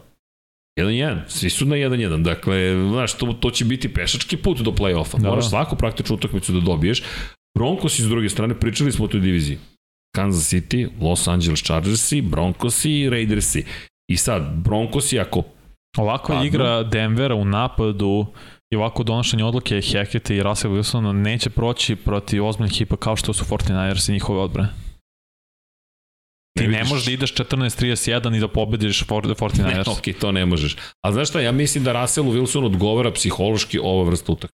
1-1, 0.79 1.17
svi 1.27 1.49
su 1.49 1.65
na 1.65 1.75
1-1, 1.75 2.23
dakle, 2.23 2.55
znaš, 2.89 3.13
to, 3.13 3.33
to 3.33 3.51
će 3.51 3.65
biti 3.65 3.93
pešački 3.93 4.37
put 4.37 4.59
do 4.59 4.71
play-offa, 4.71 5.19
Da, 5.21 5.29
moraš 5.29 5.43
da. 5.43 5.49
svaku 5.49 5.75
praktičnu 5.75 6.15
utakmicu 6.15 6.51
da 6.53 6.59
dobiješ. 6.59 7.03
Broncos 7.57 7.99
s 7.99 8.07
druge 8.09 8.29
strane, 8.29 8.59
pričali 8.59 8.91
smo 8.91 9.05
o 9.05 9.07
toj 9.07 9.19
diviziji. 9.19 9.57
Kansas 10.15 10.53
City, 10.53 10.87
Los 11.01 11.27
Angeles 11.27 11.63
Chargersi, 11.63 12.21
Broncosi 12.21 12.91
i 12.91 13.09
Raidersi. 13.09 13.65
I 14.11 14.17
sad, 14.17 14.43
Broncosi 14.55 15.19
ako 15.19 15.43
Ovakva 15.97 16.35
Padnu. 16.35 16.47
igra 16.47 16.83
Denvera 16.83 17.35
u 17.35 17.45
napadu 17.45 18.25
i 18.73 18.75
ovako 18.75 19.03
donošenje 19.03 19.43
odluke 19.43 19.81
Hackett 19.93 20.29
i 20.29 20.43
Russell 20.43 20.73
Wilsona 20.73 21.11
neće 21.11 21.49
proći 21.49 21.95
protiv 21.95 22.45
ozbiljnih 22.45 22.71
ekipa 22.73 22.95
kao 22.97 23.15
što 23.15 23.33
su 23.33 23.45
49ers 23.45 24.09
i 24.09 24.13
njihove 24.13 24.39
odbrane. 24.39 24.69
Ti 26.59 26.67
ne 26.67 26.77
vidiš- 26.77 26.89
možeš 26.89 27.05
da 27.05 27.11
ideš 27.11 27.33
14-31 27.33 28.35
i 28.35 28.39
da 28.39 28.47
pobediš 28.49 29.03
for- 29.03 29.35
49ers. 29.35 29.87
Ne, 29.87 30.13
ok, 30.13 30.19
to 30.19 30.31
ne 30.31 30.45
možeš. 30.45 30.75
A 31.01 31.11
znaš 31.11 31.29
šta, 31.29 31.41
ja 31.41 31.51
mislim 31.53 31.83
da 31.83 32.01
Russellu 32.01 32.33
Wilsonu 32.33 32.65
odgovara 32.65 33.11
psihološki 33.11 33.79
ova 33.79 34.03
vrsta 34.03 34.31
utakmice. 34.31 34.59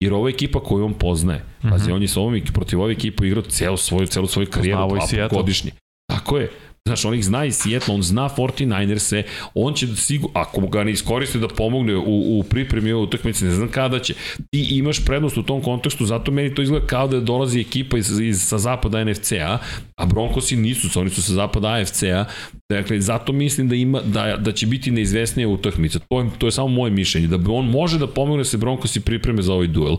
Jer 0.00 0.12
ovo 0.12 0.28
je 0.28 0.32
ekipa 0.32 0.60
koju 0.60 0.84
on 0.84 0.94
poznaje. 0.94 1.44
Pazi, 1.62 1.84
Mhm. 1.84 1.92
on 1.92 2.02
je 2.02 2.08
sa 2.08 2.20
ovom 2.20 2.40
protiv 2.52 2.80
ove 2.80 2.92
ekipe 2.92 3.26
igrao 3.26 3.42
celu 3.42 3.76
svoju, 3.76 4.06
celu 4.06 4.26
svoju 4.26 4.46
karijeru, 4.48 4.78
dva 4.88 4.98
godišnje. 5.30 5.70
Tako 6.08 6.38
je. 6.38 6.50
Znaš, 6.86 7.04
on 7.04 7.14
ih 7.14 7.24
zna 7.24 7.44
iz 7.44 7.56
Seattle, 7.56 7.94
on 7.94 8.02
zna 8.02 8.28
49ers-e, 8.36 9.22
on 9.54 9.74
će 9.74 9.86
da 9.86 9.96
sigur, 9.96 10.30
ako 10.34 10.60
ga 10.60 10.84
ne 10.84 10.92
iskoriste 10.92 11.38
da 11.38 11.48
pomogne 11.48 11.96
u, 11.96 12.38
u 12.38 12.42
pripremi 12.42 12.92
ove 12.92 13.02
utakmice, 13.02 13.44
ne 13.44 13.50
znam 13.50 13.68
kada 13.68 13.98
će. 13.98 14.14
Ti 14.50 14.66
imaš 14.70 15.04
prednost 15.04 15.36
u 15.36 15.42
tom 15.42 15.62
kontekstu, 15.62 16.06
zato 16.06 16.32
meni 16.32 16.54
to 16.54 16.62
izgleda 16.62 16.86
kao 16.86 17.08
da 17.08 17.20
dolazi 17.20 17.60
ekipa 17.60 17.98
iz, 17.98 18.20
iz, 18.20 18.42
sa 18.42 18.58
zapada 18.58 19.04
NFC-a, 19.04 19.58
a 19.96 20.06
Broncosi 20.06 20.56
nisu, 20.56 21.00
oni 21.00 21.10
su 21.10 21.22
sa 21.22 21.32
zapada 21.32 21.68
AFC-a, 21.68 22.24
Dakle, 22.70 23.00
zato 23.00 23.32
mislim 23.32 23.68
da 23.68 23.74
ima 23.74 24.00
da, 24.00 24.36
da 24.36 24.52
će 24.52 24.66
biti 24.66 24.90
neizvesnija 24.90 25.48
utakmica. 25.48 25.98
To 25.98 26.20
je, 26.20 26.30
to 26.38 26.46
je 26.46 26.52
samo 26.52 26.68
moje 26.68 26.90
mišljenje. 26.90 27.26
Da 27.26 27.52
on 27.52 27.70
može 27.70 27.98
da 27.98 28.06
pomogne 28.06 28.40
da 28.40 28.44
se 28.44 28.56
Broncosi 28.56 29.00
pripreme 29.00 29.42
za 29.42 29.52
ovaj 29.52 29.66
duel. 29.66 29.96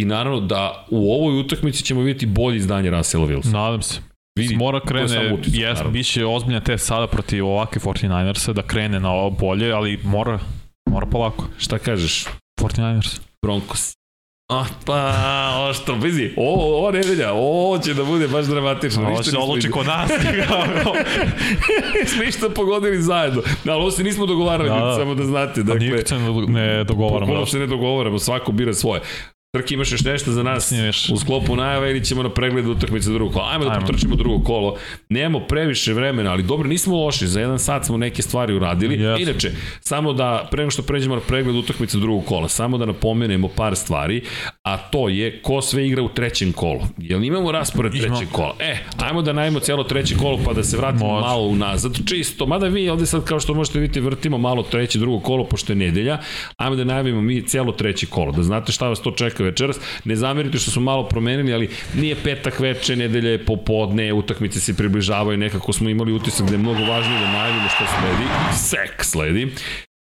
I 0.00 0.04
naravno 0.04 0.40
da 0.40 0.86
u 0.90 1.12
ovoj 1.12 1.40
utakmici 1.40 1.84
ćemo 1.84 2.00
vidjeti 2.00 2.26
bolje 2.26 2.56
izdanje 2.56 2.90
Russella 2.90 3.26
Wilsona. 3.26 3.52
Nadam 3.52 3.82
se. 3.82 4.13
Vidi, 4.36 4.56
Mora 4.56 4.80
krene, 4.80 5.32
utisak, 5.32 5.54
jes, 5.54 5.68
naravno. 5.68 5.90
bit 5.90 6.06
će 6.06 6.26
ozbiljna 6.26 6.60
te 6.60 6.78
sada 6.78 7.06
protiv 7.06 7.46
ovakve 7.46 7.80
49ersa 7.82 8.52
da 8.52 8.62
krene 8.62 9.00
na 9.00 9.12
ovo 9.12 9.30
bolje, 9.30 9.72
ali 9.72 10.00
mora, 10.04 10.38
mora 10.86 11.06
polako. 11.06 11.44
Šta 11.58 11.78
kažeš? 11.78 12.24
49ers. 12.60 13.20
Broncos. 13.42 13.92
Ah, 14.52 14.64
pa, 14.86 15.12
oštro, 15.70 15.94
vizi, 15.94 16.30
ovo, 16.36 16.78
ovo 16.78 16.90
nedelja, 16.90 17.32
ovo 17.32 17.78
će 17.78 17.94
da 17.94 18.04
bude 18.04 18.28
baš 18.28 18.46
dramatično. 18.46 19.06
Ovo 19.06 19.22
se 19.22 19.38
odluči 19.38 19.70
kod 19.70 19.86
nas. 19.86 20.10
Smo 22.06 22.24
ništa 22.24 22.48
pogodili 22.50 23.02
zajedno. 23.02 23.42
Da, 23.64 23.72
ali 23.72 23.80
ovo 23.80 23.90
se 23.90 24.04
nismo 24.04 24.26
dogovarali, 24.26 24.68
Da, 24.70 24.74
da, 24.76 24.94
samo 24.94 25.14
da 25.14 25.24
znate. 25.24 25.62
Dakle, 25.62 25.74
Dakle, 25.74 25.86
Nikad 25.88 26.08
se 26.08 26.14
ne- 26.48 26.84
dogovaramo. 26.84 27.20
Bukvalno 27.20 27.46
se 27.46 27.58
ne 27.58 27.66
dogovaramo, 27.66 28.18
svako 28.18 28.52
bira 28.52 28.74
svoje. 28.74 29.00
Trki, 29.54 29.74
imaš 29.74 29.92
još 29.92 30.04
nešto 30.04 30.32
za 30.32 30.42
nas 30.42 30.68
Snimeš. 30.68 31.08
u 31.10 31.16
sklopu 31.16 31.56
najave 31.56 31.90
ili 31.90 32.04
ćemo 32.04 32.22
na 32.22 32.28
pregled 32.30 32.66
utakmice 32.66 33.10
drugo 33.10 33.32
kolo? 33.32 33.46
Ajmo 33.50 33.64
da 33.64 33.70
Ajmo. 33.70 33.86
potrčimo 33.86 34.16
drugo 34.16 34.44
kolo. 34.44 34.76
Nemamo 35.08 35.46
previše 35.46 35.92
vremena, 35.92 36.30
ali 36.32 36.42
dobro, 36.42 36.68
nismo 36.68 36.96
loši. 36.96 37.26
Za 37.26 37.40
jedan 37.40 37.58
sat 37.58 37.84
smo 37.86 37.96
neke 37.96 38.22
stvari 38.22 38.54
uradili. 38.54 38.98
Yes. 38.98 39.20
Inače, 39.22 39.50
samo 39.80 40.12
da, 40.12 40.48
pre 40.50 40.62
nego 40.62 40.70
što 40.70 40.82
pređemo 40.82 41.14
na 41.14 41.20
pregled 41.20 41.56
utakmice 41.56 41.98
drugog 41.98 42.24
kola, 42.24 42.48
samo 42.48 42.78
da 42.78 42.86
napomenemo 42.86 43.48
par 43.48 43.76
stvari, 43.76 44.22
a 44.62 44.76
to 44.76 45.08
je 45.08 45.42
ko 45.42 45.62
sve 45.62 45.86
igra 45.86 46.02
u 46.02 46.08
trećem 46.08 46.52
kolu. 46.52 46.80
Jel 46.98 47.24
imamo 47.24 47.52
raspored 47.52 47.92
trećeg 47.92 48.28
kola? 48.32 48.54
E, 48.60 48.76
ajmo 48.98 49.22
da 49.22 49.32
najmo 49.32 49.60
cijelo 49.60 49.84
treće 49.84 50.16
kolo 50.16 50.38
pa 50.44 50.52
da 50.52 50.64
se 50.64 50.76
vratimo 50.76 51.06
Može. 51.06 51.26
malo 51.26 51.42
unazad. 51.42 51.98
Čisto, 52.08 52.46
mada 52.46 52.66
vi 52.66 52.88
ovde 52.88 53.06
sad 53.06 53.24
kao 53.24 53.40
što 53.40 53.54
možete 53.54 53.78
vidjeti 53.78 54.00
vrtimo 54.00 54.38
malo 54.38 54.62
treće, 54.62 54.98
drugo 54.98 55.20
kolo 55.20 55.44
pošto 55.44 55.72
je 55.72 55.76
nedelja. 55.76 56.18
Ajmo 56.56 56.76
da 56.76 56.84
najavimo 56.84 57.20
mi 57.22 57.42
cijelo 57.42 57.72
treće 57.72 58.06
kolo, 58.06 58.32
da 58.32 58.42
znate 58.42 58.72
šta 58.72 58.88
vas 58.88 59.00
to 59.02 59.10
čeka 59.10 59.43
večeras. 59.44 59.76
Ne 60.04 60.16
zamerite 60.16 60.58
što 60.58 60.70
smo 60.70 60.82
malo 60.82 61.08
promenili, 61.08 61.54
ali 61.54 61.70
nije 61.94 62.16
petak 62.24 62.60
veče, 62.60 62.96
nedelja 62.96 63.30
je 63.30 63.44
popodne, 63.44 64.12
utakmice 64.12 64.60
se 64.60 64.76
približavaju, 64.76 65.38
nekako 65.38 65.72
smo 65.72 65.88
imali 65.88 66.12
utisak 66.12 66.46
da 66.46 66.52
je 66.52 66.58
mnogo 66.58 66.84
važnije 66.84 67.20
da 67.20 67.32
najavimo 67.32 67.68
što 67.68 67.84
sledi. 67.86 68.24
Sek 68.56 69.04
sledi. 69.04 69.52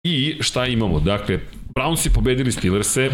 I 0.04 0.38
šta 0.42 0.66
imamo? 0.66 1.00
Dakle, 1.00 1.40
Brownsi 1.76 2.14
pobedili 2.14 2.52
Steelers-e, 2.52 3.10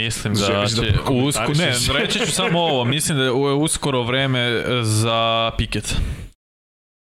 Mislim 0.00 0.34
da 0.34 0.46
da 0.46 0.66
će 0.66 0.92
usko, 1.10 1.52
ne, 1.58 1.98
reći 1.98 2.18
ću 2.18 2.32
samo 2.32 2.60
ovo, 2.60 2.84
mislim 2.84 3.18
da 3.18 3.24
je 3.24 3.30
uskoro 3.32 4.02
vreme 4.02 4.62
za 4.82 5.50
Piket. 5.58 5.96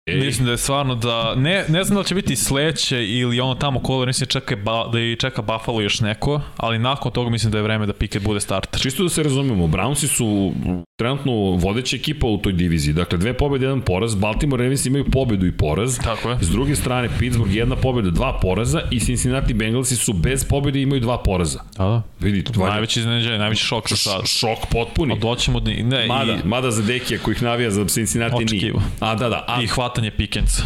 Ej, 0.10 0.26
Mislim 0.26 0.46
da 0.46 0.52
je 0.52 0.58
stvarno 0.58 0.96
da, 0.96 1.36
ne, 1.36 1.66
ne 1.68 1.84
znam 1.84 1.96
da 1.96 2.00
li 2.00 2.06
će 2.08 2.16
biti 2.16 2.36
sledeće 2.36 3.06
ili 3.06 3.40
ono 3.40 3.56
tamo 3.56 3.80
kolo, 3.80 4.06
mislim 4.06 4.26
da, 4.26 4.32
čeka, 4.32 4.56
ba, 4.56 4.88
da 4.94 5.00
i 5.00 5.16
čeka 5.16 5.42
Buffalo 5.42 5.82
još 5.82 6.02
neko, 6.02 6.42
ali 6.58 6.80
nakon 6.80 7.12
toga 7.12 7.30
mislim 7.30 7.52
da 7.52 7.58
je 7.58 7.64
vreme 7.64 7.86
da 7.86 7.94
Piket 7.94 8.24
bude 8.24 8.40
starter. 8.40 8.82
Čisto 8.82 9.04
da 9.04 9.10
se 9.10 9.24
razumemo, 9.24 9.68
Brownsi 9.68 10.08
su 10.08 10.54
trenutno 11.00 11.32
vodeća 11.52 11.96
ekipa 11.96 12.28
u 12.28 12.38
toj 12.38 12.54
diviziji. 12.54 12.94
Dakle, 12.94 13.18
dve 13.18 13.34
pobede, 13.34 13.66
jedan 13.66 13.82
poraz. 13.82 14.16
Baltimore 14.16 14.64
Ravens 14.64 14.86
imaju 14.86 15.06
pobedu 15.12 15.46
i 15.46 15.52
poraz. 15.52 15.98
Tako 15.98 16.30
je. 16.30 16.38
S 16.42 16.50
druge 16.50 16.76
strane, 16.76 17.10
Pittsburgh 17.20 17.56
jedna 17.56 17.76
pobeda, 17.76 18.10
dva 18.10 18.40
poraza 18.42 18.82
i 18.92 19.00
Cincinnati 19.00 19.54
Bengalsi 19.54 19.96
su 19.96 20.14
bez 20.14 20.46
pobede 20.46 20.80
i 20.80 20.82
imaju 20.82 21.02
dva 21.02 21.18
poraza. 21.18 21.60
Da, 21.78 21.84
da. 21.84 22.02
Vidite, 22.20 22.52
dva 22.54 22.70
Najveći 22.70 23.00
iznenađenje, 23.00 23.38
najveći 23.38 23.64
šok 23.64 23.90
za 23.90 23.96
sad. 23.96 24.28
šok 24.28 24.60
potpuni. 24.72 25.14
A 25.14 25.16
doćemo. 25.16 25.60
Ne, 25.60 26.08
Mada, 26.08 26.34
i, 26.34 26.48
mada 26.48 26.72
za 26.72 26.84
Dekija 26.84 27.20
koji 27.20 27.34
ih 27.34 27.44
navija 27.44 27.72
za 27.72 27.86
Cincinnati 27.86 28.46
nije. 28.46 28.74
A 29.00 29.16
da, 29.16 29.30
da, 29.30 29.46
a 29.48 29.62
i 29.62 29.68
hvatanje 30.00 30.12
Pikenca. 30.12 30.64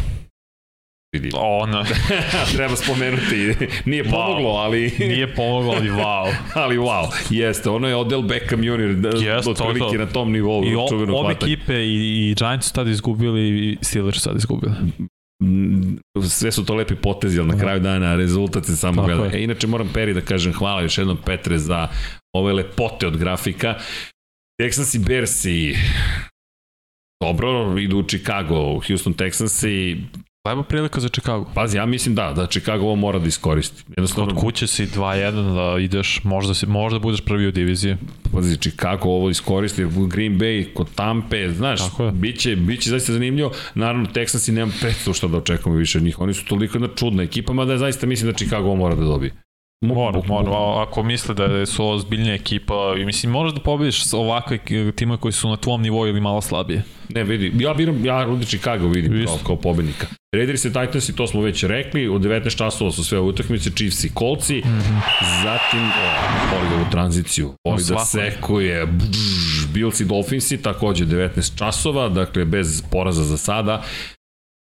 vidi. 1.13 1.31
Ono, 1.35 1.85
Treba 2.55 2.75
spomenuti. 2.75 3.55
Nije 3.85 4.03
pomoglo, 4.03 4.49
ali... 4.49 4.91
nije 4.99 5.35
pomoglo, 5.35 5.73
ali 5.73 5.89
wow. 5.89 6.33
ali 6.63 6.77
wow, 6.77 7.07
jeste, 7.29 7.69
ono 7.69 7.87
je 7.87 7.95
Odell 7.95 8.21
Beckham 8.21 8.63
Jr. 8.63 8.81
Jeste, 8.81 9.43
to, 9.43 9.51
otprilike 9.51 9.97
to. 9.97 10.05
na 10.05 10.05
tom 10.05 10.31
nivou. 10.31 10.65
I 10.65 10.75
o, 10.75 10.85
čuvenog 10.89 11.15
ove 11.15 11.33
hvatanja. 11.33 11.53
ekipe 11.53 11.73
i, 11.73 12.29
i 12.29 12.35
Giants 12.35 12.67
su 12.67 12.73
tada 12.73 12.89
izgubili 12.89 13.69
i 13.69 13.77
Steelers 13.81 14.17
su 14.17 14.23
tada 14.23 14.37
izgubili. 14.37 14.73
Mm, 15.43 15.97
sve 16.29 16.51
su 16.51 16.65
to 16.65 16.75
lepi 16.75 16.95
potezi, 16.95 17.39
ali 17.39 17.47
na 17.47 17.57
kraju 17.57 17.79
dana 17.79 18.15
rezultat 18.15 18.65
se 18.65 18.75
samo 18.75 18.95
Tako 18.95 19.07
gleda. 19.07 19.23
je. 19.23 19.39
E, 19.39 19.43
inače 19.43 19.67
moram 19.67 19.89
Peri 19.93 20.13
da 20.13 20.21
kažem 20.21 20.53
hvala 20.53 20.81
još 20.81 20.97
jednom 20.97 21.17
Petre 21.25 21.57
za 21.57 21.87
ove 22.35 22.53
lepote 22.53 23.07
od 23.07 23.17
grafika. 23.17 23.75
Texans 24.61 24.95
i 24.95 24.99
Bersi 24.99 25.75
dobro, 27.23 27.77
idu 27.79 27.97
u 27.97 28.03
Chicago, 28.03 28.79
Houston 28.87 29.13
Texans 29.13 29.67
i 29.67 29.97
Leba 30.47 30.63
prilika 30.63 30.99
za 30.99 31.09
Chicago. 31.09 31.45
pazi, 31.53 31.77
ja 31.77 31.85
mislim 31.85 32.15
da, 32.15 32.33
da 32.35 32.45
Chicago 32.45 32.85
ovo 32.85 32.95
mora 32.95 33.19
da 33.19 33.27
iskoristi. 33.27 33.83
Jednostavno, 33.97 34.33
Od 34.33 34.39
kuće 34.39 34.67
si 34.67 34.85
2-1 34.85 35.53
da 35.55 35.79
ideš, 35.79 36.21
možda, 36.23 36.53
si, 36.53 36.65
možda 36.65 36.99
budeš 36.99 37.21
prvi 37.21 37.47
u 37.47 37.51
diviziji. 37.51 37.95
pazi, 38.33 38.57
Chicago 38.57 39.09
ovo 39.09 39.29
iskoristi, 39.29 39.85
Green 40.07 40.39
Bay 40.39 40.73
kod 40.73 40.87
Tampe, 40.95 41.49
znaš, 41.49 41.81
biće, 42.13 42.55
biće 42.55 42.89
zaista 42.89 43.13
zanimljivo. 43.13 43.51
Naravno, 43.75 44.05
Texans 44.05 44.49
i 44.49 44.51
nemam 44.51 44.73
predstavu 44.81 45.13
šta 45.13 45.27
da 45.27 45.37
očekujemo 45.37 45.79
više 45.79 45.97
od 45.97 46.03
njih. 46.03 46.19
Oni 46.19 46.33
su 46.33 46.45
toliko 46.45 46.77
jedna 46.77 46.89
čudna 46.95 47.23
ekipa, 47.23 47.53
mada 47.53 47.77
zaista 47.77 48.07
mislim 48.07 48.31
da 48.31 48.37
Chicago 48.37 48.65
ovo 48.65 48.75
mora 48.75 48.95
da 48.95 49.03
dobije. 49.03 49.42
Mo- 49.83 49.93
Mora, 49.95 50.19
mo- 50.19 50.27
mora. 50.27 50.83
Ako 50.87 51.03
misle 51.03 51.35
da 51.35 51.65
su 51.65 51.83
ovo 51.83 51.99
zbiljnija 51.99 52.35
ekipa, 52.35 52.95
i 53.01 53.05
mislim, 53.05 53.31
možeš 53.31 53.53
da 53.53 53.61
pobediš 53.61 54.13
ovakve 54.13 54.59
tima 54.95 55.17
koji 55.17 55.31
su 55.31 55.49
na 55.49 55.57
tvom 55.57 55.81
nivou 55.81 56.07
ili 56.07 56.21
malo 56.21 56.41
slabije. 56.41 56.83
Ne, 57.09 57.23
vidi, 57.23 57.51
ja 57.63 57.73
biram, 57.73 58.05
ja 58.05 58.27
ovdje 58.27 58.47
Chicago 58.47 58.87
vidim 58.87 59.21
Isto. 59.21 59.37
kao, 59.37 59.45
kao 59.45 59.55
pobednika. 59.55 60.07
Raiders 60.35 60.65
i 60.65 60.73
Titans 60.73 61.09
i 61.09 61.15
to 61.15 61.27
smo 61.27 61.41
već 61.41 61.63
rekli, 61.63 62.09
u 62.09 62.19
19 62.19 62.57
časova 62.57 62.91
su 62.91 63.03
sve 63.03 63.19
utakmice, 63.19 63.69
Chiefs 63.69 64.03
i 64.03 64.11
Coltsi, 64.19 64.57
mm 64.65 64.69
-hmm. 64.69 65.43
zatim, 65.43 65.79
o, 65.79 66.55
voli 66.55 66.69
da 66.69 66.87
u 66.87 66.91
tranziciju, 66.91 67.53
voli 67.65 67.83
da 67.89 67.99
sekuje, 67.99 68.85
bžž, 68.85 69.67
Bills 69.73 69.99
i 69.99 70.05
Dolphinsi, 70.05 70.61
takođe 70.61 71.05
19 71.05 71.57
časova, 71.57 72.09
dakle 72.09 72.45
bez 72.45 72.83
poraza 72.91 73.23
za 73.23 73.37
sada. 73.37 73.83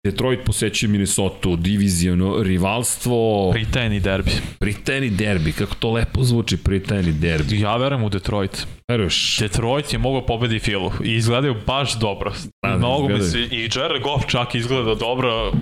Detroit 0.04 0.40
posećuje 0.44 0.90
Minnesota, 0.90 1.48
diviziono 1.56 2.42
rivalstvo, 2.42 3.50
Pritajni 3.52 4.00
derbi. 4.00 4.30
pritajni 4.58 5.10
derbi, 5.10 5.52
kako 5.52 5.74
to 5.74 5.92
lepo 5.92 6.22
zvuči, 6.22 6.56
pritajni 6.56 7.12
derbi. 7.12 7.60
Ja 7.60 7.76
verujem 7.76 8.04
u 8.04 8.08
Detroit. 8.08 8.66
Veruješ? 8.88 9.38
Detroit 9.40 9.92
je 9.92 9.98
mogao 9.98 10.26
pobedi 10.26 10.58
Filu 10.58 10.92
i 11.04 11.14
izgledaju 11.14 11.54
baš 11.66 11.98
dobro. 11.98 12.32
Da, 12.62 12.76
Mnogo 12.76 13.08
mi 13.08 13.20
se, 13.20 13.38
i 13.40 13.68
Jared 13.76 14.02
Goff 14.02 14.26
čak 14.26 14.54
izgleda 14.54 14.94
dobro, 14.94 15.52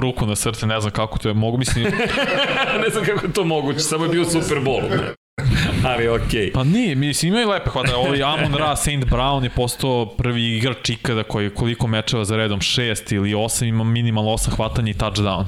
ruku 0.00 0.26
na 0.26 0.36
srce, 0.36 0.66
ne 0.66 0.80
znam 0.80 0.92
kako 0.92 1.18
to 1.18 1.28
je, 1.28 1.34
mogu 1.34 1.58
mislim, 1.58 1.84
ne 2.84 2.90
znam 2.92 3.04
kako 3.04 3.26
je 3.26 3.32
to 3.32 3.44
moguće, 3.44 3.78
samo 3.80 4.04
je 4.04 4.10
bio 4.10 4.24
Super 4.24 4.58
Bowl. 4.58 4.82
Ali 5.88 6.08
okej. 6.08 6.52
pa 6.52 6.64
nije, 6.64 6.94
mislim 6.94 7.32
imaju 7.32 7.48
lepe 7.48 7.70
hvata, 7.70 7.96
ovaj 7.96 8.22
Amon 8.22 8.54
Ra, 8.54 8.76
St. 8.76 8.88
Brown 8.88 9.44
je 9.44 9.50
postao 9.50 10.06
prvi 10.08 10.56
igrač 10.56 10.90
ikada 10.90 11.22
koji 11.22 11.50
koliko 11.50 11.86
mečeva 11.86 12.24
za 12.24 12.36
redom, 12.36 12.60
šest 12.60 13.12
ili 13.12 13.34
osam, 13.34 13.68
ima 13.68 13.84
minimalno 13.84 14.30
osam 14.30 14.54
hvatanja 14.54 14.90
i 14.90 14.94
touchdown. 14.94 15.44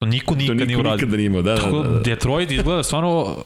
To 0.00 0.06
niko 0.06 0.34
To 0.34 0.38
nikad 0.38 0.56
niko 0.56 0.66
nije 0.66 0.78
uradio. 0.78 0.96
nikada 0.96 1.16
nije 1.16 1.26
imao, 1.26 1.42
da, 1.42 1.54
da, 1.54 1.60
Tako 1.60 1.78
da. 1.78 1.88
da. 1.88 2.00
Detroit 2.00 2.50
izgleda 2.50 2.82
stvarno 2.82 3.36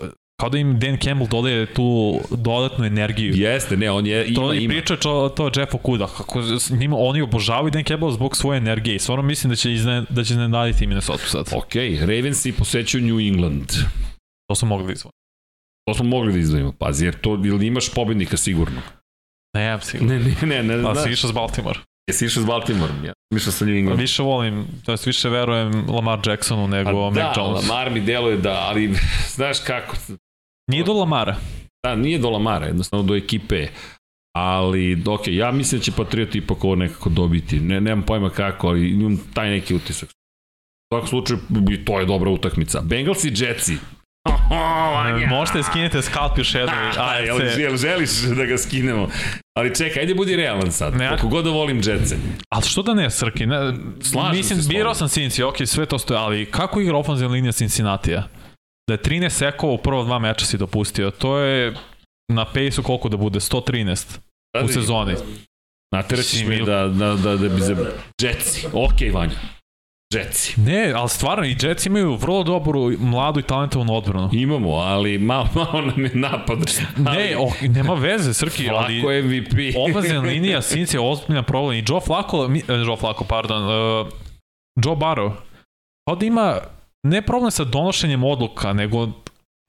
kao 0.40 0.48
da 0.48 0.58
im 0.58 0.78
Dan 0.78 0.96
Campbell 0.96 1.28
dodaje 1.30 1.66
tu 1.66 2.18
dodatnu 2.30 2.84
energiju. 2.84 3.34
Jeste, 3.36 3.76
ne, 3.76 3.90
on 3.90 4.06
je, 4.06 4.26
ima, 4.26 4.34
To 4.36 4.54
i 4.54 4.58
ima. 4.58 4.72
priča 4.72 4.96
to, 4.96 5.28
to 5.28 5.50
Jeff 5.56 5.74
Okuda, 5.74 6.06
kako 6.06 6.42
njima, 6.70 6.96
oni 6.98 7.22
obožavaju 7.22 7.70
Dan 7.70 7.84
Campbell 7.84 8.12
zbog 8.12 8.36
svoje 8.36 8.58
energije 8.58 8.96
i 8.96 8.98
stvarno 8.98 9.22
mislim 9.22 9.50
da 9.50 9.56
će, 9.56 9.72
izne, 9.72 10.04
da 10.08 10.24
će 10.24 10.32
iznenaditi 10.32 10.86
Minnesota 10.86 11.22
sad. 11.26 11.46
Ok, 11.52 11.74
Ravensi 12.00 12.52
posećuju 12.52 13.04
New 13.04 13.20
England. 13.20 13.72
To 14.48 14.54
smo 14.54 14.68
mogli 14.68 14.86
da 14.86 14.92
izvojiti. 14.92 15.17
To 15.88 15.94
smo 15.94 16.04
mogli 16.04 16.32
da 16.32 16.38
izdvojimo, 16.38 16.72
pazi, 16.72 17.04
jer 17.04 17.20
to, 17.20 17.30
ili 17.44 17.66
imaš 17.66 17.94
pobednika 17.94 18.36
sigurno? 18.36 18.80
Ne, 19.54 19.62
ja 19.64 19.80
sigurno. 19.80 20.14
Ne, 20.14 20.20
ne, 20.42 20.62
ne, 20.62 20.76
ne, 20.76 20.88
A 20.90 20.94
si 20.94 21.00
znaš. 21.00 21.12
išao 21.12 21.30
s 21.30 21.34
Baltimore. 21.34 21.78
Jesi 22.08 22.26
išao 22.26 22.42
s 22.42 22.46
Baltimore? 22.46 22.92
Ja 23.04 23.12
sam 23.32 23.36
išao 23.36 23.52
sa 23.52 23.64
New 23.64 23.74
England. 23.76 24.00
Više 24.00 24.22
volim, 24.22 24.66
to 24.84 24.92
jest 24.92 25.06
više 25.06 25.28
verujem 25.28 25.84
Lamar 25.90 26.18
Jacksonu 26.26 26.68
nego 26.68 26.90
Pa 26.90 27.10
Mac 27.10 27.14
da, 27.14 27.42
Jones. 27.42 27.68
Lamar 27.68 27.90
mi 27.90 28.00
deluje 28.00 28.36
da, 28.36 28.52
ali 28.68 28.94
znaš 29.36 29.60
kako, 29.60 29.96
Nije 30.70 30.84
do 30.84 30.92
Lamara. 30.92 31.36
da, 31.86 31.94
nije 31.96 32.18
do 32.18 32.30
Lamara, 32.30 32.66
jednostavno 32.66 33.06
do 33.06 33.14
ekipe, 33.16 33.66
ali, 34.36 35.02
ok, 35.06 35.22
ja 35.26 35.50
mislim 35.52 35.78
da 35.78 35.84
će 35.84 35.92
Patriot 35.92 36.34
ipak 36.34 36.64
ovo 36.64 36.74
nekako 36.74 37.10
dobiti, 37.10 37.60
ne, 37.60 37.80
nemam 37.80 38.04
pojma 38.06 38.30
kako, 38.30 38.68
ali 38.68 38.90
imam 38.90 39.16
taj 39.34 39.50
neki 39.50 39.74
utisak. 39.74 40.08
U 40.08 40.94
svakom 40.94 41.08
slučaju, 41.08 41.40
to 41.84 42.00
je 42.00 42.06
dobra 42.06 42.30
utakmica. 42.30 42.80
Bengals 42.80 43.24
i 43.24 43.32
Jetsi. 43.36 43.76
E, 45.22 45.26
Možete 45.26 45.62
skinete 45.62 46.02
skalp 46.02 46.38
još 46.38 46.54
jednu. 46.54 46.72
Aj, 47.10 47.24
jel, 47.58 47.76
želiš 47.76 48.10
da 48.10 48.44
ga 48.44 48.58
skinemo? 48.58 49.08
Ali 49.56 49.74
čekaj, 49.74 50.00
ajde 50.00 50.14
budi 50.14 50.36
realan 50.36 50.72
sad. 50.72 50.96
Ne, 50.96 51.08
Koliko 51.08 51.28
god 51.28 51.44
da 51.44 51.50
volim 51.50 51.76
Jetse. 51.76 52.16
Ali 52.48 52.64
što 52.64 52.82
da 52.82 52.94
ne, 52.94 53.10
Srki? 53.10 53.46
Ne, 53.46 53.56
Slažem 54.02 54.36
mislim, 54.36 54.62
se 54.62 54.68
birao 54.68 54.94
sam 54.94 55.08
Cincy, 55.08 55.42
ok, 55.42 55.56
sve 55.66 55.86
to 55.86 55.98
stoje, 55.98 56.20
ali 56.20 56.46
kako 56.46 56.80
igra 56.80 56.96
ofenzivna 56.96 57.32
linija 57.32 57.52
Cincinnatija? 57.52 58.28
Da 58.88 58.94
je 58.94 58.98
13 58.98 59.28
sekova 59.28 59.72
u 59.72 59.78
prva 59.78 60.04
dva 60.04 60.18
meča 60.18 60.46
si 60.46 60.58
dopustio, 60.58 61.10
to 61.10 61.38
je 61.38 61.74
na 62.32 62.44
pace-u 62.44 62.82
koliko 62.82 63.08
da 63.08 63.16
bude, 63.16 63.40
113 63.40 64.18
u 64.64 64.68
sezoni. 64.68 65.14
Nateraćiš 65.94 66.42
me 66.42 66.48
Mislim, 66.48 66.66
da, 66.66 66.88
da, 66.88 67.14
da, 67.14 67.36
da 67.36 67.48
bi 67.48 67.60
za... 67.60 67.76
Jetsi, 68.22 68.66
okej, 68.72 69.10
Vanja. 69.10 69.57
Jetsi. 70.12 70.60
Ne, 70.60 70.92
ali 70.92 71.08
stvarno, 71.08 71.44
i 71.44 71.56
Jets 71.62 71.86
imaju 71.86 72.16
vrlo 72.16 72.42
dobru, 72.42 72.92
mladu 72.98 73.40
i 73.40 73.42
talentovanu 73.42 73.94
odbranu. 73.94 74.30
Imamo, 74.32 74.70
ali 74.70 75.18
malo, 75.18 75.48
malo 75.54 75.80
nam 75.80 76.04
je 76.04 76.10
napad. 76.14 76.58
Ne, 76.96 77.36
o, 77.38 77.50
nema 77.62 77.94
veze, 77.94 78.34
Srki, 78.34 78.68
ali 78.68 79.00
Flako 79.00 79.12
MVP. 79.18 79.54
ofenzivna 79.88 80.20
linija 80.22 80.60
Cincy 80.60 80.94
je 80.94 81.00
ozbiljan 81.02 81.44
problem 81.44 81.72
i 81.74 81.84
Joe 81.88 82.00
Flacco, 82.00 82.48
mi, 82.48 82.58
eh, 82.58 82.72
Joe 82.76 82.96
Flacco, 82.96 83.24
pardon, 83.24 83.64
uh, 83.64 84.06
Joe 84.76 84.96
Barrow, 84.96 85.32
kao 86.06 86.16
da 86.16 86.26
ima 86.26 86.58
ne 87.02 87.22
problem 87.22 87.50
sa 87.50 87.64
donošenjem 87.64 88.24
odluka, 88.24 88.72
nego 88.72 89.08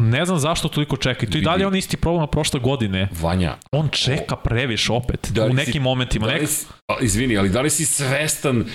ne 0.02 0.26
znam 0.26 0.40
zašto 0.40 0.68
toliko 0.68 0.98
čeka. 0.98 1.26
I 1.26 1.30
to 1.30 1.38
i 1.38 1.42
dalje 1.42 1.68
on 1.68 1.76
isti 1.76 1.98
problem 1.98 2.28
prošle 2.28 2.60
godine. 2.60 3.10
Vanja, 3.14 3.56
On 3.72 3.90
čeka 3.90 4.36
previše 4.36 4.94
opet 4.94 5.28
Da 5.30 5.46
u 5.46 5.50
si- 5.50 5.54
nekim 5.56 5.82
momentima. 5.84 6.28
da 6.28 6.34
Nek, 6.34 6.48
si, 6.48 6.66
izvini, 7.02 7.38
ali 7.38 7.50
da 7.50 7.62
li 7.62 7.70
si 7.70 7.86
svestan 7.86 8.66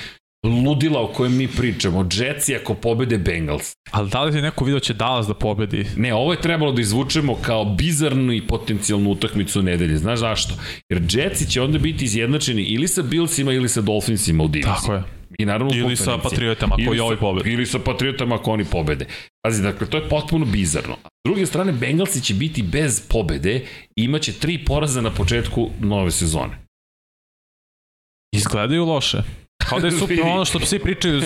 ludila 0.44 1.00
o 1.00 1.06
kojem 1.06 1.36
mi 1.36 1.48
pričamo. 1.48 2.08
Jetsi 2.12 2.56
ako 2.56 2.74
pobede 2.74 3.18
Bengals. 3.18 3.72
Ali 3.90 4.10
da 4.10 4.22
li 4.22 4.32
ti 4.32 4.42
neko 4.42 4.64
video 4.64 4.80
će 4.80 4.94
Dallas 4.94 5.26
da 5.26 5.34
pobedi? 5.34 5.86
Ne, 5.96 6.14
ovo 6.14 6.32
je 6.32 6.40
trebalo 6.40 6.72
da 6.72 6.80
izvučemo 6.80 7.34
kao 7.42 7.64
bizarnu 7.64 8.32
i 8.32 8.46
potencijalnu 8.46 9.10
utakmicu 9.10 9.62
nedelje. 9.62 9.96
Znaš 9.96 10.18
zašto? 10.18 10.54
Jer 10.88 11.02
Jetsi 11.10 11.50
će 11.50 11.62
onda 11.62 11.78
biti 11.78 12.04
izjednačeni 12.04 12.62
ili 12.62 12.88
sa 12.88 13.02
Billsima 13.02 13.52
ili 13.52 13.68
sa 13.68 13.80
Dolphinsima 13.80 14.44
u 14.44 14.48
diviziji. 14.48 14.74
Tako 14.74 14.92
je. 14.92 15.02
I 15.38 15.44
naravno 15.44 15.74
Ili 15.74 15.96
sa 15.96 16.18
Patriotama 16.18 16.76
koji 16.86 17.00
ovi 17.00 17.16
pobede. 17.16 17.52
Ili 17.52 17.66
sa 17.66 17.78
Patriotama 17.78 18.34
ako 18.34 18.50
oni 18.50 18.64
pobede. 18.64 19.06
Pazi, 19.44 19.62
dakle, 19.62 19.86
to 19.86 19.96
je 19.96 20.08
potpuno 20.08 20.46
bizarno. 20.46 20.96
S 21.04 21.28
druge 21.28 21.46
strane, 21.46 21.72
Bengalsi 21.72 22.20
će 22.20 22.34
biti 22.34 22.62
bez 22.62 23.08
pobede 23.08 23.66
i 23.96 24.04
imaće 24.04 24.32
tri 24.32 24.64
poraza 24.64 25.00
na 25.00 25.10
početku 25.10 25.70
nove 25.80 26.10
sezone. 26.10 26.58
Izgledaju 28.36 28.84
loše. 28.84 29.22
Kao 29.74 29.80
da 29.80 29.86
je 29.86 30.00
super, 30.00 30.20
ono 30.22 30.44
što 30.44 30.60
svi 30.60 30.78
pričaju, 30.78 31.18
uh, 31.18 31.24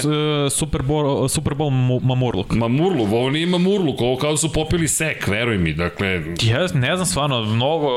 Super 0.53 0.83
Bowl, 0.83 1.29
Super 1.29 1.53
Bowl 1.55 2.01
Mamurluk. 2.03 2.53
Mamurluk, 2.53 3.09
ovo 3.09 3.31
nije 3.31 3.47
Mamurluk, 3.47 4.01
ovo 4.01 4.17
kao 4.17 4.31
da 4.31 4.37
su 4.37 4.53
popili 4.53 4.89
sek, 4.89 5.27
veruj 5.27 5.59
mi, 5.59 5.73
dakle... 5.73 6.23
Ja 6.43 6.67
ne 6.75 6.97
znam 6.97 7.07
stvarno, 7.07 7.43
mnogo... 7.43 7.89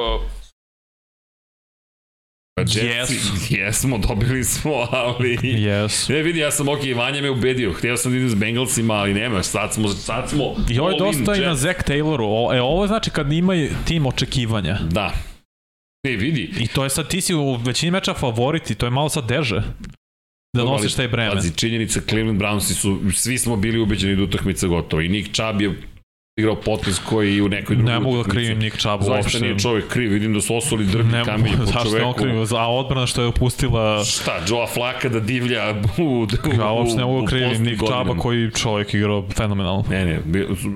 Pa 2.55 2.61
Jetsi, 2.61 3.13
yes. 3.13 3.57
jesmo, 3.59 3.97
dobili 3.97 4.43
smo, 4.43 4.71
ali... 4.91 5.37
Yes. 5.37 6.13
Ne, 6.13 6.21
vidi, 6.21 6.39
ja 6.39 6.51
sam 6.51 6.67
ok, 6.67 6.79
Vanja 6.95 7.21
me 7.21 7.29
ubedio, 7.29 7.73
htio 7.73 7.97
sam 7.97 8.11
da 8.11 8.17
idem 8.17 8.29
s 8.29 8.35
Bengalsima, 8.35 8.93
ali 8.93 9.13
nema, 9.13 9.43
sad 9.43 9.73
smo, 9.73 9.87
sad 9.87 10.29
smo... 10.29 10.55
I 10.69 10.79
ovo 10.79 10.89
je 10.89 10.97
dosta 10.99 11.35
i 11.35 11.39
na 11.39 11.55
Zach 11.55 11.83
Tayloru, 11.87 12.55
e, 12.55 12.61
ovo 12.61 12.87
znači 12.87 13.09
kad 13.09 13.33
ima 13.33 13.53
tim 13.85 14.05
očekivanja. 14.05 14.77
Da, 14.89 15.13
Ne, 16.03 16.15
vidi. 16.15 16.53
I 16.59 16.67
to 16.67 16.83
je 16.83 16.89
sad, 16.89 17.07
ti 17.07 17.21
si 17.21 17.33
u 17.35 17.55
većini 17.55 17.91
meča 17.91 18.13
favorit 18.13 18.71
i 18.71 18.75
to 18.75 18.85
je 18.85 18.89
malo 18.89 19.09
sad 19.09 19.27
deže. 19.27 19.63
Da 20.57 20.63
nosiš 20.63 20.93
taj 20.93 21.07
breme. 21.07 21.33
Pazi, 21.33 21.55
činjenica, 21.55 22.01
Cleveland 22.09 22.41
Brownsi 22.41 22.73
su, 22.73 22.99
svi 23.13 23.37
smo 23.37 23.55
bili 23.55 23.79
ubeđeni 23.79 24.15
da 24.15 24.23
utakmica 24.23 24.67
gotova 24.67 25.03
i 25.03 25.09
Nick 25.09 25.33
Chubb 25.33 25.61
je 25.61 25.81
igrao 26.39 26.55
potez 26.55 26.99
koji 26.99 27.41
u 27.41 27.49
nekoj 27.49 27.75
drugoj 27.75 27.93
Ne 27.93 27.99
mogu 27.99 28.23
da 28.23 28.29
krivim 28.29 28.59
Nick 28.59 28.77
Chubb 28.77 28.93
uopšte. 28.93 29.21
Zaista 29.21 29.39
nije 29.39 29.59
čovjek 29.59 29.87
kriv, 29.87 30.11
vidim 30.11 30.33
da 30.33 30.41
su 30.41 30.55
osuli 30.55 30.85
drbi 30.85 31.11
ne 31.11 31.25
kamenje 31.25 31.57
po 31.57 31.65
zašto 31.65 31.83
čoveku. 31.83 32.07
on 32.07 32.13
kriv, 32.13 32.55
a 32.55 32.67
odbrana 32.67 33.07
što 33.07 33.21
je 33.21 33.27
opustila... 33.27 34.03
Šta, 34.03 34.39
Joe 34.47 34.67
Flaka 34.67 35.09
da 35.09 35.19
divlja 35.19 35.75
u, 35.97 36.03
u, 36.03 36.27
Ja 36.59 36.71
uopšte 36.71 36.97
ne 36.97 37.05
mogu 37.05 37.23
u 37.23 37.25
krivim 37.25 37.63
Nick 37.63 37.77
Chubba 37.77 37.97
godinama. 37.97 38.21
koji 38.21 38.51
čovjek 38.51 38.93
igrao 38.93 39.29
fenomenalno. 39.29 39.83
Ne, 39.89 40.05
ne, 40.05 40.19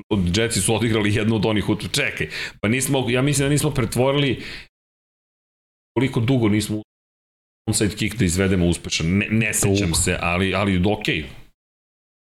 od 0.10 0.38
Jetsi 0.38 0.62
su 0.62 0.76
odigrali 0.76 1.16
jednu 1.16 1.36
od 1.36 1.46
onih 1.46 1.70
utu. 1.70 1.88
Čekaj, 1.88 2.28
pa 2.62 2.68
nismo, 2.68 3.06
ja 3.10 3.22
mislim 3.22 3.46
da 3.46 3.52
nismo 3.52 3.72
pretvorili 3.72 4.44
koliko 5.98 6.20
dugo 6.20 6.50
nismo 6.50 6.82
onside 7.68 7.96
kick 7.96 8.16
da 8.16 8.26
izvedemo 8.26 8.66
uspešan. 8.68 9.08
Ne, 9.08 9.28
ne 9.30 9.54
sećam 9.54 9.88
Dugo. 9.88 9.96
se, 9.96 10.18
ali, 10.22 10.56
ali 10.56 10.82
okej. 10.86 11.26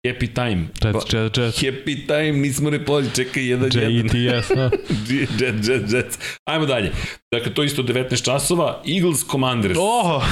Happy 0.08 0.34
time. 0.34 0.68
Jets, 0.84 1.14
Jets, 1.14 1.38
Jets. 1.38 1.58
Happy 1.64 2.08
time, 2.08 2.32
nismo 2.32 2.70
repoli, 2.70 3.08
čekaj, 3.16 3.48
jedan, 3.50 3.70
jedan. 3.74 4.22
JETS, 4.22 4.48
da. 4.56 4.72
Jet, 5.10 5.68
jet, 5.68 5.92
jet. 5.94 6.20
Ajmo 6.46 6.66
dalje. 6.66 6.92
Dakle, 7.32 7.54
to 7.54 7.62
je 7.62 7.66
isto 7.66 7.84
19 7.84 8.26
časova. 8.26 8.84
Eagles 8.88 9.26
Commanders. 9.32 9.78
Oh! 9.80 10.24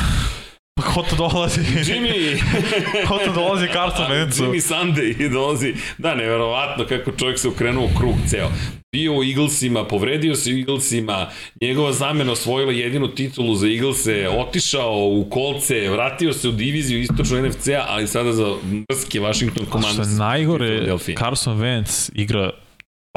Ko 0.93 1.03
to 1.09 1.15
dolazi? 1.15 1.61
Jimmy! 1.85 2.39
ko 3.07 3.17
to 3.25 3.33
dolazi 3.33 3.67
Carson 3.73 4.11
Wentzu? 4.11 4.43
Jimmy 4.43 4.61
Sunday 4.61 5.29
dolazi. 5.29 5.73
Da, 5.97 6.15
neverovatno 6.15 6.85
kako 6.85 7.11
čovjek 7.11 7.39
se 7.39 7.47
okrenuo 7.47 7.85
u 7.85 7.97
krug 7.99 8.15
ceo. 8.27 8.49
Bio 8.95 9.13
u 9.17 9.23
Eaglesima, 9.23 9.83
povredio 9.85 10.35
se 10.35 10.53
u 10.53 10.57
Eaglesima, 10.57 11.27
njegova 11.61 11.93
zamena 11.93 12.31
osvojila 12.31 12.71
jedinu 12.71 13.07
titulu 13.07 13.55
za 13.55 13.67
Eaglese, 13.67 14.29
otišao 14.29 15.07
u 15.11 15.29
kolce, 15.29 15.89
vratio 15.89 16.33
se 16.33 16.49
u 16.49 16.51
diviziju 16.51 16.99
istočnu 17.01 17.47
NFC-a, 17.47 17.85
ali 17.87 18.07
sada 18.07 18.33
za 18.33 18.55
mrske 18.91 19.19
Washington 19.19 19.65
Što 19.65 19.71
Commanders. 19.71 20.09
je 20.09 20.15
najgore. 20.15 20.97
Carson 21.19 21.57
Wentz 21.57 22.11
igra 22.15 22.51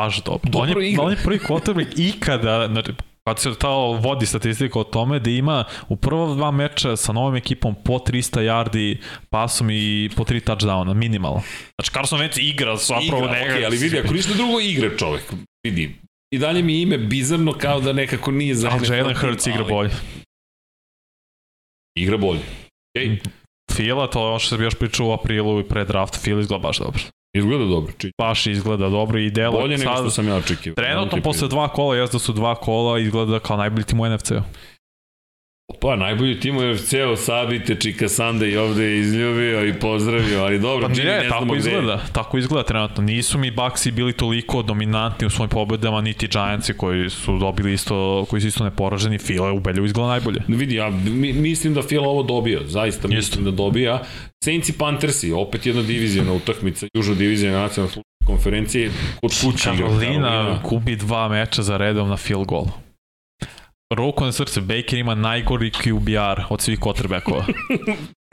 baš 0.00 0.24
dobro. 0.24 0.50
Dobro 0.50 0.72
on 0.72 0.82
je, 0.82 0.90
igra. 0.90 1.04
on 1.04 1.10
je 1.10 1.18
prvi 1.24 1.38
quarterback 1.38 1.86
ikada, 1.96 2.68
znači, 2.72 2.92
kad 3.28 3.38
se 3.38 3.54
ta 3.58 3.68
vodi 4.00 4.26
statistika 4.26 4.78
o 4.78 4.84
tome 4.84 5.18
da 5.18 5.30
ima 5.30 5.64
u 5.88 5.96
prva 5.96 6.34
dva 6.34 6.50
meča 6.50 6.96
sa 6.96 7.12
novom 7.12 7.36
ekipom 7.36 7.74
po 7.84 7.92
300 7.92 8.40
yardi 8.40 8.96
pasom 9.30 9.70
i 9.70 10.10
po 10.16 10.24
3 10.24 10.50
touchdowna, 10.50 10.94
minimalno. 10.94 11.42
Znači 11.80 11.90
Carson 11.92 12.20
Wentz 12.20 12.40
igra 12.40 12.76
zapravo 12.76 13.24
igra, 13.24 13.32
neka... 13.32 13.54
okay, 13.54 13.66
ali 13.66 13.76
vidi, 13.76 13.98
ako 13.98 14.14
ništa 14.14 14.34
drugo 14.34 14.60
igra 14.60 14.96
čovek, 14.96 15.32
vidi, 15.64 15.96
i 16.34 16.38
dalje 16.38 16.62
mi 16.62 16.82
ime 16.82 16.98
bizarno 16.98 17.52
kao 17.52 17.80
da 17.80 17.92
nekako 17.92 18.30
nije 18.30 18.54
za 18.54 18.70
Ali 18.70 18.96
Jalen 18.96 19.16
Hurts 19.16 19.46
igra 19.46 19.64
bolje. 19.64 19.90
Igra 21.98 22.16
bolje. 22.16 22.40
Okay. 22.98 23.18
Fila, 23.72 24.06
to 24.06 24.20
je 24.20 24.26
ono 24.26 24.38
što 24.38 24.48
sam 24.48 24.62
još 24.62 24.74
pričao 24.74 25.06
u 25.06 25.12
aprilu 25.12 25.60
i 25.60 25.68
pre 25.68 25.84
draft, 25.84 26.22
Fila 26.22 26.40
izgleda 26.40 26.62
baš 26.62 26.78
dobro. 26.78 27.02
Izgleda 27.34 27.64
dobro. 27.64 27.92
Či, 27.98 28.12
Baš 28.18 28.46
izgleda 28.46 28.88
dobro 28.88 29.18
i 29.18 29.30
delo. 29.30 29.60
bolje 29.60 29.78
nego 29.78 29.92
što 29.92 30.10
sam 30.10 30.28
ja 30.28 30.36
očekivao. 30.36 30.74
Trenutno 30.74 31.22
posle 31.22 31.48
dva 31.48 31.68
kola, 31.68 31.96
jezda 31.96 32.18
su 32.18 32.32
dva 32.32 32.54
kola, 32.54 32.98
izgleda 32.98 33.38
kao 33.38 33.56
najbolji 33.56 33.84
tim 33.84 34.00
u 34.00 34.08
NFC-u. 34.08 34.40
Pa, 35.80 35.96
najbolji 35.96 36.40
tim 36.40 36.56
u 36.56 36.60
UFC-u, 36.60 37.16
Sabite, 37.16 37.74
Čika 37.74 38.08
Sanda 38.08 38.46
i 38.46 38.56
ovde 38.56 38.84
je 38.84 38.98
izljubio 38.98 39.66
i 39.66 39.72
pozdravio, 39.74 40.42
ali 40.42 40.58
dobro, 40.58 40.88
Pa 40.88 40.94
Jimmy 40.94 41.04
ne, 41.04 41.18
ne 41.18 41.28
znamo 41.28 41.40
tako 41.40 41.44
gde 41.44 41.70
je. 41.70 41.76
izgleda, 41.76 42.00
tako 42.12 42.38
izgleda 42.38 42.66
trenutno. 42.66 43.02
Nisu 43.02 43.38
mi 43.38 43.50
Baxi 43.50 43.90
bili 43.90 44.12
toliko 44.12 44.62
dominantni 44.62 45.26
u 45.26 45.30
svojim 45.30 45.50
pobedama, 45.50 46.00
niti 46.00 46.28
Giantsi 46.28 46.74
koji 46.74 47.10
su 47.10 47.38
dobili 47.38 47.72
isto, 47.72 48.26
koji 48.30 48.40
su 48.42 48.48
isto 48.48 48.64
neporaženi. 48.64 49.18
Fila 49.18 49.52
u 49.52 49.60
Belju 49.60 49.84
izgleda 49.84 50.08
najbolje. 50.08 50.40
Vidi, 50.48 50.74
ja 50.74 50.90
mi, 50.90 51.32
mislim 51.32 51.74
da 51.74 51.82
Fila 51.82 52.08
ovo 52.08 52.22
dobija, 52.22 52.60
zaista 52.66 53.08
Isto. 53.08 53.08
mislim 53.08 53.44
da 53.44 53.50
dobija. 53.50 54.02
Saints 54.44 54.68
i 54.68 54.78
Panthersi, 54.78 55.32
opet 55.32 55.66
jedna 55.66 55.82
divizijona 55.82 56.32
utakmica, 56.32 56.86
južna 56.94 57.14
divizija 57.14 57.52
nacionalne 57.52 58.02
konferencije, 58.26 58.90
kod 59.20 59.30
kuće 59.44 59.70
igra 59.74 59.86
Karolina 59.86 60.60
gubi 60.68 60.96
dva 60.96 61.28
meča 61.28 61.62
za 61.62 61.76
redom 61.76 62.08
na 62.08 62.16
field 62.16 62.46
goal. 62.46 62.66
Ruku 63.94 64.24
na 64.24 64.32
srce, 64.32 64.60
Baker 64.60 64.98
ima 64.98 65.14
najgori 65.14 65.70
QBR 65.70 66.42
od 66.50 66.60
svih 66.60 66.78
quarterbackova. 66.78 67.44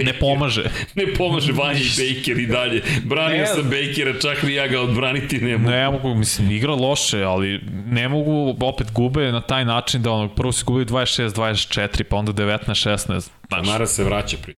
Ne 0.04 0.14
pomaže. 0.14 0.64
Ne 0.96 1.14
pomaže 1.14 1.52
Vanja 1.54 1.80
i 1.80 2.16
Baker 2.16 2.40
i 2.40 2.46
dalje. 2.46 2.82
Branio 3.06 3.38
Ne. 3.38 3.46
sam 3.46 3.64
Bakera, 3.64 4.20
čak 4.20 4.44
ni 4.44 4.54
ja 4.54 4.68
ga 4.68 4.82
odbraniti 4.82 5.38
ne 5.38 5.58
mogu. 5.58 5.72
Ne 5.72 5.90
mogu, 5.92 6.16
mislim, 6.16 6.52
igra 6.52 6.74
loše, 6.74 7.24
ali 7.24 7.60
ne 7.86 8.10
mogu, 8.10 8.56
opet 8.62 8.92
gube 8.92 9.32
na 9.32 9.42
taj 9.42 9.66
način 9.66 10.02
da 10.02 10.12
ono, 10.12 10.30
prvo 10.30 10.52
si 10.52 10.66
gubili 10.66 10.86
26-24, 10.86 12.04
pa 12.04 12.16
onda 12.16 12.32
19-16. 12.34 13.30
Znaš, 13.48 13.68
Mara 13.68 13.88
se 13.88 14.04
vraća 14.04 14.38
pri 14.44 14.54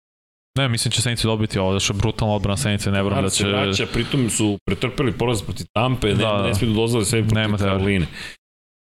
ne, 0.58 0.68
mislim 0.68 0.92
će 0.92 1.02
Saints 1.02 1.24
dobiti 1.24 1.60
ovo, 1.60 1.74
da 1.74 1.80
što 1.80 1.94
je 1.94 1.98
brutalna 1.98 2.34
odbrana 2.34 2.58
Saints, 2.58 2.86
ne 2.86 3.04
Mara 3.04 3.22
da 3.22 3.30
se 3.30 3.38
će... 3.38 3.48
vraća, 3.48 3.86
pritom 3.94 4.30
su 4.30 4.58
pretrpeli 4.66 5.12
poraz 5.12 5.42
protiv 5.42 5.66
Tampe, 5.74 6.08
ne, 6.08 6.14
Da, 6.14 6.32
da. 6.32 6.48
ne 6.48 6.56
smiju 6.56 6.74
da 6.74 6.76
dozvole 6.76 7.06
sebi 7.06 7.34
Nema 7.36 7.58
teorije. 7.58 7.78
Karoline. 7.78 8.06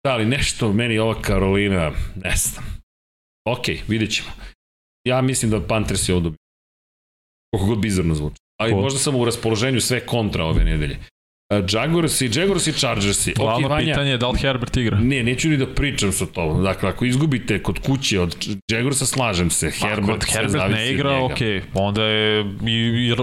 Da, 0.03 0.13
ali 0.13 0.25
nešto 0.25 0.73
meni 0.73 0.99
ova 0.99 1.21
Karolina, 1.21 1.91
ne 2.15 2.35
znam. 2.35 2.63
Ok, 3.45 3.65
vidjet 3.87 4.11
ćemo. 4.11 4.29
Ja 5.07 5.21
mislim 5.21 5.51
da 5.51 5.67
Panthers 5.67 6.09
je 6.09 6.15
ovo 6.15 6.21
dobio. 6.21 6.37
Koliko 7.51 7.69
god 7.69 7.79
bizarno 7.79 8.15
zvuči. 8.15 8.35
Ali 8.61 8.71
Ko? 8.71 8.81
možda 8.81 8.99
sam 8.99 9.15
u 9.15 9.25
raspoloženju 9.25 9.81
sve 9.81 9.99
kontra 9.99 10.43
ove 10.43 10.63
nedelje. 10.63 10.97
Uh, 11.53 11.65
Jaguars 11.73 12.21
i 12.21 12.29
Jaguars 12.33 12.67
i 12.67 12.73
Chargersi. 12.73 13.33
Glavno 13.33 13.67
Ok, 13.67 13.71
Vanja, 13.71 13.85
pitanje 13.85 14.11
je 14.11 14.17
da 14.17 14.29
li 14.29 14.39
Herbert 14.39 14.77
igra. 14.77 14.99
Ne, 14.99 15.23
neću 15.23 15.49
ni 15.49 15.57
da 15.57 15.67
pričam 15.67 16.11
sa 16.11 16.25
tobom. 16.25 16.63
Dakle, 16.63 16.89
ako 16.89 17.05
izgubite 17.05 17.63
kod 17.63 17.79
kuće 17.79 18.19
od 18.19 18.35
Jaguarsa, 18.71 19.05
slažem 19.05 19.49
se. 19.49 19.71
Herbert, 19.71 19.97
Herbert, 19.97 20.23
sve 20.23 20.41
Herbert 20.41 20.71
ne 20.71 20.91
igra, 20.91 21.23
ok, 21.23 21.39
onda 21.73 22.03
je 22.03 22.41
i, 22.67 22.71
i, 23.11 23.15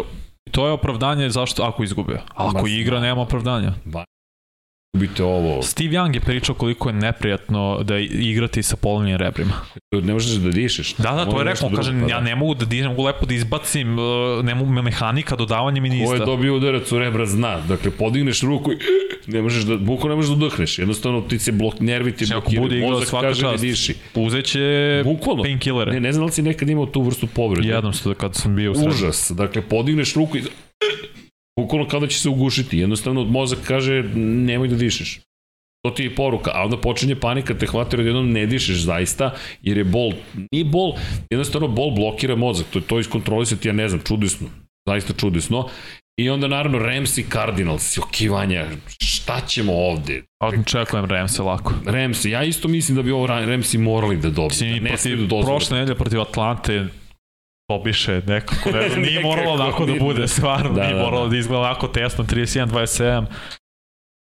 to 0.51 0.67
je 0.67 0.73
opravdanje 0.73 1.31
zašto 1.31 1.63
ako 1.63 1.85
izgube. 1.85 2.21
Ako 2.35 2.63
Ma, 2.63 2.69
igra, 2.69 3.01
nema 3.01 3.21
opravdanja. 3.21 3.73
Izgubite 4.97 5.25
ovo. 5.25 5.63
Steve 5.63 5.91
Young 5.91 6.15
je 6.15 6.21
pričao 6.21 6.55
koliko 6.55 6.89
je 6.89 6.93
neprijatno 6.93 7.83
da 7.83 7.99
igrati 7.99 8.63
sa 8.63 8.77
polovnim 8.77 9.17
rebrima. 9.17 9.53
Ne 9.93 10.13
možeš 10.13 10.33
da 10.33 10.51
dišeš. 10.51 10.95
Da, 10.95 11.11
da, 11.11 11.25
to 11.25 11.39
je 11.39 11.45
rekao, 11.45 11.69
drugo, 11.69 11.77
kaže, 11.77 11.93
pa 11.93 11.99
ja 12.01 12.19
da. 12.19 12.21
ne 12.21 12.37
mogu 12.37 12.55
da 12.55 12.65
dižem, 12.65 12.87
mogu 12.87 13.03
lepo 13.03 13.27
da 13.27 13.35
izbacim, 13.35 13.99
uh, 13.99 14.05
ne 14.45 14.55
mogu, 14.55 14.73
mehanika, 14.73 15.37
dodavanje 15.37 15.81
mi 15.81 15.89
Ko 15.89 15.95
je 15.95 16.01
nista. 16.01 16.25
dobio 16.25 16.57
udarac 16.57 16.93
u 16.93 16.99
rebra 16.99 17.27
zna. 17.27 17.61
Dakle, 17.61 17.91
podigneš 17.91 18.43
ruku 18.43 18.73
i 18.73 18.77
ne 19.33 19.43
možeš 19.43 19.65
da, 19.65 19.77
buko 19.77 20.09
ne 20.09 20.15
možeš 20.15 20.29
da 20.29 20.37
udahneš. 20.37 20.79
Jednostavno 20.79 21.21
ti 21.21 21.39
se 21.39 21.53
blok, 21.53 21.81
nervi 21.81 22.13
ti 22.13 22.27
Znači, 22.27 22.41
blokiraju. 22.41 22.63
bude 22.63 22.77
igrao 22.77 22.91
Mozak 22.91 23.09
svaka 23.09 23.29
kaže 23.29 23.43
ne 23.43 23.53
čast. 23.53 23.63
diši. 23.63 23.95
Uzeće 24.15 25.03
painkillere. 25.43 25.93
Ne, 25.93 26.01
ne 26.01 26.13
znam 26.13 26.23
da 26.23 26.27
li 26.27 26.33
si 26.33 26.43
nekad 26.43 26.69
imao 26.69 26.87
tu 26.87 27.03
vrstu 27.03 27.27
povrede. 27.27 27.69
Jednom 27.69 27.93
što 27.93 28.15
kad 28.15 28.35
sam 28.35 28.57
bio 28.57 28.71
u 28.71 28.75
srednju. 28.75 28.91
Užas. 28.91 29.31
Dakle, 29.31 29.63
podigneš 29.63 30.15
ruku 30.15 30.37
i 30.39 30.43
bukvalno 31.61 31.89
kao 31.89 32.01
da 32.01 32.07
će 32.07 32.19
se 32.19 32.29
ugušiti. 32.29 32.79
Jednostavno 32.79 33.25
mozak 33.25 33.59
kaže 33.67 34.03
nemoj 34.15 34.69
da 34.69 34.77
dišeš. 34.77 35.21
To 35.85 35.91
ti 35.91 36.03
je 36.03 36.15
poruka, 36.15 36.51
a 36.55 36.65
onda 36.65 36.77
počinje 36.77 37.15
panika, 37.15 37.55
te 37.55 37.67
hvata 37.67 37.97
jer 37.97 38.07
jednom 38.07 38.33
ne 38.33 38.47
dišeš 38.47 38.77
zaista, 38.77 39.35
jer 39.63 39.79
je 39.79 39.85
bol, 39.85 40.13
nije 40.53 40.65
bol, 40.65 40.93
jednostavno 41.31 41.69
bol 41.69 41.91
blokira 41.91 42.37
mozak, 42.37 42.67
to 42.71 42.79
je 42.79 42.83
to 42.83 42.99
iskontrolisati, 43.01 43.69
ja 43.69 43.73
ne 43.73 43.89
znam, 43.89 44.01
čudesno, 44.05 44.49
zaista 44.89 45.13
čudesno. 45.13 45.69
I 46.21 46.31
onda 46.31 46.49
naravno 46.49 46.79
Rams 46.79 47.19
i 47.19 47.27
Cardinals, 47.33 47.99
okivanja, 47.99 48.67
šta 48.99 49.41
ćemo 49.41 49.73
ovde? 49.73 50.23
A 50.43 50.63
čekujem 50.63 51.05
Ramse 51.05 51.43
lako. 51.43 51.75
Rams, 51.85 52.25
ja 52.25 52.45
isto 52.45 52.69
mislim 52.69 52.97
da 52.97 53.03
bi 53.03 53.11
ovo 53.11 53.27
Ramsi 53.27 53.79
morali 53.79 54.17
da 54.17 54.31
dobiju, 54.31 54.49
Mislim, 54.49 54.75
da 54.75 54.81
ne 54.81 54.89
protiv, 54.89 55.27
da 55.27 55.47
prošle 55.47 55.79
nedelje 55.79 55.97
protiv 55.97 56.21
Atlante 56.21 56.87
pobiše 57.69 58.23
nekako, 58.27 58.71
ne 58.71 58.89
znam, 58.89 59.03
nije 59.03 59.21
moralo 59.29 59.53
onako 59.53 59.87
da 59.87 59.95
bude, 59.95 60.29
stvarno, 60.29 60.73
Da, 60.73 60.83
nije 60.83 60.95
da, 60.95 61.03
moralo 61.03 61.25
da. 61.25 61.31
da 61.31 61.37
izgleda 61.37 61.61
onako 61.61 61.89
tesno, 61.89 62.25
31-27, 62.25 63.25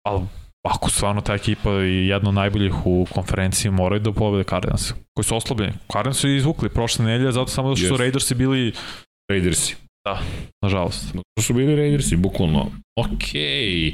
ali 0.08 0.22
ako 0.66 0.90
stvarno 0.90 1.22
ta 1.22 1.34
ekipa 1.34 1.72
je 1.72 2.08
jedna 2.08 2.30
od 2.30 2.36
najboljih 2.36 2.74
u 2.86 3.08
konferenciji 3.12 3.72
moraju 3.72 4.00
da 4.00 4.12
pobede 4.12 4.44
Cardinals, 4.44 4.92
koji 5.16 5.26
su 5.26 5.36
oslabljeni. 5.36 5.74
Cardinals 5.92 6.18
su 6.18 6.30
izvukli 6.30 6.70
prošle 6.70 7.06
nedelje, 7.06 7.32
zato 7.32 7.48
samo 7.48 7.76
što 7.76 7.80
su 7.80 7.94
Jeste. 7.94 7.98
Raidersi 7.98 8.36
bili, 8.36 8.74
Raidersi. 9.32 9.76
nažalost. 10.64 11.14
To 11.36 11.42
su 11.42 11.54
bili 11.54 11.76
Raidersi, 11.76 12.16
bukvalno. 12.16 12.72
Okej. 12.98 13.94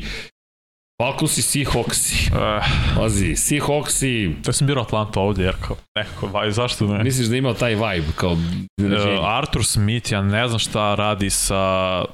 Falcons 1.01 1.37
i 1.37 1.41
Seahawksi. 1.41 2.31
Uh, 2.31 2.65
Pazi, 2.97 3.35
Seahawksi, 3.35 4.35
to 4.43 4.53
sam 4.53 4.67
birao 4.67 4.83
Atlanta 4.83 5.19
ovdje, 5.19 5.45
jer 5.45 5.55
kao, 5.61 5.75
nekako, 5.95 6.27
vaj, 6.27 6.51
zašto 6.51 6.87
ne? 6.87 7.03
misliš 7.03 7.27
da 7.27 7.35
je 7.35 7.39
imao 7.39 7.53
taj 7.53 7.75
vibe 7.75 8.11
kao? 8.15 8.31
Uh, 8.31 8.39
Arthur 9.23 9.65
Smith, 9.65 10.11
ja 10.11 10.21
ne 10.21 10.47
znam 10.47 10.59
šta 10.59 10.95
radi 10.95 11.29
sa 11.29 12.05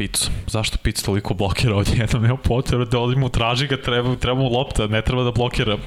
Picom. 0.00 0.34
Zašto 0.46 0.78
Pic 0.82 1.02
toliko 1.02 1.34
blokira 1.34 1.76
ovdje? 1.76 1.96
Jednom 2.00 2.22
nema 2.22 2.36
potrebu 2.36 2.84
da 2.84 2.98
mu 2.98 3.28
traži 3.28 3.66
ga, 3.66 3.82
treba, 3.82 4.16
treba 4.16 4.40
mu 4.40 4.48
lopta, 4.48 4.86
ne 4.86 5.02
treba 5.02 5.22
da 5.22 5.32
blokira. 5.32 5.78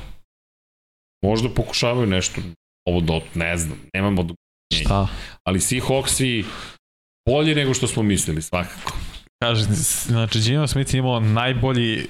Možda 1.23 1.49
pokušavaju 1.49 2.07
nešto 2.07 2.41
ovo 2.87 3.01
do, 3.01 3.21
ne 3.35 3.57
znam, 3.57 3.77
nemamo 3.93 4.23
do... 4.23 4.33
Šta? 4.73 5.07
Ali 5.43 5.59
Seahawksi 5.59 6.43
bolje 7.29 7.55
nego 7.55 7.73
što 7.73 7.87
smo 7.87 8.03
mislili, 8.03 8.41
svakako. 8.41 8.93
Kaže, 9.41 9.63
znači 10.07 10.39
Gino 10.39 10.67
Smith 10.67 10.93
je 10.93 10.97
imao 10.97 11.19
najbolji 11.19 12.07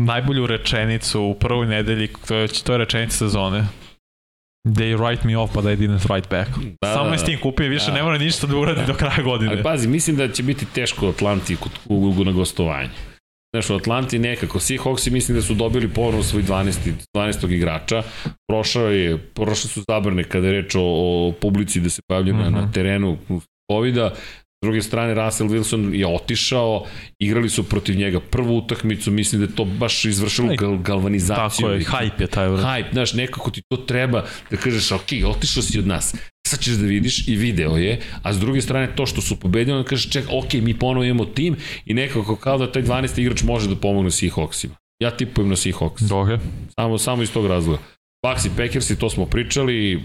najbolju 0.00 0.46
rečenicu 0.46 1.22
u 1.22 1.34
prvoj 1.34 1.66
nedelji, 1.66 2.08
to 2.28 2.34
je, 2.36 2.48
to 2.48 2.72
je 2.72 2.78
rečenica 2.78 3.16
sezone. 3.16 3.64
They 4.68 4.96
write 4.96 5.24
me 5.24 5.36
off, 5.38 5.54
but 5.54 5.64
I 5.64 5.68
didn't 5.68 5.98
write 6.00 6.28
back. 6.30 6.50
Da, 6.82 6.92
Samo 6.94 7.06
da, 7.06 7.12
je 7.12 7.18
s 7.18 7.24
tim 7.24 7.40
kupio, 7.40 7.68
više 7.68 7.86
Da. 7.86 7.94
ne 7.94 8.02
mora 8.02 8.18
ništa 8.18 8.46
da 8.46 8.56
uradi 8.56 8.86
do 8.86 8.94
kraja 8.94 9.22
godine. 9.22 9.52
Ali 9.52 9.62
pazi, 9.62 9.88
mislim 9.88 10.16
da 10.16 10.28
će 10.28 10.42
biti 10.42 10.66
teško 10.66 11.08
Atlanti 11.08 11.56
kod 11.56 11.72
u, 11.84 12.24
na 12.24 12.32
gostovanje. 12.32 12.90
Znaš, 13.54 13.70
u 13.70 13.74
Atlanti 13.74 14.18
nekako, 14.18 14.58
Seahawksi 14.58 15.10
mislim 15.10 15.36
da 15.38 15.42
su 15.42 15.54
dobili 15.54 15.88
ponovno 15.88 16.22
svoj 16.22 16.42
12. 16.42 16.92
12. 17.16 17.52
igrača. 17.52 18.02
Prošao 18.48 18.86
je, 18.88 19.18
prošle 19.18 19.70
su 19.70 19.82
zabrane 19.88 20.24
kada 20.24 20.46
je 20.46 20.52
reč 20.52 20.74
o, 20.74 20.80
o 20.82 21.32
publici 21.40 21.80
da 21.80 21.90
se 21.90 22.02
pojavljaju 22.08 22.36
na, 22.36 22.50
Mhm. 22.50 22.54
na 22.54 22.72
terenu 22.72 23.18
COVID-a. 23.72 24.10
S 24.14 24.45
druge 24.66 24.82
strane, 24.82 25.14
Russell 25.14 25.50
Wilson 25.50 25.94
je 25.94 26.06
otišao, 26.06 26.84
igrali 27.18 27.48
su 27.48 27.62
protiv 27.62 27.96
njega 27.96 28.20
prvu 28.20 28.56
utakmicu, 28.56 29.10
mislim 29.10 29.40
da 29.40 29.46
je 29.46 29.56
to 29.56 29.64
baš 29.64 30.04
izvršilo 30.04 30.54
gal, 30.58 30.78
galvanizaciju. 30.78 31.66
Tako 31.66 31.72
je, 31.72 31.80
hype 31.80 32.20
je 32.20 32.26
taj 32.26 32.48
ured. 32.48 32.64
Hype, 32.64 32.92
znaš, 32.92 33.14
nekako 33.14 33.50
ti 33.50 33.62
to 33.68 33.76
treba 33.76 34.24
da 34.50 34.56
kažeš, 34.56 34.92
ok, 34.92 35.10
otišao 35.26 35.62
si 35.62 35.78
od 35.78 35.86
nas, 35.86 36.14
sad 36.48 36.60
ćeš 36.60 36.74
da 36.74 36.86
vidiš 36.86 37.28
i 37.28 37.36
video 37.36 37.76
je, 37.76 38.00
a 38.22 38.32
s 38.32 38.38
druge 38.38 38.60
strane 38.60 38.96
to 38.96 39.06
što 39.06 39.20
su 39.20 39.40
pobedili, 39.40 39.76
onda 39.76 39.88
kažeš, 39.88 40.10
ček, 40.10 40.24
ok, 40.30 40.52
mi 40.54 40.78
ponovo 40.78 41.04
imamo 41.04 41.24
tim 41.24 41.56
i 41.84 41.94
nekako 41.94 42.36
kao 42.36 42.58
da 42.58 42.72
taj 42.72 42.82
12. 42.82 43.20
igrač 43.20 43.42
može 43.42 43.68
da 43.68 43.76
pomogne 43.76 44.10
Seahawksima. 44.10 44.74
Ja 45.02 45.10
tipujem 45.10 45.48
na 45.48 45.56
Seahawks, 45.56 46.02
Okay. 46.02 46.38
samo, 46.74 46.98
samo 46.98 47.22
iz 47.22 47.32
tog 47.32 47.46
razloga. 47.46 47.78
Bucks 48.26 48.44
i 48.44 48.50
Packers 48.56 48.90
i 48.90 48.98
to 48.98 49.10
smo 49.10 49.26
pričali, 49.26 50.02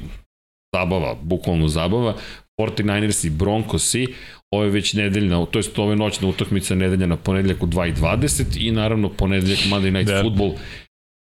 zabava, 0.75 1.15
bukvalno 1.21 1.67
zabava, 1.67 2.15
49ers 2.61 3.27
i 3.27 3.29
Broncos 3.29 3.95
i 3.95 4.07
ovo 4.51 4.63
je 4.63 4.69
već 4.69 4.93
nedeljna, 4.93 5.45
to 5.45 5.59
ovo 5.77 5.91
je 5.91 5.95
noćna 5.95 6.27
utakmica 6.27 6.75
nedelja 6.75 7.07
na 7.07 7.15
ponedeljak 7.15 7.63
u 7.63 7.67
2.20 7.67 8.67
i 8.67 8.71
naravno 8.71 9.09
ponedeljak 9.09 9.59
Monday 9.59 9.91
Night 9.91 10.11
Da. 10.11 10.21
Football 10.21 10.53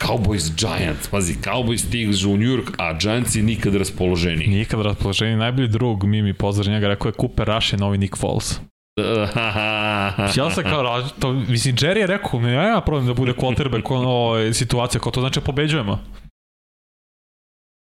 Cowboys 0.03 0.51
Giants, 0.57 1.07
pazi, 1.07 1.33
Cowboys 1.33 1.77
stižu 1.87 2.31
u 2.31 2.37
New 2.37 2.47
York, 2.47 2.71
a 2.77 2.93
Giantsi 2.93 3.41
nikad 3.41 3.75
raspoloženiji. 3.75 4.47
Nikad 4.47 4.81
raspoloženiji. 4.81 5.37
Najbolji 5.37 5.67
drug 5.67 6.03
Mimi 6.03 6.33
pozdrav 6.33 6.73
njega 6.73 6.87
rekao 6.87 7.09
je 7.09 7.13
Cooper 7.13 7.47
Rush 7.47 7.73
je 7.73 7.77
novi 7.77 7.97
Nick 7.97 8.17
Foles. 8.17 8.59
Ja 10.37 10.49
sam 10.51 10.63
kao, 10.63 11.01
to, 11.19 11.33
mislim, 11.33 11.75
Jerry 11.75 11.97
je 11.97 12.07
rekao, 12.07 12.41
ne, 12.41 12.53
ja 12.53 12.81
problem 12.85 13.07
da 13.07 13.13
bude 13.13 13.33
quarterback 13.33 13.91
ono, 13.91 14.53
situacija, 14.53 15.01
kao 15.01 15.11
to 15.11 15.21
znači 15.21 15.41
pobeđujemo. 15.41 15.99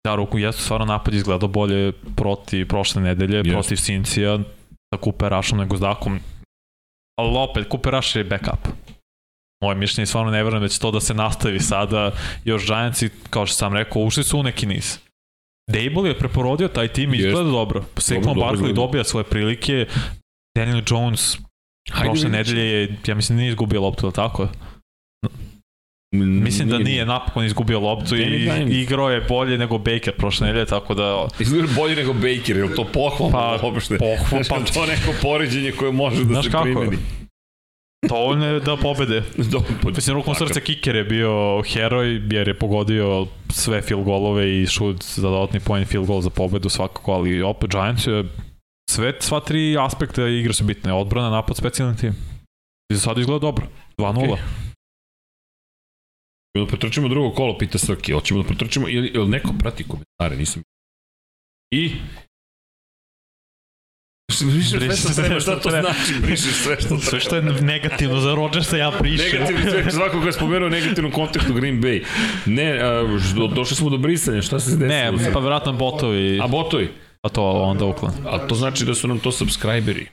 Da, 0.04 0.14
ruku, 0.14 0.38
jesu 0.38 0.62
stvarno 0.62 0.86
napad 0.86 1.14
izgledao 1.14 1.48
bolje 1.48 1.92
proti 2.16 2.68
prošle 2.68 3.02
nedelje, 3.02 3.36
Jeste. 3.36 3.50
protiv 3.52 3.76
Cincija, 3.76 4.38
sa 4.94 5.00
Cooper 5.04 5.32
Rushom 5.32 5.58
nego 5.58 5.76
s 5.76 5.80
Dakom. 5.80 6.20
Ali 7.18 7.36
opet, 7.38 7.66
Cooper 7.70 7.92
Rush 7.92 8.16
je 8.16 8.24
backup. 8.24 8.68
Moje 9.62 9.76
mišljenje 9.76 10.06
stvarno 10.06 10.30
ne 10.30 10.44
verujem 10.44 10.62
da 10.62 10.68
će 10.68 10.80
to 10.80 10.90
da 10.90 11.00
se 11.00 11.14
nastavi 11.14 11.60
sada. 11.60 12.12
Još 12.44 12.66
Giantsi, 12.66 13.10
kao 13.30 13.46
što 13.46 13.56
sam 13.56 13.74
rekao, 13.74 14.02
ušli 14.02 14.24
su 14.24 14.38
u 14.38 14.42
neki 14.42 14.66
niz. 14.66 14.98
Dable 15.70 16.10
je 16.10 16.18
preporodio 16.18 16.68
taj 16.68 16.88
tim 16.88 17.14
i 17.14 17.16
Jeste. 17.16 17.28
izgleda 17.28 17.50
dobro. 17.50 17.84
Dobro 18.10 18.32
Barkley 18.32 18.72
dobija 18.72 19.04
svoje 19.04 19.24
prilike. 19.24 19.86
Daniel 20.56 20.82
Jones 20.90 21.38
Hajde 21.90 22.10
prošle 22.10 22.28
nedelje 22.28 22.62
je, 22.62 22.96
ja 23.06 23.14
mislim, 23.14 23.38
nije 23.38 23.48
izgubio 23.48 23.80
loptu, 23.80 24.10
tako? 24.10 24.48
Mislim 26.14 26.68
da 26.68 26.78
nije 26.78 27.06
napokon 27.06 27.44
izgubio 27.44 27.80
loptu 27.80 28.16
i 28.16 28.48
igrao 28.70 29.10
je 29.10 29.20
bolje 29.20 29.58
nego 29.58 29.78
Baker 29.78 30.12
prošle 30.12 30.46
nedelje, 30.46 30.66
tako 30.66 30.94
da 30.94 31.26
Izgleda 31.38 31.68
bolje 31.76 31.96
nego 31.96 32.12
Baker, 32.12 32.56
je 32.56 32.74
to 32.74 32.84
pohvalno 32.84 33.32
Pa, 33.32 33.58
uopšte? 33.62 33.98
pohval, 33.98 34.42
Znaš, 34.42 34.48
pa 34.48 34.72
to 34.72 34.86
neko 34.86 35.12
poređenje 35.22 35.72
koje 35.72 35.92
može 35.92 36.16
da 36.18 36.24
Znaš 36.24 36.44
se 36.44 36.50
kako? 36.50 36.64
primeni. 36.64 36.96
dovoljno 38.02 38.46
je 38.46 38.60
da 38.60 38.76
pobede. 38.76 39.22
Dobro, 39.52 39.68
pa- 39.82 39.90
Mislim, 39.90 40.16
rukom 40.16 40.34
srce 40.34 40.60
Kiker 40.60 40.96
je 40.96 41.04
bio 41.04 41.30
heroj 41.64 42.22
jer 42.30 42.48
je 42.48 42.54
pogodio 42.54 43.26
sve 43.50 43.82
field 43.82 44.04
golove 44.04 44.52
i 44.52 44.66
šut 44.66 45.04
za 45.04 45.22
dodatni 45.22 45.60
point 45.60 45.88
field 45.88 46.06
goal 46.06 46.20
za 46.20 46.30
pobedu 46.30 46.68
svakako, 46.68 47.12
ali 47.12 47.42
opet 47.42 47.70
Giants 47.70 48.06
je 48.06 48.24
sve, 48.90 49.12
sva 49.20 49.40
tri 49.40 49.76
aspekta 49.78 50.26
igre 50.28 50.52
su 50.52 50.64
bitne. 50.64 50.92
Odbrana, 50.92 51.30
napad, 51.30 51.56
specijalni 51.56 51.96
tim. 51.96 52.14
I 52.90 52.94
za 52.94 53.00
sada 53.00 53.20
izgleda 53.20 53.38
dobro. 53.38 53.66
2-0. 53.98 54.32
Okej. 54.32 54.44
Da 56.54 56.66
protrčimo 56.66 57.08
drugo 57.08 57.30
kolo, 57.30 57.58
pita 57.58 57.78
Srki. 57.78 58.12
Hoćemo 58.12 58.42
da 58.42 58.46
protrčimo, 58.46 58.88
ili, 58.88 59.08
ili 59.08 59.28
neko 59.28 59.52
prati 59.58 59.84
komentare, 59.88 60.36
nisam. 60.36 60.62
I... 61.70 61.92
Brišeš 64.44 64.70
sve 64.70 64.96
što 64.96 65.08
sve 65.08 65.24
treba, 65.24 65.40
što 65.40 65.52
šta 65.52 65.60
to 65.60 65.70
znači? 65.70 66.20
Brišeš 66.22 66.54
sve 66.54 66.76
što 66.80 66.88
treba. 66.88 67.02
Sve 67.02 67.20
što 67.20 67.36
je 67.36 67.42
negativno 67.42 68.20
za 68.20 68.34
Rodgersa 68.34 68.76
ja 68.76 68.92
brišem. 69.00 69.40
Negativno 69.40 69.70
sve, 69.70 69.90
svako 69.90 70.20
ko 70.20 70.26
je 70.26 70.32
spomenuo 70.32 70.68
negativnom 70.68 71.12
kontekstu 71.12 71.54
Green 71.54 71.82
Bay. 71.82 72.04
Ne, 72.46 72.78
a, 72.82 73.02
do, 73.36 73.46
došli 73.46 73.76
smo 73.76 73.90
do 73.90 73.98
brisanja, 73.98 74.42
šta 74.42 74.60
se 74.60 74.76
desilo? 74.76 74.88
Ne, 74.88 75.32
pa 75.32 75.38
vratno 75.38 75.72
botovi, 75.72 76.40
A 76.42 76.46
botovi? 76.46 76.88
a 77.22 77.28
to 77.28 77.52
onda 77.52 77.84
uklan. 77.84 78.14
A 78.26 78.46
to 78.46 78.54
znači 78.54 78.84
da 78.84 78.94
su 78.94 79.08
nam 79.08 79.18
to 79.18 79.32
subscriberi. 79.32 80.06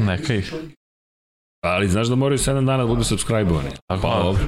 Neka 0.00 0.34
ih. 0.34 0.54
Ali 1.64 1.88
znaš 1.88 2.06
da 2.06 2.14
moraju 2.14 2.38
7 2.38 2.66
dana 2.66 2.76
da 2.76 2.86
budu 2.86 3.04
subscribovani. 3.04 3.70
Tako, 3.88 4.02
Pa, 4.02 4.22
dobro. 4.22 4.42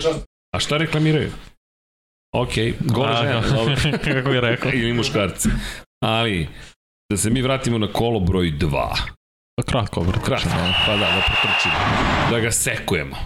A 0.53 0.59
šta 0.59 0.77
reklamiraju? 0.77 1.31
Ok, 2.33 2.53
gore 2.81 3.17
žena, 3.17 3.41
dobro. 3.51 3.75
Kako 4.05 4.31
je 4.31 4.41
rekao. 4.41 4.71
Ili 4.73 4.93
muškarci. 4.93 5.49
Ali, 6.03 6.49
da 7.11 7.17
se 7.17 7.31
mi 7.31 7.43
vratimo 7.43 7.79
na 7.79 7.87
kolo 7.89 8.21
broj 8.21 8.53
2. 8.53 8.95
Kratko, 9.67 10.01
bro. 10.01 10.21
Kratko, 10.21 10.49
pa 10.87 10.93
da, 10.93 11.07
da 11.07 11.23
protrčimo. 11.27 11.75
Da 12.31 12.41
ga 12.41 12.53
sekujemo. 12.53 13.17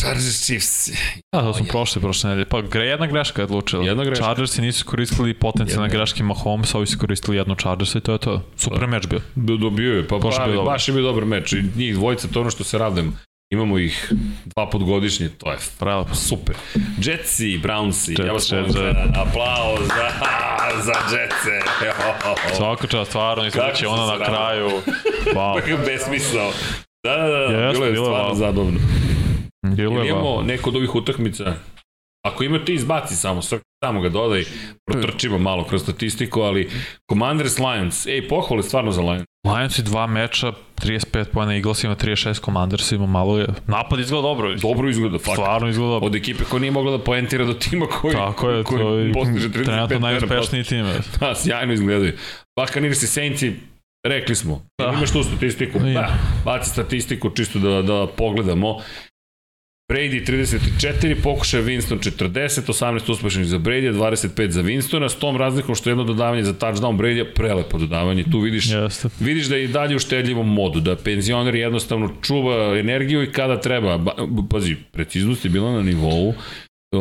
Chargers 0.00 0.40
Chiefs. 0.40 0.88
Da, 1.32 1.40
to 1.40 1.54
smo 1.54 1.66
prošli 1.66 2.02
prošle 2.02 2.30
nedelje. 2.30 2.44
Pa 2.46 2.60
gre, 2.62 2.84
jedna 2.84 3.06
greška 3.06 3.40
je 3.40 3.46
odlučila. 3.46 3.84
Jedna 3.84 4.04
greška. 4.04 4.24
Chargersi 4.24 4.62
nisu 4.62 4.84
koristili 4.84 5.34
potencijalne 5.34 5.88
greške 5.88 6.22
Mahomes, 6.22 6.74
ovi 6.74 6.86
su 6.86 6.98
koristili 6.98 7.36
jednu 7.36 7.54
Chargersa 7.54 7.98
i 7.98 8.02
to 8.02 8.12
je 8.12 8.18
to. 8.18 8.42
Super 8.56 8.86
meč 8.86 9.06
bio. 9.06 9.20
Do- 9.34 9.56
Dobio 9.56 9.96
je, 9.96 10.08
pa 10.08 10.18
Baš 10.18 10.34
je 10.34 10.38
baš, 10.38 10.46
bio 10.46 10.54
dobar. 10.54 10.72
baš 10.72 10.88
je 10.88 10.94
bio 10.94 11.02
dobar 11.02 11.24
meč. 11.24 11.52
I 11.52 11.64
njih 11.76 11.94
dvojica, 11.94 12.28
to 12.28 12.40
ono 12.40 12.50
što 12.50 12.64
se 12.64 12.78
radujem. 12.78 13.16
Imamo 13.50 13.78
ih 13.78 14.12
dva 14.44 14.70
put 14.70 14.82
godišnje, 14.82 15.28
to 15.28 15.50
je 15.52 15.58
Prelepo. 15.78 16.14
super. 16.14 16.54
Jetsi 17.02 17.60
Brownsi, 17.62 18.26
ja 18.26 18.32
vas 18.32 18.50
molim 18.50 18.64
Jets, 18.66 18.76
za 18.78 19.04
aplauz 19.14 19.86
za, 19.86 20.10
za 20.82 21.16
Jetse. 21.16 21.60
Svaka 22.56 22.86
čast, 22.86 23.10
stvarno, 23.10 23.44
mislim 23.44 23.64
da 23.66 23.72
će 23.72 23.88
ona 23.88 24.06
na 24.18 24.24
kraju. 24.24 24.70
Wow. 25.34 25.84
Besmisao. 25.86 26.50
Da, 27.04 27.16
da, 27.16 27.26
da, 27.26 27.36
Jeste, 27.36 27.72
bilo 27.72 27.84
je 27.86 27.92
bilo 27.92 28.04
stvarno 28.06 28.30
wow. 28.34 28.36
zabavno. 28.36 28.80
Bilo 29.76 30.02
je 30.02 30.12
wow. 30.12 30.18
imamo 30.18 30.42
neko 30.42 30.70
od 30.70 30.76
ovih 30.76 30.94
utakmica 30.94 31.54
Ako 32.26 32.44
ima 32.44 32.64
ti 32.64 32.74
izbaci 32.74 33.16
samo, 33.16 33.42
sve- 33.42 33.60
samo 33.86 34.00
ga 34.00 34.08
dodaj, 34.08 34.44
protrčimo 34.84 35.38
malo 35.38 35.64
kroz 35.64 35.82
statistiku, 35.82 36.40
ali 36.40 36.70
Commanders 37.10 37.58
Lions, 37.58 38.06
ej, 38.06 38.28
pohvale 38.28 38.62
stvarno 38.62 38.92
za 38.92 39.02
Lions. 39.02 39.24
Lionsi 39.46 39.82
dva 39.82 40.06
meča, 40.06 40.52
35 40.76 41.24
pojena 41.24 41.54
Eaglesima, 41.54 41.94
36 41.94 42.44
Commandersima, 42.44 43.06
malo 43.06 43.38
je... 43.38 43.46
Napad 43.66 44.00
izgleda 44.00 44.22
dobro. 44.22 44.54
Dobro 44.56 44.88
izgleda, 44.90 45.18
fakt. 45.18 45.32
Stvarno 45.32 45.68
izgleda 45.68 45.90
dobro. 45.90 46.06
Od 46.06 46.14
ekipe 46.14 46.44
koja 46.44 46.60
nije 46.60 46.70
mogla 46.70 46.92
da 46.92 47.04
poentira 47.04 47.44
do 47.44 47.54
tima 47.54 47.86
koji, 47.86 48.14
Tako 48.14 48.50
je, 48.50 48.64
koji 48.64 48.80
to 48.80 48.94
je 48.94 49.12
postiže 49.12 49.48
35 49.48 49.64
trenutno 49.64 49.98
najuspešniji 49.98 50.64
tim. 50.64 50.86
je. 50.86 51.00
Da, 51.20 51.34
sjajno 51.34 51.72
izgledaju. 51.72 52.12
Buccaneers 52.60 53.02
i 53.02 53.06
Saintsi, 53.06 53.52
rekli 54.06 54.34
smo, 54.34 54.62
Da. 54.78 54.92
imaš 54.92 55.10
tu 55.10 55.22
statistiku, 55.22 55.78
Ima. 55.78 55.90
da, 55.92 56.08
baci 56.44 56.70
statistiku 56.70 57.30
čisto 57.30 57.58
da, 57.58 57.82
da 57.82 58.06
pogledamo. 58.08 58.76
Brady 59.88 60.24
34, 60.24 61.22
pokušaj 61.22 61.62
Winston 61.62 61.98
40, 61.98 62.68
18 62.68 63.12
uspešnih 63.12 63.46
za 63.46 63.58
Brady, 63.58 63.92
25 63.92 64.48
za 64.48 64.62
Winstona, 64.62 65.08
s 65.08 65.14
tom 65.14 65.36
razlikom 65.36 65.74
što 65.74 65.90
je 65.90 65.92
jedno 65.92 66.04
dodavanje 66.04 66.44
za 66.44 66.52
touchdown 66.52 66.96
Brady, 66.96 67.24
prelepo 67.34 67.78
dodavanje, 67.78 68.24
tu 68.32 68.40
vidiš, 68.40 68.70
Jeste. 68.70 69.08
vidiš 69.20 69.46
da 69.46 69.56
je 69.56 69.64
i 69.64 69.68
dalje 69.68 69.96
u 69.96 69.98
štedljivom 69.98 70.54
modu, 70.54 70.80
da 70.80 70.96
penzioner 70.96 71.54
jednostavno 71.54 72.10
čuva 72.22 72.78
energiju 72.78 73.22
i 73.22 73.32
kada 73.32 73.60
treba, 73.60 73.98
ba, 73.98 74.12
pazi, 74.50 74.76
preciznost 74.92 75.44
je 75.44 75.50
bila 75.50 75.72
na 75.72 75.82
nivou, 75.82 76.34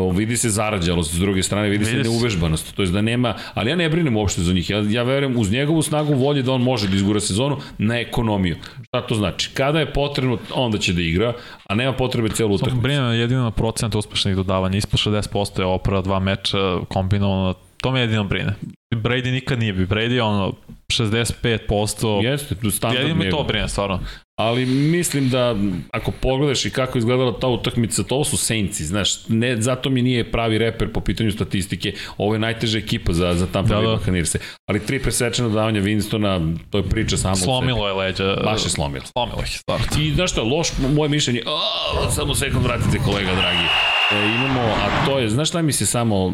vidi 0.09 0.37
se 0.37 0.49
zarađalost 0.49 1.13
s 1.13 1.19
druge 1.19 1.43
strane, 1.43 1.69
vidi, 1.69 1.85
Vidi 1.85 2.03
se 2.03 2.09
neuvežbanost, 2.09 2.75
to 2.75 2.81
je 2.81 2.87
da 2.89 3.01
nema, 3.01 3.33
ali 3.53 3.69
ja 3.69 3.75
ne 3.75 3.89
brinem 3.89 4.17
uopšte 4.17 4.41
za 4.41 4.53
njih, 4.53 4.69
ja, 4.69 4.83
ja 4.89 5.03
verujem 5.03 5.37
uz 5.37 5.51
njegovu 5.51 5.81
snagu 5.81 6.13
volje 6.13 6.41
da 6.41 6.51
on 6.51 6.61
može 6.61 6.87
da 6.87 6.95
izgura 6.95 7.19
sezonu 7.19 7.57
na 7.77 7.99
ekonomiju. 7.99 8.55
Šta 8.87 9.01
to 9.01 9.15
znači? 9.15 9.49
Kada 9.53 9.79
je 9.79 9.93
potrebno, 9.93 10.37
onda 10.53 10.77
će 10.77 10.93
da 10.93 11.01
igra, 11.01 11.33
a 11.67 11.75
nema 11.75 11.93
potrebe 11.93 12.29
celu 12.29 12.55
utakmicu. 12.55 12.81
brine 12.81 13.19
jedino 13.19 13.43
na 13.43 13.51
procent 13.51 13.95
uspešnih 13.95 14.35
dodavanja. 14.35 14.77
Ispod 14.77 14.99
60% 14.99 15.73
je 15.73 15.79
prva 15.83 16.01
dva 16.01 16.19
meča 16.19 16.57
kombinovano. 16.87 17.53
To 17.85 17.91
me 17.91 17.99
jedino 17.99 18.23
brine. 18.23 18.53
Brady 18.95 19.31
nikad 19.31 19.59
nije 19.59 19.73
bi. 19.73 19.85
Brady 19.85 20.11
je 20.11 20.23
ono 20.23 20.53
65%. 20.87 22.23
Jeste, 22.23 22.55
tu 22.55 22.71
standard 22.71 23.07
Jedino 23.07 23.23
me 23.23 23.29
to 23.29 23.43
brine, 23.43 23.67
stvarno. 23.67 23.99
Ali 24.39 24.65
mislim 24.65 25.29
da 25.29 25.55
ako 25.91 26.11
pogledaš 26.11 26.65
i 26.65 26.69
kako 26.69 26.97
je 26.97 26.99
izgledala 26.99 27.39
ta 27.39 27.47
utakmica, 27.47 28.03
to 28.03 28.23
su 28.23 28.37
Saintsi, 28.37 28.85
znaš, 28.85 29.27
ne, 29.27 29.61
zato 29.61 29.89
mi 29.89 30.01
nije 30.01 30.31
pravi 30.31 30.57
reper 30.57 30.91
po 30.93 31.01
pitanju 31.01 31.31
statistike, 31.31 31.93
ovo 32.17 32.33
je 32.33 32.39
najteža 32.39 32.77
ekipa 32.77 33.13
za, 33.13 33.33
za 33.33 33.47
Tampa 33.47 33.73
Da, 33.73 33.81
Bay 33.81 33.89
da. 33.89 33.95
Buccaneers. 33.95 34.35
Ali 34.69 34.85
tri 34.85 34.99
presečena 34.99 35.47
dodavanja 35.47 35.81
Winstona, 35.81 36.57
to 36.69 36.77
je 36.77 36.83
priča 36.83 37.17
samo 37.17 37.33
o. 37.33 37.35
Slomilo 37.35 37.87
je 37.87 37.93
leđa. 37.93 38.35
Baš 38.43 38.63
je 38.65 38.69
slomilo. 38.69 39.05
Slomilo 39.05 39.41
ih, 39.43 39.59
stvarno. 39.59 39.85
I 39.99 40.13
znaš 40.13 40.31
šta, 40.31 40.41
loš 40.41 40.67
moje 40.95 41.09
mišljenje, 41.09 41.41
a, 41.45 42.11
samo 42.11 42.35
sekund 42.35 42.65
vratite 42.65 42.97
kolega 43.05 43.31
dragi. 43.35 43.65
E, 44.11 44.25
imamo, 44.35 44.61
a 44.61 45.05
to 45.05 45.19
je, 45.19 45.29
znaš 45.29 45.49
šta 45.49 45.61
mi 45.61 45.71
se 45.71 45.85
samo, 45.85 46.33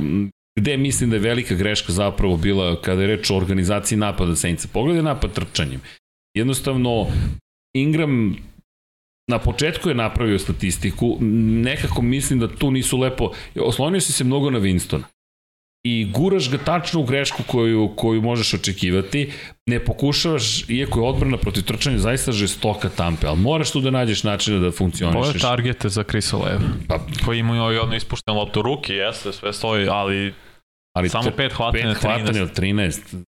gde 0.59 0.77
mislim 0.77 1.09
da 1.09 1.15
je 1.15 1.19
velika 1.19 1.55
greška 1.55 1.93
zapravo 1.93 2.37
bila 2.37 2.81
kada 2.81 3.01
je 3.01 3.07
reč 3.07 3.29
o 3.29 3.37
organizaciji 3.37 3.97
napada 3.97 4.35
Saintsa. 4.35 4.67
Pogledaj 4.73 5.03
napad 5.03 5.33
trčanjem. 5.33 5.81
Jednostavno, 6.37 7.07
Ingram 7.75 8.35
na 9.29 9.39
početku 9.39 9.89
je 9.89 9.95
napravio 9.95 10.39
statistiku, 10.39 11.17
nekako 11.63 12.01
mislim 12.01 12.39
da 12.39 12.47
tu 12.47 12.71
nisu 12.71 12.97
lepo, 12.97 13.31
oslonio 13.55 14.01
si 14.01 14.13
se 14.13 14.23
mnogo 14.23 14.49
na 14.49 14.59
Winstona 14.59 15.03
i 15.83 16.05
guraš 16.11 16.49
ga 16.51 16.57
tačno 16.57 16.99
u 16.99 17.03
grešku 17.03 17.43
koju, 17.47 17.93
koju 17.95 18.21
možeš 18.21 18.53
očekivati, 18.53 19.31
ne 19.69 19.79
pokušavaš, 19.85 20.69
iako 20.69 20.99
je 20.99 21.05
odbrana 21.07 21.37
protiv 21.37 21.63
trčanja 21.63 21.97
zaista 21.97 22.31
žestoka 22.31 22.89
tampe, 22.89 23.27
ali 23.27 23.39
moraš 23.39 23.71
tu 23.71 23.81
da 23.81 23.91
nađeš 23.91 24.23
načina 24.23 24.55
da 24.57 24.65
Ovo 24.65 24.67
je 24.67 24.77
funkcionišeš. 24.77 25.41
targete 25.41 25.89
za 25.89 26.03
Chrisa 26.03 26.37
Leva. 26.37 26.61
Pa, 26.87 26.99
Koji 27.25 27.39
imaju 27.39 27.73
i 27.73 27.77
ono 27.77 27.95
ispuštenu 27.95 28.37
loptu 28.37 28.61
ruki, 28.61 28.93
jeste, 28.93 29.33
sve 29.33 29.53
stoji, 29.53 29.87
ali 29.87 30.33
ali 30.95 31.09
samo 31.09 31.31
pet 31.37 31.53
hvatanja, 31.53 31.93
pet 31.93 32.01
hvatanja 32.01 32.31
13. 32.31 32.41
od 32.41 32.59
13. 32.59 33.23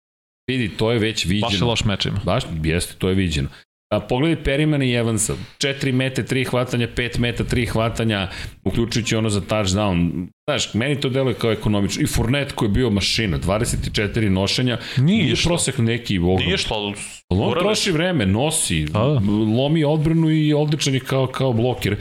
Vidi, 0.51 0.69
to 0.69 0.93
je 0.93 0.99
već 0.99 1.25
viđeno. 1.25 1.51
Baš 1.51 1.61
je 1.61 1.65
loš 1.65 1.85
meč 1.85 2.07
ima. 2.07 2.21
Baš, 2.25 2.43
jeste, 2.65 2.95
to 2.99 3.09
je 3.09 3.15
viđeno. 3.15 3.49
A 3.95 4.01
pogledaj 4.01 4.45
Perimana 4.45 4.85
i 4.85 4.93
Evansa. 4.93 5.35
4 5.59 5.93
mete, 5.93 6.23
3 6.23 6.47
hvatanja, 6.51 6.89
5 6.97 7.19
meta, 7.19 7.45
3 7.45 7.69
hvatanja, 7.69 8.29
uključujući 8.65 9.17
ono 9.17 9.31
za 9.31 9.41
touchdown. 9.41 10.27
Znaš, 10.49 10.75
meni 10.75 11.01
to 11.01 11.09
deluje 11.09 11.35
kao 11.35 11.53
ekonomično. 11.53 12.03
I 12.03 12.07
Fournette 12.07 12.55
koji 12.55 12.69
je 12.69 12.73
bio 12.73 12.91
mašina, 12.91 13.39
24 13.39 14.29
nošenja. 14.29 14.79
Nije 14.97 15.25
Nije 15.25 15.37
prosek 15.45 15.79
neki 15.79 16.19
ogrom. 16.19 16.37
Nije 16.37 16.55
išlo, 16.55 16.77
Ali 16.77 17.43
on 17.43 17.59
troši 17.59 17.91
vreme, 17.91 18.27
nosi, 18.27 18.85
Da, 18.85 18.99
da. 18.99 19.21
lomi 19.57 19.85
odbranu 19.85 20.31
i 20.31 20.55
odličan 20.55 20.95
je 20.95 21.01
kao, 21.01 21.27
kao 21.27 21.53
bloker. 21.53 21.97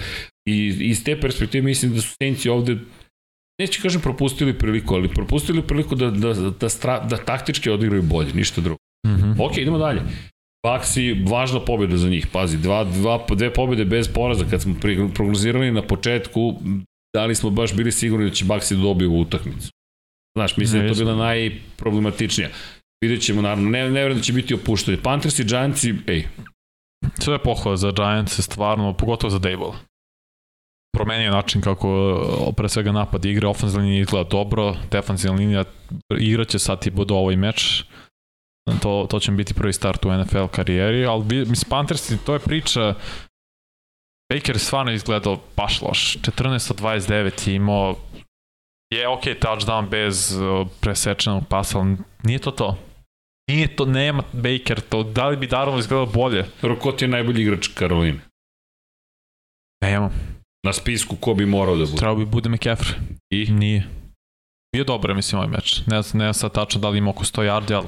I 0.49 0.75
iz 0.79 1.03
te 1.03 1.19
perspektive 1.19 1.61
mislim 1.61 1.93
da 1.93 2.01
su 2.01 2.15
Saintsi 2.21 2.49
ovde 2.49 2.77
neću 3.61 3.81
kažem 3.81 4.01
propustili 4.01 4.53
priliku, 4.53 4.95
ali 4.95 5.07
propustili 5.07 5.61
priliku 5.61 5.95
da, 5.95 6.11
da, 6.11 6.33
da, 6.33 6.69
stra, 6.69 6.99
da 6.99 7.17
taktički 7.17 7.69
odigraju 7.69 8.01
bolje, 8.01 8.33
ništa 8.33 8.61
drugo. 8.61 8.77
Mhm. 9.07 9.31
Ok, 9.41 9.57
idemo 9.57 9.77
dalje. 9.77 10.01
Baxi, 10.65 11.25
važna 11.29 11.59
pobjeda 11.59 11.97
za 11.97 12.09
njih, 12.09 12.27
pazi, 12.31 12.57
dva, 12.57 12.83
dva, 12.83 13.25
dve 13.35 13.53
pobjede 13.53 13.85
bez 13.85 14.07
poraza, 14.13 14.45
kad 14.49 14.61
smo 14.61 14.75
prognozirali 15.13 15.71
na 15.71 15.81
početku, 15.81 16.55
da 17.15 17.25
li 17.25 17.35
smo 17.35 17.49
baš 17.49 17.73
bili 17.73 17.91
sigurni 17.91 18.29
da 18.29 18.35
će 18.35 18.45
Baxi 18.45 18.75
da 18.75 18.81
dobiju 18.81 19.11
ovu 19.11 19.21
utakmicu. 19.21 19.69
Znaš, 20.37 20.57
mislim 20.57 20.81
da 20.81 20.87
je 20.87 20.93
to 20.93 20.99
bila 20.99 21.15
najproblematičnija. 21.15 22.49
Vidjet 23.03 23.21
ćemo, 23.21 23.41
naravno, 23.41 23.69
ne, 23.69 23.83
ne 23.83 24.01
verujem 24.01 24.17
da 24.17 24.23
će 24.23 24.33
biti 24.33 24.53
opušteni. 24.53 24.97
Panthers 25.03 25.39
i 25.39 25.43
Giantsi, 25.43 25.93
ej, 26.07 26.27
Sve 27.19 27.39
pohvala 27.39 27.77
za 27.77 27.91
Giants 27.91 28.39
stvarno, 28.39 28.93
pogotovo 28.93 29.31
za 29.31 29.39
Dable. 29.39 29.71
Promenio 30.95 31.31
način 31.31 31.61
kako 31.61 31.89
e, 32.49 32.55
pre 32.55 32.69
svega 32.69 32.91
napad 32.91 33.25
igre, 33.25 33.47
ofenzivna 33.47 33.85
linija 33.85 34.01
izgleda 34.01 34.29
dobro, 34.29 34.75
defensivna 34.91 35.37
linija 35.37 35.63
igraće 36.19 36.59
sad 36.59 36.87
i 36.87 36.91
bude 36.91 37.13
ovaj 37.13 37.35
meč. 37.35 37.83
To, 38.81 39.07
to 39.09 39.19
će 39.19 39.31
biti 39.31 39.53
prvi 39.53 39.73
start 39.73 40.05
u 40.05 40.11
NFL 40.11 40.47
karijeri, 40.51 41.05
ali 41.05 41.23
mislim 41.25 41.69
Panthers, 41.69 42.11
to 42.25 42.33
je 42.33 42.39
priča 42.39 42.93
Baker 44.33 44.55
je 44.55 44.59
stvarno 44.59 44.91
izgledao 44.91 45.39
baš 45.55 45.81
loš. 45.81 46.17
14 46.17 46.71
od 46.71 46.79
29 46.79 47.49
je 47.49 47.55
imao 47.55 47.95
je 48.93 49.07
ok 49.07 49.23
touchdown 49.23 49.89
bez 49.89 50.35
presečenog 50.79 51.43
pasa, 51.49 51.79
ali 51.79 51.97
nije 52.23 52.39
to 52.39 52.51
to. 52.51 52.77
Nije 53.49 53.75
to, 53.75 53.85
nema 53.85 54.23
Baker 54.33 54.81
to. 54.81 55.03
Da 55.03 55.27
li 55.27 55.37
bi 55.37 55.47
Darnold 55.47 55.79
izgledao 55.79 56.05
bolje? 56.05 56.45
dobro, 56.61 56.79
ko 56.79 56.91
ti 56.91 57.05
je 57.05 57.09
najbolji 57.09 57.41
igrač 57.41 57.67
Karoline? 57.67 58.19
Nema. 59.81 60.09
Na 60.65 60.73
spisku 60.73 61.15
ko 61.15 61.33
bi 61.33 61.45
morao 61.45 61.75
da 61.75 61.85
bude? 61.85 61.97
Trebao 61.97 62.15
bi 62.15 62.25
bude 62.25 62.49
McCaffrey. 62.49 62.93
I? 63.33 63.51
Nije. 63.51 63.87
Bio 64.75 64.83
dobar, 64.83 65.15
mislim, 65.15 65.39
ovaj 65.39 65.51
meč. 65.51 65.81
Ne, 65.85 65.95
ne 65.95 66.01
znam 66.01 66.33
sad 66.33 66.53
tačno 66.53 66.81
da 66.81 66.89
li 66.89 66.97
ima 66.97 67.09
oko 67.09 67.23
100 67.23 67.41
yardi, 67.41 67.73
ali 67.75 67.87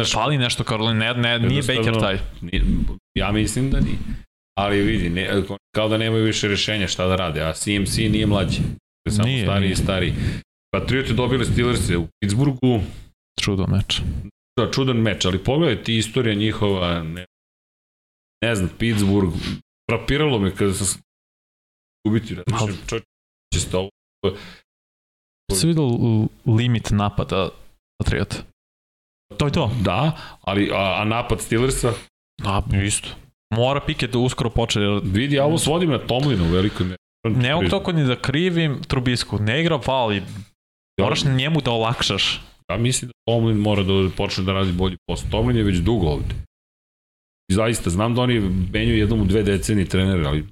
Znaš, 0.00 0.12
fali 0.12 0.38
nešto 0.38 0.64
Karolina. 0.64 1.12
Ne, 1.12 1.38
ne, 1.38 1.48
nije 1.48 1.62
Baker 1.62 2.00
taj. 2.00 2.18
Ja 3.14 3.32
mislim 3.32 3.70
da 3.70 3.80
nije. 3.80 3.98
Ali 4.58 4.82
vidi, 4.82 5.10
ne, 5.10 5.42
kao 5.74 5.88
da 5.88 5.98
nemaju 5.98 6.24
više 6.24 6.48
rešenja 6.48 6.88
šta 6.88 7.06
da 7.06 7.16
rade, 7.16 7.42
a 7.42 7.52
CMC 7.52 7.96
nije 7.96 8.26
mlađi. 8.26 8.58
To 9.06 9.10
Samo 9.12 9.28
Nije, 9.28 9.44
stari 9.44 9.60
nije. 9.60 9.72
i 9.72 9.76
stari. 9.76 10.14
Patrioti 10.72 11.14
dobili 11.14 11.44
Steelers 11.44 11.90
u 11.90 12.06
Pittsburghu, 12.20 12.80
Čudo 13.40 13.66
meč. 13.66 14.00
da, 14.58 14.70
čudan 14.70 14.96
meč, 14.96 15.24
ali 15.24 15.44
pogledaj 15.44 15.84
ti 15.84 15.96
istorija 15.96 16.34
njihova, 16.34 17.02
ne, 17.02 17.24
ne 18.44 18.54
znam, 18.54 18.70
Pittsburgh, 18.78 19.32
frapiralo 19.90 20.38
me 20.38 20.56
kada 20.56 20.72
sam 20.74 21.00
gubiti, 22.06 22.36
će 23.54 23.60
se 23.60 23.76
ovo, 23.76 23.90
Se 25.52 25.66
vidio 25.66 25.86
limit 26.46 26.90
napada 26.90 27.48
Patriota? 28.02 28.36
To 29.38 29.46
je 29.46 29.52
to. 29.52 29.70
da, 29.80 30.12
ali, 30.40 30.70
a, 30.72 31.00
a 31.00 31.04
napad 31.04 31.40
Steelersa, 31.40 31.92
A, 32.44 32.62
isto. 32.84 33.08
Mora 33.54 33.80
Pickett 33.80 34.12
da 34.12 34.18
uskoro 34.18 34.50
počne. 34.50 34.82
jer 34.82 35.00
vidi, 35.04 35.36
ja 35.36 35.44
ovo 35.44 35.58
svodim 35.58 35.90
na 35.90 35.98
Tomlina 35.98 36.44
u 36.44 36.46
velikoj 36.46 36.86
meri. 36.86 36.98
Ne 37.38 37.54
mogu 37.54 37.68
toliko 37.68 37.92
ni 37.92 38.04
da 38.04 38.16
krivim 38.16 38.82
Trubisku. 38.88 39.38
Ne 39.38 39.60
igra 39.60 39.80
vali. 39.86 40.22
Moraš 41.00 41.24
njemu 41.24 41.60
da 41.60 41.70
olakšaš. 41.70 42.40
Ja 42.70 42.76
mislim 42.76 43.08
da 43.08 43.12
Tomlin 43.32 43.56
mora 43.58 43.82
da 43.82 43.92
počne 44.16 44.44
da 44.44 44.52
radi 44.52 44.72
bolji 44.72 44.96
posao. 45.06 45.30
Tomlin 45.30 45.56
je 45.56 45.62
već 45.62 45.76
dugo 45.76 46.06
ovde. 46.06 46.34
I 47.50 47.54
zaista, 47.54 47.90
znam 47.90 48.14
da 48.14 48.22
oni 48.22 48.40
menjuju 48.72 48.98
jednom 48.98 49.20
u 49.20 49.24
dve 49.24 49.42
decenije 49.42 49.88
trenere, 49.88 50.26
ali 50.26 50.46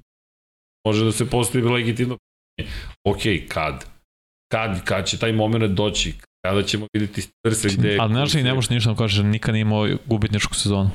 može 0.87 1.05
da 1.05 1.11
se 1.11 1.29
postavi 1.29 1.69
legitimno 1.69 2.17
pitanje. 2.17 2.75
Ok, 3.03 3.47
kad? 3.47 3.85
Kad, 4.51 4.83
kad 4.85 5.07
će 5.07 5.19
taj 5.19 5.31
moment 5.31 5.63
doći? 5.63 6.13
Kada 6.49 6.63
ćemo 6.63 6.87
vidjeti 6.93 7.21
Steelers 7.21 7.77
gde... 7.77 7.97
Ali 7.99 8.13
znaš 8.13 8.33
li, 8.33 8.43
ne 8.43 8.53
možeš 8.53 8.69
ništa 8.69 8.89
da 8.89 8.95
kažeš, 8.97 9.23
nikad 9.23 9.53
nije 9.53 9.61
imao 9.61 9.87
gubitničku 10.05 10.55
sezonu. 10.55 10.89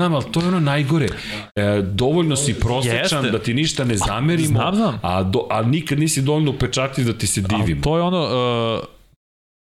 Znam, 0.00 0.14
ali 0.14 0.24
to 0.32 0.40
je 0.40 0.48
ono 0.48 0.60
najgore. 0.60 1.08
E, 1.56 1.82
dovoljno 1.82 2.36
si 2.36 2.54
prosečan 2.54 2.96
Jeste. 3.24 3.30
da 3.30 3.38
ti 3.38 3.54
ništa 3.54 3.84
ne 3.84 3.96
zamerimo, 3.96 4.48
Znam, 4.48 4.74
znam. 4.74 4.98
a, 5.02 5.22
do, 5.22 5.46
a 5.50 5.62
nikad 5.62 5.98
nisi 5.98 6.22
dovoljno 6.22 6.50
upečatljiv 6.50 7.06
da 7.06 7.12
ti 7.12 7.26
se 7.26 7.42
Ali 7.50 7.62
divimo. 7.62 7.82
to 7.82 7.96
je 7.96 8.02
ono, 8.02 8.22
uh, 8.22 8.84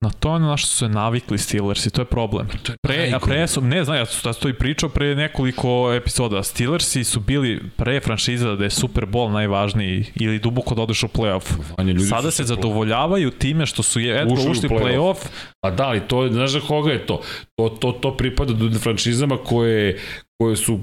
na 0.01 0.09
to 0.09 0.29
je 0.29 0.35
ono 0.35 0.47
na 0.47 0.57
što 0.57 0.67
su 0.67 0.77
se 0.77 0.89
navikli 0.89 1.37
Steelers 1.37 1.85
i 1.85 1.89
to 1.89 2.01
je 2.01 2.05
problem. 2.05 2.47
To 2.63 2.71
je 2.71 2.77
Pre, 2.81 3.11
a 3.15 3.19
pre 3.19 3.47
su, 3.47 3.61
ne 3.61 3.83
znam, 3.83 3.97
ja 3.97 4.05
sam 4.05 4.33
to 4.33 4.49
i 4.49 4.53
pričao 4.53 4.89
pre 4.89 5.15
nekoliko 5.15 5.93
epizoda. 5.93 6.43
Steelersi 6.43 7.03
su 7.03 7.19
bili 7.19 7.61
pre 7.77 7.99
franšiza 7.99 8.55
da 8.55 8.63
je 8.63 8.69
Super 8.69 9.05
Bowl 9.05 9.31
najvažniji 9.31 10.05
ili 10.15 10.39
duboko 10.39 10.75
da 10.75 10.81
odeš 10.81 11.03
u 11.03 11.07
playoff. 11.07 11.83
Ljudi 11.83 12.05
Sada 12.05 12.31
su 12.31 12.37
se 12.37 12.43
zadovoljavaju 12.43 13.31
time 13.31 13.65
što 13.65 13.83
su 13.83 13.99
jedno 13.99 14.33
Ušli 14.33 14.51
ušli 14.51 14.67
u 14.67 14.69
play-off. 14.69 15.15
playoff. 15.15 15.27
A 15.65 15.71
da, 15.71 15.87
ali 15.87 16.01
to 16.07 16.27
znaš 16.31 16.51
za 16.51 16.59
koga 16.59 16.91
je 16.91 17.05
to? 17.05 17.21
To, 17.55 17.69
to, 17.69 17.91
to 17.91 18.17
pripada 18.17 18.53
do 18.53 18.79
franšizama 18.79 19.37
koje, 19.37 19.99
koje 20.41 20.55
su 20.55 20.79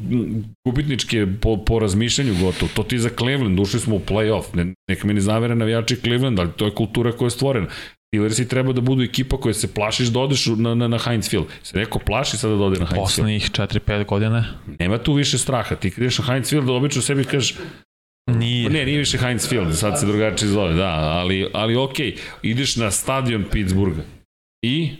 gubitničke 0.66 1.26
po, 1.40 1.56
po 1.56 1.78
razmišljanju 1.78 2.34
gotovo. 2.40 2.70
To 2.74 2.82
ti 2.82 2.98
za 2.98 3.10
Cleveland, 3.18 3.60
ušli 3.60 3.80
smo 3.80 3.97
u 3.97 4.01
play-off. 4.01 4.44
Ne, 4.55 4.74
neka 4.88 5.06
mi 5.06 5.14
ne 5.14 5.20
zavere 5.20 5.55
navijači 5.55 5.97
Cleveland, 5.97 6.40
ali 6.40 6.51
to 6.56 6.64
je 6.64 6.74
kultura 6.74 7.12
koja 7.12 7.26
je 7.26 7.30
stvorena. 7.30 7.66
Steelersi 8.08 8.48
treba 8.48 8.72
da 8.72 8.80
budu 8.80 9.02
ekipa 9.02 9.36
koja 9.36 9.54
se 9.54 9.74
plašiš 9.74 10.08
da 10.08 10.20
odeš 10.20 10.46
na, 10.46 10.74
na, 10.74 10.88
na 10.88 10.98
Heinz 10.98 11.28
Field. 11.30 11.46
Se 11.62 11.78
neko 11.78 11.98
plaši 11.98 12.36
sada 12.36 12.54
da 12.54 12.64
ode 12.64 12.80
na 12.80 12.86
Heinz 12.86 12.94
Field. 12.94 13.04
Poslednjih 13.04 13.50
4-5 13.50 14.06
godine. 14.06 14.44
Nema 14.78 14.98
tu 14.98 15.12
više 15.12 15.38
straha. 15.38 15.74
Ti 15.74 15.90
kad 15.90 15.98
ideš 15.98 16.18
na 16.18 16.24
Heinz 16.24 16.50
Field, 16.50 16.66
da 16.66 16.72
obično 16.72 17.02
sebi 17.02 17.24
kažeš 17.24 17.54
Nije. 18.30 18.70
Ne, 18.70 18.84
nije 18.84 18.98
više 18.98 19.18
Heinz 19.18 19.48
Field, 19.48 19.74
sad 19.74 20.00
se 20.00 20.06
drugačije 20.06 20.48
zove, 20.48 20.74
da, 20.74 20.88
ali, 20.88 21.50
ali 21.54 21.76
okej, 21.76 22.12
okay, 22.12 22.18
ideš 22.42 22.76
na 22.76 22.90
stadion 22.90 23.44
Pittsburgha 23.50 24.02
i 24.62 24.90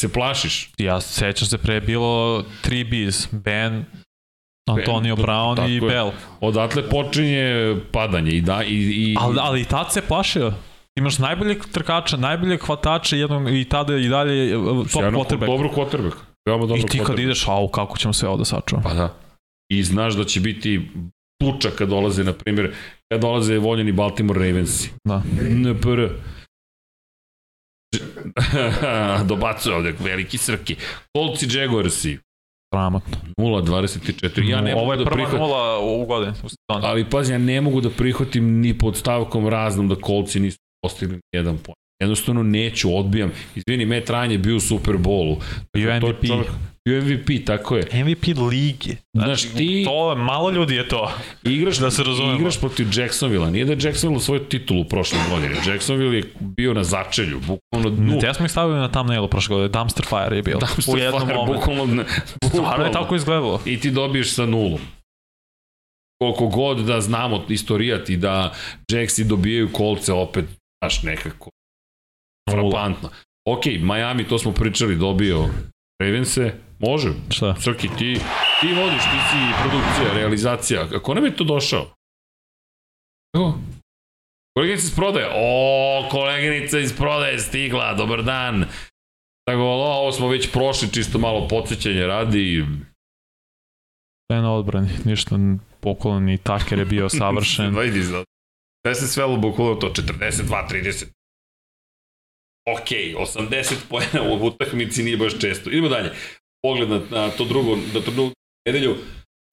se 0.00 0.12
plašiš. 0.12 0.70
Ja 0.78 1.00
sećam 1.00 1.48
se 1.48 1.58
pre 1.58 1.74
je 1.74 1.80
bilo 1.80 2.44
3 2.64 3.08
Bs, 3.08 3.28
Ben, 3.32 3.84
Antonio 4.68 5.16
ben, 5.16 5.24
Brown 5.24 5.76
i 5.76 5.80
Bell. 5.80 6.10
Odatle 6.40 6.88
počinje 6.88 7.76
padanje 7.92 8.30
i 8.30 8.40
da 8.40 8.62
i 8.64 8.74
i 8.74 9.16
Ali 9.20 9.36
ali 9.40 9.64
tad 9.64 9.92
se 9.92 10.02
plašio. 10.02 10.52
Imaš 10.96 11.18
najboljeg 11.18 11.64
trkača, 11.72 12.16
najboljeg 12.16 12.60
hvatača 12.60 13.16
jednog 13.16 13.54
i 13.54 13.64
tada 13.64 13.96
i 13.96 14.08
dalje 14.08 14.50
e, 14.50 14.52
top 14.92 15.02
quarterback. 15.02 15.46
Dobro 15.46 15.68
quarterback. 15.68 16.16
Veoma 16.48 16.66
dobro 16.66 16.82
I 16.86 16.86
ti 16.86 17.00
kad 17.06 17.18
ideš, 17.18 17.48
au, 17.48 17.68
kako 17.68 17.98
ćemo 17.98 18.12
sve 18.12 18.28
ovo 18.28 18.38
da 18.38 18.44
sačuvamo. 18.44 18.88
Pa 18.88 18.94
da. 18.94 19.14
I 19.72 19.82
znaš 19.82 20.14
da 20.14 20.24
će 20.24 20.40
biti 20.40 20.90
tuča 21.40 21.70
kad 21.70 21.88
dolaze, 21.88 22.24
na 22.24 22.32
primjer, 22.32 22.74
kad 23.12 23.20
dolaze 23.20 23.58
voljeni 23.58 23.92
Baltimore 23.92 24.40
Ravensi. 24.40 24.90
Da. 25.04 25.22
NPR. 25.50 26.08
Dobacuje 29.28 29.76
ovde 29.76 29.94
veliki 30.00 30.38
srki. 30.38 30.76
Kolci 31.16 31.58
Jaguarsi. 31.58 32.18
Sramotno. 32.74 33.16
0.24. 33.38 34.50
Ja 34.50 34.60
ne 34.60 34.74
Ovo 34.74 34.92
je 34.92 34.98
da 34.98 35.04
prva 35.04 35.16
prihvat... 35.16 35.40
nula 35.40 35.78
u 35.78 36.06
godini. 36.06 36.32
Ali 36.68 37.10
pazi, 37.10 37.32
ja 37.32 37.38
ne 37.38 37.60
mogu 37.60 37.80
da 37.80 37.90
prihvatim 37.90 38.60
ni 38.60 38.78
pod 38.78 38.96
stavkom 38.96 39.48
raznom 39.48 39.88
da 39.88 39.94
kolci 39.94 40.40
nisu 40.40 40.58
postigli 40.86 41.20
jedan 41.32 41.58
point. 41.58 41.76
Jednostavno 42.00 42.42
neću, 42.42 42.96
odbijam. 42.96 43.32
Izvini, 43.54 43.86
Matt 43.86 44.08
Ryan 44.08 44.30
je 44.30 44.38
bio 44.38 44.56
u 44.56 44.60
Superbowlu. 44.60 45.36
Bio 45.76 45.96
MVP. 45.96 46.26
Čovjek, 46.26 46.48
bio 46.88 47.02
MVP, 47.02 47.46
tako 47.46 47.76
je. 47.76 48.04
MVP 48.04 48.26
lige. 48.50 48.96
Znači, 49.14 49.46
znači 49.46 49.56
ti... 49.56 49.84
To, 49.84 50.14
malo 50.14 50.50
ljudi 50.50 50.74
je 50.74 50.88
to. 50.88 51.12
Igraš, 51.44 51.78
da 51.78 51.90
se 51.90 52.02
razumemo. 52.02 52.38
Igraš 52.38 52.60
protiv 52.60 52.86
Jacksonville. 52.92 53.50
Nije 53.50 53.64
da 53.64 53.72
je 53.72 53.78
Jacksonville 53.82 54.22
svoju 54.22 54.40
titulu 54.40 54.80
u 54.80 54.84
prošlom 54.84 55.20
godini. 55.30 55.54
Jacksonville 55.66 56.16
je 56.16 56.22
bio 56.40 56.74
na 56.74 56.84
začelju, 56.84 57.40
bukvalno 57.40 57.90
dnu. 57.90 58.18
Ja 58.22 58.34
smo 58.34 58.46
ih 58.46 58.52
stavili 58.52 58.78
na 58.78 58.88
thumbnailu 58.88 59.28
prošle 59.28 59.54
godine. 59.54 59.68
Dumpster 59.68 60.04
fire 60.04 60.36
je 60.36 60.42
bio. 60.42 60.58
Dumpster 60.58 60.94
u 60.94 60.98
jednom 60.98 61.28
fire, 61.28 61.34
bukvalno, 61.46 61.86
bukvalno. 61.86 62.04
Stvarno 62.48 62.84
je 62.84 62.92
tako 62.92 63.16
izgledalo. 63.16 63.60
I 63.64 63.80
ti 63.80 63.90
dobiješ 63.90 64.34
sa 64.34 64.46
nulom 64.46 64.80
koliko 66.18 66.46
god 66.46 66.78
da 66.78 67.00
znamo 67.00 67.44
istorijat 67.48 68.10
i 68.10 68.16
da 68.16 68.52
Jacksi 68.92 69.24
dobijaju 69.24 69.72
kolce 69.72 70.12
opet, 70.12 70.44
znaš, 70.80 71.02
nekako 71.02 71.50
frapantno. 72.50 73.10
Ok, 73.48 73.64
Miami, 73.66 74.28
to 74.28 74.38
smo 74.38 74.52
pričali, 74.52 74.96
dobio 74.96 75.48
Ravense, 76.00 76.54
može. 76.78 77.12
Šta? 77.30 77.54
Srki, 77.60 77.88
ti, 77.88 78.20
ti 78.60 78.68
vodiš, 78.74 79.02
ti 79.02 79.18
si 79.30 79.62
produkcija, 79.62 80.14
realizacija. 80.14 80.88
Kako 80.88 81.14
nam 81.14 81.24
je 81.24 81.36
to 81.36 81.44
došao? 81.44 81.86
Evo. 83.36 83.58
Koleginica 84.54 84.86
iz 84.86 84.94
prodaje. 84.96 85.26
O, 85.34 86.08
koleginica 86.10 86.78
iz 86.78 86.96
prodaje 86.96 87.38
stigla, 87.38 87.94
dobar 87.94 88.22
dan. 88.22 88.64
Tako, 89.44 89.60
ovo 89.62 90.12
smo 90.12 90.28
već 90.28 90.52
prošli, 90.52 90.92
čisto 90.92 91.18
malo 91.18 91.48
podsjećanje 91.48 92.06
radi. 92.06 92.64
Sve 94.32 94.40
na 94.42 94.54
odbrani, 94.54 94.88
ništa 95.04 95.36
pokolon 95.80 96.24
ni 96.24 96.38
Taker 96.38 96.78
je 96.78 96.84
bio 96.84 97.08
savršen. 97.18 97.78
Vidi, 97.78 98.02
sve 98.86 98.94
se 98.94 99.06
svelo 99.06 99.36
bukvalno 99.36 99.74
to 99.74 99.88
42-30 99.88 101.06
ok, 102.66 102.88
80 103.18 103.74
pojena 103.88 104.22
u 104.22 104.46
utakmici 104.46 105.02
nije 105.02 105.16
baš 105.16 105.40
često. 105.40 105.70
Idemo 105.70 105.88
dalje. 105.88 106.10
Pogled 106.62 106.90
na, 106.90 107.00
na 107.10 107.30
to 107.30 107.44
drugo, 107.44 107.76
na 107.76 108.00
to 108.00 108.10
drugo 108.10 108.32
nedelju. 108.66 108.96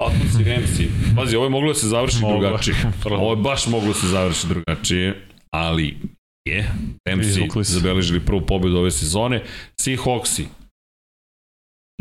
Falcons 0.03 0.39
i 0.39 0.43
Ramsey. 0.43 0.87
Pazi, 1.15 1.35
ovo 1.35 1.45
je 1.45 1.49
moglo 1.49 1.67
da 1.67 1.79
se 1.79 1.87
završi 1.87 2.17
Mogu. 2.21 2.41
drugačije. 2.41 2.75
ovo 3.05 3.31
je 3.31 3.35
baš 3.35 3.67
moglo 3.67 3.87
da 3.87 3.93
se 3.93 4.07
završi 4.07 4.47
drugačije, 4.47 5.27
ali 5.51 5.97
je. 6.45 6.71
Ramsey 7.09 7.63
zabeležili 7.63 8.25
prvu 8.25 8.45
pobedu 8.45 8.77
ove 8.77 8.91
sezone. 8.91 9.43
Seahawksi. 9.81 10.45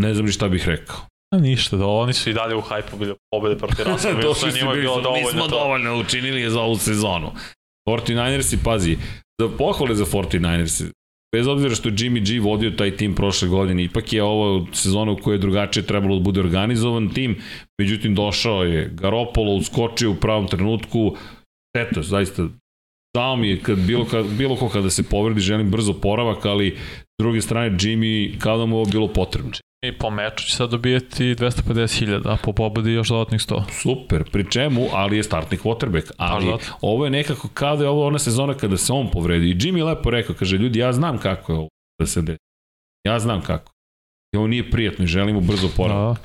Ne 0.00 0.14
znam 0.14 0.26
ni 0.26 0.32
šta 0.32 0.48
bih 0.48 0.68
rekao. 0.68 1.11
A 1.32 1.38
ništa, 1.38 1.76
da 1.76 1.86
oni 1.86 2.12
su 2.12 2.30
i 2.30 2.32
dalje 2.32 2.56
u 2.56 2.60
hajpu 2.60 2.96
bili 2.96 3.14
pobede 3.30 3.58
protiv 3.58 3.84
Rasova. 3.88 4.20
to 4.20 4.34
su 4.34 4.46
njima 4.56 4.74
bilo 4.74 5.00
dovoljno. 5.00 5.26
Mi 5.26 5.32
smo 5.32 5.48
dovoljno 5.48 6.00
učinili 6.00 6.50
za 6.50 6.60
ovu 6.60 6.76
sezonu. 6.76 7.32
49ersi, 7.88 8.58
pazi, 8.64 8.98
da 9.40 9.48
pohvale 9.48 9.94
za 9.94 10.04
49ersi 10.04 10.90
bez 11.36 11.46
obzira 11.46 11.74
što 11.74 11.88
je 11.88 11.94
Jimmy 11.94 12.32
G 12.32 12.40
vodio 12.40 12.70
taj 12.70 12.96
tim 12.96 13.14
prošle 13.14 13.48
godine, 13.48 13.84
ipak 13.84 14.12
je 14.12 14.22
ovo 14.22 14.66
sezona 14.72 15.12
u 15.12 15.16
kojoj 15.16 15.34
je 15.34 15.38
drugačije 15.38 15.86
trebalo 15.86 16.16
da 16.16 16.22
bude 16.22 16.40
organizovan 16.40 17.08
tim, 17.14 17.36
međutim 17.80 18.14
došao 18.14 18.64
je 18.64 18.90
Garopolo, 18.94 19.54
uskočio 19.54 20.10
u 20.10 20.14
pravom 20.14 20.48
trenutku, 20.48 21.16
eto, 21.76 22.02
zaista 22.02 22.48
Žao 23.16 23.36
mi 23.36 23.48
je 23.48 23.60
kad 23.60 23.78
bilo, 23.78 24.04
kad, 24.04 24.26
bilo 24.26 24.56
ko 24.56 24.68
kada 24.68 24.90
se 24.90 25.02
povredi, 25.02 25.40
želim 25.40 25.70
brzo 25.70 25.92
poravak, 25.92 26.46
ali 26.46 26.76
s 26.86 27.22
druge 27.22 27.40
strane 27.40 27.70
Jimmy 27.70 28.38
kao 28.38 28.58
da 28.58 28.66
mu 28.66 28.76
ovo 28.76 28.84
bilo 28.84 29.08
potrebno. 29.08 29.50
I 29.82 29.92
po 29.98 30.10
meču 30.10 30.44
će 30.46 30.56
sad 30.56 30.70
dobijeti 30.70 31.34
250.000, 31.34 32.22
a 32.24 32.36
po 32.44 32.52
pobedi 32.52 32.92
još 32.92 33.08
dodatnih 33.08 33.40
100. 33.40 33.62
Super, 33.82 34.30
pri 34.30 34.50
čemu, 34.50 34.86
ali 34.92 35.16
je 35.16 35.22
startni 35.22 35.58
quarterback, 35.58 36.10
ali 36.16 36.46
pa, 36.46 36.58
ovo 36.80 37.04
je 37.04 37.10
nekako 37.10 37.48
kao 37.54 37.76
da 37.76 37.84
je 37.84 37.88
ovo 37.88 38.06
ona 38.06 38.18
sezona 38.18 38.54
kada 38.54 38.76
se 38.76 38.92
on 38.92 39.10
povredi. 39.10 39.50
I 39.50 39.54
Jimmy 39.54 39.84
lepo 39.84 40.10
rekao, 40.10 40.36
kaže, 40.38 40.56
ljudi, 40.56 40.78
ja 40.78 40.92
znam 40.92 41.18
kako 41.18 41.52
je 41.52 41.58
ovo 41.58 41.68
da 42.00 42.06
se 42.06 42.22
desi. 42.22 42.38
Ja 43.06 43.18
znam 43.18 43.42
kako. 43.42 43.72
I 44.34 44.36
ovo 44.36 44.46
nije 44.46 44.70
prijatno 44.70 45.04
i 45.04 45.08
želimo 45.08 45.40
brzo 45.40 45.68
poravak. 45.76 46.18
Da. 46.18 46.24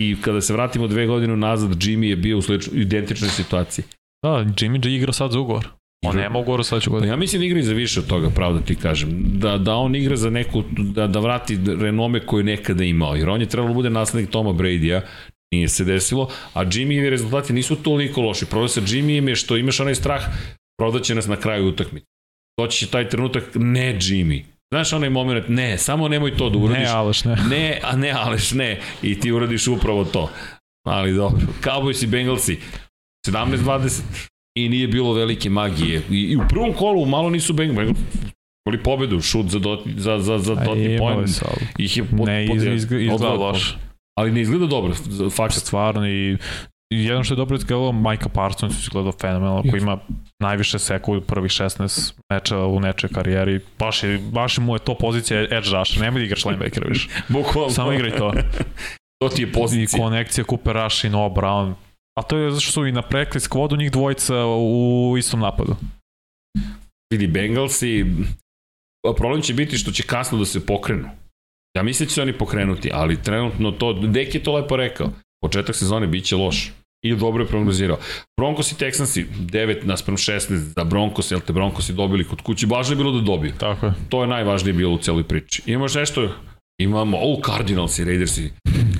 I 0.00 0.16
kada 0.22 0.40
se 0.40 0.52
vratimo 0.52 0.86
dve 0.86 1.06
godine 1.06 1.36
nazad, 1.36 1.70
Jimmy 1.70 2.04
je 2.04 2.16
bio 2.16 2.38
u 2.38 2.42
sličnoj, 2.42 2.80
identičnoj 2.80 3.30
situaciji. 3.30 3.84
Da, 4.22 4.30
Jimmy 4.30 4.88
igra 4.88 5.12
sad 5.12 5.30
za 5.30 5.40
ugovor. 5.40 5.68
On 6.08 6.16
nema 6.16 6.38
ugovor 6.38 6.64
sledeću 6.64 6.90
godinu. 6.90 7.12
Ja 7.12 7.16
mislim 7.16 7.40
da 7.40 7.46
igra 7.46 7.58
i 7.58 7.62
za 7.62 7.72
više 7.72 8.00
od 8.00 8.06
toga, 8.06 8.30
pravo 8.30 8.54
da 8.54 8.60
ti 8.60 8.74
kažem. 8.74 9.10
Da, 9.38 9.58
da 9.58 9.74
on 9.74 9.94
igra 9.94 10.16
za 10.16 10.30
neku, 10.30 10.62
da, 10.70 11.06
da 11.06 11.20
vrati 11.20 11.58
renome 11.80 12.26
koju 12.26 12.44
nekada 12.44 12.84
imao. 12.84 13.14
Jer 13.14 13.28
on 13.28 13.40
je 13.40 13.46
trebalo 13.46 13.68
da 13.68 13.74
bude 13.74 13.90
naslednik 13.90 14.30
Toma 14.30 14.52
Brady-a, 14.52 15.00
nije 15.52 15.68
se 15.68 15.84
desilo, 15.84 16.30
a 16.54 16.64
Jimmy 16.64 17.06
i 17.06 17.10
rezultati 17.10 17.52
nisu 17.52 17.76
toliko 17.76 18.20
loši. 18.20 18.46
Problem 18.46 18.68
sa 18.68 18.80
Jimmy 18.80 19.28
je 19.28 19.36
što 19.36 19.56
imaš 19.56 19.80
onaj 19.80 19.94
strah, 19.94 20.22
prodaće 20.78 21.14
nas 21.14 21.26
na 21.26 21.36
kraju 21.36 21.68
utakmice. 21.68 22.06
Doći 22.60 22.78
će 22.78 22.90
taj 22.90 23.08
trenutak, 23.08 23.44
ne 23.54 23.98
Jimmy, 24.00 24.42
Znaš 24.72 24.92
onaj 24.92 25.10
moment, 25.10 25.48
ne, 25.48 25.78
samo 25.78 26.08
nemoj 26.08 26.36
to 26.36 26.50
da 26.50 26.58
uradiš. 26.58 26.88
Ne, 26.88 26.90
Aleš, 26.90 27.24
ne. 27.24 27.36
Ne, 27.50 27.80
a 27.82 27.96
ne, 27.96 28.10
Aleš, 28.10 28.52
ne. 28.52 28.80
I 29.02 29.20
ti 29.20 29.32
uradiš 29.32 29.66
upravo 29.66 30.04
to. 30.04 30.30
Ali 30.86 31.14
dobro. 31.14 31.46
Cowboys 31.62 32.04
i 32.04 32.06
Bengalsi. 32.06 32.58
17-20 33.28 34.00
i 34.56 34.68
nije 34.68 34.88
bilo 34.88 35.12
velike 35.12 35.50
magije. 35.50 36.02
I, 36.10 36.20
i 36.20 36.36
u 36.36 36.40
prvom 36.48 36.72
kolu 36.72 37.06
malo 37.06 37.30
nisu 37.30 37.52
Bengals 37.52 37.98
imali 38.66 38.82
pobedu, 38.82 39.20
šut 39.20 39.46
za, 39.46 39.58
dot, 39.58 39.80
za, 39.96 40.18
za, 40.18 40.38
za 40.38 40.54
dotni 40.54 40.98
point. 40.98 41.28
Ih 41.78 41.96
je 41.96 42.04
pod, 42.04 42.26
ne, 42.26 42.44
iz, 42.44 42.64
iz, 42.64 42.92
izgleda 42.92 43.32
loš. 43.32 43.76
Ali 44.18 44.32
ne 44.32 44.40
izgleda 44.40 44.66
dobro, 44.66 44.94
fakat. 45.30 45.56
Stvarno 45.56 46.08
i 46.08 46.36
jedno 46.90 47.24
što 47.24 47.34
je 47.34 47.36
dobro 47.36 47.56
izgledalo, 47.56 47.92
Micah 47.92 48.32
Parsons 48.34 48.82
izgledao 48.82 49.12
fenomenalno, 49.12 49.62
koji 49.70 49.80
ima 49.80 49.98
najviše 50.42 50.78
seku 50.78 51.16
u 51.16 51.20
prvih 51.20 51.50
16 51.50 52.12
meča 52.32 52.58
u 52.58 52.80
nečoj 52.80 53.10
karijeri. 53.10 53.60
Baš, 53.78 54.02
je, 54.02 54.18
baš 54.18 54.58
mu 54.58 54.74
je 54.74 54.78
to 54.78 54.94
pozicija 54.94 55.42
edge 55.42 55.70
rush, 55.72 56.00
nemoj 56.00 56.20
da 56.20 56.24
igraš 56.24 56.44
linebacker 56.44 56.88
više. 56.88 57.08
Bukvalno. 57.28 57.70
Samo 57.70 57.92
igraj 57.92 58.10
to. 58.10 58.32
to 59.20 59.28
ti 59.28 59.42
je 59.42 59.52
pozicija. 59.52 59.98
I 59.98 60.02
konekcija 60.02 60.44
Cooper 60.44 60.76
Rush 60.76 61.04
i 61.04 61.08
Noah 61.08 61.32
Brown, 61.32 61.74
A 62.18 62.22
to 62.22 62.36
je 62.38 62.50
zašto 62.50 62.72
su 62.72 62.86
i 62.86 62.92
na 62.92 63.02
prekli 63.02 63.40
skvodu 63.40 63.76
njih 63.76 63.90
dvojica 63.90 64.34
u 64.46 65.14
istom 65.18 65.40
napadu. 65.40 65.76
Vidi, 67.12 67.26
Bengalsi, 67.26 68.06
problem 69.16 69.42
će 69.42 69.54
biti 69.54 69.78
što 69.78 69.90
će 69.90 70.02
kasno 70.02 70.38
da 70.38 70.44
se 70.44 70.66
pokrenu. 70.66 71.08
Ja 71.76 71.82
mislim 71.82 72.06
da 72.06 72.08
će 72.08 72.14
se 72.14 72.22
oni 72.22 72.38
pokrenuti, 72.38 72.90
ali 72.92 73.22
trenutno 73.22 73.70
to, 73.70 73.92
Dek 73.92 74.34
je 74.34 74.42
to 74.42 74.52
lepo 74.52 74.76
rekao, 74.76 75.10
početak 75.40 75.76
sezone 75.76 76.06
biće 76.06 76.36
loš. 76.36 76.72
I 77.04 77.16
dobro 77.16 77.44
je 77.44 77.48
prognozirao. 77.48 77.98
Broncos 78.40 78.72
i 78.72 78.74
Texansi, 78.74 79.26
9 79.40 79.84
naspram 79.84 80.16
16 80.16 80.54
za 80.54 80.84
Broncos, 80.84 81.30
jel 81.30 81.40
te 81.40 81.52
Broncos 81.52 81.88
dobili 81.88 82.24
kod 82.24 82.40
kući, 82.40 82.66
važno 82.66 82.92
je 82.92 82.96
bilo 82.96 83.12
da 83.12 83.20
dobiju. 83.20 83.52
Tako 83.58 83.86
je. 83.86 83.92
To 84.08 84.20
je 84.20 84.26
najvažnije 84.26 84.72
bilo 84.72 84.94
u 84.94 84.98
celoj 84.98 85.24
priči. 85.24 85.62
Imaš 85.66 85.94
nešto 85.94 86.28
Imamo, 86.78 87.16
o, 87.20 87.40
Cardinals 87.46 87.98
i 87.98 88.04
Raidersi. 88.04 88.52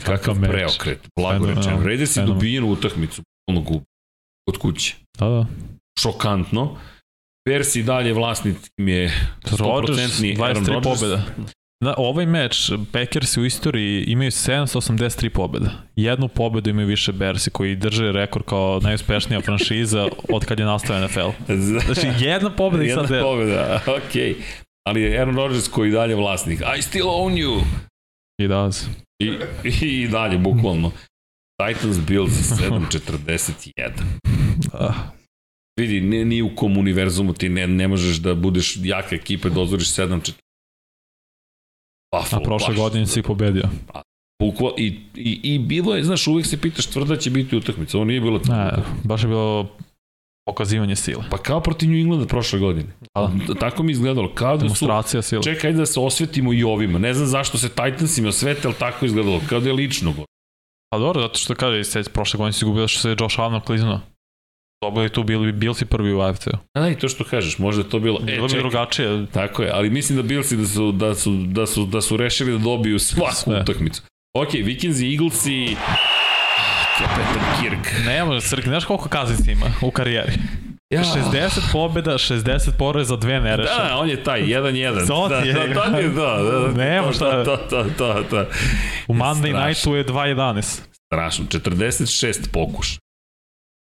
Kakav 0.05 0.41
meč. 0.41 0.51
preokret, 0.51 0.99
blago 1.17 1.47
rečeno. 1.47 1.83
Raidersi 1.85 2.23
dobijenu 2.23 2.71
utakmicu, 2.71 3.23
ono 3.49 3.61
gub, 3.61 3.83
od 4.49 4.59
kuće. 4.59 4.95
Da, 5.19 5.29
da. 5.29 5.47
Šokantno. 6.01 6.77
Persi 7.49 7.83
dalje 7.83 8.13
vlasnik 8.13 8.57
mi 8.81 8.93
je 8.93 9.13
100% 9.45 10.43
Aaron 10.43 10.67
Rodgers. 10.67 10.85
pobjeda. 10.85 11.23
Na 11.85 11.95
ovaj 11.97 12.27
meč, 12.27 12.71
Packers 12.93 13.37
u 13.37 13.45
istoriji 13.45 14.05
imaju 14.05 14.31
783 14.31 15.29
pobjeda. 15.29 15.71
Jednu 15.97 16.29
pobedu 16.29 16.71
imaju 16.71 16.87
više 16.87 17.13
Bersi 17.13 17.51
koji 17.51 17.77
drže 17.77 18.13
rekord 18.13 18.45
kao 18.45 18.81
najuspešnija 18.83 19.41
franšiza 19.41 20.09
od 20.29 20.45
kad 20.45 20.59
je 20.59 20.67
nastao 20.67 21.07
NFL. 21.07 21.29
Znači 21.87 22.25
jedna 22.25 22.51
pobeda 22.51 22.85
i 22.85 22.89
sad... 22.89 23.11
Jedna 23.11 23.23
pobeda, 23.23 23.81
okej. 23.87 24.35
Okay 24.35 24.66
ali 24.87 25.03
je 25.03 25.21
Aaron 25.21 25.37
Rodgers 25.37 25.69
koji 25.69 25.91
dalje 25.91 26.15
vlasnik. 26.15 26.61
I 26.79 26.83
still 26.83 27.07
own 27.07 27.35
you. 27.35 27.63
He 28.41 28.49
does. 28.49 28.87
I, 29.23 29.27
i, 29.65 30.03
i 30.03 30.09
dalje, 30.09 30.39
bukvalno. 30.39 30.93
Titans 31.67 31.99
Bills 31.99 32.33
7.41. 32.33 33.91
Ah, 34.73 34.95
Vidi, 35.81 36.01
ni, 36.01 36.25
ni 36.25 36.43
u 36.43 36.57
kom 36.57 36.79
univerzumu 36.79 37.33
ti 37.33 37.49
ne, 37.49 37.67
ne 37.67 37.89
možeš 37.89 38.17
da 38.17 38.35
budeš 38.35 38.77
jaka 38.83 39.15
ekipa 39.15 39.49
i 39.49 39.51
dozvoriš 39.51 39.89
7 39.89 40.33
Buffalo, 42.13 42.43
A 42.43 42.45
prošle 42.45 42.75
godine 42.75 43.07
si 43.07 43.23
pobedio. 43.23 43.69
Bukval, 44.43 44.73
i, 44.77 45.01
i, 45.15 45.41
I 45.43 45.59
bilo 45.59 45.97
je, 45.97 46.05
znaš, 46.05 46.27
uvek 46.27 46.47
se 46.47 46.61
pitaš 46.61 46.87
tvrda 46.87 47.17
će 47.17 47.31
biti 47.31 47.57
utakmica, 47.57 47.97
ovo 47.97 48.05
nije 48.05 48.21
bilo 48.21 48.39
tvrda. 48.39 48.77
Ne, 48.77 48.83
baš 49.05 49.23
je 49.23 49.29
bilo 49.29 49.77
pokazivanje 50.47 50.97
sile. 50.97 51.23
Pa 51.31 51.39
kao 51.39 51.61
protiv 51.61 51.89
New 51.91 51.99
Englanda 51.99 52.27
prošle 52.27 52.59
godine. 52.59 52.89
Da. 53.15 53.31
Tako 53.61 53.83
mi 53.83 53.93
izgledalo. 53.93 54.35
Kao 54.35 54.57
da 54.57 54.69
su, 54.69 55.23
sile. 55.23 55.43
Čekaj 55.43 55.73
da 55.73 55.87
se 55.87 56.01
osvetimo 56.01 56.53
i 56.53 56.63
ovima. 56.63 56.99
Ne 56.99 57.15
znam 57.15 57.27
zašto 57.27 57.59
se 57.59 57.69
Titansima 57.69 58.33
svete, 58.33 58.61
ali 58.65 58.75
tako 58.75 59.07
izgledalo. 59.07 59.41
Kao 59.49 59.61
da 59.61 59.69
je 59.69 59.73
lično. 59.73 60.15
Pa 60.91 60.99
dobro, 60.99 61.23
zato 61.23 61.39
što 61.39 61.55
kaže, 61.55 61.83
prošle 62.13 62.39
godine 62.39 62.53
si 62.53 62.65
gubio 62.65 62.89
što 62.89 63.01
se 63.01 63.17
Josh 63.21 63.41
Allen 63.41 63.61
kliznuo. 63.61 64.01
Dobili 64.85 65.09
tu 65.09 65.23
bili 65.23 65.53
Bilsi 65.53 65.85
prvi 65.87 66.15
u 66.15 66.21
AFC-u. 66.21 66.59
A 66.75 66.89
i 66.89 66.99
to 66.99 67.09
što 67.09 67.25
kažeš, 67.25 67.59
možda 67.59 67.83
je 67.83 67.91
to 67.91 67.99
bilo... 67.99 68.21
E, 68.23 68.25
bilo 68.25 68.49
bi 68.49 68.59
drugačije. 68.59 69.27
Tako 69.33 69.63
je, 69.63 69.71
ali 69.71 69.91
mislim 69.91 70.17
da 70.17 70.23
Bilsi 70.23 70.57
da 70.57 70.67
su, 70.67 70.93
da 70.93 71.15
su, 71.15 71.33
da 71.47 71.67
su, 71.67 71.87
da 71.87 72.01
su 72.01 72.17
rešili 72.17 72.53
da 72.53 72.59
dobiju 72.59 72.99
svaku 72.99 73.51
utakmicu. 73.63 74.03
Ok, 74.35 74.53
Vikings 74.53 75.01
i 75.01 75.07
Kapetan 76.99 77.61
Kirk. 77.61 78.07
Ne 78.07 78.25
može 78.25 78.41
Crk, 78.41 78.65
znaš 78.65 78.85
koliko 78.85 79.09
kazica 79.09 79.51
ima 79.51 79.67
u 79.83 79.91
karijeri? 79.91 80.33
Ja. 80.91 81.03
60 81.03 81.73
pobjeda, 81.73 82.13
60 82.13 82.71
poraza, 82.79 83.17
dve 83.17 83.41
nerešene. 83.41 83.89
Da, 83.89 83.97
on 83.97 84.09
je 84.09 84.25
taj, 84.25 84.43
1-1. 84.43 85.07
To 85.07 85.29
da, 85.29 85.37
je. 85.37 85.53
Da, 85.53 85.75
to 85.75 85.97
je, 85.97 86.09
da, 86.09 86.43
da. 86.43 86.85
Nema 86.85 87.13
šta. 87.13 87.45
To, 87.45 87.57
to, 87.57 87.85
to, 87.99 88.25
to. 88.31 88.47
U 89.09 89.15
Monday 89.15 89.67
Nightu 89.67 89.95
je 89.95 90.07
2-11. 90.07 90.81
Strašno, 91.13 91.45
46 91.45 92.51
pokuš. 92.53 92.99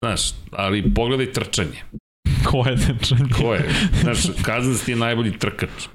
Znaš, 0.03 0.21
ali 0.51 0.93
pogledaj 0.93 1.31
trčanje. 1.31 1.83
Ko 2.51 2.65
je 2.67 2.75
trčanje? 2.77 3.29
Ko 3.41 3.53
je? 3.53 3.69
Znaš, 4.01 4.17
Kazans 4.45 4.85
ti 4.85 4.91
je 4.91 4.95
najbolji 4.95 5.39
trkač. 5.39 5.87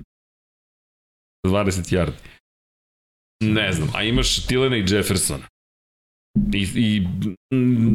20 1.47 1.95
yardi. 1.95 2.29
Ne 3.41 3.73
znam, 3.73 3.89
a 3.95 4.03
imaš 4.03 4.47
Tilena 4.47 4.77
i 4.77 4.85
Jeffersona. 4.89 5.45
I, 6.53 6.67
i 6.75 7.07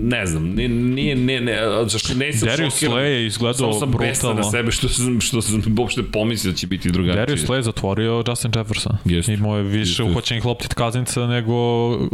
ne 0.03 0.26
znam, 0.26 0.49
nije, 0.49 0.69
nije, 0.69 1.15
ne, 1.15 1.41
ne, 1.41 1.60
zašto 1.88 2.14
ne 2.14 2.34
sam 2.34 2.47
Darius 2.47 2.73
šokiran. 2.73 2.95
Slay 2.95 3.03
je 3.03 3.26
izgledao 3.26 3.73
sam 3.73 3.91
brutalno. 3.91 4.35
na 4.35 4.43
sebe 4.43 4.72
što 4.72 4.89
sam, 4.89 5.22
što 5.22 5.41
sam 5.41 5.76
uopšte 5.80 6.03
pomislio 6.03 6.51
da 6.51 6.57
će 6.57 6.68
biti 6.68 6.91
drugačije. 6.91 7.26
Darius 7.26 7.41
Slay 7.41 7.55
je 7.55 7.61
zatvorio 7.61 8.23
Justin 8.27 8.51
Jefferson. 8.55 8.97
Jest. 9.05 9.30
Imao 9.30 9.57
je 9.57 9.64
više 9.64 10.03
uhoćenih 10.03 10.45
loptit 10.45 10.73
kaznica 10.73 11.27
nego 11.27 11.53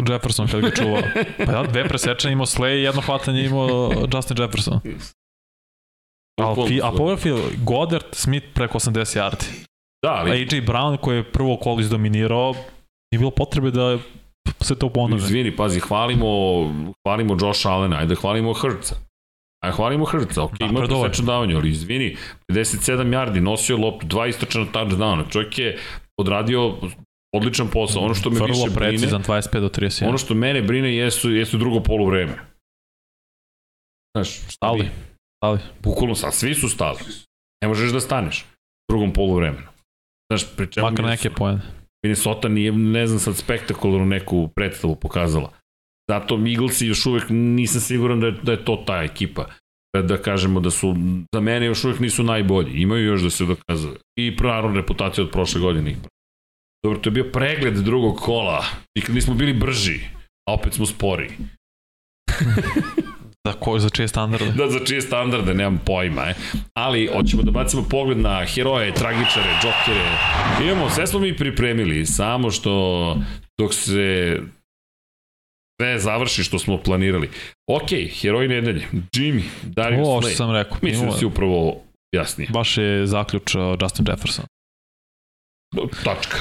Jefferson 0.09 0.47
kad 0.47 0.61
ga 0.61 0.71
čuvao. 0.71 1.01
Pa 1.45 1.51
da, 1.51 1.63
dve 1.63 1.87
presečene 1.87 2.33
imao 2.33 2.45
Slay 2.45 2.79
i 2.79 2.83
jedno 2.83 3.01
hvatanje 3.01 3.45
imao 3.45 3.91
Justin 4.13 4.37
Jefferson. 4.39 4.79
A, 6.41 6.55
a 6.83 6.91
pogledaj 6.97 7.31
Goddard, 7.63 8.05
Smith 8.11 8.47
preko 8.53 8.79
80 8.79 9.19
yardi. 9.19 9.45
Da, 10.03 10.13
ali... 10.13 10.31
AJ 10.31 10.61
Brown 10.61 10.97
koji 10.97 11.17
je 11.17 11.31
prvo 11.31 11.57
kolo 11.57 11.79
izdominirao, 11.79 12.53
nije 13.11 13.19
bilo 13.19 13.31
potrebe 13.31 13.71
da 13.71 13.97
se 14.61 14.75
to 14.75 14.89
ponove. 14.89 15.21
Izvini, 15.21 15.55
pazi, 15.55 15.79
hvalimo, 15.79 16.27
hvalimo 17.03 17.37
Josh 17.41 17.67
Allen, 17.67 17.93
ajde 17.93 18.15
hvalimo 18.15 18.53
Hrca. 18.53 18.95
Ajde 19.63 19.75
hvalimo 19.75 20.05
Hrca, 20.05 20.43
ok, 20.43 20.59
ima 20.59 20.81
presečan 20.87 21.25
davanje, 21.25 21.55
ali 21.55 21.69
izvini, 21.69 22.15
57 22.51 23.09
yardi, 23.13 23.39
nosio 23.39 23.77
loptu, 23.77 24.07
dva 24.07 24.27
istočana 24.27 24.65
touchdowna, 24.73 25.31
čovjek 25.31 25.59
je 25.59 25.77
odradio 26.19 26.75
odličan 27.35 27.67
posao. 27.67 28.03
Ono 28.03 28.13
što 28.13 28.29
me 28.29 28.35
Vrlo 28.35 28.47
više 28.47 28.69
brine... 28.69 28.89
precizan, 28.89 29.23
25 29.23 29.59
do 29.59 29.69
31. 29.69 30.07
Ono 30.07 30.17
što 30.17 30.33
mene 30.33 30.61
brine 30.61 30.95
jesu, 30.95 31.31
jesu 31.31 31.57
drugo 31.57 31.83
polu 31.83 32.05
vreme. 32.05 32.33
Znaš, 34.17 34.29
stali. 34.29 34.89
Stali. 35.37 35.59
Bukvalno 35.83 36.15
sad, 36.15 36.33
svi 36.33 36.55
su 36.55 36.69
stali. 36.69 36.99
Ne 37.63 37.67
možeš 37.67 37.91
da 37.91 37.99
staneš 37.99 38.45
u 38.89 38.93
drugom 38.93 39.13
polu 39.13 39.35
vremenu. 39.35 39.67
Znaš, 40.31 40.55
pri 40.55 40.71
čemu 40.71 40.89
Makar 40.89 41.05
neke 41.05 41.29
pojene. 41.29 41.61
Minnesota 42.03 42.47
nije, 42.47 42.71
ne 42.71 43.07
znam 43.07 43.19
sad, 43.19 43.37
spektakularnu 43.37 44.05
neku 44.05 44.47
predstavu 44.55 44.95
pokazala. 44.95 45.51
Zato 46.09 46.35
Eaglesi 46.35 46.87
još 46.87 47.05
uvek 47.05 47.23
nisam 47.29 47.81
siguran 47.81 48.19
da 48.19 48.27
je, 48.27 48.35
da 48.43 48.51
je 48.51 48.65
to 48.65 48.83
ta 48.87 49.03
ekipa. 49.03 49.45
Da, 49.95 50.01
da 50.01 50.17
kažemo 50.17 50.59
da 50.59 50.69
su, 50.69 50.95
za 51.33 51.41
mene 51.41 51.65
još 51.65 51.83
uvek 51.83 51.99
nisu 51.99 52.23
najbolji. 52.23 52.81
Imaju 52.81 53.05
još 53.05 53.21
da 53.21 53.29
se 53.29 53.45
dokazuju. 53.45 53.95
I 54.19 54.35
naravno 54.41 54.77
reputacija 54.77 55.23
od 55.23 55.31
prošle 55.31 55.61
godine. 55.61 55.95
Dobro, 56.83 56.99
to 56.99 57.09
je 57.09 57.11
bio 57.11 57.31
pregled 57.31 57.73
drugog 57.73 58.17
kola. 58.17 58.65
I 58.97 59.01
kad 59.01 59.15
nismo 59.15 59.33
bili 59.33 59.53
brži, 59.53 59.99
a 60.49 60.53
opet 60.53 60.73
smo 60.73 60.85
spori. 60.85 61.29
Za, 63.47 63.53
ko, 63.53 63.79
za 63.79 63.89
čije 63.89 64.07
standarde? 64.07 64.51
Da, 64.57 64.69
za 64.69 64.79
čije 64.85 65.01
standarde, 65.01 65.53
nemam 65.53 65.79
pojma. 65.85 66.21
E. 66.21 66.33
Ali, 66.73 67.09
hoćemo 67.15 67.43
da 67.43 67.51
bacimo 67.51 67.85
pogled 67.89 68.17
na 68.17 68.45
heroje, 68.45 68.93
tragičare, 68.93 69.49
džokere. 69.61 70.09
Imamo, 70.63 70.89
sve 70.89 71.07
smo 71.07 71.19
mi 71.19 71.37
pripremili, 71.37 72.05
samo 72.05 72.51
što 72.51 73.15
dok 73.59 73.73
se 73.73 74.37
sve 75.81 75.99
završi 75.99 76.43
što 76.43 76.59
smo 76.59 76.77
planirali. 76.77 77.29
Ok, 77.67 77.89
heroji 78.21 78.47
nedelje. 78.47 78.87
Jimmy, 78.91 79.43
Darius 79.63 80.07
Slay. 80.07 80.11
Ovo 80.11 80.21
što 80.21 80.31
sam 80.31 80.51
rekao. 80.51 80.77
Mislim 80.81 81.09
da 81.09 81.17
si 81.17 81.25
upravo 81.25 81.81
jasnije. 82.11 82.49
Baš 82.49 82.77
je 82.77 83.07
zaključao 83.07 83.77
Justin 83.81 84.05
Jefferson. 84.09 84.45
Tačka. 86.03 86.37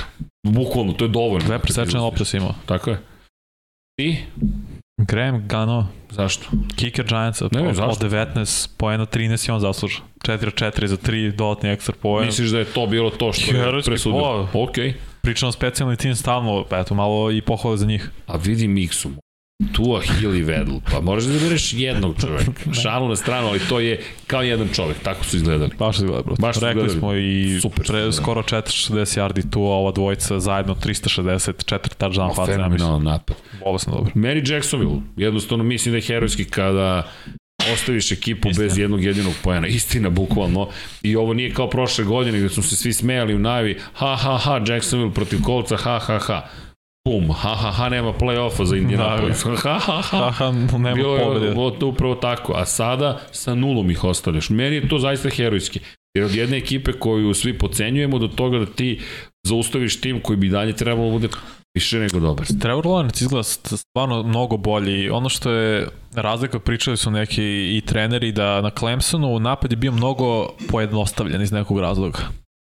Bukvalno, 0.46 0.92
to 0.92 1.04
je 1.04 1.08
dovoljno. 1.08 1.46
Dve 1.46 1.58
presečene 1.58 2.00
lopte 2.00 2.24
si 2.24 2.36
imao. 2.36 2.54
Tako 2.66 2.90
je. 2.90 2.98
I? 4.00 4.16
Graham 4.98 5.48
Gano. 5.48 5.86
Zašto? 6.10 6.46
Kicker 6.76 7.06
Giants 7.06 7.42
od, 7.42 7.52
ne, 7.52 7.74
zašto? 7.74 8.06
od 8.06 8.12
19 8.12 8.68
poena 8.76 9.06
13 9.06 9.48
i 9.48 9.52
on 9.52 9.60
zasluža. 9.60 9.98
4-4 10.18 10.86
za 10.86 10.96
3 10.96 11.36
dodatni 11.36 11.70
ekstra 11.70 11.94
poena. 12.02 12.26
Misliš 12.26 12.50
da 12.50 12.58
je 12.58 12.64
to 12.64 12.86
bilo 12.86 13.10
to 13.10 13.32
što 13.32 13.56
je 13.56 13.82
presudio? 13.82 14.48
Ok. 14.52 14.74
Pričamo 15.22 15.52
specijalni 15.52 15.96
tim 15.96 16.16
stalno, 16.16 16.64
eto 16.70 16.94
malo 16.94 17.30
i 17.30 17.40
pohvale 17.40 17.76
za 17.76 17.86
njih. 17.86 18.10
A 18.26 18.36
vidi 18.36 18.68
Miksu, 18.68 19.10
Tua, 19.72 20.00
Hill 20.00 20.36
i 20.36 20.42
Vedl. 20.42 20.76
Pa 20.92 21.00
moraš 21.00 21.24
da 21.24 21.38
bereš 21.38 21.72
jednog 21.72 22.14
čoveka. 22.20 22.52
Šalu 22.82 23.08
na 23.08 23.16
stranu, 23.16 23.48
ali 23.48 23.58
to 23.58 23.80
je 23.80 24.00
kao 24.26 24.42
jedan 24.42 24.68
čovek. 24.74 24.96
Tako 25.02 25.24
su 25.24 25.36
izgledali. 25.36 25.70
Baš 25.78 25.96
su 25.96 26.04
izgledali. 26.04 26.36
Baš 26.38 26.56
su 26.58 26.64
Rekli 26.64 26.86
izgledali. 26.86 26.98
smo 26.98 27.14
i 27.14 27.60
Super 27.60 27.86
pre, 27.86 28.12
skoro 28.12 28.42
460 28.42 29.20
yardi 29.20 29.50
Tua, 29.50 29.74
ova 29.74 29.92
dvojica 29.92 30.40
zajedno 30.40 30.74
360, 30.74 31.74
4 31.74 31.78
touchdown 31.98 32.34
hvata. 32.34 32.52
Fenomenalan 32.52 33.02
napad. 33.02 33.36
Bolesno 33.64 33.94
dobro. 33.94 34.12
Mary 34.14 34.52
Jacksonville, 34.52 35.00
jednostavno 35.16 35.64
mislim 35.64 35.92
da 35.92 35.96
je 35.96 36.02
herojski 36.02 36.44
kada 36.44 37.10
ostaviš 37.72 38.12
ekipu 38.12 38.48
Istina. 38.48 38.66
bez 38.66 38.78
jednog 38.78 39.04
jedinog 39.04 39.34
pojena. 39.42 39.66
Istina, 39.66 40.10
bukvalno. 40.10 40.68
I 41.02 41.16
ovo 41.16 41.34
nije 41.34 41.54
kao 41.54 41.70
prošle 41.70 42.04
godine 42.04 42.38
gde 42.38 42.48
smo 42.48 42.62
se 42.62 42.76
svi 42.76 42.92
smejali 42.92 43.34
u 43.34 43.38
najavi 43.38 43.78
ha, 43.94 44.16
ha, 44.16 44.36
ha, 44.36 44.60
Jacksonville 44.68 45.14
protiv 45.14 45.42
kolca, 45.42 45.76
ha, 45.76 45.98
ha, 45.98 46.18
ha 46.18 46.48
bum, 47.04 47.30
ha, 47.30 47.54
ha, 47.54 47.70
ha, 47.70 47.88
nema 47.88 48.12
play-offa 48.12 48.64
za 48.64 48.76
Indianapolis. 48.76 49.44
Da, 49.44 49.56
ha, 49.56 49.78
ha, 49.78 50.02
ha. 50.02 50.30
ha, 50.30 50.52
nema 50.78 50.94
Bilo 50.94 51.16
je 51.16 51.84
upravo 51.84 52.14
tako. 52.14 52.52
A 52.56 52.64
sada 52.64 53.20
sa 53.30 53.54
nulom 53.54 53.90
ih 53.90 54.04
ostavljaš. 54.04 54.50
Meni 54.50 54.76
je 54.76 54.88
to 54.88 54.98
zaista 54.98 55.30
herojski. 55.30 55.80
Jer 56.16 56.24
od 56.24 56.34
jedne 56.34 56.56
ekipe 56.56 56.92
koju 56.92 57.34
svi 57.34 57.58
pocenjujemo 57.58 58.18
do 58.18 58.28
toga 58.28 58.58
da 58.58 58.66
ti 58.66 59.00
zaustaviš 59.46 60.00
tim 60.00 60.20
koji 60.20 60.36
bi 60.36 60.48
dalje 60.48 60.72
trebalo 60.72 61.06
da 61.06 61.12
bude 61.12 61.28
više 61.74 61.98
nego 61.98 62.20
dobar. 62.20 62.46
Trevor 62.60 62.84
Lawrence 62.84 63.22
izgleda 63.22 63.42
stvarno 63.42 64.22
mnogo 64.22 64.56
bolji. 64.56 65.10
Ono 65.10 65.28
što 65.28 65.50
je 65.50 65.88
razlika, 66.14 66.58
pričali 66.58 66.96
su 66.96 67.10
neki 67.10 67.42
i 67.76 67.82
treneri 67.86 68.32
da 68.32 68.60
na 68.60 68.70
Clemsonu 68.70 69.38
napad 69.38 69.72
je 69.72 69.76
bio 69.76 69.92
mnogo 69.92 70.48
pojednostavljen 70.70 71.42
iz 71.42 71.52
nekog 71.52 71.80
razloga 71.80 72.18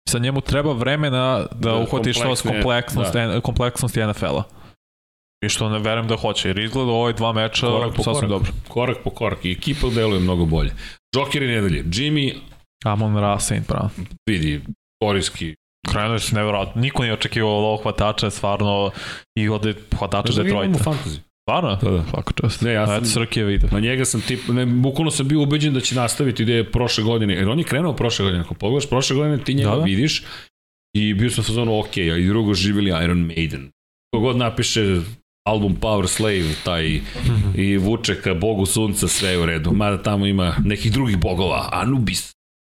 sa 0.10 0.20
njemu 0.20 0.42
treba 0.42 0.74
vremena 0.74 1.38
da, 1.38 1.48
da 1.52 1.76
uhvati 1.76 2.14
što 2.14 2.36
s 2.36 2.42
kompleksnost, 2.42 3.14
da. 3.14 3.42
kompleksnosti 3.42 4.06
NFL-a. 4.06 4.44
I 5.46 5.50
što 5.50 5.70
ne 5.70 5.80
verujem 5.80 6.08
da 6.08 6.16
hoće, 6.16 6.50
jer 6.50 6.60
izgleda 6.60 6.92
ovaj 6.92 7.14
dva 7.14 7.34
meča 7.34 7.68
korak 7.68 7.96
po 7.96 8.04
sasvim 8.04 8.14
korak, 8.14 8.30
dobro. 8.30 8.52
Korak 8.68 8.98
po 9.04 9.10
korak 9.10 9.46
i 9.46 9.52
ekipa 9.52 9.88
deluje 9.90 10.20
mnogo 10.20 10.46
bolje. 10.46 10.72
Joker 11.16 11.42
nedelje, 11.42 11.84
Jimmy... 11.84 12.36
Amon 12.86 13.18
Ra 13.18 13.40
Saint 13.40 13.68
Brown. 13.68 13.90
Vidi, 14.30 14.62
korijski 15.04 15.56
Krenuo 15.92 16.20
se 16.20 16.36
nevjerojatno. 16.36 16.82
Niko 16.82 17.04
nije 17.04 17.14
očekivao 17.14 17.58
od 17.58 17.64
ovog 17.64 17.82
hvatača, 17.84 18.30
stvarno, 18.30 18.92
i 19.36 19.50
od 19.50 19.78
hvatača 20.00 20.34
da 20.34 20.44
Detroita. 20.44 20.80
fantasy. 20.80 21.20
Stvarno? 21.48 21.76
Da, 21.82 21.92
da. 21.92 22.04
Svaka 22.10 22.34
čast. 22.42 22.62
Ne, 22.62 22.74
ja 22.74 22.88
sam, 22.88 23.06
Srke 23.06 23.44
vidio. 23.44 23.70
Na 23.72 23.80
njega 23.80 24.06
sam 24.06 24.22
tip, 24.22 24.40
ne, 24.48 24.66
bukvalno 24.66 25.12
sam 25.12 25.28
bio 25.28 25.42
ubeđen 25.42 25.74
da 25.74 25.80
će 25.80 25.96
nastaviti 25.96 26.44
gde 26.44 26.54
je 26.54 26.72
prošle 26.72 27.04
godine, 27.04 27.34
jer 27.34 27.50
on 27.50 27.60
je 27.60 27.66
krenuo 27.66 27.94
prošle 27.94 28.26
godine, 28.26 28.44
ako 28.44 28.54
pogledaš 28.54 28.90
prošle 28.90 29.16
godine 29.16 29.44
ti 29.44 29.54
njega 29.54 29.70
da, 29.70 29.76
da. 29.76 29.84
vidiš 29.84 30.24
i 30.96 31.14
bio 31.14 31.30
sam 31.30 31.44
fazonu 31.44 31.80
ok, 31.80 31.98
a 31.98 32.18
i 32.18 32.28
drugo 32.28 32.54
živili 32.54 33.04
Iron 33.04 33.20
Maiden. 33.20 33.72
Kogod 34.16 34.38
napiše 34.38 35.02
album 35.48 35.78
Power 35.82 36.08
Slave, 36.08 36.54
taj 36.64 36.90
mm 36.90 37.02
-hmm. 37.26 37.60
i 37.60 37.78
vuče 37.78 38.22
ka 38.22 38.34
bogu 38.34 38.66
sunca, 38.66 39.08
sve 39.08 39.30
je 39.30 39.40
u 39.40 39.46
redu. 39.46 39.72
Mada 39.72 40.04
tamo 40.04 40.26
ima 40.26 40.56
nekih 40.66 40.92
drugih 40.92 41.18
bogova, 41.18 41.70
Anubis, 41.72 42.32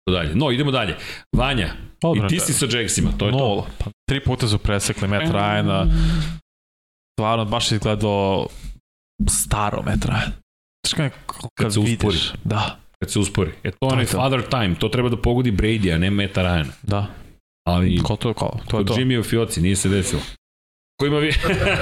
dalje. 0.10 0.36
No, 0.36 0.52
idemo 0.52 0.72
dalje. 0.72 0.96
Vanja, 1.36 1.74
Odmah, 2.04 2.26
i 2.26 2.28
ti 2.28 2.40
si 2.40 2.54
sa 2.54 2.78
Jacksima, 2.78 3.12
to 3.18 3.26
je 3.26 3.32
no, 3.32 3.38
to. 3.38 3.68
Pa, 3.78 3.86
tri 4.10 4.20
puta 4.20 4.48
su 4.48 4.58
presekli 4.58 5.08
Matt 5.08 5.26
Ryana, 5.26 5.88
stvarno 7.14 7.46
baš 7.46 7.72
je 7.72 7.76
izgledao 7.76 8.48
staro 9.30 9.82
Matt 9.82 10.06
Ryan. 10.06 10.32
Znaš 10.88 10.94
kad, 10.94 11.12
kad, 11.60 11.74
se 11.74 11.80
vidiš, 11.80 11.96
uspori. 11.96 12.18
Da. 12.44 12.78
kad 13.00 13.12
se 13.12 13.20
uspori. 13.20 13.52
E 13.64 13.72
to 13.72 13.88
onaj 13.88 14.04
je 14.04 14.08
father 14.08 14.42
time, 14.50 14.76
to 14.80 14.90
treba 14.90 15.10
da 15.10 15.18
pogodi 15.18 15.52
Brady, 15.52 15.96
a 15.96 15.98
ne 15.98 16.10
Meta 16.10 16.42
Ryan. 16.42 16.68
Da. 16.82 17.08
Ali 17.68 18.04
Ko 18.04 18.16
to, 18.16 18.34
kao, 18.34 18.60
to 18.68 18.80
je 18.80 18.86
to. 18.86 18.94
Jimmy 18.94 19.20
u 19.20 19.24
Fioci 19.24 19.62
nije 19.62 19.76
se 19.76 19.90
desilo. 19.90 20.22
Ko 21.00 21.06
ima 21.06 21.18
vi... 21.18 21.34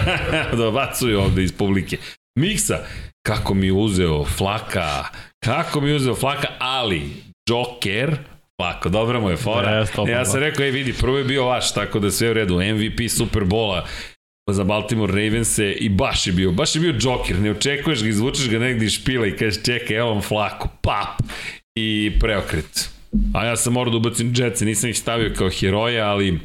da 0.57 0.71
bacuju 0.71 1.19
ovde 1.19 1.43
iz 1.43 1.51
publike. 1.51 1.97
Miksa, 2.39 2.79
kako 3.25 3.53
mi 3.53 3.65
je 3.65 3.73
uzeo 3.73 4.25
flaka, 4.25 5.05
kako 5.43 5.81
mi 5.81 5.89
je 5.89 5.95
uzeo 5.95 6.15
flaka, 6.15 6.47
ali 6.59 7.09
Joker, 7.49 8.17
flako, 8.61 8.89
dobra 8.89 9.19
mu 9.19 9.29
je 9.29 9.37
fora. 9.37 9.71
Jeste, 9.71 9.95
dobro. 9.95 10.13
ja 10.13 10.25
sam 10.25 10.39
rekao, 10.39 10.65
ej 10.65 10.71
vidi, 10.71 10.93
prvo 10.93 11.17
je 11.17 11.23
bio 11.23 11.45
vaš, 11.45 11.73
tako 11.73 11.99
da 11.99 12.11
sve 12.11 12.29
u 12.29 12.33
redu, 12.33 12.55
MVP 12.55 13.09
Superbola 13.17 13.85
za 14.53 14.63
Baltimore 14.63 15.23
Ravense 15.23 15.71
i 15.71 15.89
baš 15.89 16.27
je 16.27 16.33
bio, 16.33 16.51
baš 16.51 16.75
je 16.75 16.81
bio 16.81 16.95
Joker, 17.01 17.39
ne 17.39 17.51
očekuješ 17.51 18.03
ga, 18.03 18.09
izvučeš 18.09 18.49
ga 18.49 18.59
negdje 18.59 18.85
iz 18.85 18.91
špila 18.91 19.27
i 19.27 19.35
kažeš 19.37 19.63
čekaj, 19.63 19.97
evo 19.97 20.09
vam 20.09 20.21
flaku, 20.21 20.69
pap, 20.81 21.21
i 21.75 22.11
preokret. 22.19 22.89
A 23.33 23.45
ja 23.45 23.55
sam 23.55 23.73
morao 23.73 23.91
da 23.91 23.97
ubacim 23.97 24.33
Jetsi, 24.37 24.65
nisam 24.65 24.89
ih 24.89 24.97
stavio 24.97 25.33
kao 25.37 25.49
heroja, 25.49 26.07
ali 26.07 26.39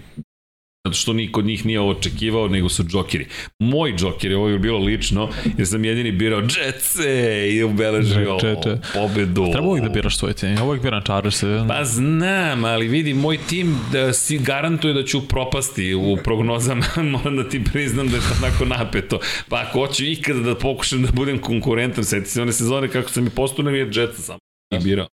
zato 0.87 0.95
što 0.97 1.13
niko 1.13 1.41
od 1.41 1.47
njih 1.47 1.67
nije 1.67 1.81
ovo 1.81 1.91
očekivao, 1.91 2.49
nego 2.49 2.69
su 2.69 2.85
džokeri. 2.85 3.27
Moj 3.59 3.95
džoker 3.97 4.31
je 4.31 4.37
ovo 4.37 4.49
je 4.49 4.59
bilo 4.59 4.79
lično, 4.79 5.29
jer 5.59 5.69
sam 5.69 5.85
jedini 5.85 6.13
birao 6.13 6.41
Jetse 6.41 7.49
i 7.53 7.63
ubeležio 7.63 8.39
Jetse. 8.43 8.81
pobedu. 8.95 9.51
Treba 9.53 9.69
uvijek 9.69 9.85
da 9.85 9.91
biraš 9.91 10.17
svoj 10.17 10.33
tim. 10.33 10.55
Ja 10.55 10.65
uvijek 10.65 10.83
biram 10.83 11.03
Chargers. 11.03 11.45
Pa 11.69 11.85
znam, 11.85 12.65
ali 12.65 12.89
vidi, 12.89 13.15
moj 13.15 13.39
tim 13.49 13.79
da 13.93 14.13
si 14.13 14.39
garantuje 14.39 14.95
da 14.95 15.05
ću 15.05 15.29
propasti 15.29 15.95
u 15.95 16.17
prognozama, 16.25 16.87
moram 17.13 17.37
da 17.37 17.49
ti 17.49 17.65
priznam 17.73 18.09
da 18.09 18.17
je 18.17 18.23
to 18.23 18.35
onako 18.43 18.65
napeto. 18.65 19.19
Pa 19.49 19.65
ako 19.69 19.87
hoću 19.87 20.05
ikada 20.05 20.41
da 20.41 20.55
pokušam 20.55 21.03
da 21.03 21.13
budem 21.13 21.39
konkurentan, 21.39 22.05
seti 22.05 22.31
se 22.31 22.43
one 22.43 22.53
sezone 22.53 22.89
kako 22.89 23.11
sam 23.11 23.27
i 23.27 23.31
postavio 23.31 23.71
je 23.71 23.91
Jetsa 23.95 24.23
sam 24.23 24.39
i 24.71 24.79
birao. 24.85 25.07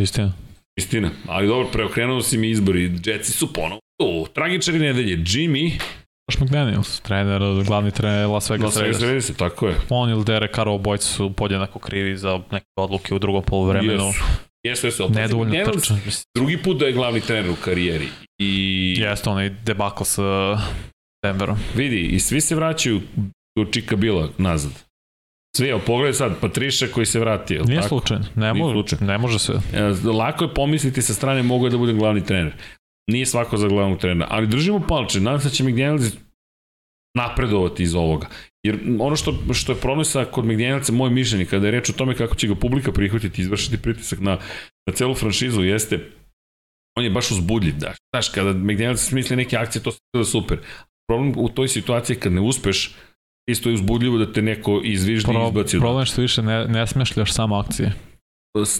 Istina. 0.00 0.32
Istina, 0.76 1.10
ali 1.26 1.46
dobro, 1.46 1.68
preokrenuo 1.72 2.22
si 2.22 2.38
mi 2.38 2.50
izbor 2.50 2.76
i 2.76 2.92
Jetsi 3.04 3.32
su 3.32 3.52
ponovo 3.52 3.80
tu. 3.98 4.26
Tragičari 4.34 4.78
nedelje, 4.78 5.16
Jimmy, 5.16 5.72
Josh 6.28 6.42
McDaniels, 6.42 7.00
trener, 7.00 7.42
glavni 7.66 7.90
trener 7.90 8.28
Las 8.28 8.50
Vegas 8.50 8.64
Las 8.64 8.76
Vegas 8.76 9.00
Raiders. 9.00 9.02
Raiders, 9.02 9.36
tako 9.36 9.68
je. 9.68 9.74
On 9.88 10.10
ili 10.10 10.24
Derek 10.24 10.54
Carr 10.54 10.68
obojice 10.68 11.04
su 11.06 11.32
podjednako 11.32 11.78
krivi 11.78 12.16
za 12.16 12.40
neke 12.50 12.66
odluke 12.76 13.14
u 13.14 13.18
drugom 13.18 13.42
polovremenu. 13.42 14.04
Jesu. 14.04 14.24
Jesu, 14.64 14.86
jesu. 14.86 15.02
ali 15.02 15.12
Nedovoljno 15.12 15.52
ne- 15.54 15.64
trčan. 15.64 16.00
Drugi 16.36 16.56
put 16.56 16.78
da 16.78 16.86
je 16.86 16.92
glavni 16.92 17.20
trener 17.20 17.50
u 17.50 17.56
karijeri. 17.56 18.08
I 18.38 18.94
Jeste 18.98 19.30
onaj 19.30 19.48
debakl 19.50 20.02
sa 20.04 20.58
Denverom. 21.24 21.56
vidi, 21.74 22.00
i 22.02 22.20
svi 22.20 22.40
se 22.40 22.54
vraćaju 22.54 23.00
do 23.58 23.64
Čika 23.64 23.96
Bila 23.96 24.28
nazad. 24.38 24.72
Svi, 25.56 25.68
evo, 25.68 25.80
pogledaj 25.86 26.12
sad, 26.14 26.40
Patriša 26.40 26.86
koji 26.86 27.06
se 27.06 27.20
vratio. 27.20 27.64
Nije 27.64 27.76
tako? 27.76 27.88
slučajno. 27.88 28.24
Ne, 28.34 28.54
može, 28.54 28.74
slučajno. 28.74 29.06
ne 29.06 29.18
može 29.18 29.38
sve. 29.38 29.54
E, 29.74 29.82
Lako 30.08 30.44
je 30.44 30.54
pomisliti 30.54 31.02
sa 31.02 31.14
strane 31.14 31.42
mogu 31.42 31.68
da 31.68 31.78
bude 31.78 31.92
glavni 31.92 32.24
trener. 32.24 32.52
Nije 33.08 33.26
svako 33.26 33.56
za 33.56 33.68
glavnog 33.68 33.98
trenera, 33.98 34.28
ali 34.30 34.46
držimo 34.46 34.86
palče, 34.88 35.20
nadam 35.20 35.40
se 35.40 35.48
da 35.48 35.54
će 35.54 35.64
McDaniels 35.64 36.12
napredovati 37.16 37.82
iz 37.82 37.94
ovoga. 37.94 38.26
Jer 38.66 38.78
ono 39.00 39.16
što, 39.16 39.34
što 39.54 39.72
je 39.72 39.80
problem 39.80 40.04
sa 40.04 40.24
kod 40.24 40.44
McDanielsa, 40.44 40.92
moje 40.92 41.10
mišljenje, 41.10 41.44
kada 41.44 41.66
je 41.66 41.70
reč 41.70 41.90
o 41.90 41.92
tome 41.92 42.14
kako 42.14 42.34
će 42.34 42.48
ga 42.48 42.54
publika 42.54 42.92
prihvatiti 42.92 43.42
izvršiti 43.42 43.82
pritisak 43.82 44.20
na, 44.20 44.38
na 44.86 44.94
celu 44.94 45.14
franšizu, 45.14 45.62
jeste 45.62 46.10
on 46.98 47.04
je 47.04 47.10
baš 47.10 47.30
uzbudljiv. 47.30 47.74
Da. 47.78 47.94
Znaš, 48.14 48.28
kada 48.28 48.52
McDaniels 48.52 49.08
smisli 49.08 49.36
neke 49.36 49.56
akcije, 49.56 49.82
to 49.82 49.92
je 50.18 50.24
super. 50.24 50.58
Problem 51.08 51.34
u 51.36 51.48
toj 51.48 51.68
situaciji 51.68 52.16
kad 52.16 52.32
ne 52.32 52.40
uspeš, 52.40 52.94
isto 53.50 53.68
je 53.68 53.74
uzbudljivo 53.74 54.18
da 54.18 54.32
te 54.32 54.42
neko 54.42 54.80
izviždi 54.84 55.30
i 55.30 55.34
Pro, 55.34 55.46
izbaci 55.48 55.76
od 55.76 55.80
problem 55.80 56.02
je 56.02 56.06
što 56.06 56.22
više 56.22 56.42
ne, 56.42 56.64
ne 56.64 56.86
smešljaš 56.86 57.32
samo 57.32 57.56
akcije. 57.56 57.92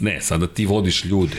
ne, 0.00 0.20
sada 0.20 0.46
ti 0.46 0.66
vodiš 0.66 1.04
ljude. 1.04 1.36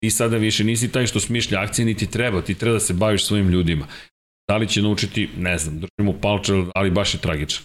Ti 0.00 0.10
sada 0.10 0.36
više 0.36 0.64
nisi 0.64 0.92
taj 0.92 1.06
što 1.06 1.20
smišlja 1.20 1.60
akcije, 1.60 1.86
niti 1.86 2.06
treba, 2.06 2.42
ti 2.42 2.54
treba 2.54 2.74
da 2.74 2.80
se 2.80 2.94
baviš 2.94 3.24
svojim 3.24 3.48
ljudima. 3.48 3.86
Da 4.48 4.56
li 4.56 4.68
će 4.68 4.82
naučiti, 4.82 5.28
ne 5.38 5.58
znam, 5.58 5.74
držimo 5.76 6.20
palče, 6.20 6.52
ali 6.74 6.90
baš 6.90 7.14
je 7.14 7.20
tragičan. 7.20 7.64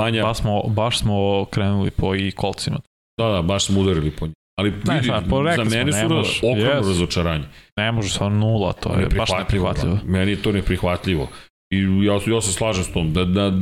Vanja, 0.00 0.22
Baš 0.22 0.38
smo, 0.38 0.62
baš 0.62 0.98
smo 0.98 1.44
krenuli 1.44 1.90
po 1.90 2.14
i 2.14 2.32
kolcima. 2.32 2.78
da, 3.20 3.28
da, 3.28 3.42
baš 3.42 3.64
smo 3.64 3.80
udarili 3.80 4.10
po 4.10 4.26
njih. 4.26 4.34
Ali 4.58 4.70
vidi, 4.70 5.04
šta, 5.04 5.22
pa 5.30 5.54
za 5.56 5.64
mene 5.66 5.92
su 5.92 5.98
ne 5.98 6.08
može. 6.08 6.40
ogromno 6.42 6.82
Yes. 6.82 6.86
razočaranje. 6.86 7.44
Ne 7.76 7.92
može 7.92 8.08
sa 8.10 8.28
nula, 8.28 8.72
to 8.72 8.92
je 8.92 9.06
baš 9.08 9.30
neprihvatljivo. 9.38 9.94
da. 9.96 10.12
Meni 10.12 10.30
je 10.30 10.42
to 10.42 10.52
neprihvatljivo. 10.52 11.28
I 11.72 11.78
ja, 12.04 12.34
ja 12.34 12.40
se 12.40 12.52
slažem 12.52 12.84
s 12.84 12.92
tom, 12.92 13.12
da, 13.12 13.24
da, 13.24 13.52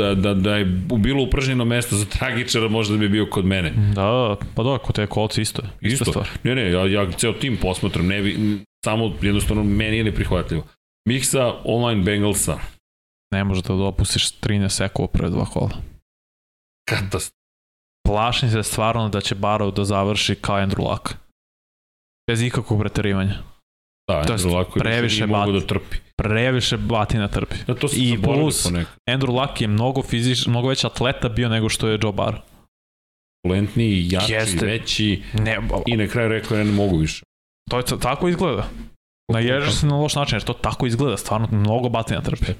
da, 0.00 0.14
da, 0.14 0.34
da 0.34 0.56
je 0.56 0.64
bilo 0.98 1.22
upražnjeno 1.22 1.64
mesto 1.64 1.96
za 1.96 2.04
tragičara, 2.04 2.68
možda 2.68 2.96
bi 2.96 3.08
bio 3.08 3.26
kod 3.30 3.44
mene. 3.44 3.70
Da, 3.94 4.36
pa 4.54 4.62
da, 4.62 4.78
kod 4.78 4.94
te 4.94 5.06
kolci 5.06 5.42
isto. 5.42 5.62
Ista 5.80 5.94
Isto. 5.94 6.04
stvar. 6.04 6.28
Ne, 6.44 6.54
ne, 6.54 6.70
ja, 6.72 6.86
ja 6.86 7.10
ceo 7.12 7.32
tim 7.32 7.56
posmatram, 7.62 8.06
ne 8.06 8.18
m, 8.18 8.64
samo 8.84 9.12
jednostavno 9.22 9.64
meni 9.64 9.96
je 9.96 10.04
neprihvatljivo. 10.04 10.66
Miksa 11.08 11.54
online 11.64 12.02
Bengalsa, 12.02 12.58
Ne 13.32 13.44
može 13.44 13.62
da 13.62 13.74
dopustiš 13.74 14.40
13 14.40 14.68
sekova 14.68 15.08
pre 15.08 15.28
dva 15.30 15.44
kola. 15.46 15.70
katastrofa. 16.88 17.36
Plašim 18.08 18.50
se 18.50 18.62
stvarno 18.62 19.08
da 19.08 19.20
će 19.20 19.34
Barrow 19.34 19.74
da 19.76 19.84
završi 19.84 20.34
kao 20.34 20.56
Andrew 20.56 20.90
Luck. 20.90 21.14
Bez 22.30 22.42
ikakvog 22.42 22.80
preterivanja. 22.80 23.34
Da, 24.08 24.22
Andrew 24.22 24.58
Luck 24.58 24.70
previše 24.78 25.26
nije 25.26 25.36
mogu 25.36 25.52
da 25.52 25.66
trpi. 25.66 25.96
Previše 26.22 26.76
batina 26.76 27.28
trpi. 27.28 27.54
Ja, 27.68 27.74
to 27.74 27.88
I 27.92 28.18
plus-. 28.18 28.72
Andrew 29.08 29.40
Luck 29.40 29.60
je 29.60 29.68
mnogo 29.68 30.02
fizič, 30.02 30.46
mnogo 30.46 30.68
veći 30.68 30.86
atleta 30.86 31.28
bio 31.28 31.48
nego 31.48 31.68
što 31.68 31.88
je 31.88 31.98
Joe 32.02 32.12
Barrow. 32.12 32.40
Polentniji, 33.42 34.08
jači, 34.10 34.32
Jeste. 34.32 34.66
veći 34.66 35.22
Ne, 35.34 35.58
i 35.86 35.96
na 35.96 36.06
kraju 36.06 36.28
rekao 36.28 36.58
ja 36.58 36.64
ne 36.64 36.72
mogu 36.72 36.96
više. 36.96 37.22
to 37.70 37.78
je 37.78 37.84
tako 38.00 38.28
izgleda. 38.28 38.68
Naježeš 39.32 39.74
se 39.74 39.86
na 39.86 39.96
loš 39.96 40.14
način, 40.14 40.36
jer 40.36 40.42
to 40.42 40.52
tako 40.52 40.86
izgleda, 40.86 41.16
stvarno 41.16 41.48
mnogo 41.52 41.88
batina 41.88 42.20
trpi. 42.20 42.52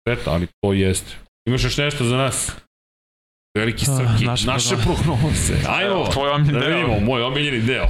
Šteta, 0.00 0.30
ali 0.30 0.46
to 0.60 0.72
jeste. 0.72 1.16
Imaš 1.48 1.64
još 1.64 1.76
nešto 1.76 2.04
za 2.04 2.16
nas? 2.16 2.52
Veliki 3.58 3.84
Ah, 3.88 3.96
Srki, 3.96 4.24
naše 4.24 4.46
naše, 4.46 4.74
prognoze. 4.76 5.54
Ajmo, 5.68 6.06
Tvoj 6.12 6.38
da 6.38 6.60
deo. 6.60 6.76
vidimo, 6.76 7.00
moj 7.00 7.22
omiljeni 7.22 7.60
deo. 7.60 7.84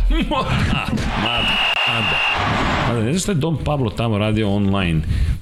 A, 0.74 0.86
mada, 1.22 2.20
mada. 2.92 2.98
Mada, 2.98 3.06
ne 3.06 3.12
znaš 3.12 3.22
šta 3.22 3.32
je 3.32 3.36
Dom 3.36 3.58
Pablo 3.64 3.90
tamo 3.90 4.18
radio 4.18 4.50
online? 4.50 5.00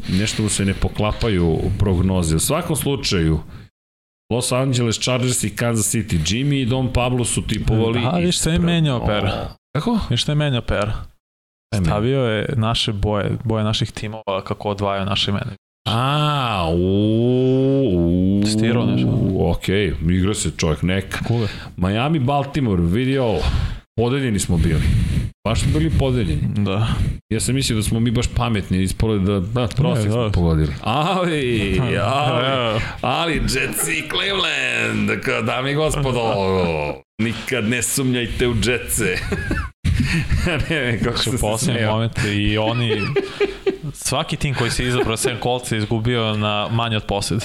Nešto 0.08 0.42
mu 0.42 0.48
se 0.48 0.64
ne 0.64 0.74
poklapaju 0.74 1.58
prognoze. 1.78 2.36
U 2.36 2.40
svakom 2.40 2.76
slučaju, 2.76 3.40
Los 4.32 4.52
Angeles 4.52 4.98
Chargers 4.98 5.44
i 5.44 5.56
Kansas 5.56 5.94
City. 5.94 6.34
Jimmy 6.34 6.62
i 6.62 6.66
Dom 6.66 6.92
Pablo 6.92 7.24
su 7.24 7.46
tipovali... 7.46 8.00
Da, 8.00 8.10
viš 8.10 8.38
se 8.38 8.50
je 8.50 8.58
menjao 8.58 9.06
pera. 9.06 9.54
Kako? 9.76 9.98
Viš 10.10 10.22
što 10.22 10.32
je 10.32 10.36
menjao 10.36 10.62
pera? 10.62 10.92
Stavio 11.84 12.20
je 12.20 12.54
naše 12.56 12.92
boje, 12.92 13.30
boje 13.44 13.64
naših 13.64 13.90
timova 13.92 14.44
kako 14.44 14.68
odvajaju 14.68 15.06
naše 15.06 15.30
imene. 15.30 15.50
A, 15.88 16.72
uuu. 16.74 18.42
Testirao 18.42 18.86
nešto. 18.86 19.08
Ok, 19.38 19.68
igra 20.08 20.34
se 20.34 20.50
čovjek 20.56 20.82
neka. 20.82 21.18
Kuve. 21.24 21.48
Miami, 21.76 22.18
Baltimore, 22.18 22.82
vidi 22.82 23.18
ovo. 23.18 23.40
Podeljeni 23.98 24.38
smo 24.38 24.56
bili. 24.56 24.82
Baš 25.48 25.60
smo 25.60 25.72
bili 25.78 25.90
podeljeni. 25.98 26.42
Da. 26.56 26.88
Ja 27.32 27.40
sam 27.40 27.54
mislio 27.54 27.76
da 27.76 27.82
smo 27.82 28.00
mi 28.00 28.10
baš 28.10 28.26
pametni, 28.36 28.82
ispole 28.82 29.18
da, 29.18 29.40
da, 29.40 29.66
prosek 29.66 30.04
Ne, 30.04 30.10
smo 30.10 30.22
da. 30.22 30.30
pogodili. 30.30 30.72
Ali, 30.82 31.80
ali, 32.02 32.80
ali, 33.00 33.34
Jets 33.34 33.88
i 33.88 34.08
Cleveland, 34.10 35.10
dame 35.46 35.72
i 35.72 35.74
gospodo, 35.74 36.20
nikad 37.22 37.68
ne 37.68 37.82
sumnjajte 37.82 38.48
u 38.48 38.54
Jetse. 38.64 39.18
ne, 40.70 40.76
ne, 40.80 41.00
kako 41.04 41.18
Su 41.18 41.30
se 41.30 41.38
posljednji 41.38 41.78
smeo. 41.78 41.92
moment 41.92 42.18
i 42.34 42.58
oni 42.58 43.00
svaki 43.92 44.36
tim 44.36 44.54
koji 44.54 44.70
se 44.70 44.84
izabrao 44.84 45.16
sem 45.16 45.36
kolca 45.40 45.74
je 45.74 45.78
izgubio 45.78 46.36
na 46.36 46.68
manje 46.72 46.96
od 46.96 47.06
posjed. 47.06 47.44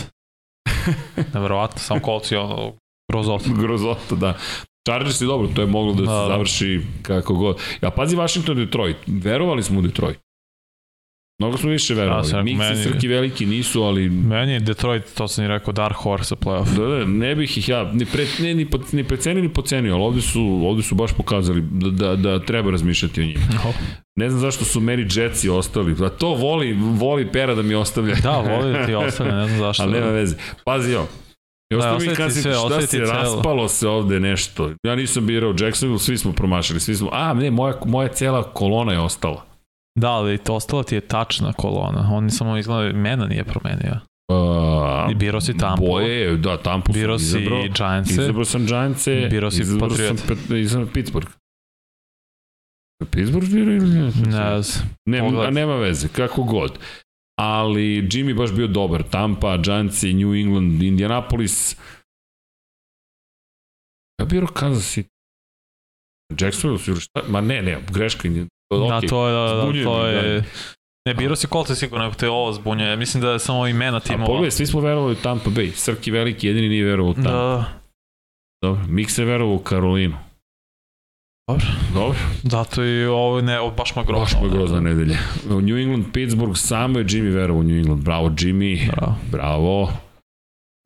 Nevjerovatno, 1.33 1.79
sam 1.79 1.99
kolci 1.99 2.35
ono 2.35 2.73
grozot. 3.11 3.41
Grozota, 3.47 4.15
da. 4.15 4.37
Chargers 4.83 5.21
je 5.21 5.27
dobro, 5.27 5.47
to 5.47 5.61
je 5.61 5.67
moglo 5.67 5.93
da 5.93 5.99
se 5.99 6.05
Da, 6.05 6.13
da. 6.13 6.27
završi 6.27 6.81
kako 7.01 7.33
god. 7.33 7.57
Ja, 7.81 7.89
pazi 7.89 8.15
Washington 8.15 8.55
Detroit. 8.55 8.95
Verovali 9.07 9.63
smo 9.63 9.79
u 9.79 9.81
Detroit. 9.81 10.17
Mnogo 11.39 11.57
smo 11.57 11.69
više 11.69 11.93
Ja 11.93 11.97
verovali. 11.97 12.25
rekao, 12.27 12.43
Miksi 12.43 12.57
meni- 12.59 12.83
Srki 12.83 13.07
veliki 13.07 13.45
nisu, 13.45 13.83
ali 13.83 14.09
Meni 14.09 14.51
je 14.51 14.59
Detroit, 14.59 15.03
to 15.13 15.27
sam 15.27 15.45
i 15.45 15.47
rekao, 15.47 15.73
Dark 15.73 15.95
Horse 15.95 16.35
playoff. 16.35 16.75
Da, 16.77 16.85
da, 16.87 17.05
ne 17.05 17.35
bih 17.35 17.57
ih 17.57 17.69
ja 17.69 17.91
ni, 17.93 18.05
pre, 18.05 18.25
ne, 18.39 18.53
ni, 18.53 18.67
ni 18.91 19.03
precenio 19.03 19.43
ni 19.43 19.49
pocenio, 19.49 19.93
ali 19.93 20.03
ovde 20.03 20.21
su, 20.21 20.61
ovde 20.63 20.83
su 20.83 20.95
baš 20.95 21.13
pokazali 21.13 21.61
da, 21.63 21.89
da, 21.89 22.15
da 22.15 22.39
treba 22.39 22.71
razmišljati 22.71 23.21
o 23.21 23.25
njima. 23.25 23.39
No. 23.55 23.73
Ne 24.15 24.29
znam 24.29 24.41
zašto 24.41 24.65
su 24.65 24.79
meni 24.79 25.07
Jetsi 25.11 25.49
ostali, 25.49 25.93
da 25.95 26.09
to 26.09 26.27
voli, 26.29 26.73
voli 26.73 27.27
pera 27.27 27.55
da 27.55 27.61
mi 27.61 27.75
ostavlja. 27.75 28.15
Da, 28.15 28.31
voli 28.31 28.73
da 28.73 28.85
ti 28.85 28.93
ostane, 28.95 29.31
ne 29.31 29.47
znam 29.47 29.59
zašto. 29.59 29.83
ali 29.83 29.91
nema 29.91 30.07
veze. 30.07 30.35
Pazi 30.65 30.95
ovo. 30.95 31.07
I 31.73 31.77
Da, 31.77 31.93
ostavi 31.93 32.09
mi 32.09 32.15
kad 32.15 32.33
si, 32.33 32.41
sve, 32.41 32.53
šta 32.53 32.81
se 32.81 32.87
celo. 32.87 33.05
raspalo 33.05 33.67
se 33.67 33.87
ovde 33.87 34.19
nešto. 34.19 34.71
Ja 34.83 34.95
nisam 34.95 35.25
birao 35.27 35.53
Jacksonville, 35.59 35.99
svi 35.99 36.17
smo 36.17 36.33
promašili, 36.33 36.79
svi 36.79 36.95
smo, 36.95 37.09
a 37.11 37.33
ne, 37.33 37.51
moja, 37.51 37.73
moja 37.85 38.07
cela 38.07 38.43
kolona 38.43 38.91
je 38.91 38.99
ostala. 38.99 39.45
Da, 39.95 40.09
ali 40.09 40.37
to 40.37 40.55
ostala 40.55 40.83
ti 40.83 40.95
je 40.95 41.01
tačna 41.01 41.53
kolona. 41.53 42.09
On 42.11 42.29
samo 42.29 42.57
izgleda, 42.57 42.97
mena 42.97 43.25
nije 43.25 43.43
promenio. 43.43 43.99
Uh, 44.31 45.11
I 45.11 45.15
birao 45.15 45.41
si 45.41 45.57
Tampu. 45.57 45.85
Boje, 45.85 46.37
da, 46.37 46.57
Tampu 46.57 46.93
sam 46.93 47.01
Birao 47.01 47.19
si 47.19 47.25
izabrao. 47.25 47.63
Giantse. 47.69 48.13
Izabrao 48.13 48.45
sam 48.45 48.65
Giantse, 48.65 49.27
Birao 49.31 49.51
si 49.51 49.61
izabrao 49.61 49.89
sam, 49.89 50.17
Pet- 50.17 50.57
izabrao 50.57 50.89
Pittsburgh. 50.93 51.27
Pittsburgh 53.11 53.47
bira 53.49 53.71
ili 53.71 53.89
ne? 53.89 54.01
Ne 54.01 54.61
znam. 54.61 54.89
Nema, 55.05 55.49
nema 55.49 55.75
veze, 55.75 56.07
kako 56.07 56.43
god. 56.43 56.79
Ali 57.39 58.07
Jimmy 58.11 58.37
baš 58.37 58.51
bio 58.51 58.67
dobar. 58.67 59.03
Tampa, 59.03 59.57
Giants, 59.57 60.03
New 60.03 60.35
England, 60.35 60.83
Indianapolis. 60.83 61.77
Ja 64.21 64.25
biro 64.25 64.47
Kansas 64.47 64.97
City. 64.97 65.07
Jacksonville 66.39 66.83
su 66.83 66.95
šta? 66.95 67.21
Ma 67.27 67.41
ne, 67.41 67.61
ne, 67.61 67.81
greška. 67.91 68.27
Okay. 68.27 68.47
Da, 68.89 69.07
to 69.09 69.27
je, 69.27 69.33
da, 69.33 69.55
da, 69.55 69.83
to 69.83 70.07
je... 70.07 70.43
Ne, 71.07 71.13
biro 71.13 71.35
si 71.35 71.47
Colts 71.47 71.79
sigurno, 71.79 72.11
te 72.11 72.29
ovo 72.29 72.53
zbunjuje. 72.53 72.97
Mislim 72.97 73.23
da 73.23 73.31
je 73.31 73.39
samo 73.39 73.67
imena 73.67 73.99
timova. 73.99 74.23
A 74.23 74.27
pogledaj, 74.27 74.51
svi 74.51 74.65
smo 74.65 74.81
verovali 74.81 75.13
u 75.13 75.15
Tampa 75.15 75.49
Bay. 75.49 75.71
Srki 75.71 76.11
veliki, 76.11 76.47
jedini 76.47 76.69
nije 76.69 76.85
verovao 76.85 77.11
u 77.11 77.13
Tampa. 77.13 77.31
Da. 77.31 77.81
Dobro, 78.63 78.87
Mik 78.87 79.11
se 79.11 79.25
verovao 79.25 79.55
u 79.55 79.59
Karolinu. 79.59 80.17
Dobro. 81.47 81.65
Dobro. 81.93 82.19
Da, 82.43 82.63
to 82.63 82.83
je 82.83 83.09
ovo 83.09 83.41
ne, 83.41 83.59
ovo 83.59 83.71
baš 83.71 83.95
ma 83.95 84.03
grozno. 84.03 84.23
Baš 84.23 84.41
ma 84.41 84.47
grozna 84.47 84.79
nedelja. 84.79 85.17
U 85.49 85.61
New 85.61 85.77
England, 85.77 86.05
Pittsburgh, 86.13 86.57
samo 86.57 86.99
je 86.99 87.05
Jimmy 87.05 87.33
verovao 87.33 87.59
u 87.59 87.63
New 87.63 87.77
England. 87.77 88.03
Bravo, 88.03 88.29
Jimmy. 88.29 88.91
Bravo. 88.91 89.15
Bravo. 89.31 89.91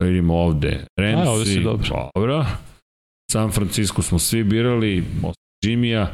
Vidimo 0.02 0.36
ovde. 0.36 0.84
Ramsey. 1.00 1.26
A, 1.26 1.30
ovde 1.30 1.44
si 1.44 1.60
dobro. 1.60 2.10
Dobro. 2.14 2.46
San 3.32 3.50
Francisco 3.50 4.02
smo 4.02 4.18
svi 4.18 4.44
birali, 4.44 5.04
Jimmy-a. 5.64 6.06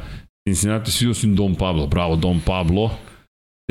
Cincinnati 0.49 0.91
svi 0.91 1.09
osim 1.09 1.35
Dom 1.35 1.55
Pablo. 1.55 1.87
Bravo, 1.87 2.15
Dom 2.15 2.41
Pablo. 2.45 2.91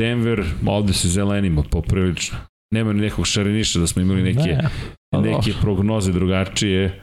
Denver, 0.01 0.45
ovde 0.67 0.93
se 0.93 1.09
zelenimo 1.09 1.63
poprilično. 1.71 2.37
Nema 2.73 2.93
ni 2.93 3.01
nekog 3.01 3.27
šareniša 3.27 3.79
da 3.79 3.87
smo 3.87 4.01
imali 4.01 4.23
neke, 4.23 4.39
ne, 4.39 4.69
pa 5.11 5.21
neke 5.21 5.53
prognoze 5.61 6.11
drugačije. 6.11 7.01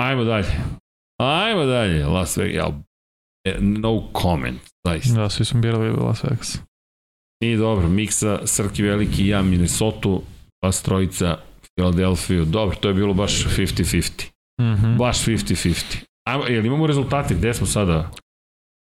Ajmo 0.00 0.24
dalje. 0.24 0.48
Ajmo 1.20 1.64
dalje. 1.64 2.06
Las 2.06 2.36
Vegas. 2.36 2.72
E, 3.46 3.56
no 3.60 4.08
comment. 4.12 4.60
Zaista. 4.86 5.20
Da, 5.20 5.28
svi 5.28 5.44
smo 5.44 5.60
birali 5.60 5.90
Las 5.90 6.24
Vegas. 6.24 6.58
I 7.44 7.56
dobro, 7.56 7.88
Miksa, 7.88 8.46
Srki 8.46 8.82
Veliki 8.82 9.22
i 9.22 9.28
ja 9.28 9.42
Minnesota, 9.42 10.08
vas 10.64 10.82
trojica 10.82 11.38
Filadelfiju. 11.78 12.44
Dobro, 12.44 12.76
to 12.76 12.88
je 12.88 12.94
bilo 12.94 13.14
baš 13.14 13.44
50-50. 13.44 14.30
Mm 14.60 14.64
-hmm. 14.64 14.96
Baš 14.96 15.24
50-50. 15.24 15.96
Ajmo, 16.28 16.46
jel 16.46 16.66
imamo 16.66 16.86
rezultate? 16.86 17.34
Gde 17.34 17.54
smo 17.54 17.66
sada? 17.66 18.10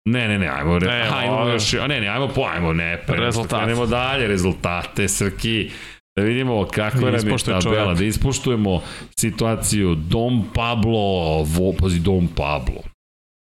Ne, 0.09 0.29
ne, 0.29 0.39
ne, 0.39 0.49
ajmo, 0.49 0.79
re, 0.79 0.87
ne, 0.87 1.09
ajmo 1.13 1.49
još, 1.49 1.75
a 1.75 1.87
ne, 1.87 2.01
ne, 2.01 2.09
ajmo 2.09 2.29
po, 2.29 2.43
ajmo, 2.43 2.73
ne, 2.73 3.03
pre, 3.07 3.17
rezultate. 3.17 3.71
Ajmo 3.71 3.87
dalje, 3.87 4.29
rezultate, 4.29 5.09
Srki, 5.09 5.71
da 6.19 6.25
vidimo 6.25 6.65
kako 6.65 6.99
nam 7.01 7.15
je 7.15 7.39
tabela, 7.39 7.61
čovjek. 7.61 7.99
da 7.99 8.05
ispuštujemo 8.05 8.83
situaciju 9.19 9.95
Dom 9.95 10.45
Pablo, 10.55 11.47
pazi 11.81 12.01
Dom 12.01 12.29
Pablo, 12.37 12.83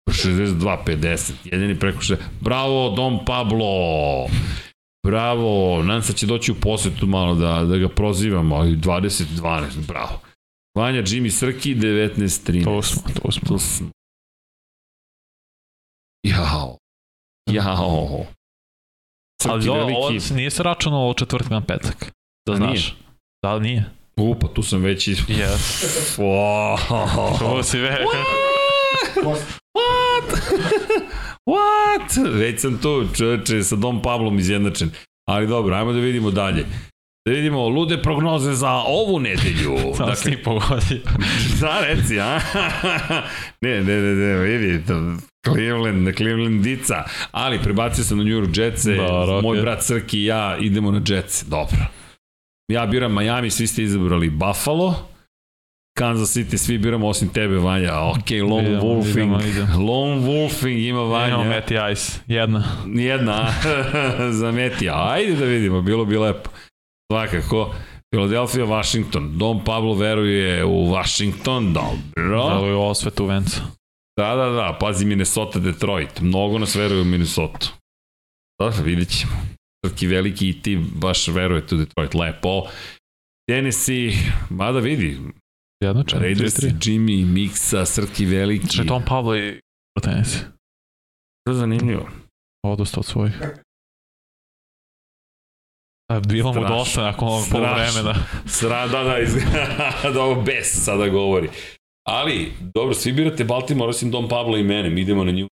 62-50, 0.10 1.32
jedini 1.44 1.80
preko 1.80 2.02
60, 2.02 2.18
bravo 2.42 2.90
Dom 2.90 3.26
Pablo, 3.26 3.66
bravo, 5.06 5.84
se 6.02 6.14
da 6.14 6.18
će 6.18 6.26
doći 6.26 6.52
u 6.52 6.56
posjetu 6.56 7.08
malo 7.08 7.36
da, 7.36 7.64
da 7.64 7.78
ga 7.78 7.90
prozivamo, 7.90 8.56
ali 8.56 8.78
20-12, 8.78 9.88
bravo. 9.88 10.20
Vanja, 10.78 11.02
Jimmy 11.02 11.30
Srki, 11.30 11.76
19-13. 11.76 12.64
To 12.64 12.82
smo, 12.82 13.02
to 13.22 13.32
smo. 13.32 13.48
To 13.48 13.60
smo. 13.60 13.90
Jao. 16.24 16.78
Jao. 17.50 18.26
Ali 19.50 19.70
ovo, 19.70 19.98
ovo 19.98 20.12
nije 20.36 20.50
se 20.50 20.64
računalo 20.64 21.10
od 21.10 21.18
četvrtka 21.18 21.54
na 21.54 21.62
petak. 21.62 22.12
Da 22.48 22.56
znaš. 22.56 22.72
Nije. 22.72 23.02
Da 23.44 23.54
li 23.54 23.62
nije? 23.62 23.86
U, 24.18 24.36
pa 24.40 24.48
tu 24.48 24.64
sam 24.64 24.82
već 24.82 25.08
iz... 25.08 25.18
Yes. 25.18 26.18
Wow. 26.22 27.40
To 27.40 27.64
si 27.64 27.80
već... 27.80 28.00
What? 29.16 29.42
What? 29.76 30.42
What? 31.46 32.38
Već 32.40 32.62
sam 32.62 32.78
tu, 32.78 33.08
čoveče, 33.16 33.64
sa 33.64 33.76
Dom 33.76 34.02
Pablom 34.02 34.40
izjednačen. 34.40 34.92
Ali 35.30 35.48
dobro, 35.48 35.76
ajmo 35.76 35.94
da 35.94 36.00
vidimo 36.00 36.32
dalje. 36.32 36.66
Da 37.26 37.32
vidimo 37.32 37.70
lude 37.70 38.02
prognoze 38.02 38.54
za 38.54 38.72
ovu 38.72 39.20
nedelju. 39.20 39.78
Samo 39.98 40.10
dakle, 40.10 40.16
si 40.16 40.38
pogodi. 40.44 41.02
da, 41.62 41.80
reci, 41.80 42.20
a? 42.20 42.40
ne, 43.62 43.84
ne, 43.84 44.02
ne, 44.02 44.16
ne, 44.16 44.36
vidi, 44.36 44.84
Cleveland, 45.46 46.16
Clevelandica, 46.18 47.04
ali 47.32 47.60
prebacio 47.60 48.04
sam 48.04 48.18
na 48.18 48.24
New 48.24 48.34
York 48.34 48.58
Jetse, 48.58 48.94
da, 48.94 49.42
moj 49.44 49.62
brat 49.62 49.84
Srki 49.84 50.20
i 50.20 50.26
ja 50.26 50.58
idemo 50.58 50.92
na 50.92 51.02
Jetse, 51.08 51.46
dobro. 51.50 52.01
Ja 52.72 52.86
biram 52.86 53.14
Miami, 53.14 53.52
svi 53.52 53.68
ste 53.68 53.84
izabrali 53.84 54.30
Buffalo, 54.30 54.96
Kansas 55.98 56.38
City 56.38 56.58
svi 56.58 56.78
biramo 56.78 57.08
osim 57.08 57.30
tebe, 57.30 57.58
Vanja. 57.58 58.00
Ok, 58.00 58.30
Lone 58.50 58.68
idemo, 58.68 58.84
Wolfing. 58.84 59.12
Idemo, 59.12 59.42
idemo. 59.42 59.84
Lone 59.86 60.22
Wolfing 60.22 60.88
ima 60.90 61.02
Vanja. 61.02 61.28
Imamo 61.28 61.50
Meti 61.50 61.76
Ice, 61.94 62.20
jedna. 62.28 62.64
Jedna, 62.96 63.54
za 64.40 64.52
Meti. 64.52 64.90
Ajde 64.90 65.36
da 65.36 65.46
vidimo, 65.46 65.82
bilo 65.82 66.06
bi 66.06 66.18
lepo. 66.18 66.50
Svakako. 67.12 67.74
Philadelphia, 68.16 68.66
Washington. 68.66 69.38
Dom 69.38 69.64
Pablo 69.64 69.94
veruje 69.94 70.66
u 70.66 70.92
Washington, 70.92 71.74
dobro. 71.74 72.60
Da 72.60 72.68
je 72.68 72.76
osvetu 72.76 73.26
venca. 73.26 73.62
Da, 74.18 74.36
da, 74.36 74.50
da, 74.50 74.78
pazi 74.80 75.06
Minnesota, 75.06 75.60
Detroit. 75.60 76.22
Mnogo 76.22 76.58
nas 76.58 76.76
veruje 76.76 77.02
u 77.02 77.06
Minnesota. 77.06 77.68
Da, 78.60 78.84
vidjet 78.84 79.10
ćemo. 79.10 79.34
Srki 79.86 80.08
veliki 80.08 80.50
i 80.50 80.62
ti 80.62 80.80
baš 81.02 81.28
verujete 81.28 81.76
u 81.76 81.78
Detroit. 81.78 82.14
Lepo. 82.14 82.68
Tennessee, 83.50 84.14
mada 84.50 84.80
vidi. 84.80 85.20
Jednočan, 85.84 86.22
Raiders, 86.22 86.56
Jimmy, 86.56 87.26
Mixa, 87.26 87.86
Srki 87.86 88.26
veliki. 88.26 88.70
Če 88.70 88.86
Tom 88.86 89.04
Pablo 89.06 89.36
i 89.36 89.60
Tennessee. 90.04 90.42
To 91.44 91.52
je 91.52 91.56
zanimljivo. 91.56 92.10
Odosta 92.66 93.00
od 93.00 93.06
svojih. 93.06 93.42
Bilo 96.28 96.54
mu 96.54 96.62
dosta 96.62 97.02
nakon 97.02 97.28
ovog 97.28 97.46
vremena. 97.50 98.16
Sra, 98.46 98.88
da, 98.88 99.04
da, 99.04 99.20
iz, 99.20 99.36
da 100.14 100.22
ovo 100.22 100.42
bes 100.42 100.84
sada 100.84 101.08
govori. 101.08 101.50
Ali, 102.08 102.54
dobro, 102.76 102.94
svi 102.94 103.14
birate 103.14 103.44
Baltimore, 103.44 103.90
osim 103.90 104.12
Dom 104.12 104.30
Pablo 104.30 104.58
i 104.58 104.64
mene, 104.64 104.90
mi 104.90 105.02
idemo 105.02 105.24
na 105.24 105.32
nju. 105.32 105.48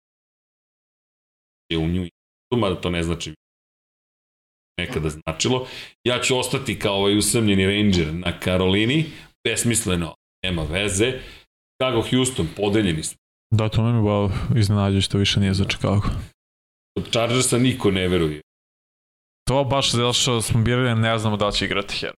Je 1.70 1.78
u 1.78 1.88
nju. 1.88 2.08
Mada 2.56 2.82
to 2.82 2.90
ne 2.90 3.04
znači 3.04 3.34
nekada 4.78 5.10
značilo. 5.10 5.68
Ja 6.04 6.22
ću 6.22 6.40
ostati 6.40 6.80
kao 6.80 6.96
ovaj 6.96 7.18
usamljeni 7.18 7.66
ranger 7.66 8.14
na 8.14 8.40
Karolini, 8.40 9.06
besmisleno, 9.48 10.16
nema 10.44 10.64
veze. 10.64 11.20
Chicago, 11.82 12.02
Houston, 12.10 12.48
podeljeni 12.56 13.04
smo. 13.04 13.18
Da, 13.52 13.70
to 13.70 13.84
me 13.84 14.02
bao 14.02 14.32
iznenađuje 14.56 15.02
što 15.02 15.18
više 15.18 15.40
nije 15.40 15.54
za 15.54 15.66
Chicago. 15.66 16.08
Od 16.98 17.12
Chargersa 17.12 17.58
niko 17.58 17.92
ne 17.92 18.08
veruje. 18.08 18.42
To 19.48 19.64
baš 19.64 19.92
zato 19.92 20.14
što 20.14 20.42
smo 20.42 20.62
birali, 20.62 21.02
ne 21.02 21.18
znamo 21.18 21.38
da 21.38 21.52
će 21.52 21.66
igrati 21.66 21.96
Her. 21.96 22.12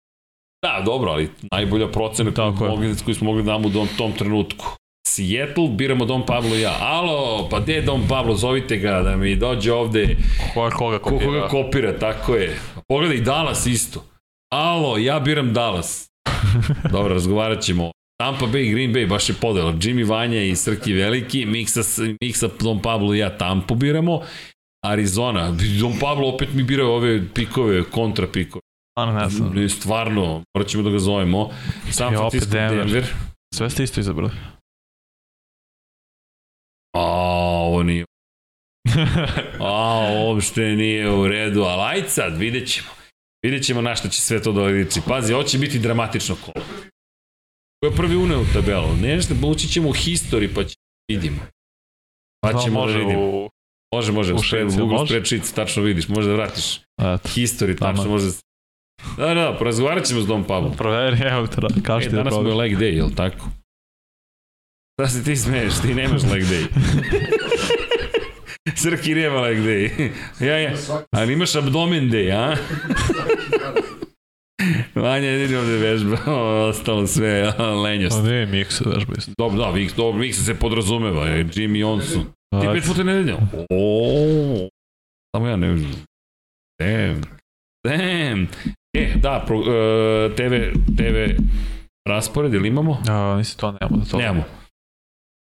Da, 0.61 0.83
dobro, 0.85 1.11
ali 1.11 1.29
najbolja 1.51 1.87
procena 1.87 2.31
koju, 2.33 2.69
mogli, 2.69 2.95
koju 3.05 3.15
smo 3.15 3.25
mogli 3.25 3.43
da 3.43 3.51
damo 3.51 3.67
u 3.67 3.97
tom 3.97 4.13
trenutku. 4.13 4.65
Seattle, 5.07 5.69
biramo 5.69 6.05
Don 6.05 6.25
Pablo 6.25 6.55
i 6.55 6.61
ja. 6.61 6.77
Alo, 6.79 7.47
pa 7.51 7.59
gde 7.59 7.73
je 7.73 7.81
Don 7.81 8.07
Pablo, 8.07 8.35
zovite 8.35 8.77
ga 8.77 9.01
da 9.01 9.17
mi 9.17 9.35
dođe 9.35 9.73
ovde. 9.73 10.17
Koga, 10.53 10.69
koga 10.69 10.99
kopira? 10.99 11.31
Koga 11.31 11.47
kopira, 11.47 11.99
tako 11.99 12.35
je. 12.35 12.59
Pogledaj, 12.87 13.17
Dallas 13.21 13.65
isto. 13.65 14.05
Alo, 14.53 14.97
ja 14.97 15.19
biram 15.19 15.53
Dallas. 15.53 16.07
Dobro, 16.91 17.13
razgovarat 17.13 17.61
ćemo. 17.61 17.91
Tampa 18.21 18.45
Bay, 18.45 18.71
Green 18.71 18.93
Bay, 18.93 19.07
baš 19.07 19.29
je 19.29 19.35
podela. 19.41 19.73
Jimmy 19.73 20.09
Vanja 20.09 20.41
i 20.41 20.55
Srki 20.55 20.93
Veliki, 20.93 21.45
miksa, 21.45 21.81
miksa 22.21 22.49
Don 22.59 22.81
Pablo 22.81 23.13
i 23.13 23.17
ja 23.17 23.37
Tampu 23.37 23.75
biramo. 23.75 24.21
Arizona, 24.85 25.51
Don 25.81 25.99
Pablo 25.99 26.27
opet 26.27 26.49
mi 26.53 26.63
birao 26.63 26.95
ove 26.95 27.27
pikove, 27.33 27.83
kontra 27.83 28.27
pikove. 28.27 28.61
Stvarno 28.91 29.19
ne 29.19 29.29
znam. 29.29 29.69
Stvarno, 29.69 30.41
morat 30.55 30.69
ćemo 30.69 30.83
da 30.83 30.89
ga 30.89 30.99
zovemo. 30.99 31.49
San 31.91 32.13
Francisco, 32.13 32.51
Denver. 32.51 32.85
Denver. 32.85 33.05
Sve 33.55 33.69
ste 33.69 33.83
isto 33.83 33.99
izabrali. 33.99 34.31
A, 36.99 37.59
ovo 37.67 37.83
nije. 37.83 38.05
A, 39.59 40.09
uopšte 40.25 40.61
nije 40.61 41.11
u 41.11 41.27
redu, 41.27 41.61
ali 41.61 41.81
ajde 41.81 42.09
sad, 42.09 42.37
vidjet 42.37 42.69
ćemo. 42.69 42.87
Vidjet 43.43 43.65
ćemo 43.65 43.81
na 43.81 43.95
šta 43.95 44.09
će 44.09 44.21
sve 44.21 44.41
to 44.41 44.51
doliči. 44.51 45.01
Pazi, 45.07 45.33
ovo 45.33 45.43
će 45.43 45.57
biti 45.57 45.79
dramatično 45.79 46.35
kolo. 46.45 46.65
Ko 47.79 47.87
je 47.87 47.95
prvi 47.95 48.15
uneo 48.15 48.41
u 48.41 48.45
tabelu? 48.53 48.95
Nešto, 49.01 49.33
ući 49.47 49.67
ćemo 49.67 49.89
u 49.89 49.93
history 49.93 50.49
pa 50.55 50.63
ćemo 50.63 50.83
vidimo. 51.11 51.39
Pa 52.41 52.53
ćemo 52.53 52.87
da 52.87 52.97
vidimo. 52.97 53.49
Može, 53.95 54.11
može, 54.11 54.33
u 54.33 54.39
spread, 54.39 54.77
Google 54.77 55.05
spreadsheet, 55.05 55.53
tačno 55.55 55.83
vidiš, 55.83 56.07
može 56.07 56.29
da 56.29 56.35
vratiš. 56.35 56.77
Eto. 56.77 57.29
History, 57.29 57.79
tačno 57.79 58.09
može 58.09 58.25
da... 58.25 58.31
Da, 59.17 59.33
da, 59.33 59.55
porazgovarat 59.59 60.05
ćemo 60.05 60.21
s 60.21 60.27
Dom 60.27 60.43
Pavlom. 60.43 60.77
Proveri, 60.77 61.17
evo 61.21 61.47
kaži 61.83 62.05
e, 62.05 62.09
ti 62.09 62.15
da 62.15 62.23
Danas 62.23 62.33
smo 62.33 62.49
je 62.49 62.55
leg 62.55 62.77
day, 62.77 62.95
jel 62.95 63.09
tako? 63.15 63.45
Da 64.99 65.07
se 65.07 65.23
ti 65.23 65.35
smeješ, 65.35 65.81
ti 65.81 65.93
nemaš 65.93 66.23
leg 66.23 66.43
day. 66.43 66.65
Srki 68.81 69.15
nema 69.15 69.41
leg 69.41 69.57
day. 69.57 70.11
ja, 70.39 70.57
ja. 70.57 70.73
Ali 71.11 71.33
imaš 71.33 71.55
abdomen 71.55 72.09
day, 72.11 72.31
a? 72.31 72.55
Vanja 75.01 75.27
jedini 75.27 75.55
ovde 75.55 75.77
vežba, 75.77 76.17
ostalo 76.69 77.07
sve 77.07 77.53
lenjost. 77.83 78.19
A 78.19 78.23
ne, 78.23 78.45
Miksa 78.45 78.83
vežba 78.89 79.13
isto. 79.17 79.31
Dobro, 79.37 79.57
da, 79.59 79.71
Miksa, 79.71 79.95
dobro, 79.95 80.19
Miksa 80.19 80.43
se 80.43 80.55
podrazumeva, 80.55 81.25
Jimmy 81.27 81.85
on 81.85 82.01
su. 82.01 82.19
Ti 82.61 82.67
pet 82.73 82.85
puta 82.87 83.03
nedeljno? 83.03 83.37
O, 83.69 84.69
samo 85.35 85.47
ja 85.47 85.55
ne 85.55 85.77
znam. 85.77 86.05
Damn. 86.81 87.21
Damn. 87.87 88.47
E, 88.97 89.13
da, 89.15 89.43
pro, 89.47 89.57
uh, 89.57 89.65
TV, 90.35 90.53
TV 90.97 91.43
raspored, 92.09 92.53
ili 92.53 92.67
imamo? 92.67 92.97
A, 93.09 93.35
mislim, 93.37 93.59
to 93.59 93.71
nemamo. 93.71 94.03
Da 94.03 94.11
to... 94.11 94.17
Nemamo. 94.17 94.58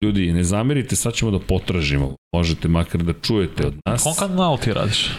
Ljudi, 0.02 0.32
ne 0.32 0.44
zamerite, 0.44 0.96
sad 0.96 1.14
ćemo 1.14 1.30
da 1.30 1.38
potražimo. 1.38 2.16
Možete 2.34 2.68
makar 2.68 3.02
da 3.02 3.12
čujete 3.12 3.66
od 3.66 3.74
nas. 3.86 4.02
Kom 4.02 4.14
kanal 4.14 4.58
ti 4.58 4.72
radiš? 4.72 5.10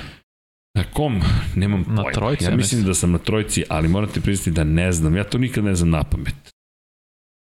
Na 0.77 0.83
kom? 0.93 1.21
Nemam 1.55 1.79
Na 1.79 1.95
pojma. 1.95 2.11
trojci, 2.11 2.43
Ja 2.45 2.55
mislim 2.55 2.83
da 2.83 2.93
sam 2.93 3.11
na 3.11 3.17
trojci, 3.17 3.63
ali 3.69 3.87
morate 3.87 4.21
priznati 4.21 4.51
da 4.51 4.63
ne 4.63 4.91
znam. 4.91 5.15
Ja 5.15 5.23
to 5.23 5.37
nikad 5.37 5.63
ne 5.63 5.75
znam 5.75 5.89
na 5.89 6.03
pamet. 6.03 6.35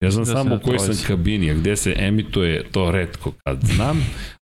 Ja 0.04 0.10
znam 0.10 0.24
Da 0.24 0.32
samo 0.32 0.50
na 0.50 0.56
u 0.56 0.60
kojoj 0.60 0.78
sam 0.78 1.06
kabini, 1.06 1.50
a 1.50 1.54
gde 1.54 1.76
se 1.76 1.94
emituje, 1.98 2.70
to 2.70 2.90
redko 2.90 3.32
kad 3.44 3.60
znam. 3.62 4.06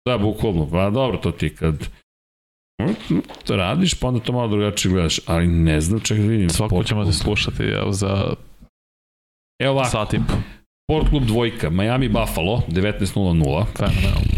Da, 0.08 0.18
bukvalno, 0.18 0.70
pa 0.70 0.90
dobro, 0.90 1.18
to 1.18 1.30
ti 1.30 1.54
kad 1.56 1.88
to 3.44 3.56
radiš, 3.56 3.94
pa 3.94 4.08
onda 4.08 4.20
to 4.20 4.32
malo 4.32 4.48
drugačije 4.48 4.92
gledaš, 4.92 5.20
ali 5.26 5.46
ne 5.46 5.80
znam, 5.80 6.00
čekaj 6.00 6.24
da 6.24 6.30
vidim. 6.30 6.50
Svako 6.50 6.84
ćemo 6.84 7.12
se 7.12 7.18
slušati 7.18 7.62
evo, 7.62 7.92
za 7.92 8.34
Evo 9.60 9.72
ovako, 9.72 9.90
sat 9.90 10.14
i 10.14 10.18
po. 10.18 10.34
Sport 10.90 11.08
klub 11.10 11.24
dvojka, 11.24 11.70
Miami 11.70 12.08
Buffalo, 12.08 12.62
19.00. 12.68 13.64
Fenomenalno. 13.76 14.32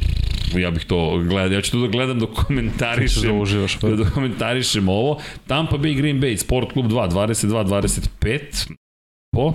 Ja 0.59 0.71
bih 0.71 0.85
to 0.85 1.19
gledao, 1.29 1.57
ja 1.57 1.63
ću 1.63 1.71
to 1.71 1.81
da 1.81 1.87
gledam 1.87 2.19
da 2.19 2.27
komentarišem 2.27 3.41
uživaš. 3.41 3.79
da 3.81 3.97
dokomentarišem 3.97 4.89
ovo. 4.89 5.21
Tampa 5.47 5.77
Bay 5.77 5.97
Green 5.97 6.21
Bay, 6.21 6.37
Sport 6.37 6.73
klub 6.73 6.87
2, 6.87 7.11
22-25. 7.11 8.73
Po. 9.37 9.53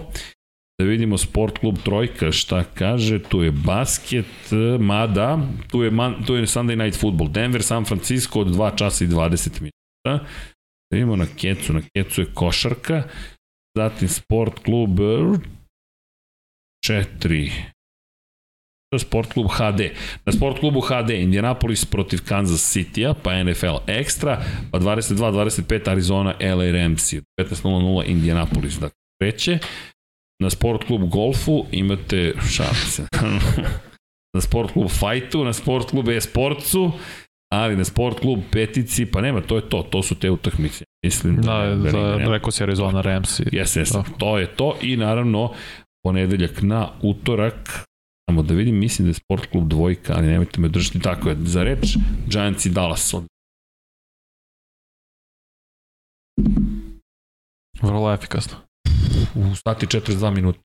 Da 0.79 0.85
vidimo 0.85 1.17
Sport 1.17 1.57
klub 1.57 1.77
Trojka 1.83 2.31
šta 2.31 2.63
kaže, 2.63 3.19
tu 3.19 3.43
je 3.43 3.51
basket, 3.51 4.25
mada, 4.79 5.39
tu 5.71 5.83
je, 5.83 5.91
man, 5.91 6.15
tu 6.27 6.35
je 6.35 6.45
Sunday 6.45 6.83
Night 6.83 6.99
Football, 6.99 7.29
Denver, 7.29 7.63
San 7.63 7.85
Francisco 7.85 8.39
od 8.39 8.47
2 8.47 8.77
časa 8.77 9.03
i 9.03 9.07
20 9.07 9.61
minuta. 9.61 10.25
Da 10.91 10.95
vidimo 10.95 11.15
na 11.15 11.25
kecu, 11.37 11.73
na 11.73 11.81
kecu 11.95 12.21
je 12.21 12.33
košarka, 12.33 13.03
zatim 13.77 14.07
Sport 14.07 14.59
klub 14.59 14.99
4, 16.85 17.51
To 18.89 18.95
je 18.95 18.99
Sport 18.99 19.33
klub 19.33 19.47
HD. 19.47 19.81
Na 20.25 20.31
Sport 20.31 20.59
klubu 20.59 20.81
HD 20.81 21.09
Indianapolis 21.11 21.85
protiv 21.85 22.19
Kansas 22.25 22.61
City-a, 22.63 23.13
pa 23.13 23.43
NFL 23.43 23.85
Extra, 23.87 24.41
pa 24.71 24.79
22-25 24.79 25.89
Arizona 25.89 26.33
LA 26.41 26.71
Rams, 26.73 27.13
15.00 27.39 28.03
Indianapolis, 28.07 28.73
dakle 28.75 28.97
kreće. 29.21 29.59
Na 30.41 30.49
Sport 30.49 30.83
klub 30.83 31.01
Golfu 31.03 31.65
imate 31.71 32.33
šalice. 32.49 33.03
na 34.35 34.41
Sport 34.41 34.71
klub 34.73 34.89
Fightu, 34.89 35.43
na 35.43 35.53
Sport 35.53 35.89
klub 35.89 36.09
e-sportcu, 36.09 36.91
ali 37.53 37.75
na 37.75 37.83
Sport 37.83 38.19
klub 38.19 38.39
Petici, 38.51 39.05
pa 39.05 39.21
nema, 39.21 39.41
to 39.41 39.55
je 39.55 39.69
to, 39.69 39.83
to 39.83 40.03
su 40.03 40.15
te 40.15 40.29
utakmice. 40.31 40.85
Mislim 41.05 41.35
Da, 41.35 41.75
da, 41.75 41.91
za, 41.91 42.15
nema. 42.17 42.31
rekao 42.31 42.51
si 42.51 42.63
Arizona 42.63 43.01
Rams. 43.01 43.39
i- 43.39 43.43
Jesam, 43.51 43.81
jesam. 43.81 44.03
Da. 44.03 44.17
To 44.17 44.37
je 44.37 44.47
to 44.47 44.75
i 44.81 44.97
naravno 44.97 45.53
ponedeljak 46.09 46.61
na 46.61 46.89
utorak 47.01 47.89
Samo 48.29 48.43
da 48.43 48.53
vidim, 48.53 48.79
mislim 48.79 49.05
da 49.05 49.09
je 49.09 49.13
Sport 49.13 49.45
klub 49.51 49.67
dvojka, 49.67 50.13
ali 50.15 50.27
nemojte 50.27 50.61
me 50.61 50.69
držati 50.69 50.99
tako 50.99 51.29
je. 51.29 51.35
Za 51.45 51.63
reč, 51.63 51.97
Giants 52.27 52.65
i 52.65 52.69
Dallas. 52.69 53.13
Od... 53.13 53.23
Vrlo 57.81 58.13
efikasno. 58.13 58.57
U 59.35 59.55
sati 59.55 59.85
42 59.85 60.35
minuta. 60.35 60.59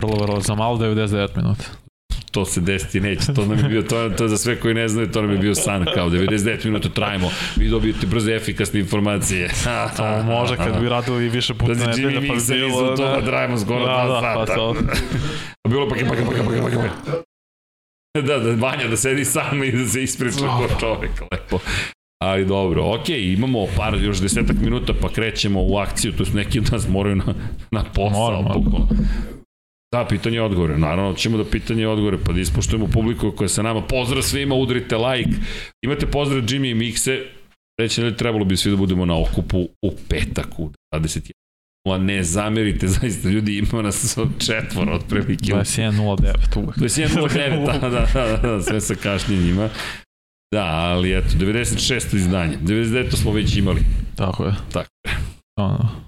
Vrlo, 0.00 0.16
vrlo, 0.16 0.40
za 0.40 0.54
malo 0.54 0.78
99 0.78 1.36
minuta. 1.36 1.64
To 2.30 2.44
se 2.44 2.60
desiti 2.60 3.00
neće. 3.00 3.34
To 3.34 3.46
nam 3.46 3.58
je 3.58 3.64
bio, 3.64 3.82
to, 3.82 4.08
to 4.08 4.24
je 4.24 4.28
za 4.28 4.38
sve 4.38 4.60
koji 4.60 4.74
ne 4.74 4.88
znaju, 4.88 5.10
to 5.12 5.22
nam 5.22 5.30
je 5.30 5.38
bio 5.38 5.54
san 5.54 5.86
kao 5.94 6.10
99 6.10 6.64
minuta 6.64 6.88
trajimo. 6.88 7.30
Vi 7.56 7.68
dobijete 7.68 8.06
brze, 8.06 8.32
efikasne 8.34 8.80
informacije. 8.80 9.50
To 9.96 10.22
može 10.22 10.56
kad 10.56 10.80
bi 10.80 10.88
radili 10.88 11.28
više 11.28 11.54
puta 11.54 11.74
Da 11.74 11.80
se 11.80 11.86
nedelja, 12.02 12.14
pa 12.14 12.34
bi 12.34 12.40
bilo... 12.48 12.68
iza 12.68 12.96
toga 12.96 13.20
da. 13.20 13.26
trajimo 13.26 13.58
skoro 13.58 13.78
Da, 13.86 14.04
dva 14.06 14.20
da, 14.20 14.34
pa 14.34 14.46
sata. 14.46 14.54
to. 14.54 14.74
Bilo 15.68 15.88
pa 15.88 15.94
pa 15.94 16.00
pa 16.04 16.14
pa 16.14 16.32
pa 16.32 16.70
pa 16.70 16.78
pa 18.14 18.20
Da, 18.20 18.38
da, 18.38 18.50
Vanja 18.66 18.88
da 18.90 18.96
sedi 18.96 19.24
sam 19.24 19.62
i 19.64 19.72
da 19.72 19.86
se 19.86 20.02
ispriča 20.02 20.38
ko 20.38 20.68
čovek, 20.80 21.10
lepo. 21.32 21.58
Ali 22.22 22.44
dobro, 22.44 22.94
ok, 22.94 23.08
imamo 23.08 23.66
par, 23.76 23.94
još 23.94 24.20
desetak 24.20 24.56
minuta 24.60 24.92
pa 25.02 25.08
krećemo 25.08 25.60
u 25.62 25.76
akciju, 25.76 26.12
tu 26.12 26.24
su 26.24 26.36
neki 26.36 26.58
od 26.58 26.72
nas 26.72 26.88
moraju 26.88 27.16
na, 27.16 27.34
na 27.70 27.84
posao. 27.94 28.42
Moramo. 28.42 28.88
Da, 29.92 30.06
pitanje 30.08 30.36
i 30.36 30.40
odgovore. 30.40 30.78
Naravno, 30.78 31.14
ćemo 31.14 31.36
da 31.36 31.44
pitanje 31.44 31.82
i 31.82 31.86
odgovore, 31.86 32.18
pa 32.26 32.32
da 32.32 32.40
ispoštujemo 32.40 32.86
publiku 32.86 33.32
koja 33.36 33.44
je 33.44 33.48
sa 33.48 33.62
nama. 33.62 33.82
Pozdrav 33.82 34.22
svima, 34.22 34.54
udrite 34.54 34.96
like. 34.96 35.30
Imate 35.84 36.06
pozdrav 36.06 36.42
Jimmy 36.42 36.70
i 36.70 36.74
Mikse. 36.74 37.24
Reći 37.80 38.02
li 38.02 38.16
trebalo 38.16 38.44
bi 38.44 38.56
svi 38.56 38.70
da 38.70 38.76
budemo 38.76 39.06
na 39.06 39.20
okupu 39.22 39.58
u 39.82 39.92
petak 40.08 40.58
u 40.58 40.70
21. 40.94 41.30
A 41.88 41.98
ne 41.98 42.22
zamerite, 42.22 42.88
zaista 42.98 43.28
ljudi 43.28 43.58
ima 43.58 43.82
nas 43.82 44.18
od 44.18 44.28
četvora 44.46 44.92
otprilike. 44.92 45.52
21.09 45.52 46.62
uvek. 46.62 46.76
21.09, 46.76 47.80
da, 47.80 47.88
da, 47.88 48.06
da, 48.14 48.48
da, 48.48 48.62
sve 48.62 48.80
sa 48.80 48.94
kašnjenjima. 48.94 49.68
Da, 50.54 50.64
ali 50.64 51.18
eto, 51.18 51.28
96. 51.28 52.16
izdanje. 52.16 52.58
99. 52.62 53.16
smo 53.16 53.32
već 53.32 53.56
imali. 53.56 53.80
Tako 54.16 54.44
je. 54.44 54.54
Tako 54.72 54.88
Ono, 55.58 56.07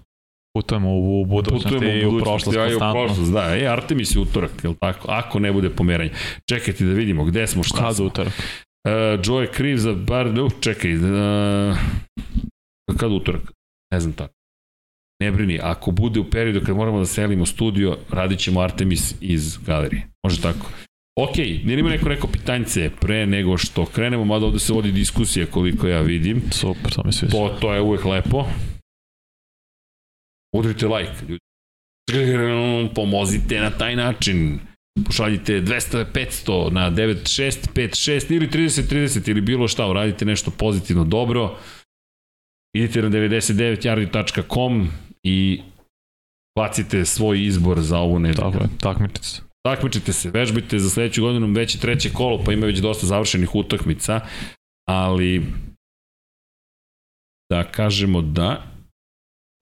putujemo 0.61 0.89
u, 0.89 1.20
u 1.20 1.24
budućnosti 1.24 1.69
Putujemo 1.69 2.03
i 2.03 2.07
u 2.07 2.19
prošlost 2.19 2.57
ja 2.57 2.70
i 2.70 2.74
u 2.74 2.78
prošlost, 2.78 3.32
da. 3.32 3.57
E, 3.57 3.66
Artemis 3.66 4.16
je 4.16 4.20
utorak, 4.20 4.51
je 4.65 4.74
tako? 4.81 5.11
Ako 5.11 5.39
ne 5.39 5.53
bude 5.53 5.70
pomeranje. 5.70 6.11
Čekajte 6.49 6.85
da 6.85 6.93
vidimo 6.93 7.24
gde 7.24 7.47
smo, 7.47 7.62
šta 7.62 7.78
Kad 7.78 7.97
smo. 7.97 8.07
utorak? 8.07 8.32
Uh, 8.32 8.93
Joe 9.24 9.43
je 9.43 9.51
kriv 9.53 9.77
za 9.77 9.93
bar, 9.95 10.27
uh, 10.27 10.53
čekaj, 10.61 10.95
uh, 10.97 11.77
kad 12.99 13.12
utorak? 13.12 13.43
Ne 13.93 14.01
znam 14.01 14.12
tako. 14.12 14.35
Ne 15.23 15.32
brini, 15.32 15.59
ako 15.62 15.91
bude 15.91 16.20
u 16.20 16.31
periodu 16.31 16.61
kad 16.66 16.77
moramo 16.77 16.99
da 16.99 17.07
selimo 17.07 17.47
studio, 17.47 17.99
radit 18.11 18.39
ćemo 18.39 18.61
Artemis 18.61 19.15
iz 19.20 19.59
galerije. 19.66 20.07
Može 20.24 20.41
tako. 20.43 20.66
Ok, 21.16 21.37
nije 21.37 21.78
ima 21.78 21.91
neko 21.91 22.09
neko 22.09 22.27
pitanjce 22.27 22.91
pre 23.01 23.27
nego 23.27 23.59
što 23.59 23.87
krenemo, 23.87 24.24
mada 24.24 24.47
ovde 24.47 24.59
se 24.59 24.73
vodi 24.73 24.93
diskusija 24.93 25.47
koliko 25.47 25.89
ja 25.89 26.01
vidim. 26.01 26.43
Super, 26.51 26.93
to 26.93 27.03
mi 27.05 27.12
sviđa. 27.12 27.32
To, 27.32 27.57
to 27.61 27.74
je 27.74 27.81
uvek 27.81 28.05
lepo. 28.05 28.47
Udrite 30.52 30.86
like, 30.86 31.12
ljudi. 31.28 31.40
Pomozite 32.94 33.60
na 33.60 33.70
taj 33.70 33.97
način. 33.97 34.60
Pošaljite 35.06 35.52
200, 35.52 36.05
500 36.14 36.72
na 36.72 36.90
9656 36.90 38.35
ili 38.35 38.48
3030 38.48 39.31
ili 39.31 39.40
bilo 39.40 39.68
šta, 39.68 39.86
uradite 39.86 40.24
nešto 40.24 40.51
pozitivno 40.51 41.05
dobro. 41.05 41.59
Idite 42.77 43.02
na 43.02 43.09
99yardi.com 43.09 44.89
i 45.22 45.62
bacite 46.59 47.05
svoj 47.05 47.44
izbor 47.44 47.81
za 47.81 47.98
ovu 47.98 48.18
nedelju. 48.18 48.51
Tako 48.51 48.64
je, 48.64 48.68
takmičite 48.81 49.22
se. 49.22 49.43
Takmičite 49.64 50.12
se, 50.12 50.31
vežbajte 50.31 50.78
za 50.78 50.90
sledeću 50.90 51.22
godinu 51.22 51.52
već 51.52 51.74
je 51.74 51.81
treće 51.81 52.12
kolo, 52.12 52.44
pa 52.44 52.52
ima 52.52 52.66
već 52.66 52.78
dosta 52.78 53.06
završenih 53.06 53.55
utakmica, 53.55 54.20
ali 54.89 55.43
da 57.51 57.70
kažemo 57.70 58.22
da 58.22 58.66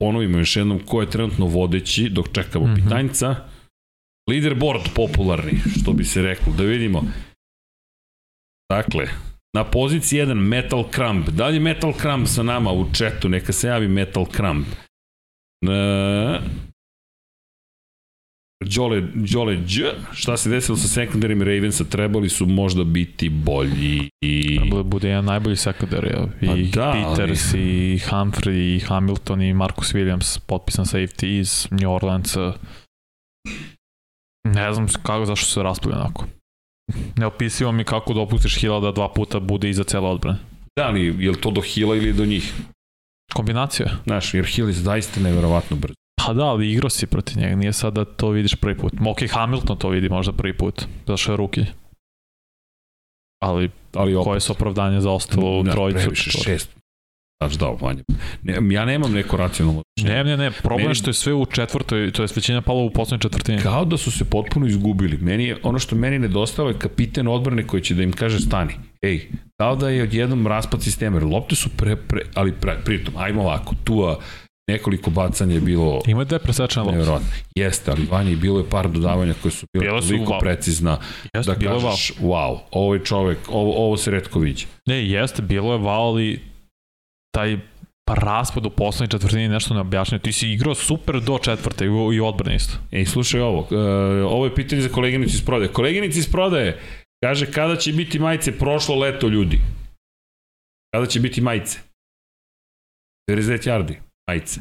ponovimo 0.01 0.39
još 0.39 0.57
jednom 0.57 0.81
ko 0.87 1.01
je 1.01 1.11
trenutno 1.11 1.47
vodeći 1.47 2.09
dok 2.09 2.29
čekamo 2.33 2.67
mm. 2.67 2.69
-hmm. 2.69 2.83
pitanjca. 2.85 3.37
Leaderboard 4.31 4.83
popularni, 4.95 5.53
što 5.81 5.93
bi 5.93 6.05
se 6.05 6.23
reklo, 6.23 6.53
da 6.57 6.63
vidimo. 6.63 7.05
Dakle, 8.71 9.09
na 9.55 9.65
poziciji 9.65 10.21
1 10.21 10.35
Metal 10.35 10.85
Crumb. 10.95 11.29
Da 11.29 11.47
li 11.47 11.57
je 11.57 11.61
Metal 11.61 11.93
Crumb 11.93 12.27
sa 12.27 12.43
nama 12.43 12.73
u 12.73 12.87
četu? 12.93 13.29
Neka 13.29 13.53
se 13.53 13.69
javi 13.69 13.89
Metal 13.89 14.27
Crumb. 14.37 14.65
E, 15.63 16.41
Đole, 18.65 19.01
Đole 19.15 19.57
Đ, 19.57 19.95
šta 20.13 20.37
se 20.37 20.51
desilo 20.51 20.77
sa 20.77 20.89
sekundarim 20.89 21.43
Ravensa, 21.43 21.85
trebali 21.85 22.29
su 22.29 22.47
možda 22.47 22.85
biti 22.85 23.29
bolji 23.29 24.11
i... 24.21 24.57
Trebalo 24.57 24.83
da 24.83 24.89
bude 24.89 25.09
jedan 25.09 25.25
najbolji 25.25 25.57
sekundar, 25.57 26.05
ja. 26.05 26.27
I 26.41 26.71
Pa 26.71 26.81
da, 26.81 26.93
Peters, 26.93 27.55
i 27.55 27.99
Humphrey, 28.11 28.77
i 28.77 28.81
Hamilton, 28.81 29.43
i 29.43 29.55
Marcus 29.55 29.95
Williams, 29.95 30.41
potpisan 30.47 30.85
safety 30.85 31.39
iz 31.39 31.69
New 31.71 31.93
Orleansa. 31.93 32.53
Ne 34.45 34.73
znam 34.73 34.89
kako, 35.03 35.27
zašto 35.27 35.47
se 35.47 35.63
raspali 35.63 35.95
onako. 35.95 36.27
Neopisivo 37.17 37.73
mi 37.73 37.85
kako 37.85 38.15
dopustiš 38.15 38.61
Hila 38.61 38.81
da 38.81 38.93
dva 38.93 39.13
puta 39.13 39.41
bude 39.41 39.71
iza 39.71 39.85
cele 39.85 40.09
odbrane. 40.09 40.39
Da, 40.77 40.87
ali 40.87 41.25
je 41.25 41.31
li 41.31 41.41
to 41.41 41.51
do 41.51 41.61
Hila 41.61 41.97
ili 41.97 42.13
do 42.13 42.27
njih? 42.27 42.53
Kombinacija. 43.33 43.91
Znaš, 44.05 44.35
jer 44.35 44.45
Hill 44.45 44.69
je 44.69 44.73
zaista 44.73 45.21
neverovatno 45.21 45.77
brzo. 45.77 45.95
Pa 46.27 46.33
da, 46.33 46.45
ali 46.45 46.73
igrao 46.73 46.91
si 46.91 47.07
protiv 47.07 47.39
njega, 47.39 47.57
nije 47.57 47.73
sad 47.73 47.95
da 47.95 48.05
to 48.05 48.31
vidiš 48.31 48.55
prvi 48.55 48.77
put. 48.79 48.93
Ok, 49.07 49.19
Hamilton 49.31 49.77
to 49.79 49.89
vidi 49.89 50.09
možda 50.09 50.33
prvi 50.33 50.53
put, 50.53 50.85
zašto 51.07 51.33
je 51.33 51.37
ruki. 51.37 51.65
Ali 53.43 53.71
Ali 53.95 54.15
opet, 54.15 54.25
koje 54.25 54.41
su 54.41 54.53
opravdanje 54.53 55.01
za 55.01 55.11
ostalo 55.11 55.61
u 55.61 55.63
da, 55.63 55.73
trojicu? 55.73 55.99
previše, 55.99 56.31
šest. 56.31 56.71
daš 57.43 57.55
dao 57.55 57.77
Vanja. 57.81 58.03
Ne, 58.43 58.75
ja 58.75 58.85
nemam 58.85 59.13
neko 59.13 59.37
racionalno 59.37 59.83
Ne, 60.05 60.25
ne, 60.25 60.37
ne, 60.37 60.51
problem 60.51 60.79
meni, 60.79 60.91
je 60.91 60.95
što 60.95 61.11
je 61.11 61.15
sve 61.15 61.33
u 61.35 61.47
četvrtoj, 61.47 62.13
to 62.13 62.23
je 62.23 62.29
većina 62.37 62.63
palo 62.63 62.85
u 62.85 62.91
poslednjoj 62.91 63.21
četvrtini. 63.21 63.63
Kao 63.63 63.85
da 63.85 63.97
su 63.97 64.11
se 64.11 64.25
potpuno 64.25 64.67
izgubili. 64.67 65.17
Meni 65.17 65.45
je, 65.45 65.57
ono 65.63 65.79
što 65.79 65.97
meni 65.97 66.19
nedostalo 66.19 66.69
je 66.69 66.79
kapiten 66.79 67.29
odbrane 67.29 67.67
koji 67.67 67.83
će 67.83 67.95
da 67.95 68.03
im 68.03 68.13
kaže 68.13 68.41
stani. 68.41 68.73
Ej, 69.03 69.29
kao 69.61 69.77
da 69.77 69.89
je 69.89 70.03
odjednom 70.03 70.47
raspad 70.47 70.83
sistema, 70.83 71.17
jer 71.17 71.25
lopte 71.25 71.57
su 71.57 71.69
pre, 71.77 71.97
pre 71.97 72.21
ali 72.35 72.53
pre, 72.53 72.77
pritom, 72.85 73.15
ajmo 73.17 73.43
ovako, 73.43 73.75
Tua, 73.85 74.19
nekoliko 74.69 75.11
bacanja 75.11 75.55
je 75.55 75.61
bilo... 75.61 76.01
Ima 76.07 76.25
da 76.25 76.37
je 76.37 76.41
presečena 76.41 76.85
lopta. 76.85 77.21
Jeste, 77.55 77.91
ali 77.91 78.07
vanje 78.11 78.37
bilo 78.37 78.59
je 78.59 78.71
par 78.71 78.91
dodavanja 78.91 79.35
koje 79.43 79.53
su 79.53 79.67
bile 79.73 79.87
Bilo 79.87 80.01
toliko 80.01 80.33
wow. 80.33 80.41
precizna 80.41 80.99
jeste, 81.35 81.55
da 81.55 81.71
kažeš, 81.71 82.13
wow. 82.21 82.27
wow, 82.27 82.59
ovo 82.71 82.95
je 82.95 83.05
čovek, 83.05 83.39
ovo, 83.49 83.87
ovo 83.87 83.97
se 83.97 84.11
redko 84.11 84.39
viđe. 84.39 84.67
Ne, 84.87 85.09
jeste, 85.09 85.43
bilo 85.43 85.73
je 85.73 85.79
wow, 85.79 86.09
ali 86.09 86.41
taj 87.35 87.59
raspad 88.15 88.67
u 88.67 88.71
poslednjoj 88.71 89.09
četvrtini 89.09 89.49
nešto 89.49 89.75
ne 89.75 89.81
objašnjaju. 89.81 90.21
Ti 90.21 90.33
si 90.33 90.49
igrao 90.49 90.75
super 90.75 91.21
do 91.21 91.39
četvrte 91.39 91.85
i 92.15 92.21
odbrane 92.21 92.57
isto. 92.57 92.79
Ej, 92.93 93.05
slušaj 93.05 93.41
ovo, 93.41 93.61
uh, 93.61 93.69
ovo 94.33 94.45
je 94.45 94.55
pitanje 94.55 94.83
za 94.83 94.89
koleginicu 94.89 95.35
iz 95.35 95.45
prodaje. 95.45 95.73
Koleginici 95.73 96.19
iz 96.19 96.31
prodaje 96.33 96.81
kaže 97.25 97.53
kada 97.53 97.77
će 97.77 97.93
biti 97.93 98.19
majice 98.19 98.59
prošlo 98.59 98.97
leto 98.97 99.29
ljudi? 99.29 99.61
Kada 100.95 101.07
će 101.07 101.21
biti 101.21 101.41
majice? 101.41 101.79
99 103.31 103.69
yardi 103.69 104.08
majice. 104.29 104.61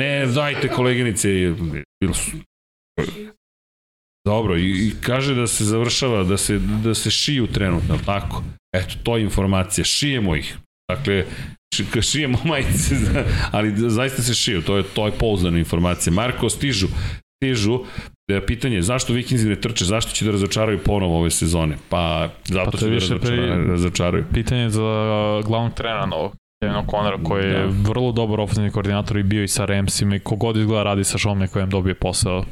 Ne, 0.00 0.26
dajte 0.26 0.68
koleginice, 0.68 1.28
bilo 2.00 2.14
su 2.14 2.30
Dobro, 4.26 4.56
i, 4.58 4.70
i 4.70 4.92
kaže 5.00 5.34
da 5.34 5.46
se 5.46 5.64
završava, 5.64 6.22
da 6.24 6.36
se, 6.36 6.58
da 6.58 6.94
se 6.94 7.10
šiju 7.10 7.46
trenutno, 7.46 7.98
tako? 8.06 8.42
Eto, 8.74 8.94
to 9.02 9.16
je 9.16 9.22
informacija, 9.22 9.84
šijemo 9.84 10.36
ih. 10.36 10.58
Dakle, 10.90 11.24
šijemo 12.02 12.38
majice, 12.50 12.94
ali 13.50 13.90
zaista 13.90 14.22
se 14.22 14.34
šiju, 14.34 14.62
to 14.62 14.76
je, 14.76 14.82
to 14.82 15.06
je 15.06 15.12
pouzdana 15.12 15.58
informacija. 15.58 16.12
Marko, 16.12 16.50
stižu, 16.50 16.86
stižu, 17.38 17.78
da 18.30 18.46
pitanje 18.46 18.76
je 18.76 18.82
zašto 18.82 19.12
Vikinzi 19.12 19.48
ne 19.48 19.60
trče, 19.60 19.84
zašto 19.84 20.12
će 20.12 20.24
da 20.24 20.30
razočaraju 20.30 20.78
ponovo 20.84 21.18
ove 21.18 21.30
sezone? 21.30 21.76
Pa 21.88 22.28
zato 22.44 22.70
pa 22.70 22.78
će 22.78 22.86
da 22.86 22.94
razočaraju, 22.94 23.66
razočaraju. 23.66 24.24
Pitanje 24.34 24.70
za 24.70 24.82
glavnog 25.44 25.74
trenera 25.74 26.06
novog. 26.06 26.41
Kevin 26.62 26.76
O'Connor 26.76 27.22
koji 27.22 27.44
je 27.44 27.66
da. 27.66 27.90
vrlo 27.90 28.12
dobar 28.12 28.40
ofenzivni 28.40 28.70
koordinator 28.70 29.16
i 29.16 29.22
bio 29.22 29.42
i 29.42 29.48
sa 29.48 29.64
Ramsima 29.64 30.16
i 30.16 30.20
kogod 30.20 30.56
izgleda 30.56 30.82
radi 30.82 31.04
sa 31.04 31.18
Šomne 31.18 31.48
kojem 31.48 31.70
dobije 31.70 31.94
posao. 31.94 32.44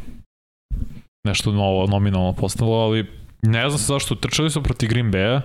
Nešto 1.26 1.52
novo, 1.52 1.86
nominalno 1.86 2.32
postalo, 2.32 2.72
ali 2.72 3.06
ne 3.42 3.68
znam 3.68 3.78
se 3.78 3.84
zašto 3.84 4.14
trčali 4.14 4.50
su 4.50 4.62
protiv 4.62 4.88
Green 4.88 5.12
Bay-a 5.12 5.40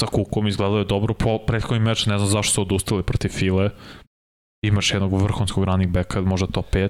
sa 0.00 0.06
Kukom, 0.06 0.46
izgledalo 0.46 0.78
je 0.78 0.84
dobro 0.84 1.14
po 1.14 1.38
prethodni 1.46 1.78
meč, 1.78 2.06
ne 2.06 2.18
znam 2.18 2.30
zašto 2.30 2.54
su 2.54 2.62
odustali 2.62 3.02
protiv 3.02 3.28
File. 3.28 3.70
Imaš 4.64 4.92
jednog 4.92 5.22
vrhunskog 5.22 5.64
running 5.64 5.92
backa, 5.92 6.20
možda 6.20 6.46
top 6.46 6.74
5 6.74 6.88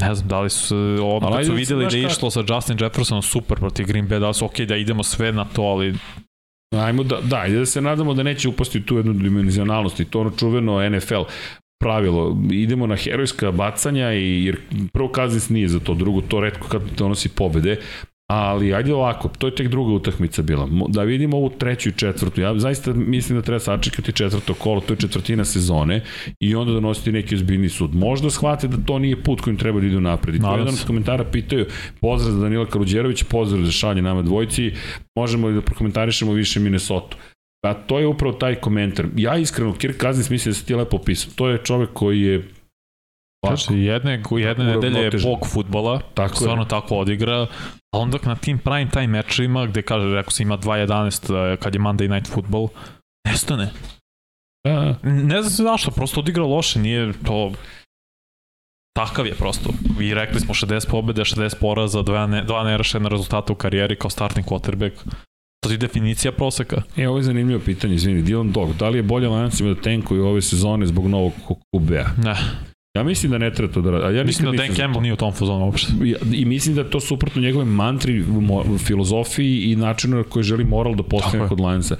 ne 0.00 0.14
znam 0.14 0.28
da 0.28 0.40
li 0.40 0.50
su 0.50 0.76
ono 1.02 1.32
kad 1.32 1.46
su 1.46 1.52
videli 1.52 1.86
da 1.86 1.96
je 1.96 2.02
išlo 2.02 2.30
sa 2.30 2.44
Justin 2.48 2.76
Jeffersonom 2.80 3.22
super 3.22 3.58
protiv 3.58 3.86
Green 3.86 4.08
Bay, 4.08 4.18
da 4.18 4.28
li 4.28 4.34
su 4.34 4.44
ok 4.44 4.60
da 4.60 4.76
idemo 4.76 5.02
sve 5.02 5.32
na 5.32 5.44
to, 5.44 5.62
ali 5.62 5.94
Ajmo 6.70 7.02
da, 7.02 7.20
da, 7.20 7.44
da 7.48 7.66
se 7.66 7.80
nadamo 7.80 8.14
da 8.14 8.22
neće 8.22 8.48
upasti 8.48 8.86
tu 8.86 8.96
jednu 8.96 9.12
dimenzionalnost 9.12 10.00
i 10.00 10.04
to 10.04 10.20
ono 10.20 10.30
čuveno 10.30 10.90
NFL 10.90 11.22
pravilo, 11.80 12.36
idemo 12.50 12.86
na 12.86 12.96
herojska 12.96 13.50
bacanja 13.50 14.12
i 14.12 14.44
jer 14.44 14.56
prvo 14.92 15.08
Kazins 15.08 15.48
nije 15.48 15.68
za 15.68 15.80
to, 15.80 15.94
drugo 15.94 16.20
to 16.20 16.40
redko 16.40 16.68
kad 16.68 16.82
donosi 16.98 17.28
pobede, 17.28 17.76
Ali 18.32 18.74
ajde 18.74 18.94
ovako, 18.94 19.28
to 19.38 19.46
je 19.46 19.54
tek 19.54 19.68
druga 19.68 19.92
utakmica 19.92 20.42
bila. 20.42 20.68
Da 20.88 21.02
vidimo 21.02 21.36
ovu 21.36 21.50
treću 21.50 21.88
i 21.88 21.92
četvrtu. 21.92 22.40
Ja 22.40 22.58
zaista 22.58 22.92
mislim 22.92 23.38
da 23.38 23.42
treba 23.42 23.58
sačekati 23.58 24.12
četvrto 24.12 24.54
kolo, 24.54 24.80
to 24.80 24.92
je 24.92 24.96
četvrtina 24.96 25.44
sezone 25.44 26.02
i 26.40 26.54
onda 26.54 26.72
donositi 26.72 27.12
neki 27.12 27.34
ozbiljni 27.34 27.68
sud. 27.68 27.94
Možda 27.94 28.30
shvate 28.30 28.68
da 28.68 28.76
to 28.86 28.98
nije 28.98 29.22
put 29.22 29.40
kojim 29.40 29.56
treba 29.56 29.80
da 29.80 29.86
idu 29.86 30.00
napred. 30.00 30.34
I 30.34 30.40
to 30.40 30.56
jedan 30.56 30.74
od 30.74 30.86
komentara 30.86 31.24
pitaju, 31.24 31.66
pozdrav 32.00 32.32
za 32.32 32.40
Danila 32.40 32.66
Karuđerović, 32.66 33.22
pozdrav 33.22 33.64
za 33.64 33.72
šalje 33.72 34.02
nama 34.02 34.22
dvojci, 34.22 34.72
možemo 35.16 35.50
da 35.50 35.60
prokomentarišemo 35.60 36.32
više 36.32 36.60
Minnesota. 36.60 37.16
Pa 37.62 37.74
to 37.74 37.98
je 37.98 38.06
upravo 38.06 38.34
taj 38.34 38.54
komentar. 38.54 39.06
Ja 39.16 39.36
iskreno, 39.36 39.74
Kirk 39.74 40.00
Cousins 40.00 40.30
mislim 40.30 40.50
da 40.50 40.54
se 40.54 40.64
ti 40.64 40.74
lepo 40.74 40.96
opisao. 40.96 41.32
To 41.36 41.48
je 41.48 41.58
čovek 41.64 41.90
koji 41.92 42.20
je 42.20 42.48
Znači, 43.46 43.74
jedne, 43.74 44.22
jedne 44.30 44.64
nedelje 44.64 45.00
je 45.00 45.10
bog 45.22 45.46
futbola, 45.46 46.00
tako 46.14 46.36
stvarno 46.36 46.62
je. 46.62 46.68
tako 46.68 46.96
odigra, 46.96 47.46
a 47.92 47.98
onda 47.98 48.18
na 48.22 48.36
tim 48.36 48.58
prime 48.58 48.90
time 48.90 49.06
mečima, 49.06 49.66
gde 49.66 49.82
kaže, 49.82 50.14
rekao 50.14 50.30
se 50.30 50.42
ima 50.42 50.58
2.11 50.58 51.52
eh, 51.52 51.56
kad 51.56 51.74
je 51.74 51.80
Monday 51.80 52.14
Night 52.14 52.32
Football, 52.32 52.68
nestane. 53.28 53.70
Da. 54.64 54.98
Ne 55.02 55.42
znam 55.42 55.50
se 55.50 55.62
zašto, 55.62 55.90
prosto 55.90 56.20
odigra 56.20 56.44
loše, 56.44 56.78
nije 56.78 57.12
to... 57.26 57.52
Takav 58.96 59.26
je 59.26 59.34
prosto. 59.34 59.70
I 60.00 60.14
rekli 60.14 60.40
smo 60.40 60.54
60 60.54 60.90
pobede, 60.90 61.22
60 61.22 61.54
poraza, 61.60 62.02
dva, 62.02 62.26
ne, 62.26 62.44
dva 62.44 62.64
nerešena 62.64 63.08
rezultata 63.08 63.52
u 63.52 63.56
karijeri 63.56 63.96
kao 63.96 64.10
starting 64.10 64.46
quarterback. 64.46 64.92
To 65.60 65.70
je 65.70 65.76
definicija 65.76 66.32
proseka. 66.32 66.82
E, 66.96 67.08
ovo 67.08 67.18
je 67.18 67.22
zanimljivo 67.22 67.60
pitanje, 67.64 67.94
izvini, 67.94 68.22
Dylan 68.22 68.52
Dog, 68.52 68.76
da 68.76 68.88
li 68.88 68.98
je 68.98 69.02
bolje 69.02 69.28
lancima 69.28 69.74
da 69.74 69.80
tenkuju 69.80 70.26
ove 70.26 70.42
sezone 70.42 70.86
zbog 70.86 71.06
novog 71.06 71.32
QB-a? 71.74 72.22
Ne. 72.22 72.34
Ja 72.94 73.04
mislim 73.04 73.32
da 73.32 73.38
ne 73.38 73.52
treba 73.52 73.72
to 73.72 73.80
da 73.80 73.90
radi. 73.90 74.16
Ja 74.16 74.24
mislim 74.24 74.50
da 74.50 74.56
Dan 74.56 74.74
Campbell 74.74 75.02
nije 75.02 75.12
u 75.12 75.16
tom 75.16 75.32
fazonu 75.32 75.64
uopšte. 75.64 75.92
I 76.32 76.44
mislim 76.44 76.74
da 76.74 76.90
to 76.90 77.00
suprotno 77.00 77.42
njegove 77.42 77.64
mantri, 77.64 78.24
filozofiji 78.78 79.62
i 79.62 79.76
načinu 79.76 80.16
na 80.16 80.22
koji 80.22 80.42
želi 80.42 80.64
moral 80.64 80.94
da 80.94 81.02
postane 81.02 81.48
kod 81.48 81.60
Lionsa. 81.60 81.96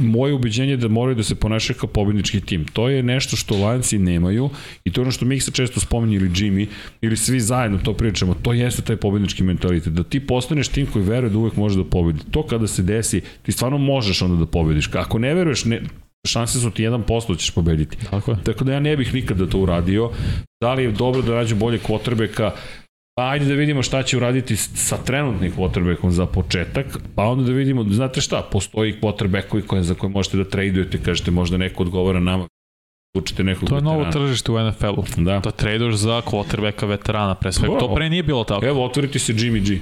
Moje 0.00 0.32
ubeđenje 0.32 0.70
je 0.70 0.76
da 0.76 0.88
moraju 0.88 1.16
da 1.16 1.22
se 1.22 1.34
ponašaju 1.34 1.76
kao 1.76 1.88
pobednički 1.88 2.40
tim. 2.40 2.64
To 2.64 2.88
je 2.88 3.02
nešto 3.02 3.36
što 3.36 3.54
Lionsi 3.54 3.98
nemaju 3.98 4.50
i 4.84 4.92
to 4.92 5.00
je 5.00 5.02
ono 5.02 5.12
što 5.12 5.24
Miksa 5.24 5.50
često 5.50 5.80
spominje 5.80 6.16
ili 6.16 6.28
Jimmy 6.28 6.66
ili 7.00 7.16
svi 7.16 7.40
zajedno 7.40 7.78
to 7.78 7.92
pričamo. 7.92 8.34
To 8.34 8.52
jeste 8.52 8.82
taj 8.82 8.96
pobednički 8.96 9.42
mentalitet. 9.42 9.92
Da 9.92 10.04
ti 10.04 10.20
postaneš 10.20 10.68
tim 10.68 10.86
koji 10.86 11.04
veruje 11.04 11.30
da 11.30 11.38
uvek 11.38 11.56
može 11.56 11.76
da 11.76 11.84
pobedi. 11.84 12.20
To 12.30 12.42
kada 12.42 12.66
se 12.66 12.82
desi, 12.82 13.20
ti 13.42 13.52
stvarno 13.52 13.78
možeš 13.78 14.22
onda 14.22 14.36
da 14.36 14.46
pobediš. 14.46 14.88
Ako 14.94 15.18
ne 15.18 15.34
veruješ, 15.34 15.64
ne, 15.64 15.82
šanse 16.24 16.60
su 16.60 16.70
ti 16.70 16.82
1% 16.82 17.32
da 17.32 17.38
ćeš 17.38 17.50
pobediti. 17.50 17.96
Tako 18.10 18.30
je. 18.30 18.36
Tako 18.44 18.64
da 18.64 18.72
ja 18.72 18.80
ne 18.80 18.96
bih 18.96 19.14
nikada 19.14 19.46
to 19.46 19.58
uradio. 19.58 20.10
Da 20.62 20.74
li 20.74 20.82
je 20.82 20.92
dobro 20.92 21.22
da 21.22 21.34
nađu 21.34 21.56
bolje 21.56 21.78
kvotrbeka? 21.78 22.50
Pa 23.16 23.28
ajde 23.28 23.46
da 23.46 23.54
vidimo 23.54 23.82
šta 23.82 24.02
će 24.02 24.16
uraditi 24.16 24.56
sa 24.56 24.96
trenutnim 24.96 25.52
quarterbackom 25.56 26.10
za 26.10 26.26
početak, 26.26 26.86
pa 27.14 27.22
onda 27.22 27.44
da 27.44 27.52
vidimo, 27.52 27.84
znate 27.84 28.20
šta, 28.20 28.42
postoji 28.52 28.94
quarterbackovi 29.02 29.62
koje, 29.66 29.82
za 29.82 29.94
koje 29.94 30.10
možete 30.10 30.36
da 30.36 30.44
tradujete, 30.44 30.98
kažete 31.02 31.30
možda 31.30 31.56
neko 31.56 31.82
odgovara 31.82 32.20
nama, 32.20 32.48
učite 33.16 33.44
nekog 33.44 33.68
To 33.68 33.74
je 33.74 33.80
veterana. 33.80 33.98
novo 33.98 34.12
tržište 34.12 34.52
u 34.52 34.70
NFL-u. 34.70 35.04
Da. 35.16 35.38
Da 35.38 35.50
traduješ 35.50 35.94
za 35.94 36.22
quarterbacka 36.26 36.86
veterana, 36.88 37.34
pre 37.34 37.52
svega. 37.52 37.78
To 37.78 37.94
pre 37.94 38.10
nije 38.10 38.22
bilo 38.22 38.44
tako. 38.44 38.66
Evo, 38.66 38.84
otvoriti 38.84 39.18
se 39.18 39.32
Jimmy 39.32 39.68
G. 39.68 39.78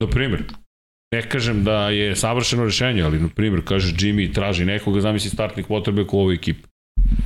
Do 0.00 0.06
primjer. 0.10 0.42
Ne 1.16 1.22
kažem 1.22 1.64
da 1.64 1.88
je 1.88 2.16
savršeno 2.16 2.64
rešenje, 2.64 3.02
ali 3.02 3.20
na 3.20 3.28
primjer 3.28 3.62
kaže 3.64 3.94
Jimmy 3.94 4.34
traži 4.34 4.64
nekoga, 4.64 5.00
zamisli 5.00 5.30
startni 5.30 5.62
quarterback 5.62 6.12
u 6.12 6.18
ovoj 6.20 6.34
ekipi. 6.34 6.68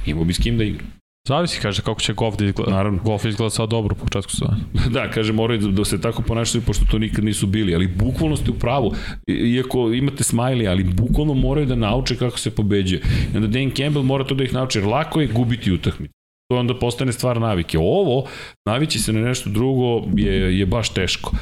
Imao 0.06 0.24
bi 0.24 0.32
s 0.32 0.38
kim 0.38 0.58
da 0.58 0.64
igra. 0.64 0.84
Zavisi, 1.28 1.60
kaže, 1.60 1.82
kako 1.82 2.00
će 2.00 2.12
Goff 2.12 2.38
da 2.38 2.44
izgleda. 2.44 2.70
Naravno. 2.70 3.02
Goff 3.02 3.24
izgleda 3.24 3.50
sad 3.50 3.68
dobro 3.70 3.94
po 3.94 4.04
početku 4.04 4.30
sezone. 4.30 4.60
da, 4.96 5.10
kaže, 5.10 5.32
moraju 5.32 5.60
da, 5.60 5.68
da 5.68 5.84
se 5.84 6.00
tako 6.00 6.22
ponašaju, 6.22 6.62
pošto 6.66 6.84
to 6.90 6.98
nikad 6.98 7.24
nisu 7.24 7.46
bili, 7.46 7.74
ali 7.74 7.86
bukvalno 7.86 8.36
ste 8.36 8.50
u 8.50 8.54
pravu. 8.54 8.94
Iako 9.26 9.92
imate 9.92 10.24
smajli, 10.24 10.68
ali 10.68 10.84
bukvalno 10.84 11.34
moraju 11.34 11.66
da 11.66 11.74
nauče 11.74 12.16
kako 12.16 12.38
se 12.38 12.50
pobeđuje. 12.50 13.02
I 13.34 13.36
onda 13.36 13.48
Dan 13.48 13.70
Campbell 13.70 14.04
mora 14.04 14.24
to 14.24 14.34
da 14.34 14.44
ih 14.44 14.52
nauči, 14.52 14.78
jer 14.78 14.86
lako 14.86 15.20
je 15.20 15.26
gubiti 15.26 15.72
utakmicu. 15.72 16.14
To 16.50 16.56
onda 16.56 16.78
postane 16.78 17.12
stvar 17.12 17.40
navike. 17.40 17.78
Ovo, 17.78 18.26
navići 18.66 18.98
se 18.98 19.12
na 19.12 19.20
nešto 19.20 19.50
drugo, 19.50 20.02
je, 20.16 20.58
je 20.58 20.66
baš 20.66 20.94
teško. 20.94 21.32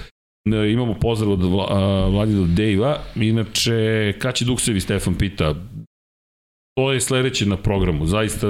Imamo 0.54 0.94
pozdrav 0.94 1.32
od 1.32 1.42
Vladila 2.12 2.46
Dejva, 2.46 2.98
inače, 3.16 4.14
kad 4.18 4.34
će 4.34 4.44
Duksevi 4.44 4.80
Stefan 4.80 5.14
pita, 5.14 5.54
to 6.78 6.92
je 6.92 7.00
sledeće 7.00 7.46
na 7.46 7.56
programu, 7.56 8.06
zaista 8.06 8.46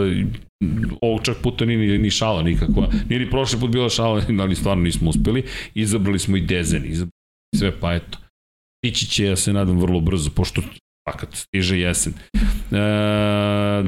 ovog 1.03 1.21
čak 1.23 1.37
puta 1.43 1.65
nije 1.65 1.99
ni 1.99 2.11
šala 2.11 2.43
nikakva, 2.43 2.89
nije 3.09 3.19
ni 3.19 3.31
prošli 3.31 3.61
put 3.61 3.71
bila 3.71 3.89
šala, 3.89 4.23
ali 4.43 4.55
stvarno 4.55 4.83
nismo 4.83 5.11
uspeli, 5.11 5.45
izabrali 5.75 6.19
smo 6.19 6.37
i 6.37 6.41
Dezen, 6.41 6.85
izabrali 6.87 7.13
sve, 7.57 7.81
pa 7.81 7.95
eto. 7.95 8.19
Ići 8.85 9.07
će, 9.07 9.25
ja 9.25 9.37
se 9.37 9.53
nadam, 9.53 9.81
vrlo 9.81 10.01
brzo, 10.01 10.31
pošto 10.31 10.63
fakat 11.11 11.35
stiže 11.35 11.79
jesen. 11.79 12.13
E, 12.13 12.79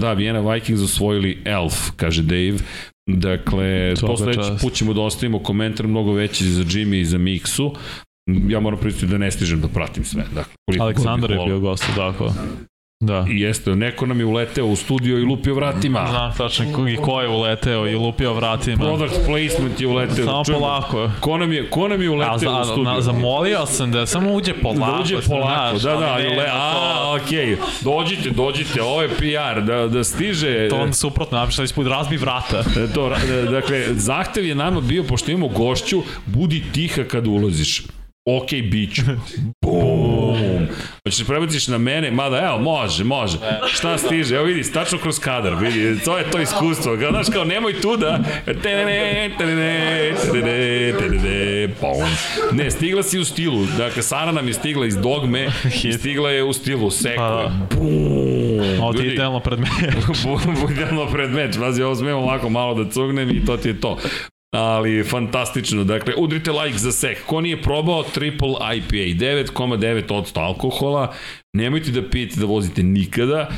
da, 0.01 0.13
Vienna 0.13 0.53
Vikings 0.53 0.83
osvojili 0.83 1.43
Elf, 1.45 1.91
kaže 1.97 2.23
Dave. 2.23 2.59
Dakle, 3.07 3.97
sledeći 3.97 4.51
put 4.61 4.73
ćemo 4.73 4.93
da 4.93 5.01
ostavimo 5.01 5.39
komentar 5.39 5.87
mnogo 5.87 6.13
veći 6.13 6.45
za 6.45 6.65
Jimmy 6.65 7.01
i 7.01 7.05
za 7.05 7.19
Miksu. 7.19 7.75
Ja 8.49 8.61
moram 8.61 8.81
pristiti 8.81 9.07
da 9.07 9.19
ne 9.19 9.31
stižem 9.31 9.61
da 9.61 9.69
pratim 9.69 10.05
sve. 10.05 10.25
Dakle, 10.35 10.53
Aleksandar 10.81 11.31
je 11.31 11.39
bio 11.47 11.61
gost, 11.61 11.85
tako. 11.97 12.33
Da. 13.01 13.27
I 13.31 13.41
jeste, 13.41 13.77
neko 13.77 14.07
nam 14.07 14.21
je 14.21 14.27
uleteo 14.27 14.67
u 14.67 14.77
studio 14.77 15.19
i 15.19 15.23
lupio 15.23 15.55
vratima. 15.55 16.07
Znam 16.11 16.33
tačno 16.33 16.73
ko, 16.73 16.89
i 16.89 16.97
ko 16.97 17.21
je 17.21 17.29
uleteo 17.29 17.87
i 17.87 17.95
lupio 17.95 18.35
vratima. 18.35 18.77
Product 18.77 19.15
placement 19.27 19.81
je 19.81 19.87
uleteo. 19.87 20.25
Samo 20.25 20.45
Čujemo, 20.45 20.61
polako. 20.61 21.11
Ko 21.21 21.39
nam 21.39 21.53
je, 21.53 21.71
ko 21.71 21.89
nam 21.89 22.03
je 22.03 22.09
A, 22.09 22.13
uleteo 22.13 22.39
za, 22.39 22.61
u 22.61 22.65
studio? 22.65 22.83
na, 22.85 23.01
zamolio 23.01 23.67
sam 23.67 23.93
da 23.93 24.07
samo 24.07 24.33
uđe 24.33 24.55
polako. 24.55 24.93
Da 24.93 25.01
uđe 25.01 25.17
polako, 25.29 25.79
znaš, 25.79 25.83
da, 25.83 26.01
da, 26.01 26.19
ne, 26.19 26.29
le, 26.29 26.47
a, 26.53 27.17
okej, 27.17 27.57
dođite, 27.81 28.31
dođite, 28.31 28.83
ovo 28.83 29.03
je 29.03 29.09
PR, 29.09 29.63
da, 29.63 29.87
da 29.89 30.05
stiže... 30.05 30.69
To 30.69 30.77
on 30.77 30.93
suprotno 30.93 31.39
napišali 31.39 31.65
ispod 31.65 31.87
razbi 31.87 32.17
vrata. 32.17 32.59
E, 32.59 32.93
To, 32.95 33.09
ra- 33.09 33.51
dakle, 33.51 33.85
zahtev 33.91 34.47
je 34.47 34.55
nama 34.55 34.81
bio, 34.81 35.03
pošto 35.05 35.31
imamo 35.31 35.49
gošću, 35.49 36.03
budi 36.27 36.63
tiha 36.73 37.05
kad 37.05 37.27
ulaziš. 37.27 37.83
Ok, 38.27 38.51
bit 38.71 38.95
ću. 38.95 39.03
Bum. 39.65 39.90
Hoćeš 41.05 41.27
prebaciš 41.27 41.69
na 41.69 41.79
mene, 41.79 42.11
mada 42.11 42.39
evo, 42.39 42.59
može, 42.59 43.05
može. 43.05 43.39
Šta 43.73 43.99
stiže? 43.99 44.37
Evo 44.37 44.45
vidi, 44.45 44.65
stačno 44.65 44.99
kroz 44.99 45.19
kadar, 45.19 45.55
vidi, 45.55 46.01
to 46.05 46.19
je 46.19 46.31
to 46.31 46.41
iskustvo. 46.41 46.97
Kao, 47.01 47.11
znaš, 47.11 47.27
kao, 47.33 47.45
nemoj 47.45 47.81
tu 47.81 47.97
da... 47.97 48.19
Tenene, 48.63 49.31
tenene, 49.39 50.13
tenene, 50.33 50.93
tenene, 50.99 51.69
bum. 51.81 52.09
Ne, 52.53 52.71
stigla 52.71 53.03
si 53.03 53.19
u 53.19 53.25
stilu. 53.25 53.67
Dakle, 53.79 54.03
Sara 54.03 54.33
nam 54.33 54.49
je 54.49 54.55
stigla 54.55 54.87
iz 54.87 54.97
dogme 54.97 55.49
i 55.85 55.93
stigla 55.93 56.31
je 56.31 56.45
u 56.45 56.53
stilu 56.53 56.91
seko. 56.91 57.17
Pa 57.17 57.29
da. 57.29 57.53
Ovo 58.83 58.93
ti 58.93 59.05
je 59.05 59.15
idealno 59.15 59.41
pred 59.41 59.59
mene. 59.59 59.93
Budemo 60.67 61.07
pred 61.13 61.31
meč. 61.31 61.59
Pazi, 61.59 61.83
ovo 61.83 61.95
smemo 61.95 62.19
ovako 62.19 62.49
malo 62.49 62.75
da 62.75 62.91
cugnem 62.91 63.31
i 63.31 63.45
to 63.45 63.57
ti 63.57 63.69
je 63.69 63.81
to. 63.81 63.99
Ali 64.51 65.05
fantastično. 65.05 65.85
Dakle, 65.85 66.15
udrite 66.17 66.53
like 66.53 66.79
za 66.79 66.93
sek. 66.93 67.19
Ko 67.27 67.41
nije 67.41 67.63
probao 67.63 68.03
Triple 68.03 68.55
IPA 68.77 69.25
9,9% 69.25 70.39
alkohola, 70.41 71.15
nemojte 71.53 71.91
da 71.91 72.11
pijete 72.11 72.41
da 72.41 72.47
vozite 72.47 72.83
nikada, 72.83 73.49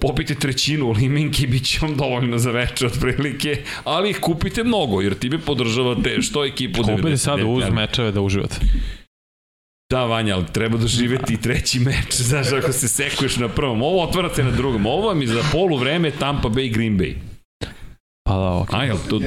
popite 0.00 0.34
trećinu 0.34 0.90
limenke 0.90 1.42
i 1.42 1.46
bit 1.46 1.64
će 1.64 1.78
vam 1.82 1.96
dovoljno 1.96 2.38
za 2.38 2.50
večer 2.50 2.86
otprilike, 2.86 3.62
ali 3.84 4.10
ih 4.10 4.18
kupite 4.20 4.64
mnogo, 4.64 5.00
jer 5.00 5.14
time 5.14 5.38
podržavate 5.38 6.22
što 6.22 6.44
ekipu 6.44 6.82
Kupite 6.82 7.16
sad 7.16 7.40
99. 7.40 7.44
uz 7.46 7.64
mečeve 7.72 8.12
da 8.12 8.20
uživate. 8.20 8.56
Da, 9.90 10.04
Vanja, 10.04 10.34
ali 10.34 10.44
treba 10.52 10.78
doživeti 10.78 11.34
i 11.34 11.40
treći 11.40 11.80
meč, 11.80 12.14
znaš, 12.30 12.52
ako 12.52 12.72
se 12.72 12.88
sekuješ 12.88 13.36
na 13.36 13.48
prvom. 13.48 13.82
Ovo 13.82 14.02
otvarate 14.02 14.44
na 14.44 14.50
drugom. 14.50 14.86
Ovo 14.86 15.06
vam 15.08 15.20
je 15.20 15.26
za 15.26 15.42
polu 15.52 15.76
vreme 15.76 16.10
Tampa 16.10 16.48
Bay 16.48 16.72
Green 16.74 16.98
Bay. 16.98 17.14
Pa 18.24 18.34
da, 18.34 18.50
ok. 18.50 18.74
A, 18.74 18.84
jel 18.84 18.96
to 19.10 19.20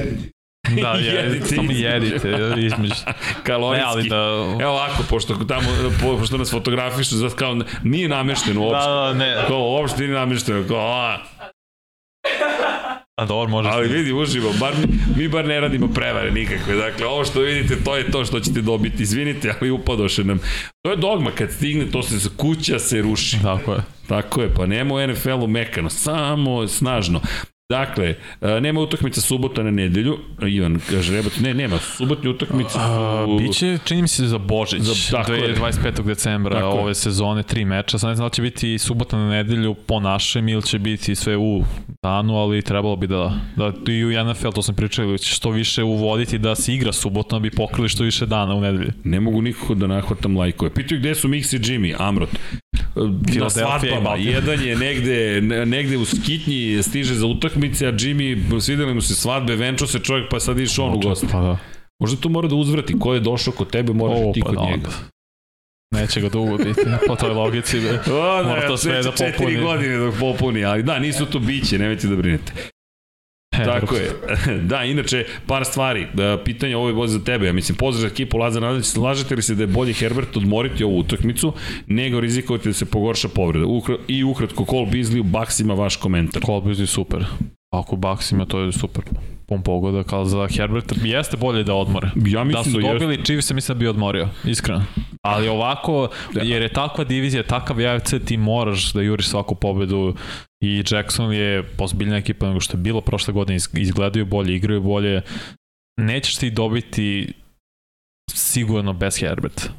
Da, 0.81 0.91
jedite, 1.21 1.45
samo 1.55 1.71
jedite 1.71 2.31
između. 2.57 2.93
Ne, 3.07 3.13
kalorijski? 3.43 3.87
ali 3.89 4.09
da... 4.09 4.15
Evo 4.61 4.71
ovako, 4.71 5.03
pošto, 5.09 5.35
tamo, 5.35 5.67
po- 6.01 6.17
pošto 6.17 6.37
nas 6.37 6.51
fotografišu, 6.51 7.15
zato 7.15 7.35
kao 7.35 7.57
nije 7.83 8.09
namešteno 8.09 8.59
Da, 8.59 8.65
uopšte. 8.67 8.89
da, 8.89 9.13
ne. 9.13 9.35
Kao, 9.47 9.59
uopšte 9.71 10.01
nije 10.03 10.13
namešteno. 10.13 10.63
Kao, 10.67 10.77
a, 10.79 11.17
A 13.21 13.25
dobro, 13.25 13.51
može 13.51 13.69
ali 13.69 13.87
vidi, 13.87 14.13
uživo, 14.13 14.53
bar, 14.59 14.73
mi, 14.77 14.87
mi 15.17 15.27
bar 15.27 15.45
ne 15.45 15.59
radimo 15.59 15.87
prevare 15.87 16.31
nikakve. 16.31 16.75
Dakle, 16.75 17.05
ovo 17.05 17.25
što 17.25 17.39
vidite, 17.39 17.83
to 17.83 17.97
je 17.97 18.11
to 18.11 18.25
što 18.25 18.39
ćete 18.39 18.61
dobiti. 18.61 19.03
Izvinite, 19.03 19.53
ali 19.61 19.71
upadoše 19.71 20.23
nam. 20.23 20.39
To 20.81 20.91
je 20.91 20.97
dogma, 20.97 21.31
kad 21.31 21.51
stigne, 21.51 21.91
to 21.91 22.03
se 22.03 22.29
kuća 22.37 22.79
se 22.79 23.01
ruši. 23.01 23.37
Tako 23.43 23.73
je. 23.73 23.79
Tako 24.07 24.41
je, 24.41 24.53
pa 24.53 24.65
nema 24.65 24.93
u 24.95 25.07
NFL-u 25.07 25.47
mekano, 25.47 25.89
samo 25.89 26.67
snažno. 26.67 27.21
Dakle, 27.69 28.15
e, 28.41 28.61
nema 28.61 28.79
utakmica 28.81 29.21
subota 29.21 29.63
na 29.63 29.71
nedelju. 29.71 30.17
Ivan 30.47 30.79
kaže, 30.89 31.21
ne, 31.41 31.53
nema, 31.53 31.77
subotnje 31.77 32.29
utakmice. 32.29 32.77
A, 32.79 33.25
biće, 33.39 33.77
čini 33.85 34.01
mi 34.01 34.07
se, 34.07 34.27
za 34.27 34.37
Božić, 34.37 34.81
Za- 34.81 35.17
je. 35.33 35.55
25. 35.55 36.03
decembra 36.03 36.55
Tako 36.59 36.67
je. 36.67 36.81
ove 36.81 36.95
sezone, 36.95 37.43
tri 37.43 37.65
meča. 37.65 37.97
Sad 37.97 38.09
ne 38.09 38.15
znam 38.15 38.25
da 38.25 38.33
će 38.33 38.41
biti 38.41 38.77
subota 38.77 39.17
na 39.17 39.29
nedelju 39.29 39.73
po 39.73 39.99
našem 39.99 40.49
ili 40.49 40.61
će 40.61 40.79
biti 40.79 41.15
sve 41.15 41.37
u 41.37 41.63
danu, 42.03 42.35
ali 42.37 42.61
trebalo 42.61 42.95
bi 42.95 43.07
da, 43.07 43.33
da 43.55 43.91
i 43.91 44.05
u 44.05 44.23
NFL, 44.25 44.49
to 44.49 44.61
sam 44.61 44.75
pričali, 44.75 45.19
će 45.19 45.35
što 45.35 45.49
više 45.49 45.83
uvoditi 45.83 46.37
da 46.37 46.55
se 46.55 46.73
igra 46.73 46.91
subotno, 46.91 47.39
da 47.39 47.43
bi 47.43 47.51
pokrili 47.51 47.89
što 47.89 48.03
više 48.03 48.25
dana 48.25 48.55
u 48.55 48.61
nedelji. 48.61 48.91
Ne 49.03 49.19
mogu 49.19 49.41
nikako 49.41 49.75
da 49.75 49.87
nahvatam 49.87 50.37
lajkove. 50.37 50.73
Pitaju 50.73 50.99
gde 50.99 51.15
su 51.15 51.27
Mix 51.27 51.55
i 51.55 51.59
Jimmy, 51.59 51.95
Amrot. 51.99 52.29
Na 52.95 53.03
i 53.29 53.49
svadbama. 53.49 53.69
Baltimore. 54.01 54.21
Jedan 54.21 54.61
je 54.65 54.75
negde, 54.75 55.41
ne- 55.41 55.65
negde 55.65 55.97
u 55.97 56.05
skitnji 56.05 56.83
stiže 56.83 57.13
za 57.13 57.25
utakmice, 57.55 57.87
a 57.87 57.91
Jimmy, 57.91 58.61
svideli 58.61 58.93
mu 58.93 59.01
se 59.01 59.15
svadbe, 59.15 59.55
venčao 59.55 59.87
se 59.87 59.99
čovjek, 59.99 60.29
pa 60.29 60.39
sad 60.39 60.59
išao 60.59 60.85
on 60.85 60.93
u 60.93 60.99
goste. 60.99 61.27
Pa 61.31 61.41
da. 61.41 61.57
Možda 61.99 62.21
to 62.21 62.29
mora 62.29 62.47
da 62.47 62.55
uzvrati. 62.55 62.99
Ko 62.99 63.13
je 63.13 63.19
došao 63.19 63.53
kod 63.53 63.69
tebe, 63.69 63.93
moraš 63.93 64.19
O, 64.19 64.31
ti 64.33 64.39
pa 64.41 64.49
kod 64.49 64.55
da, 64.55 64.65
njega. 64.65 64.89
Neće 65.91 66.21
ga 66.21 66.29
dugo 66.29 66.57
biti, 66.57 66.81
po 67.07 67.15
toj 67.15 67.29
logici. 67.29 67.77
O, 68.11 68.43
ne, 68.43 68.49
Mora 68.49 68.67
to 68.67 68.77
sve 68.77 69.03
da 69.03 69.11
četiri 69.11 69.33
popuni. 69.37 69.61
godine 69.61 69.97
dok 69.97 70.15
popuni, 70.19 70.65
ali 70.65 70.83
da, 70.83 70.99
nisu 70.99 71.25
to 71.25 71.39
biće, 71.39 71.79
nemojte 71.79 72.07
da 72.07 72.15
brinete. 72.15 72.53
E, 73.61 73.65
Tako 73.65 73.95
je. 73.95 74.11
Da, 74.71 74.83
inače, 74.83 75.25
par 75.47 75.65
stvari. 75.65 76.07
Da, 76.13 76.41
Pitanje 76.45 76.75
ovo 76.77 76.87
je 76.87 76.93
bolje 76.93 77.09
za 77.09 77.23
tebe. 77.23 77.45
Ja 77.45 77.53
mislim, 77.53 77.77
pozdrav 77.77 78.01
za 78.01 78.07
ekipu 78.07 78.37
Lazar 78.37 78.61
Nadalić. 78.61 78.85
Slažete 78.85 79.35
li 79.35 79.41
se 79.41 79.55
da 79.55 79.63
je 79.63 79.67
bolje 79.67 79.93
Herbert 79.93 80.37
odmoriti 80.37 80.83
ovu 80.83 80.99
utakmicu 80.99 81.53
nego 81.87 82.19
rizikovati 82.19 82.69
da 82.69 82.73
se 82.73 82.85
pogorša 82.85 83.27
povreda? 83.27 83.65
Ukra 83.65 83.95
I 84.07 84.23
ukratko, 84.23 84.65
Cole 84.65 84.87
Beasley 84.91 85.19
u 85.19 85.23
Baksima 85.23 85.73
vaš 85.73 85.95
komentar. 85.95 86.41
Colby 86.41 86.79
je 86.79 86.87
super. 86.87 87.25
Ako 87.71 87.99
ima, 88.31 88.45
to 88.45 88.59
je 88.59 88.71
super. 88.71 89.03
Pun 89.47 89.61
pogoda, 89.61 90.03
kao 90.03 90.25
za 90.25 90.47
Herberta. 90.47 90.95
Jeste 91.03 91.37
bolje 91.37 91.63
da 91.63 91.73
odmore. 91.73 92.07
Ja 92.17 92.31
Da 92.33 92.43
mislim 92.43 92.63
su 92.65 92.81
da, 92.81 92.87
dobili 92.87 93.23
Chiefs, 93.23 93.51
mislim 93.51 93.75
da 93.75 93.79
bi 93.79 93.87
odmorio, 93.87 94.29
iskreno. 94.45 94.83
Ali 95.21 95.47
ovako, 95.47 96.07
jer 96.33 96.61
je 96.61 96.69
takva 96.69 97.03
divizija, 97.03 97.43
takav 97.43 97.77
AFC, 97.79 98.13
ti 98.25 98.37
moraš 98.37 98.93
da 98.93 99.01
juriš 99.01 99.27
svaku 99.27 99.55
pobedu 99.55 100.15
i 100.63 100.83
Jackson 100.91 101.33
je 101.33 101.63
pozbiljna 101.67 102.17
ekipa 102.17 102.47
nego 102.47 102.59
što 102.59 102.77
je 102.77 102.81
bilo 102.81 103.01
prošle 103.01 103.33
godine, 103.33 103.55
iz- 103.55 103.69
izgledaju 103.73 104.25
bolje, 104.25 104.55
igraju 104.55 104.81
bolje. 104.81 105.21
Nećeš 105.99 106.35
ti 106.35 106.49
dobiti 106.51 107.33
sigurno 108.31 108.93
bez 108.93 109.19
Herbert. 109.19 109.69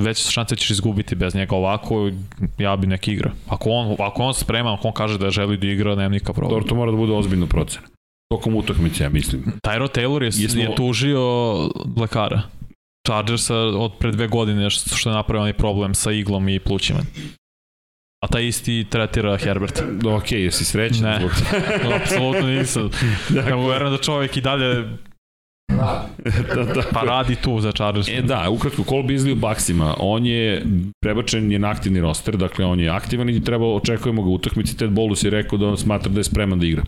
Veće 0.00 0.30
šanse 0.30 0.54
da 0.54 0.58
ćeš 0.58 0.70
izgubiti 0.70 1.14
bez 1.14 1.34
njega 1.34 1.56
ovako, 1.56 2.10
ja 2.58 2.76
bi 2.76 2.86
neki 2.86 3.12
igra. 3.12 3.30
Ako 3.48 3.70
on, 3.70 3.96
ako 3.98 4.22
on 4.22 4.34
spreman, 4.34 4.74
ako 4.74 4.88
on 4.88 4.94
kaže 4.94 5.18
da 5.18 5.30
želi 5.30 5.56
da 5.56 5.66
igra, 5.66 5.94
nema 5.94 6.08
nikakav 6.08 6.34
problem. 6.34 6.50
Dobro, 6.50 6.68
to 6.68 6.74
mora 6.74 6.90
da 6.90 6.96
bude 6.96 7.12
ozbiljno 7.12 7.46
procena. 7.46 7.86
Tokom 8.28 8.56
utakmice, 8.56 9.04
ja 9.04 9.08
mislim. 9.10 9.42
Tyro 9.62 9.88
Taylor 9.88 10.22
je, 10.22 10.30
Jesmo- 10.30 10.60
je 10.60 10.74
tužio 10.76 11.20
lekara. 11.96 12.42
Chargersa 13.08 13.56
od 13.56 13.92
pre 13.98 14.10
dve 14.12 14.28
godine 14.28 14.70
što 14.70 15.10
je 15.10 15.14
napravio 15.14 15.40
onaj 15.40 15.52
problem 15.52 15.94
sa 15.94 16.12
iglom 16.12 16.48
i 16.48 16.58
plućima. 16.58 16.98
A 18.24 18.28
taj 18.28 18.46
isti 18.46 18.86
tretira 18.90 19.36
Herbert. 19.36 19.82
Ok, 20.06 20.32
jesi 20.32 20.64
srećan? 20.64 21.02
Ne. 21.02 21.20
Apsolutno 22.02 22.46
nisam. 22.46 22.90
Ja 23.48 23.56
mu 23.56 23.66
verujem 23.68 23.92
da 23.92 24.02
čovjek 24.02 24.36
i 24.36 24.40
dalje 24.40 24.74
da, 26.54 26.64
da. 26.74 26.82
pa 26.92 27.00
radi 27.00 27.36
tu 27.36 27.60
za 27.60 27.72
Chargers. 27.72 28.08
E 28.08 28.22
da, 28.22 28.50
ukratko, 28.50 28.82
Cole 28.84 29.02
Beasley 29.02 29.32
u 29.32 29.36
Baksima, 29.36 29.94
on 29.98 30.26
je 30.26 30.62
prebačen 31.02 31.52
je 31.52 31.58
na 31.58 31.68
aktivni 31.68 32.00
roster, 32.00 32.36
dakle 32.36 32.64
on 32.64 32.80
je 32.80 32.88
aktivan 32.88 33.28
i 33.28 33.44
treba, 33.44 33.66
očekujemo 33.66 34.22
ga 34.22 34.28
u 34.28 34.34
utakmici, 34.34 34.76
Ted 34.76 34.90
Bolus 34.90 35.24
je 35.24 35.30
rekao 35.30 35.58
da 35.58 35.66
on 35.66 35.76
smatra 35.76 36.12
da 36.12 36.20
je 36.20 36.24
spreman 36.24 36.58
da 36.58 36.66
igra. 36.66 36.82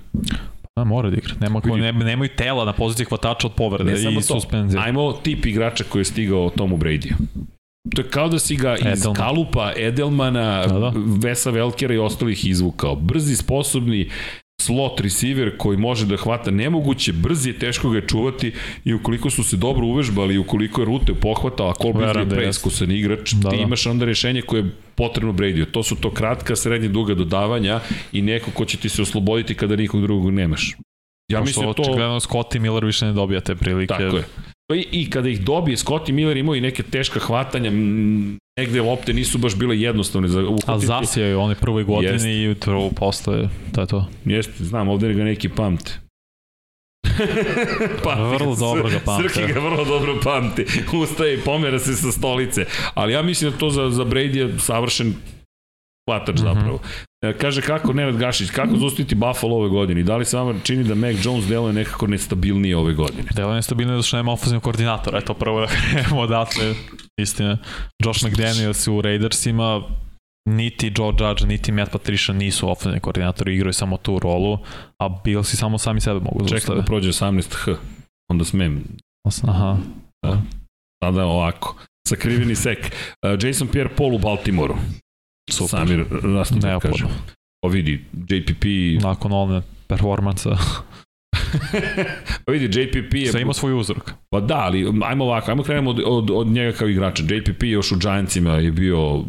Da, 0.79 0.85
mora 0.85 1.11
da 1.11 1.17
igra. 1.17 1.35
Nema, 1.41 1.61
ko, 1.61 1.69
Vidi. 1.75 1.81
ne, 1.81 1.93
nemaju 1.93 2.31
tela 2.37 2.65
na 2.65 2.73
poziciji 2.73 3.07
hvatača 3.07 3.47
od 3.47 3.55
povrede 3.55 3.93
Ne 3.93 4.13
i 4.19 4.23
suspenzije. 4.23 4.83
Ajmo 4.83 5.13
tip 5.13 5.47
igrača 5.47 5.85
koji 5.89 6.01
je 6.01 6.05
stigao 6.05 6.51
Tomu 6.51 6.77
Brady. 6.77 7.13
To 7.95 8.03
je 8.03 8.09
kao 8.09 8.29
da 8.29 8.39
si 8.39 8.57
ga 8.57 8.77
iz 8.77 8.87
Edelman. 8.87 9.15
kalupa 9.15 9.73
Edelmana, 9.77 10.67
Da, 10.67 10.79
da. 10.79 10.93
Vesa 11.23 11.51
Velkera 11.51 11.95
i 11.95 11.99
ostalih 11.99 12.47
izvukao. 12.47 12.97
Brzi, 12.97 13.37
sposobni, 13.37 14.11
slot 14.63 15.01
receiver 15.01 15.57
koji 15.57 15.79
može 15.79 16.07
da 16.07 16.17
hvata 16.17 16.51
nemoguće, 16.51 17.13
brzi 17.13 17.51
je, 17.51 17.59
teško 17.59 17.91
ga 17.91 17.97
je 17.99 18.07
čuvati 18.07 18.53
i 18.85 18.95
ukoliko 18.95 19.31
su 19.31 19.45
se 19.45 19.57
dobro 19.57 19.87
uvežbali 19.87 20.35
i 20.35 20.39
ukoliko 20.39 20.81
je 20.81 20.85
rute 20.85 21.15
pohvatao, 21.15 21.69
a 21.69 21.75
Cole 21.75 21.93
Beasley 21.93 22.17
je 22.17 22.23
jeste. 22.23 22.37
preiskusan 22.37 22.91
igrač, 22.91 23.33
Da, 23.33 23.51
ti 23.51 23.57
da. 23.57 23.63
imaš 23.63 23.87
onda 23.87 24.05
rešenje 24.05 24.43
koje 24.43 24.61
je 24.61 24.71
potrebno 24.95 25.33
Brady. 25.33 25.71
To 25.71 25.83
su 25.83 25.97
to 25.97 26.11
kratka, 26.11 26.57
srednje, 26.57 26.89
duga 26.89 27.15
dodavanja 27.15 27.81
i 28.13 28.23
neko 28.23 28.51
ko 28.51 28.65
će 28.65 28.77
ti 28.77 28.89
se 28.89 29.03
osloboditi 29.03 29.55
kada 29.55 29.77
nikog 29.77 30.03
drugog 30.03 30.31
nemaš. 30.33 30.77
Ja 31.29 31.41
mislim 31.41 31.67
da 31.67 31.73
to... 31.73 31.83
Očigledno 31.83 32.21
Scotty 32.21 32.59
Miller 32.59 32.85
više 32.85 33.07
ne 33.07 33.13
dobija 33.13 33.41
te 33.41 33.55
prilike. 33.55 33.95
Tako 33.95 34.17
je. 34.17 34.25
Pa 34.69 34.75
I, 34.75 34.87
I 34.93 35.11
kada 35.11 35.29
ih 35.29 35.41
dobije, 35.41 35.77
Scotty 35.77 36.13
Miller 36.13 36.37
imao 36.37 36.55
i 36.55 36.61
neke 36.61 36.83
teška 36.83 37.21
hvatanja, 37.21 37.71
negde 38.59 38.83
lopte 38.83 39.13
nisu 39.13 39.39
baš 39.39 39.57
bile 39.57 39.81
jednostavne 39.81 40.29
za 40.29 40.41
A 40.41 40.43
uhvatiti. 40.43 40.87
zasijao 40.87 41.29
je 41.29 41.37
u 41.37 41.41
onoj 41.41 41.55
prvoj 41.55 41.85
godini 41.85 42.13
Jeste. 42.13 42.31
i 42.31 42.51
u 42.51 42.91
posle, 42.91 43.49
to 43.75 43.81
je 43.81 43.87
to. 43.87 44.07
Jeste, 44.25 44.65
znam, 44.65 44.89
ovde 44.89 45.15
ga 45.15 45.25
neki 45.25 45.49
pamte. 45.49 46.01
pamti 48.05 48.37
Vrlo 48.37 48.57
dobro 48.67 48.91
ga 48.91 49.01
pamte. 49.05 49.29
Srki 49.29 49.53
ga 49.53 49.61
vrlo 49.61 49.85
dobro 49.85 50.21
pamti. 50.25 50.65
Ustaje 50.93 51.35
i 51.35 51.41
pomera 51.41 51.79
se 51.79 51.95
sa 51.95 52.13
stolice. 52.13 52.67
Ali 52.95 53.13
ja 53.13 53.23
mislim 53.23 53.51
da 53.51 53.59
to 53.59 53.71
za, 53.71 53.91
za 53.91 54.05
Brady 54.05 54.37
je 54.37 54.59
savršen 54.59 55.15
hvatač 56.09 56.35
Mhm. 56.35 56.45
zapravo. 56.45 56.79
E, 57.23 57.33
Kaže 57.33 57.63
kako 57.63 57.93
Nenad 57.93 58.17
Gašić, 58.17 58.51
kako 58.51 58.77
zaustaviti 58.77 59.15
Buffalo 59.15 59.57
ove 59.57 59.69
godine? 59.69 60.03
Da 60.03 60.17
li 60.17 60.25
se 60.25 60.37
vama 60.37 60.55
čini 60.61 60.85
da 60.85 60.95
Mac 60.95 61.17
Jones 61.23 61.47
deluje 61.47 61.73
nekako 61.73 62.07
nestabilnije 62.07 62.77
ove 62.77 62.95
godine? 62.95 63.29
Delo 63.35 63.55
je 63.55 63.63
stabilno 63.63 63.93
zato 63.93 64.03
što 64.03 64.17
nema 64.17 64.33
ofenzivnog 64.33 64.63
koordinatora, 64.63 65.19
eto 65.19 65.35
prvo 65.35 65.61
da 65.61 65.67
krenemo 65.67 66.21
odatle, 66.21 66.75
istina. 67.17 67.59
Josh 67.99 68.25
McDaniels 68.25 68.89
u 68.89 69.03
Raidersima 69.03 69.83
niti 70.49 70.93
Joe 70.97 71.13
Judge, 71.21 71.47
niti 71.47 71.73
Matt 71.73 71.93
Patricia 71.93 72.35
nisu 72.35 72.71
ofenzivni 72.71 73.01
koordinatori, 73.01 73.55
igraju 73.55 73.73
samo 73.73 73.97
tu 73.97 74.19
rolu, 74.19 74.59
a 74.99 75.09
Billsi 75.25 75.57
samo 75.57 75.79
sami 75.79 76.01
sebe 76.01 76.21
mogu 76.21 76.39
zaustave. 76.39 76.61
Čekaj 76.61 76.77
da 76.77 76.83
prođe 76.83 77.09
18H, 77.09 77.77
onda 78.31 78.45
smem. 78.45 78.85
Aha. 79.43 79.77
Da. 80.27 80.43
Sada 81.05 81.25
ovako. 81.25 81.77
Sakriveni 82.09 82.55
sek. 82.55 82.79
Uh, 82.79 83.45
Jason 83.45 83.69
Pierre-Paul 83.69 84.15
u 84.15 84.19
Baltimoru. 84.19 84.75
Super. 85.49 85.69
Samir 85.69 86.05
Rastom 86.23 86.61
kaže. 86.61 87.05
O 87.63 87.69
vidi, 87.69 88.05
JPP... 88.29 88.65
Nakon 89.03 89.33
one 89.33 89.63
performansa. 89.87 90.51
pa 92.45 92.53
vidi, 92.53 92.81
JPP 92.81 93.15
je... 93.15 93.33
Sve 93.33 93.43
ima 93.43 93.53
svoj 93.53 93.81
uzrok. 93.81 94.13
Pa 94.31 94.41
da, 94.41 94.57
ali 94.57 94.93
ajmo 95.05 95.25
ovako, 95.25 95.51
ajmo 95.51 95.63
krenemo 95.63 95.91
od, 95.91 96.01
od, 96.07 96.31
od 96.31 96.47
njega 96.47 96.73
kao 96.73 96.89
igrača. 96.89 97.23
JPP 97.23 97.63
još 97.63 97.93
u 97.93 97.97
Giantsima 97.99 98.53
je 98.53 98.73
bio 98.73 99.25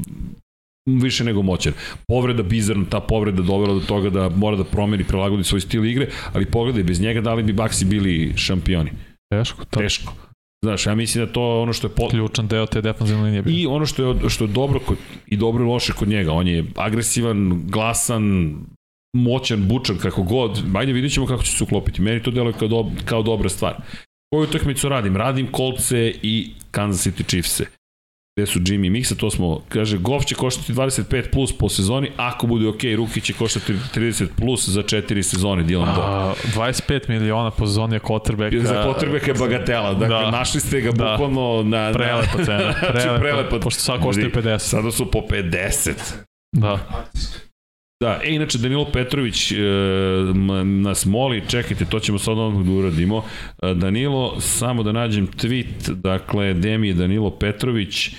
više 0.85 1.23
nego 1.23 1.41
moćan. 1.41 1.73
Povreda 2.07 2.43
bizarna, 2.43 2.85
ta 2.89 2.99
povreda 2.99 3.41
dovela 3.41 3.73
do 3.73 3.79
toga 3.79 4.09
da 4.09 4.29
mora 4.29 4.57
da 4.57 4.63
promeni, 4.63 5.03
prilagodi 5.03 5.43
svoj 5.43 5.61
stil 5.61 5.85
igre, 5.85 6.07
ali 6.33 6.45
pogledaj, 6.45 6.83
bez 6.83 7.01
njega 7.01 7.21
da 7.21 7.33
li 7.33 7.43
bi 7.43 7.53
Baxi 7.53 7.85
bili 7.85 8.33
šampioni? 8.37 8.91
Teško. 9.29 9.65
To. 9.65 9.79
Teško. 9.79 10.13
Znaš, 10.65 10.85
ja 10.85 10.95
mislim 10.95 11.25
da 11.25 11.31
to 11.31 11.61
ono 11.61 11.73
što 11.73 11.87
je... 11.87 11.91
Po... 11.95 12.07
Ključan 12.07 12.47
deo 12.47 12.65
te 12.65 12.81
defensivne 12.81 13.23
linije. 13.23 13.41
Bio. 13.41 13.53
I 13.53 13.65
ono 13.65 13.85
što 13.85 14.03
je, 14.03 14.29
što 14.29 14.43
je 14.43 14.47
dobro 14.47 14.79
kod, 14.79 14.97
i 15.27 15.37
dobro 15.37 15.63
i 15.63 15.67
loše 15.67 15.93
kod 15.93 16.07
njega. 16.07 16.31
On 16.31 16.47
je 16.47 16.65
agresivan, 16.75 17.63
glasan, 17.67 18.55
moćan, 19.15 19.67
bučan, 19.67 19.97
kako 19.97 20.23
god. 20.23 20.63
Ajde, 20.75 20.93
vidit 20.93 21.13
ćemo 21.13 21.25
kako 21.25 21.43
će 21.43 21.51
se 21.51 21.63
uklopiti. 21.63 22.01
Meni 22.01 22.23
to 22.23 22.31
deluje 22.31 22.53
kao, 22.53 22.67
do, 22.67 22.85
kao 23.05 23.23
dobra 23.23 23.49
stvar. 23.49 23.75
Koju 24.33 24.43
utakmicu 24.43 24.89
radim? 24.89 25.17
Radim 25.17 25.51
kolce 25.51 26.13
i 26.21 26.51
Kansas 26.71 27.07
City 27.07 27.23
Chiefs-e 27.27 27.78
gde 28.39 28.45
su 28.45 28.59
Jimmy 28.59 28.89
Mixa, 28.89 29.15
to 29.15 29.31
smo, 29.31 29.61
kaže, 29.69 29.97
Goff 29.97 30.25
će 30.25 30.35
koštati 30.35 30.73
25 30.73 31.31
plus 31.31 31.57
po 31.57 31.69
sezoni, 31.69 32.11
ako 32.17 32.47
bude 32.47 32.67
ok, 32.67 32.81
Ruki 32.97 33.21
će 33.21 33.33
koštati 33.33 33.73
30 33.95 34.27
plus 34.37 34.69
za 34.69 34.83
4 34.83 35.21
sezone, 35.21 35.63
Dylan 35.63 35.95
Dog. 35.95 36.35
25 36.55 37.09
miliona 37.09 37.51
po 37.51 37.67
sezoni 37.67 37.95
je 37.95 37.99
quarterbacka. 37.99 38.63
Za 38.63 38.83
quarterbacka 38.83 39.27
je 39.27 39.33
bagatela, 39.33 39.93
dakle, 39.93 40.07
da. 40.07 40.31
našli 40.31 40.61
ste 40.61 40.81
ga 40.81 40.91
da. 40.91 41.11
bukvalno 41.11 41.63
na... 41.63 41.91
Prelepa 41.93 42.43
cena, 42.45 42.73
znači, 42.79 42.91
prelepa, 42.91 43.19
prelepa, 43.19 43.59
pošto 43.59 43.81
sad 43.81 44.01
koštaju 44.01 44.31
50. 44.31 44.57
Sada 44.59 44.91
su 44.91 45.11
po 45.11 45.19
50. 45.19 45.93
Da. 46.51 46.79
Da, 48.03 48.19
e, 48.23 48.35
inače 48.35 48.57
Danilo 48.57 48.85
Petrović 48.85 49.51
e, 49.51 49.55
nas 50.65 51.05
moli, 51.05 51.43
čekajte, 51.47 51.85
to 51.85 51.99
ćemo 51.99 52.19
sad 52.19 52.37
odmah 52.37 52.65
da 52.65 52.71
uradimo. 52.71 53.23
E, 53.61 53.73
Danilo, 53.73 54.41
samo 54.41 54.83
da 54.83 54.91
nađem 54.91 55.27
tweet, 55.27 55.93
dakle, 55.93 56.53
Demi 56.53 56.93
Danilo 56.93 57.29
Petrović, 57.29 58.09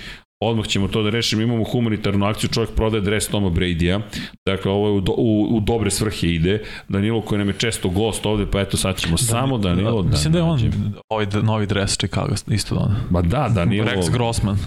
odmah 0.43 0.67
ćemo 0.67 0.87
to 0.87 1.03
da 1.03 1.09
rešimo, 1.09 1.41
imamo 1.41 1.63
humanitarnu 1.63 2.25
akciju, 2.25 2.49
čovjek 2.49 2.71
prodaje 2.75 3.01
dres 3.01 3.27
Toma 3.27 3.49
Brady-a, 3.49 4.01
dakle 4.45 4.71
ovo 4.71 4.87
je 4.87 4.93
u, 4.93 5.01
do, 5.01 5.11
u, 5.17 5.47
u 5.51 5.59
dobre 5.59 5.91
svrhe 5.91 6.27
ide, 6.27 6.63
Danilo 6.89 7.21
koji 7.21 7.39
nam 7.39 7.47
je 7.47 7.53
često 7.57 7.89
gost 7.89 8.25
ovde, 8.25 8.45
pa 8.51 8.61
eto 8.61 8.77
sad 8.77 8.97
ćemo 8.97 9.11
da, 9.11 9.17
samo 9.17 9.57
Danilo 9.57 10.01
da, 10.01 10.07
da 10.07 10.11
Mislim 10.11 10.33
da 10.33 10.39
je 10.39 10.43
on 10.43 10.59
ovaj 11.09 11.25
novi 11.43 11.65
dres 11.65 11.97
Chicago 11.97 12.35
isto 12.47 12.75
da 12.75 12.95
Ba 13.09 13.21
da, 13.21 13.49
Danilo. 13.55 13.87
Rex 13.87 14.11
Grossman. 14.11 14.57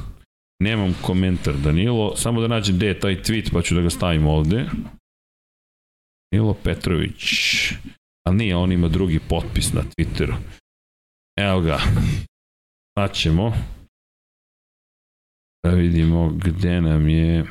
Nemam 0.62 0.94
komentar 1.02 1.54
Danilo, 1.54 2.16
samo 2.16 2.40
da 2.40 2.48
nađem 2.48 2.76
gde 2.76 2.86
je 2.86 3.00
taj 3.00 3.16
tweet 3.16 3.52
pa 3.52 3.62
ću 3.62 3.74
da 3.74 3.80
ga 3.80 3.90
stavim 3.90 4.26
ovde. 4.26 4.66
Milo 6.34 6.54
Petrović. 6.64 7.22
Ali 8.26 8.36
nije, 8.36 8.56
on 8.56 8.72
ima 8.72 8.88
drugi 8.88 9.20
potpis 9.28 9.72
na 9.72 9.82
Twitteru. 9.82 10.34
Evo 11.38 11.60
ga. 11.60 11.78
Sad 12.98 13.14
ćemo. 13.14 13.52
Da 15.64 15.70
vidimo 15.70 16.30
gde 16.44 16.80
nam 16.80 17.08
je... 17.08 17.44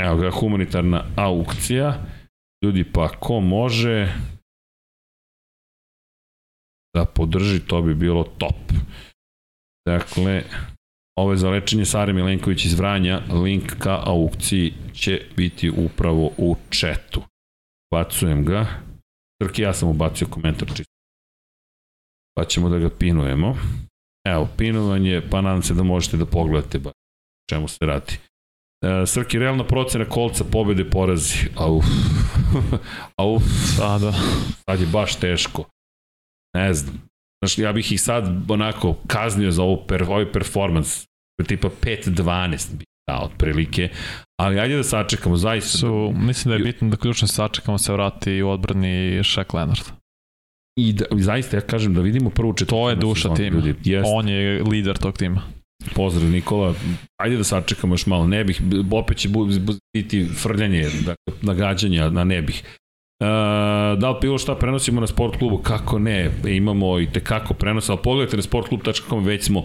Evo 0.00 0.16
ga, 0.16 0.30
humanitarna 0.30 1.04
aukcija. 1.16 2.06
Ljudi, 2.64 2.92
pa 2.92 3.08
ko 3.08 3.40
može 3.40 4.12
da 6.94 7.04
podrži, 7.04 7.66
to 7.66 7.82
bi 7.82 7.94
bilo 7.94 8.24
top. 8.24 8.72
Dakle, 9.86 10.42
Ovo 11.18 11.32
je 11.32 11.36
za 11.36 11.50
lečenje 11.50 11.84
Sare 11.84 12.12
Milenković 12.12 12.64
iz 12.64 12.74
Vranja. 12.74 13.20
Link 13.44 13.72
ka 13.78 14.02
aukciji 14.04 14.74
će 14.92 15.20
biti 15.36 15.70
upravo 15.70 16.30
u 16.38 16.56
četu. 16.70 17.22
Bacujem 17.92 18.44
ga. 18.44 18.66
Trki, 19.42 19.62
ja 19.62 19.72
sam 19.74 19.88
ubacio 19.88 20.26
komentar 20.30 20.68
čisto. 20.68 20.92
Pa 22.36 22.44
ćemo 22.44 22.68
da 22.68 22.78
ga 22.78 22.90
pinujemo. 22.90 23.56
Evo, 24.26 24.48
pinovanje, 24.56 25.22
pa 25.30 25.40
nadam 25.40 25.62
se 25.62 25.74
da 25.74 25.82
možete 25.82 26.16
da 26.16 26.26
pogledate 26.26 26.78
ba 26.78 26.92
čemu 27.50 27.68
se 27.68 27.86
radi. 27.86 28.18
E, 28.84 29.06
Srki, 29.06 29.38
realna 29.38 29.64
procena 29.64 30.04
kolca, 30.04 30.44
pobede, 30.44 30.90
porazi. 30.90 31.48
Auf. 31.56 31.84
Auf. 33.16 33.42
A, 33.82 33.98
da. 33.98 34.12
Sad 34.64 34.80
je 34.80 34.86
baš 34.86 35.16
teško. 35.16 35.64
Ne 36.56 36.74
znam. 36.74 37.08
Znaš, 37.42 37.58
ja 37.58 37.72
bih 37.72 37.92
ih 37.92 38.00
sad 38.00 38.50
onako 38.50 38.96
kaznio 39.06 39.50
za 39.50 39.62
ovu 39.62 39.86
per, 39.86 40.02
ovaj 40.02 40.32
performance, 40.32 41.06
tipa 41.46 41.68
5-12 41.82 42.76
bi 42.76 42.84
da, 43.10 43.20
otprilike, 43.20 43.88
ali 44.40 44.60
ajde 44.60 44.76
da 44.76 44.82
sačekamo, 44.82 45.36
zaista. 45.36 45.78
Su, 45.78 46.12
mislim 46.16 46.50
da 46.50 46.56
je 46.56 46.64
bitno 46.64 46.88
da 46.88 46.96
ključno 46.96 47.28
sačekamo 47.28 47.78
se 47.78 47.92
vrati 47.92 48.42
u 48.42 48.50
odbrani 48.50 49.20
Shaq 49.22 49.54
Leonard. 49.54 49.84
I 50.78 50.92
da, 50.92 51.04
zaista 51.10 51.56
ja 51.56 51.60
kažem 51.60 51.94
da 51.94 52.00
vidimo 52.00 52.30
prvu 52.30 52.52
četvrtu. 52.52 52.76
To 52.76 52.90
je 52.90 52.96
duša 52.96 53.34
tima. 53.34 53.56
Ljudi. 53.56 53.90
Jest. 53.90 54.08
On 54.14 54.28
je 54.28 54.62
lider 54.62 54.98
tog 54.98 55.18
tima. 55.18 55.42
Pozdrav 55.94 56.30
Nikola, 56.30 56.74
ajde 57.20 57.36
da 57.36 57.44
sačekamo 57.44 57.94
još 57.94 58.06
malo, 58.06 58.26
ne 58.26 58.44
bih, 58.44 58.62
opet 58.90 59.16
će 59.16 59.28
biti 59.96 60.28
frljanje, 60.42 60.82
dakle, 60.82 61.34
nagađanja, 61.42 62.04
a 62.04 62.24
ne 62.24 62.42
bih. 62.42 62.64
Uh, 63.20 63.98
da 63.98 64.10
li 64.10 64.16
bilo 64.20 64.38
šta 64.38 64.54
prenosimo 64.54 65.00
na 65.00 65.06
sport 65.06 65.38
klubu? 65.38 65.58
Kako 65.58 65.98
ne? 65.98 66.30
Imamo 66.44 67.00
i 67.00 67.12
tekako 67.12 67.54
prenos, 67.54 67.88
ali 67.88 67.98
pogledajte 68.02 68.36
na 68.36 68.42
sportklub.com, 68.42 69.24
već 69.24 69.44
smo, 69.44 69.62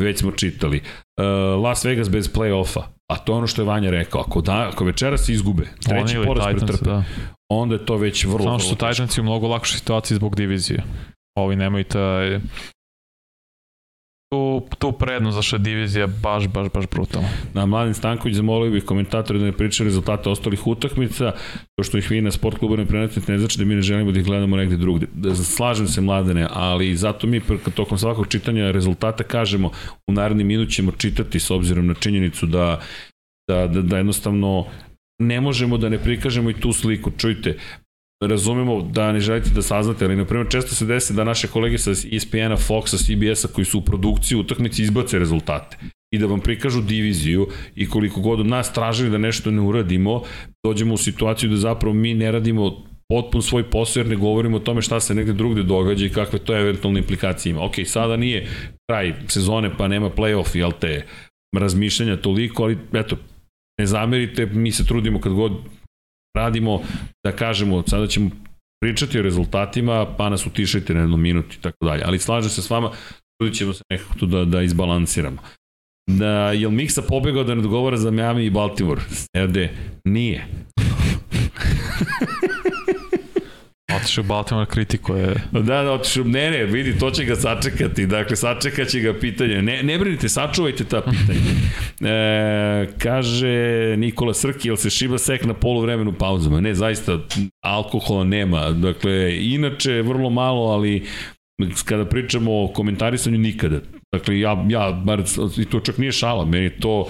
već 0.00 0.18
smo 0.18 0.30
čitali. 0.30 0.80
Uh, 0.80 1.62
Las 1.62 1.84
Vegas 1.84 2.10
bez 2.10 2.32
play-offa. 2.32 2.82
A 3.12 3.16
to 3.16 3.32
je 3.32 3.36
ono 3.36 3.46
što 3.46 3.62
je 3.62 3.66
Vanja 3.66 3.90
rekao. 3.90 4.20
Ako, 4.20 4.40
da, 4.40 4.68
ako 4.72 4.84
večeras 4.84 5.28
izgube, 5.28 5.62
treći 5.84 6.16
poraz 6.26 6.44
pretrpe, 6.44 6.84
da. 6.84 7.04
onda 7.52 7.74
je 7.74 7.86
to 7.86 7.96
već 7.96 8.24
vrlo, 8.24 8.44
Samo 8.44 8.58
što 8.58 8.68
su 8.68 8.74
Titansi 8.74 9.20
u 9.20 9.24
mnogo 9.24 9.48
lakšoj 9.48 9.78
situaciji 9.78 10.16
zbog 10.16 10.36
divizije. 10.36 10.82
Ovi 11.38 11.56
nemaju 11.56 11.84
taj 11.84 12.40
tu, 14.30 14.62
tu 14.78 14.92
prednost 14.92 15.34
zašto 15.34 15.56
je 15.56 15.60
divizija 15.60 16.06
baš, 16.06 16.48
baš, 16.48 16.68
baš 16.74 16.84
brutalna. 16.86 17.28
Na 17.54 17.66
Mladen 17.66 17.94
Stanković 17.94 18.36
zamolio 18.36 18.70
bih 18.70 18.84
komentatora 18.84 19.38
da 19.38 19.44
ne 19.44 19.52
pričaju 19.52 19.84
rezultate 19.84 20.30
ostalih 20.30 20.66
utakmica, 20.66 21.32
to 21.76 21.84
što 21.84 21.98
ih 21.98 22.10
vi 22.10 22.20
na 22.20 22.30
sport 22.30 22.58
klubu 22.58 22.76
ne 22.76 22.86
prenosite 22.86 23.32
ne 23.32 23.38
znači 23.38 23.58
da 23.58 23.64
mi 23.64 23.74
ne 23.74 23.82
želimo 23.82 24.12
da 24.12 24.18
ih 24.18 24.24
gledamo 24.24 24.56
negde 24.56 24.76
drugde. 24.76 25.06
Da, 25.14 25.34
slažem 25.34 25.88
se 25.88 26.00
mladene, 26.00 26.46
ali 26.50 26.96
zato 26.96 27.26
mi 27.26 27.40
tokom 27.74 27.98
svakog 27.98 28.28
čitanja 28.28 28.70
rezultata 28.70 29.24
kažemo 29.24 29.70
u 30.06 30.12
naredni 30.12 30.44
minut 30.44 30.70
ćemo 30.70 30.92
čitati 30.92 31.40
s 31.40 31.50
obzirom 31.50 31.86
na 31.86 31.94
činjenicu 31.94 32.46
da, 32.46 32.80
da, 33.48 33.66
da, 33.66 33.82
da 33.82 33.96
jednostavno 33.96 34.66
ne 35.22 35.40
možemo 35.40 35.78
da 35.78 35.88
ne 35.88 35.98
prikažemo 35.98 36.50
i 36.50 36.60
tu 36.60 36.72
sliku. 36.72 37.10
Čujte, 37.18 37.56
razumemo 38.26 38.82
da 38.82 39.12
ne 39.12 39.20
želite 39.20 39.50
da 39.50 39.62
saznate, 39.62 40.04
ali 40.04 40.16
na 40.16 40.24
primjer 40.24 40.48
često 40.50 40.74
se 40.74 40.86
desi 40.86 41.14
da 41.14 41.24
naše 41.24 41.48
kolege 41.48 41.78
sa 41.78 41.90
ESPN-a, 41.90 42.56
Foxa, 42.56 42.96
CBS-a 43.06 43.48
koji 43.48 43.64
su 43.64 43.78
u 43.78 43.82
produkciji 43.82 44.38
utakmici 44.38 44.82
izbace 44.82 45.18
rezultate 45.18 45.76
i 46.14 46.18
da 46.18 46.26
vam 46.26 46.40
prikažu 46.40 46.82
diviziju 46.82 47.48
i 47.76 47.88
koliko 47.88 48.20
god 48.20 48.40
od 48.40 48.46
nas 48.46 48.72
tražili 48.72 49.10
da 49.10 49.18
nešto 49.18 49.50
ne 49.50 49.60
uradimo, 49.60 50.22
dođemo 50.66 50.94
u 50.94 50.96
situaciju 50.96 51.50
da 51.50 51.56
zapravo 51.56 51.94
mi 51.94 52.14
ne 52.14 52.32
radimo 52.32 52.84
potpun 53.08 53.42
svoj 53.42 53.70
posao 53.70 54.00
jer 54.00 54.06
ne 54.06 54.16
govorimo 54.16 54.56
o 54.56 54.60
tome 54.60 54.82
šta 54.82 55.00
se 55.00 55.14
negde 55.14 55.32
drugde 55.32 55.62
događa 55.62 56.06
i 56.06 56.10
kakve 56.10 56.38
to 56.38 56.56
eventualne 56.56 57.00
implikacije 57.00 57.50
ima. 57.50 57.64
Ok, 57.64 57.74
sada 57.84 58.16
nije 58.16 58.46
kraj 58.90 59.14
sezone 59.28 59.76
pa 59.76 59.88
nema 59.88 60.10
play-off, 60.10 60.56
jel 60.56 60.72
te, 60.80 61.06
razmišljanja 61.56 62.16
toliko, 62.16 62.62
ali 62.62 62.78
eto, 62.92 63.16
ne 63.80 63.86
zamerite, 63.86 64.46
mi 64.46 64.72
se 64.72 64.86
trudimo 64.86 65.20
kad 65.20 65.32
god 65.32 65.52
radimo, 66.36 66.82
da 67.26 67.32
kažemo, 67.32 67.82
sada 67.86 68.06
ćemo 68.06 68.30
pričati 68.82 69.18
o 69.18 69.22
rezultatima, 69.22 70.06
pa 70.16 70.28
nas 70.28 70.46
utišajte 70.46 70.94
na 70.94 71.00
jednu 71.00 71.16
minutu 71.16 71.56
i 71.58 71.62
tako 71.62 71.84
dalje. 71.84 72.02
Ali 72.06 72.18
slažem 72.18 72.50
se 72.50 72.62
s 72.62 72.70
vama, 72.70 72.90
trudit 73.40 73.58
ćemo 73.58 73.72
se 73.72 73.82
nekako 73.90 74.14
tu 74.18 74.26
da, 74.26 74.44
da 74.44 74.62
izbalansiramo. 74.62 75.42
Da, 76.10 76.52
je 76.52 76.68
li 76.68 76.74
Miksa 76.74 77.02
pobegao 77.02 77.44
da 77.44 77.54
ne 77.54 77.60
odgovara 77.60 77.96
za 77.96 78.10
Miami 78.10 78.44
i 78.44 78.50
Baltimore? 78.50 79.00
Ede, 79.34 79.70
nije. 80.04 80.46
Otišao 83.96 84.22
u 84.22 84.26
Baltimore 84.26 84.66
kritikuje. 84.66 85.34
Da, 85.52 85.60
da, 85.60 85.92
otišao, 85.92 86.24
ne, 86.24 86.50
ne, 86.50 86.64
vidi, 86.64 86.98
to 86.98 87.10
će 87.10 87.24
ga 87.24 87.36
sačekati, 87.36 88.06
dakle, 88.06 88.36
sačekat 88.36 88.88
će 88.88 89.00
ga 89.00 89.14
pitanje. 89.14 89.62
Ne, 89.62 89.82
ne 89.82 89.98
brinite, 89.98 90.28
sačuvajte 90.28 90.84
ta 90.84 91.02
pitanja. 91.02 91.40
E, 92.02 92.88
kaže 92.98 93.94
Nikola 93.96 94.34
Srki, 94.34 94.68
jel 94.68 94.76
se 94.76 94.90
šiba 94.90 95.18
sek 95.18 95.44
na 95.44 95.54
polu 95.54 95.80
vremenu 95.80 96.12
pauzama? 96.12 96.60
Ne, 96.60 96.74
zaista, 96.74 97.18
alkohola 97.64 98.24
nema. 98.24 98.70
Dakle, 98.70 99.36
inače, 99.40 100.02
vrlo 100.02 100.30
malo, 100.30 100.62
ali 100.62 101.06
kada 101.84 102.04
pričamo 102.04 102.64
o 102.64 102.68
komentarisanju, 102.68 103.38
nikada. 103.38 103.80
Dakle, 104.12 104.40
ja, 104.40 104.64
ja 104.68 104.92
bar, 105.04 105.22
i 105.58 105.64
to 105.64 105.80
čak 105.80 105.98
nije 105.98 106.12
šala, 106.12 106.44
meni 106.44 106.70
to 106.70 107.08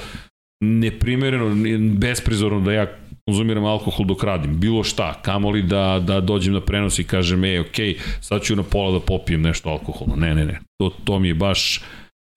neprimereno, 0.61 1.55
besprizorno 1.98 2.61
da 2.61 2.73
ja 2.73 2.86
konzumiram 3.26 3.64
alkohol 3.64 4.06
dok 4.06 4.24
radim, 4.24 4.60
bilo 4.60 4.84
šta, 4.84 5.14
kamoli 5.22 5.62
da, 5.62 6.01
da 6.06 6.20
dođem 6.20 6.55
na 6.55 6.60
prenos 6.60 6.98
i 6.98 7.05
kažem, 7.05 7.44
ej, 7.44 7.60
ok, 7.60 7.76
sad 8.20 8.42
ću 8.42 8.56
na 8.56 8.62
pola 8.62 8.98
da 8.98 9.01
popijem 9.01 9.42
nešto 9.42 9.68
alkoholno. 9.68 10.16
Ne, 10.16 10.34
ne, 10.34 10.44
ne, 10.44 10.60
to, 10.80 10.90
to 11.05 11.18
mi 11.18 11.28
je 11.28 11.34
baš 11.34 11.82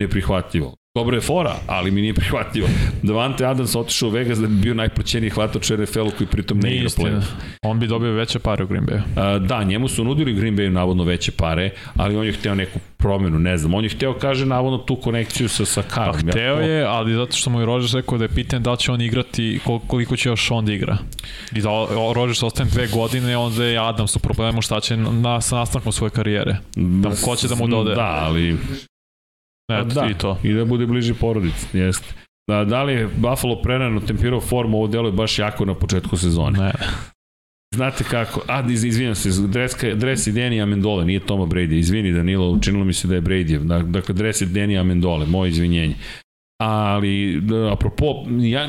neprihvatljivo. 0.02 0.76
Dobra 0.98 1.18
je 1.18 1.22
fora, 1.22 1.56
ali 1.68 1.92
mi 1.92 2.02
nije 2.02 2.14
prihvatljivo. 2.22 2.68
Davante 3.04 3.46
Adams 3.46 3.76
otišao 3.76 4.10
u 4.10 4.12
Vegas 4.12 4.40
da 4.40 4.48
bi 4.48 4.56
bio 4.56 4.74
najplaćeniji 4.74 5.30
hvatač 5.30 5.72
u 5.72 5.78
NFL-u 5.78 6.12
koji 6.18 6.28
pritom 6.28 6.60
ne 6.60 6.76
igra 6.76 6.90
play 6.90 7.22
On 7.62 7.80
bi 7.80 7.88
dobio 7.88 8.12
veće 8.12 8.40
pare 8.40 8.64
u 8.64 8.68
Green 8.68 8.86
Bayu. 8.86 9.40
Da, 9.48 9.64
njemu 9.64 9.88
su 9.88 10.04
nudili 10.04 10.34
Green 10.34 10.58
Bayu 10.58 10.70
navodno 10.70 11.04
veće 11.04 11.32
pare, 11.32 11.70
ali 11.96 12.16
on 12.16 12.26
je 12.26 12.32
hteo 12.32 12.56
neku 12.56 12.80
promenu, 12.98 13.40
ne 13.40 13.58
znam. 13.58 13.74
On 13.74 13.84
je 13.84 13.90
hteo, 13.90 14.14
kaže, 14.14 14.46
navodno 14.46 14.78
tu 14.78 14.96
konekciju 14.96 15.50
sa, 15.50 15.66
sa 15.66 15.82
Karom. 15.82 16.14
Pa, 16.14 16.32
hteo 16.32 16.60
ja, 16.60 16.66
je, 16.66 16.86
ali 16.86 17.14
zato 17.14 17.32
što 17.32 17.50
mu 17.50 17.60
je 17.60 17.66
Rodgers 17.66 17.94
rekao 17.94 18.18
da 18.18 18.24
je 18.24 18.30
pitanje 18.30 18.60
da 18.60 18.76
će 18.76 18.92
on 18.92 19.02
igrati, 19.02 19.60
koliko 19.88 20.16
će 20.16 20.30
još 20.30 20.52
on 20.52 20.66
da 20.66 20.74
igra. 20.74 20.98
I 21.56 21.62
da 21.62 21.70
Rodgers 22.16 22.44
ostane 22.44 22.70
dve 22.70 22.88
godine, 22.88 23.38
onda 23.38 23.66
je 23.66 23.80
Adams 23.80 24.16
u 24.16 24.20
problemu 24.20 24.62
šta 24.62 24.80
će 24.80 24.98
na, 24.98 25.42
sa 25.42 25.56
nastavkom 25.56 25.92
svoje 25.92 26.12
karijere. 26.12 26.58
Da, 26.76 27.10
ko 27.26 27.36
će 27.36 27.48
da 27.48 27.56
mu 27.56 27.68
dode. 27.68 27.96
Da, 27.96 28.20
ali 28.22 28.58
Eto, 29.72 30.02
da, 30.02 30.08
i 30.12 30.14
to. 30.14 30.38
I 30.44 30.54
da 30.54 30.66
bude 30.66 30.86
bliži 30.86 31.14
porodici, 31.14 31.78
jeste. 31.78 32.14
Da, 32.48 32.66
da 32.66 32.84
li 32.84 32.94
je 32.94 33.08
Buffalo 33.18 33.62
prerano 33.62 34.00
tempirao 34.00 34.42
formu, 34.42 34.78
ovo 34.78 34.88
delo 34.88 35.08
je 35.08 35.12
baš 35.12 35.40
jako 35.40 35.66
na 35.66 35.74
početku 35.74 36.18
sezone. 36.18 36.60
Ne. 36.60 36.72
Znate 37.76 38.04
kako, 38.04 38.42
a 38.48 38.64
izvinjam 38.70 39.16
se, 39.16 39.30
dreska, 39.48 39.96
dres 39.96 40.28
je 40.28 40.34
Danny 40.34 40.64
Amendole, 40.64 41.06
nije 41.06 41.20
Toma 41.20 41.46
Brady, 41.46 41.74
izvini 41.74 42.12
Danilo, 42.12 42.50
učinilo 42.50 42.86
mi 42.86 42.94
se 42.94 43.08
da 43.08 43.16
je 43.16 43.22
Brady, 43.22 43.84
dakle 43.92 44.16
dres 44.16 44.42
je 44.42 44.48
Danny 44.48 44.80
Amendole, 44.80 45.26
moje 45.26 45.50
izvinjenje. 45.50 45.96
Ali, 46.62 47.40
da, 47.42 47.74
apropo, 47.74 48.26
ja, 48.42 48.68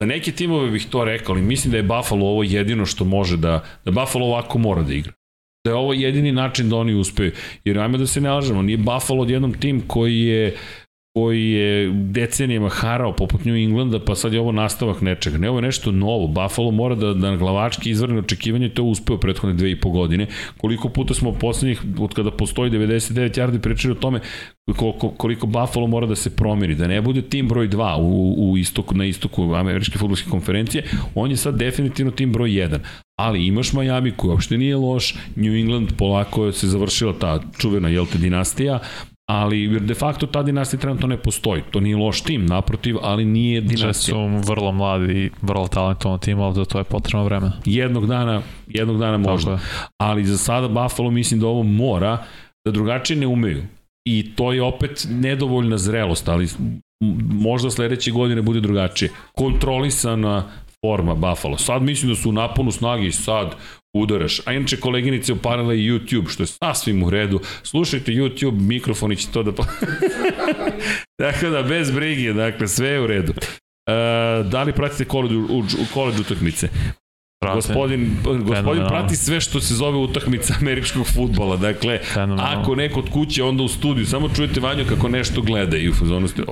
za 0.00 0.06
neke 0.06 0.32
timove 0.32 0.70
bih 0.70 0.86
to 0.90 1.04
rekao, 1.04 1.34
ali 1.34 1.42
mislim 1.42 1.70
da 1.70 1.76
je 1.76 1.82
Buffalo 1.82 2.26
ovo 2.26 2.42
jedino 2.42 2.86
što 2.86 3.04
može 3.04 3.36
da, 3.36 3.64
da 3.84 3.90
Buffalo 3.90 4.26
ovako 4.26 4.58
mora 4.58 4.82
da 4.82 4.92
igra 4.94 5.12
da 5.64 5.70
je 5.70 5.74
ovo 5.74 5.92
jedini 5.92 6.32
način 6.32 6.68
da 6.68 6.76
oni 6.76 6.94
uspeju. 6.94 7.32
Jer 7.64 7.78
ajme 7.78 7.98
da 7.98 8.06
se 8.06 8.20
ne 8.20 8.30
lažemo, 8.30 8.62
nije 8.62 8.76
Buffalo 8.76 9.22
odjednom 9.22 9.54
tim 9.54 9.82
koji 9.86 10.20
je 10.20 10.56
koji 11.14 11.50
je 11.50 11.92
decenijama 11.92 12.68
harao 12.68 13.12
poput 13.16 13.44
New 13.44 13.56
Englanda, 13.56 14.00
pa 14.04 14.14
sad 14.14 14.32
je 14.32 14.40
ovo 14.40 14.52
nastavak 14.52 15.00
nečega. 15.00 15.38
Ne, 15.38 15.50
ovo 15.50 15.58
je 15.58 15.62
nešto 15.62 15.92
novo. 15.92 16.26
Buffalo 16.26 16.70
mora 16.70 16.94
da, 16.94 17.14
da 17.14 17.36
glavački 17.36 17.90
izvrne 17.90 18.18
očekivanje 18.18 18.68
to 18.68 18.84
uspeo 18.84 19.18
prethodne 19.18 19.54
dve 19.54 19.70
i 19.70 19.80
po 19.80 19.90
godine. 19.90 20.26
Koliko 20.56 20.88
puta 20.88 21.14
smo 21.14 21.32
poslednjih, 21.32 21.82
od 21.98 22.14
kada 22.14 22.30
postoji 22.30 22.70
99 22.70 23.38
yardi, 23.40 23.58
pričali 23.58 23.92
o 23.92 24.00
tome 24.00 24.20
koliko, 24.76 25.08
koliko 25.08 25.46
Buffalo 25.46 25.86
mora 25.86 26.06
da 26.06 26.16
se 26.16 26.36
promiri, 26.36 26.74
da 26.74 26.86
ne 26.86 27.00
bude 27.00 27.22
tim 27.22 27.48
broj 27.48 27.68
2 27.68 27.96
u, 28.00 28.50
u 28.50 28.58
istoku, 28.58 28.94
na 28.94 29.04
istoku 29.04 29.54
američke 29.54 29.98
futbolske 29.98 30.30
konferencije, 30.30 30.84
on 31.14 31.30
je 31.30 31.36
sad 31.36 31.58
definitivno 31.58 32.12
tim 32.12 32.32
broj 32.32 32.50
1 32.50 32.78
ali 33.22 33.46
imaš 33.46 33.72
Miami 33.72 34.10
koji 34.10 34.30
uopšte 34.30 34.58
nije 34.58 34.76
loš, 34.76 35.14
New 35.36 35.54
England 35.54 35.92
polako 35.98 36.52
se 36.52 36.68
završila 36.68 37.12
ta 37.18 37.40
čuvena 37.58 37.88
jelte 37.88 38.18
dinastija, 38.18 38.78
ali 39.28 39.80
de 39.80 39.94
facto 39.94 40.26
ta 40.26 40.42
dinastija 40.42 40.80
trenutno 40.80 41.06
ne 41.06 41.16
postoji. 41.16 41.62
To 41.70 41.80
nije 41.80 41.96
loš 41.96 42.20
tim, 42.20 42.46
naprotiv, 42.46 42.96
ali 43.02 43.24
nije 43.24 43.60
dinastija. 43.60 43.88
Jets 43.88 44.44
su 44.46 44.50
vrlo 44.52 44.72
mladi 44.72 45.30
vrlo 45.42 45.68
talentovan 45.68 46.18
tim, 46.18 46.40
ali 46.40 46.54
za 46.54 46.64
to 46.64 46.78
je 46.78 46.84
potrebno 46.84 47.24
vreme. 47.24 47.52
Jednog 47.64 48.06
dana, 48.06 48.42
jednog 48.68 48.98
dana 48.98 49.18
možda. 49.18 49.58
Ali 49.98 50.24
za 50.24 50.38
sada 50.38 50.68
Buffalo 50.68 51.10
mislim 51.10 51.40
da 51.40 51.46
ovo 51.46 51.62
mora, 51.62 52.18
da 52.64 52.72
drugačije 52.72 53.16
ne 53.16 53.26
umeju. 53.26 53.62
I 54.04 54.34
to 54.34 54.52
je 54.52 54.62
opet 54.62 55.06
nedovoljna 55.10 55.78
zrelost, 55.78 56.28
ali 56.28 56.48
možda 57.30 57.70
sledeće 57.70 58.10
godine 58.10 58.42
bude 58.42 58.60
drugačije. 58.60 59.10
Kontrolisana 59.32 60.44
forma 60.86 61.14
Buffalo. 61.14 61.58
Sad 61.58 61.82
mislim 61.82 62.10
da 62.10 62.16
su 62.16 62.28
u 62.28 62.32
naponu 62.32 62.70
snagi 62.70 63.06
i 63.06 63.12
sad 63.12 63.54
udaraš. 63.96 64.40
A 64.46 64.52
inače 64.52 64.80
koleginice 64.80 65.32
uparila 65.32 65.74
i 65.74 65.90
YouTube, 65.90 66.28
što 66.28 66.42
je 66.42 66.46
sasvim 66.46 67.02
u 67.02 67.10
redu. 67.10 67.40
Slušajte 67.62 68.12
YouTube, 68.12 68.60
mikrofoni 68.60 69.16
će 69.16 69.28
to 69.32 69.42
da... 69.42 69.52
dakle 71.18 71.50
da, 71.56 71.62
bez 71.62 71.90
brige, 71.90 72.32
dakle, 72.32 72.68
sve 72.68 72.88
je 72.88 73.00
u 73.00 73.06
redu. 73.06 73.32
Uh, 73.32 74.46
da 74.46 74.62
li 74.62 74.72
pratite 74.72 75.04
college, 75.04 75.34
u, 75.36 75.58
u 75.58 75.86
college 75.94 76.20
utakmice? 76.20 76.68
Prate. 77.40 77.54
Gospodin, 77.54 78.16
gospodin 78.24 78.86
prati 78.88 79.16
sve 79.16 79.40
što 79.40 79.60
se 79.60 79.74
zove 79.74 79.98
utakmica 79.98 80.54
američkog 80.60 81.06
futbola. 81.06 81.56
Dakle, 81.56 82.00
ako 82.38 82.74
neko 82.74 83.00
od 83.00 83.10
kuće, 83.10 83.42
onda 83.42 83.62
u 83.62 83.68
studiju. 83.68 84.06
Samo 84.06 84.28
čujete 84.28 84.60
Vanju 84.60 84.84
kako 84.88 85.08
nešto 85.08 85.42
gleda 85.42 85.76
i 85.76 85.88
u 85.88 85.94
fazonu 85.94 86.28
ste, 86.28 86.42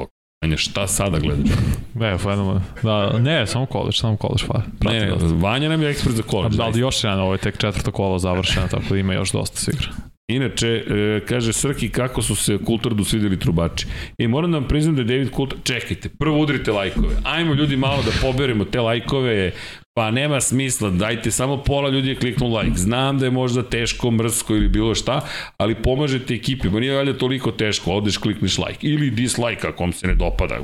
Anja, 0.45 0.57
šta 0.57 0.87
sada 0.87 1.19
gledaš? 1.19 1.51
Ne, 1.95 2.19
fenomen. 2.19 2.61
Da, 2.83 3.19
ne, 3.19 3.47
samo 3.47 3.67
koleđ, 3.67 4.01
samo 4.01 4.17
koleđ. 4.17 4.45
Pa, 4.49 4.62
ne, 4.91 5.01
ne, 5.01 5.17
Vanja 5.41 5.69
nam 5.69 5.83
je 5.83 5.91
ekspert 5.91 6.17
za 6.17 6.23
koleđ. 6.23 6.57
Da, 6.57 6.62
ali 6.62 6.81
još 6.81 7.05
jedan, 7.05 7.21
ovo 7.21 7.33
je 7.33 7.39
tek 7.39 7.59
četvrto 7.59 7.93
kolo 7.93 8.19
završeno, 8.19 8.69
tako 8.69 8.85
da 8.91 8.97
ima 8.97 9.15
još 9.15 9.33
dosta 9.33 9.57
svigra. 9.57 9.89
Inače, 10.35 10.69
e, 10.69 11.20
kaže 11.27 11.52
Srki 11.52 11.89
kako 11.89 12.23
su 12.23 12.35
se 12.36 12.59
Kultardu 12.65 13.05
svideli 13.05 13.39
trubači. 13.39 13.86
I 14.19 14.28
moram 14.28 14.52
da 14.52 14.59
vam 14.59 14.69
priznam 14.69 14.94
da 14.94 15.02
je 15.02 15.07
David 15.07 15.31
Kultar... 15.31 15.59
Čekajte, 15.65 16.09
prvo 16.09 16.40
udrite 16.40 16.73
lajkove. 16.73 17.16
Ajmo 17.24 17.55
ljudi 17.55 17.77
malo 17.77 18.02
da 18.02 18.11
poberemo 18.23 18.65
te 18.65 18.81
lajkove. 18.81 19.52
Pa 19.94 20.11
nema 20.11 20.40
smisla, 20.40 20.90
dajte 20.90 21.31
samo 21.31 21.57
pola 21.57 21.89
ljudi 21.89 22.09
je 22.09 22.15
kliknu 22.15 22.57
like. 22.57 22.77
Znam 22.77 23.19
da 23.19 23.24
je 23.24 23.31
možda 23.31 23.62
teško, 23.62 24.11
mrsko 24.11 24.57
ili 24.57 24.69
bilo 24.69 24.94
šta, 24.94 25.20
ali 25.57 25.74
pomažete 25.74 26.35
ekipi. 26.35 26.70
Pa 26.70 26.81
nije 26.81 26.97
valjda 26.97 27.19
toliko 27.19 27.51
teško, 27.51 27.93
odeš 27.93 28.16
klikneš 28.16 28.59
like. 28.59 28.86
Ili 28.86 29.11
dislike 29.11 29.66
ako 29.66 29.82
vam 29.82 29.93
se 29.93 30.07
ne 30.07 30.15
dopada. 30.15 30.59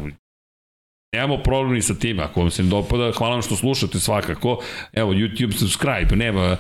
Nemamo 1.15 1.43
problem 1.43 1.74
ni 1.74 1.83
sa 1.83 1.95
tim, 1.95 2.20
ako 2.20 2.41
vam 2.41 2.51
se 2.51 2.62
ne 2.62 2.69
dopada, 2.69 3.12
hvala 3.12 3.33
vam 3.33 3.43
što 3.43 3.57
slušate 3.57 4.01
svakako. 4.01 4.59
Evo, 4.93 5.12
YouTube 5.12 5.53
subscribe, 5.53 6.16
nema, 6.16 6.57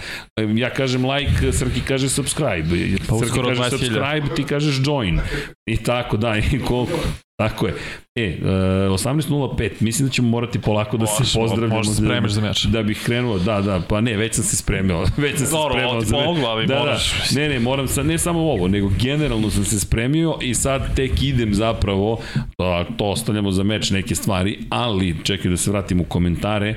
ja 0.56 0.70
kažem 0.70 1.04
like, 1.04 1.52
Srki 1.52 1.80
kaže 1.88 2.08
subscribe, 2.08 2.68
pa 3.08 3.18
Srki 3.18 3.40
kaže 3.42 3.70
subscribe, 3.70 4.34
ti 4.36 4.44
kažeš 4.44 4.80
join. 4.86 5.20
I 5.66 5.76
tako, 5.76 6.16
da, 6.16 6.36
i 6.36 6.58
koliko. 6.58 6.98
Tako 7.38 7.66
je. 7.66 7.74
E, 8.14 8.38
uh, 8.42 8.48
18.05, 8.48 9.70
mislim 9.80 10.08
da 10.08 10.12
ćemo 10.12 10.28
morati 10.28 10.60
polako 10.60 10.96
da 10.96 11.06
se 11.06 11.38
pozdravljamo. 11.38 11.74
Možda 11.74 11.94
se 11.94 12.02
spremiš 12.02 12.32
za 12.32 12.40
meč. 12.40 12.64
Da 12.64 12.82
bih 12.82 13.02
krenuo, 13.04 13.38
da, 13.38 13.60
da, 13.60 13.80
pa 13.88 14.00
ne, 14.00 14.16
već 14.16 14.34
sam 14.34 14.44
se 14.44 14.56
spremio. 14.56 14.98
već 15.16 15.36
sam 15.36 15.46
se 15.46 15.52
Dobro, 15.52 15.74
spremio. 15.74 16.00
Dobro, 16.00 16.26
mogu, 16.26 16.46
ali 16.46 16.66
da, 16.66 16.74
da. 16.74 16.80
moraš. 16.80 17.30
Da, 17.30 17.40
ne, 17.40 17.48
ne, 17.48 17.60
moram 17.60 17.88
sad, 17.88 18.06
ne 18.06 18.18
samo 18.18 18.40
ovo, 18.40 18.68
nego 18.68 18.90
generalno 19.00 19.50
sam 19.50 19.64
se 19.64 19.80
spremio 19.80 20.38
i 20.42 20.54
sad 20.54 20.96
tek 20.96 21.22
idem 21.22 21.54
zapravo, 21.54 22.20
da, 22.58 22.84
to 22.96 23.04
ostavljamo 23.04 23.52
za 23.52 23.62
meč 23.62 23.90
neke 23.90 24.14
stvari, 24.14 24.58
ali 24.70 25.16
čekaj 25.22 25.50
da 25.50 25.56
se 25.56 25.70
vratim 25.70 26.00
u 26.00 26.04
komentare. 26.04 26.74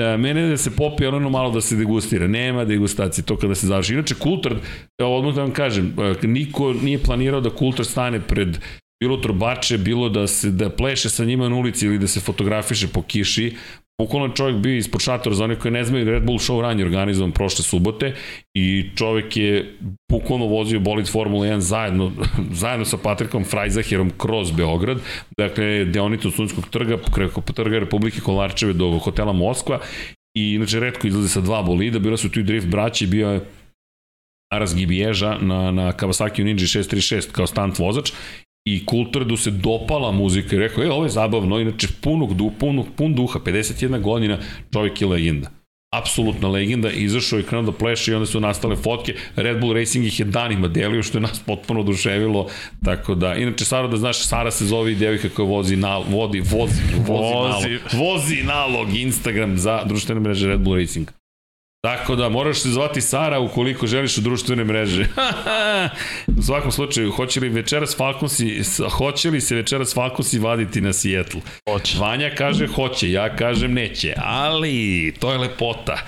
E, 0.00 0.16
mene 0.16 0.48
da 0.48 0.56
se 0.56 0.70
popije 0.76 1.08
ono 1.08 1.30
malo 1.30 1.50
da 1.50 1.60
se 1.60 1.76
degustira. 1.76 2.26
Nema 2.26 2.64
degustacije, 2.64 3.24
to 3.24 3.36
kada 3.36 3.54
se 3.54 3.66
završi. 3.66 3.92
Inače, 3.92 4.14
Kultard, 4.14 4.56
odmah 4.98 5.34
da 5.34 5.42
vam 5.42 5.52
kažem, 5.52 5.94
e, 5.98 6.26
niko 6.26 6.72
nije 6.72 7.02
planirao 7.02 7.40
da 7.40 7.50
Kultard 7.50 7.88
stane 7.88 8.20
pred 8.20 8.58
bilo 9.02 9.16
trubače, 9.16 9.78
bilo 9.78 10.08
da 10.08 10.26
se 10.26 10.50
da 10.50 10.70
pleše 10.70 11.10
sa 11.10 11.24
njima 11.24 11.48
na 11.48 11.56
ulici 11.56 11.86
ili 11.86 11.98
da 11.98 12.06
se 12.06 12.20
fotografiše 12.20 12.88
po 12.88 13.02
kiši. 13.02 13.56
Bukvalno 14.02 14.34
čovjek 14.34 14.56
bio 14.56 14.76
ispod 14.76 15.00
šatora, 15.00 15.34
za 15.34 15.44
one 15.44 15.56
koji 15.56 15.72
ne 15.72 15.84
znaju, 15.84 16.10
Red 16.10 16.24
Bull 16.26 16.38
Show 16.38 16.60
Run 16.60 16.78
je 16.78 16.84
organizovan 16.84 17.32
prošle 17.32 17.64
subote 17.64 18.14
i 18.54 18.90
čovjek 18.96 19.36
je 19.36 19.78
bukvalno 20.12 20.46
vozio 20.46 20.80
bolid 20.80 21.08
Formula 21.08 21.46
1 21.46 21.58
zajedno, 21.58 22.12
zajedno 22.62 22.84
sa 22.84 22.96
Patrikom 22.96 23.44
Frajzaherom 23.44 24.10
kroz 24.18 24.50
Beograd, 24.50 24.98
dakle 25.38 25.84
deonicu 25.84 26.30
Sunskog 26.30 26.68
trga, 26.68 26.98
preko 27.14 27.40
trga 27.40 27.78
Republike 27.78 28.20
Kolarčeve 28.20 28.72
do 28.72 28.98
hotela 28.98 29.32
Moskva 29.32 29.78
i 30.38 30.54
inače 30.54 30.80
redko 30.80 31.06
izlaze 31.06 31.28
sa 31.28 31.40
dva 31.40 31.62
bolida, 31.62 31.98
bila 31.98 32.16
su 32.16 32.30
tu 32.30 32.40
i 32.40 32.42
drift 32.42 32.66
braći, 32.66 33.06
bio 33.06 33.30
je 33.30 33.40
Aras 34.52 34.74
Gibieža 34.74 35.38
na, 35.40 35.70
na 35.70 35.92
Kawasaki 35.92 36.44
Ninja 36.44 36.66
636 36.66 37.32
kao 37.32 37.46
stunt 37.46 37.78
vozač 37.78 38.12
i 38.64 38.86
Kultrdu 38.86 39.36
se 39.36 39.50
dopala 39.50 40.12
muzika 40.12 40.56
i 40.56 40.58
rekao, 40.58 40.84
e, 40.84 40.90
ovo 40.90 41.04
je 41.04 41.10
zabavno, 41.10 41.60
inače 41.60 41.88
punog, 42.00 42.34
du, 42.34 42.50
punog, 42.58 42.86
pun 42.96 43.14
duha, 43.14 43.38
51 43.38 44.00
godina, 44.00 44.38
čovjek 44.72 45.00
je 45.00 45.06
legenda. 45.06 45.50
Apsolutna 45.94 46.48
legenda, 46.48 46.90
izašao 46.90 47.40
i 47.40 47.42
krenuo 47.42 47.70
da 47.70 47.78
pleše 47.78 48.12
i 48.12 48.14
onda 48.14 48.26
su 48.26 48.40
nastale 48.40 48.76
fotke. 48.76 49.14
Red 49.36 49.60
Bull 49.60 49.72
Racing 49.72 50.06
ih 50.06 50.20
je 50.20 50.24
danima 50.24 50.68
delio, 50.68 51.02
što 51.02 51.18
je 51.18 51.22
nas 51.22 51.40
potpuno 51.46 51.80
oduševilo. 51.80 52.48
Tako 52.84 53.14
da, 53.14 53.34
inače, 53.34 53.64
Sara, 53.64 53.88
da 53.88 53.96
znaš, 53.96 54.26
Sara 54.26 54.50
se 54.50 54.66
zove 54.66 54.92
i 54.92 54.94
devojka 54.94 55.28
koja 55.28 55.46
vozi, 55.46 55.76
na, 55.76 55.98
vodi, 55.98 56.40
vozi, 56.40 56.82
vozi, 56.98 57.08
vozi, 57.08 57.34
nalog, 57.34 57.64
vozi 57.92 58.42
nalog 58.42 58.96
Instagram 58.96 59.58
za 59.58 59.84
društvene 59.84 60.20
mreže 60.20 60.48
Red 60.48 60.60
Bull 60.60 60.76
Racing. 60.76 61.21
Tako 61.86 62.16
da 62.16 62.28
moraš 62.28 62.60
se 62.60 62.68
zvati 62.68 63.00
Sara 63.00 63.38
ukoliko 63.40 63.86
želiš 63.86 64.18
u 64.18 64.20
društvene 64.20 64.64
mreže. 64.64 65.06
u 66.38 66.42
svakom 66.42 66.72
slučaju, 66.72 67.12
hoće 67.12 67.40
li 67.40 67.48
večeras 67.48 67.96
Falconsi, 67.96 68.62
hoće 68.90 69.30
li 69.30 69.40
se 69.40 69.54
večeras 69.54 69.94
Falconsi 69.94 70.38
vaditi 70.38 70.80
na 70.80 70.92
Seattle? 70.92 71.40
Hoće. 71.70 71.98
Vanja 71.98 72.30
kaže 72.34 72.66
hoće, 72.66 73.12
ja 73.12 73.36
kažem 73.36 73.72
neće, 73.72 74.14
ali 74.16 75.14
to 75.20 75.32
je 75.32 75.38
lepota. 75.38 75.98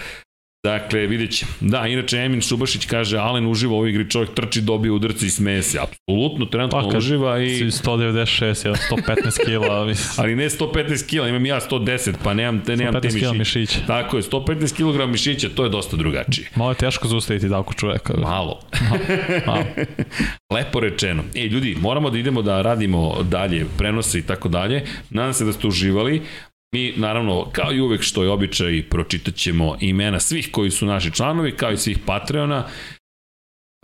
Dakle, 0.65 1.07
vidjet 1.07 1.31
će. 1.31 1.47
Da, 1.61 1.87
inače 1.87 2.17
Emin 2.17 2.41
Šubašić 2.41 2.87
kaže, 2.87 3.19
Alen 3.19 3.47
uživa 3.47 3.73
u 3.73 3.77
ovoj 3.77 3.91
igri, 3.91 4.11
čovjek 4.11 4.35
trči, 4.35 4.61
dobije 4.61 4.93
udarce 4.93 5.27
i 5.27 5.31
smeje 5.31 5.63
se. 5.63 5.79
Apsolutno, 5.79 6.47
trenutno 6.47 6.91
pa, 6.91 6.99
uživa 6.99 7.39
i... 7.39 7.47
196, 7.47 8.67
ja 8.67 8.75
115 8.75 9.45
kila. 9.47 9.95
Ali 10.19 10.37
ne 10.37 10.49
115 10.49 11.07
kila, 11.07 11.29
imam 11.29 11.47
ja 11.47 11.61
110, 11.61 12.15
pa 12.23 12.35
nemam, 12.35 12.61
te, 12.61 12.77
nemam 12.77 13.03
te 13.03 13.09
mišiće. 13.09 13.33
mišića. 13.33 13.79
Tako 13.87 14.17
je, 14.17 14.23
115 14.23 14.77
kg 14.77 15.11
mišića, 15.11 15.49
to 15.49 15.65
je 15.65 15.71
dosta 15.71 15.97
drugačije. 15.97 16.49
Malo 16.55 16.71
je 16.71 16.77
teško 16.77 17.09
zaustaviti 17.09 17.49
tako 17.49 17.75
čoveka. 17.75 18.15
Malo. 18.17 18.61
malo, 18.91 19.01
malo. 19.47 19.65
Lepo 20.55 20.81
rečeno. 20.81 21.23
E, 21.35 21.41
ljudi, 21.41 21.77
moramo 21.81 22.11
da 22.11 22.19
idemo 22.19 22.43
da 22.43 22.63
radimo 22.63 23.23
dalje 23.23 23.67
prenose 23.79 24.19
i 24.19 24.23
tako 24.23 24.49
dalje. 24.49 24.85
Nadam 25.11 25.35
se 25.35 25.45
da 25.45 25.53
ste 25.53 25.67
uživali. 25.67 26.23
Mi, 26.75 26.93
naravno, 26.97 27.51
kao 27.53 27.73
i 27.73 27.81
uvek 27.81 28.03
što 28.03 28.23
je 28.23 28.31
običaj, 28.31 28.83
pročitat 28.91 29.35
ćemo 29.35 29.77
imena 29.81 30.21
svih 30.21 30.49
koji 30.53 30.71
su 30.71 30.87
naši 30.87 31.13
članovi, 31.13 31.57
kao 31.57 31.73
i 31.73 31.77
svih 31.77 31.99
Patreona. 32.07 32.67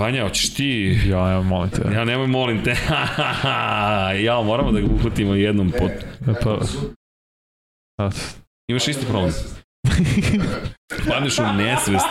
Vanja, 0.01 0.23
hoćeš 0.25 0.55
ti... 0.55 0.99
Ja, 1.07 1.29
ja, 1.31 1.43
molim 1.43 1.71
te. 1.71 1.83
Ja, 1.95 2.05
nemoj, 2.05 2.27
molim 2.27 2.65
te. 2.65 2.77
ja, 4.27 4.43
moramo 4.43 4.73
da 4.73 4.81
ga 4.81 4.87
uhvatimo 4.87 5.35
jednom 5.35 5.73
pot. 5.79 5.93
Pa... 6.45 6.59
pa. 7.97 8.11
Imaš 8.71 8.89
isti 8.89 9.07
problem. 9.07 9.33
Padneš 11.11 11.39
u 11.39 11.43
nesvest. 11.57 12.09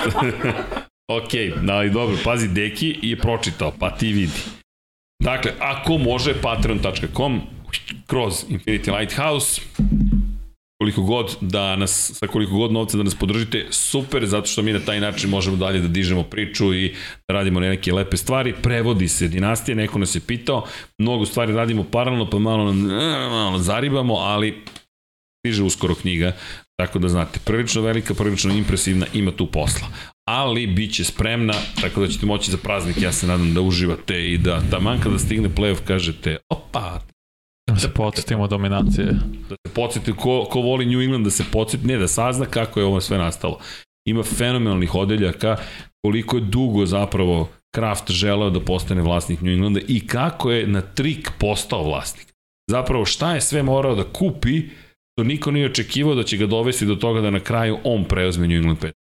ok, 1.18 1.32
ali 1.70 1.90
dobro, 1.90 2.18
pazi, 2.24 2.48
Deki 2.48 3.00
je 3.02 3.18
pročitao, 3.18 3.74
pa 3.80 3.92
ti 3.92 4.14
vidi. 4.14 4.40
Dakle, 5.24 5.52
ako 5.60 5.98
može, 5.98 6.42
patreon.com 6.42 7.42
kroz 8.08 8.46
Infinity 8.50 9.00
Lighthouse 9.00 9.62
koliko 10.82 11.02
god 11.02 11.38
da 11.42 11.76
nas, 11.76 12.12
sa 12.14 12.28
koliko 12.28 12.54
god 12.54 12.72
novca 12.72 12.98
da 12.98 13.04
nas 13.04 13.16
podržite, 13.16 13.68
super, 13.70 14.26
zato 14.26 14.48
što 14.48 14.62
mi 14.62 14.74
na 14.74 14.80
taj 14.80 15.00
način 15.00 15.30
možemo 15.30 15.58
dalje 15.58 15.80
da 15.80 15.88
dižemo 15.88 16.24
priču 16.24 16.74
i 16.74 16.96
da 17.28 17.34
radimo 17.34 17.60
neke 17.60 17.94
lepe 17.94 18.18
stvari. 18.18 18.54
Prevodi 18.62 19.08
se 19.08 19.28
dinastija, 19.28 19.76
neko 19.76 20.00
nas 20.00 20.16
je 20.16 20.22
pitao, 20.22 20.66
mnogo 20.98 21.26
stvari 21.26 21.54
radimo 21.54 21.84
paralelno, 21.84 22.30
pa 22.30 22.40
malo, 22.40 22.74
malo 23.30 23.60
zaribamo, 23.60 24.14
ali 24.16 24.64
stiže 25.40 25.64
uskoro 25.64 25.96
knjiga, 25.96 26.36
tako 26.80 27.00
da 27.00 27.08
znate, 27.08 27.40
prilično 27.46 27.82
velika, 27.82 28.14
prilično 28.14 28.54
impresivna, 28.54 29.06
ima 29.14 29.32
tu 29.32 29.48
posla. 29.52 29.88
Ali 30.28 30.68
bit 30.68 30.94
će 30.94 31.04
spremna, 31.04 31.54
tako 31.82 32.02
da 32.02 32.08
ćete 32.08 32.26
moći 32.26 32.52
za 32.52 32.58
praznik, 32.58 33.02
ja 33.02 33.12
se 33.12 33.28
nadam 33.28 33.54
da 33.54 33.62
uživate 33.62 34.32
i 34.32 34.38
da 34.38 34.62
taman 34.72 35.00
kada 35.02 35.20
stigne 35.20 35.50
playoff 35.50 35.84
kažete, 35.86 36.38
opa, 36.50 37.02
se 37.80 37.94
podsjetimo 37.94 38.48
dominacije. 38.48 39.06
Da 39.50 39.56
se 39.68 39.74
podsjeti 39.76 40.14
ko, 40.14 40.48
ko 40.52 40.62
voli 40.62 40.86
New 40.86 41.02
England, 41.02 41.26
da 41.26 41.32
se 41.32 41.44
podsjeti, 41.52 41.88
ne, 41.88 41.98
da 41.98 42.08
sazna 42.08 42.46
kako 42.46 42.80
je 42.80 42.86
ovo 42.86 43.02
sve 43.02 43.18
nastalo. 43.18 43.60
Ima 44.08 44.24
fenomenalnih 44.24 44.96
odeljaka, 44.96 45.58
koliko 46.06 46.38
je 46.38 46.42
dugo 46.42 46.86
zapravo 46.86 47.50
Kraft 47.76 48.12
želeo 48.12 48.50
da 48.50 48.60
postane 48.60 49.02
vlasnik 49.02 49.42
New 49.42 49.54
Englanda 49.54 49.80
i 49.88 50.08
kako 50.08 50.52
je 50.52 50.68
na 50.68 50.82
trik 50.82 51.32
postao 51.40 51.84
vlasnik. 51.84 52.34
Zapravo 52.70 53.06
šta 53.06 53.34
je 53.36 53.42
sve 53.42 53.64
morao 53.64 53.96
da 53.96 54.04
kupi, 54.04 54.70
to 55.18 55.24
niko 55.24 55.52
nije 55.52 55.66
očekivao 55.66 56.16
da 56.16 56.24
će 56.24 56.38
ga 56.38 56.46
dovesti 56.46 56.86
do 56.86 56.96
toga 56.96 57.22
da 57.22 57.30
na 57.30 57.40
kraju 57.40 57.78
on 57.84 58.04
preozme 58.04 58.48
New 58.48 58.58
England 58.58 58.78
Patriots 58.78 59.00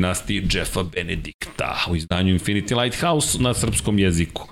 dinastiji 0.00 0.48
Jeffa 0.52 0.82
Benedikta 0.82 1.86
u 1.90 1.96
izdanju 1.96 2.38
Infinity 2.38 2.82
Lighthouse 2.82 3.38
na 3.42 3.54
srpskom 3.54 3.98
jeziku. 3.98 4.48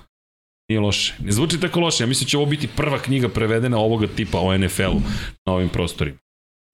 Nije 0.69 0.79
loše. 0.79 1.13
Ne 1.23 1.31
zvuči 1.31 1.59
tako 1.59 1.79
loše. 1.79 2.03
Ja 2.03 2.07
mislim 2.07 2.25
da 2.25 2.29
će 2.29 2.37
ovo 2.37 2.45
biti 2.45 2.69
prva 2.75 2.99
knjiga 2.99 3.29
prevedena 3.29 3.77
ovoga 3.77 4.07
tipa 4.07 4.39
o 4.39 4.57
NFL-u 4.57 5.01
na 5.45 5.53
ovim 5.53 5.69
prostorima. 5.69 6.17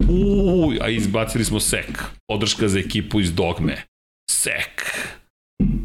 Uuu, 0.09 0.73
a 0.81 0.89
izbacili 0.89 1.45
smo 1.45 1.59
sek. 1.59 2.03
Podrška 2.27 2.67
za 2.67 2.79
ekipu 2.79 3.19
iz 3.19 3.33
Dogme. 3.33 3.83
Sek. 4.31 4.81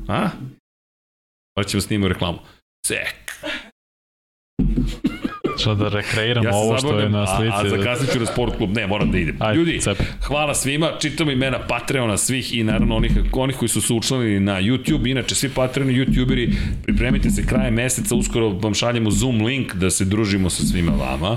A? 0.08 0.28
Pa 1.54 1.64
ćemo 1.64 1.80
snimati 1.80 2.12
reklamu. 2.12 2.38
Sek. 2.86 3.30
Što 5.60 5.74
da 5.74 5.88
rekreiramo 5.88 6.48
ja 6.48 6.54
ovo 6.54 6.78
što 6.78 7.00
je 7.00 7.08
na 7.08 7.26
slici. 7.26 7.52
A, 7.52 7.60
a 7.60 7.68
zakasnit 7.68 8.12
ću 8.12 8.18
na 8.20 8.26
sport 8.26 8.56
klub, 8.56 8.76
ne, 8.76 8.86
moram 8.86 9.10
da 9.10 9.18
idem. 9.18 9.36
Ajde, 9.38 9.58
Ljudi, 9.58 9.80
cep. 9.80 9.98
hvala 10.22 10.54
svima, 10.54 10.90
čitam 11.00 11.30
imena 11.30 11.58
Patreona 11.58 12.16
svih 12.16 12.54
i 12.54 12.64
naravno 12.64 12.96
onih, 12.96 13.12
onih 13.32 13.56
koji 13.56 13.68
su 13.68 13.80
se 13.80 13.92
učlanili 13.92 14.40
na 14.40 14.60
YouTube. 14.60 15.10
Inače, 15.10 15.34
svi 15.34 15.48
Patreoni, 15.48 15.94
YouTuberi, 15.94 16.54
pripremite 16.82 17.30
se 17.30 17.46
krajem 17.46 17.74
meseca, 17.74 18.14
uskoro 18.14 18.48
vam 18.48 18.74
šaljemo 18.74 19.10
Zoom 19.10 19.44
link 19.44 19.74
da 19.74 19.90
se 19.90 20.04
družimo 20.04 20.50
sa 20.50 20.62
svima 20.62 20.92
vama. 20.92 21.36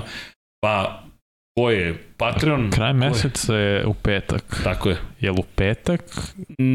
Pa, 0.60 1.03
ko 1.56 1.70
je 1.70 1.94
Patreon. 2.16 2.70
Kraj 2.70 2.92
meseca 2.94 3.54
je 3.54 3.86
u 3.86 3.94
petak. 3.94 4.60
Tako 4.64 4.88
je. 4.88 4.96
Je 5.20 5.30
li 5.30 5.36
u 5.40 5.44
petak? 5.54 6.00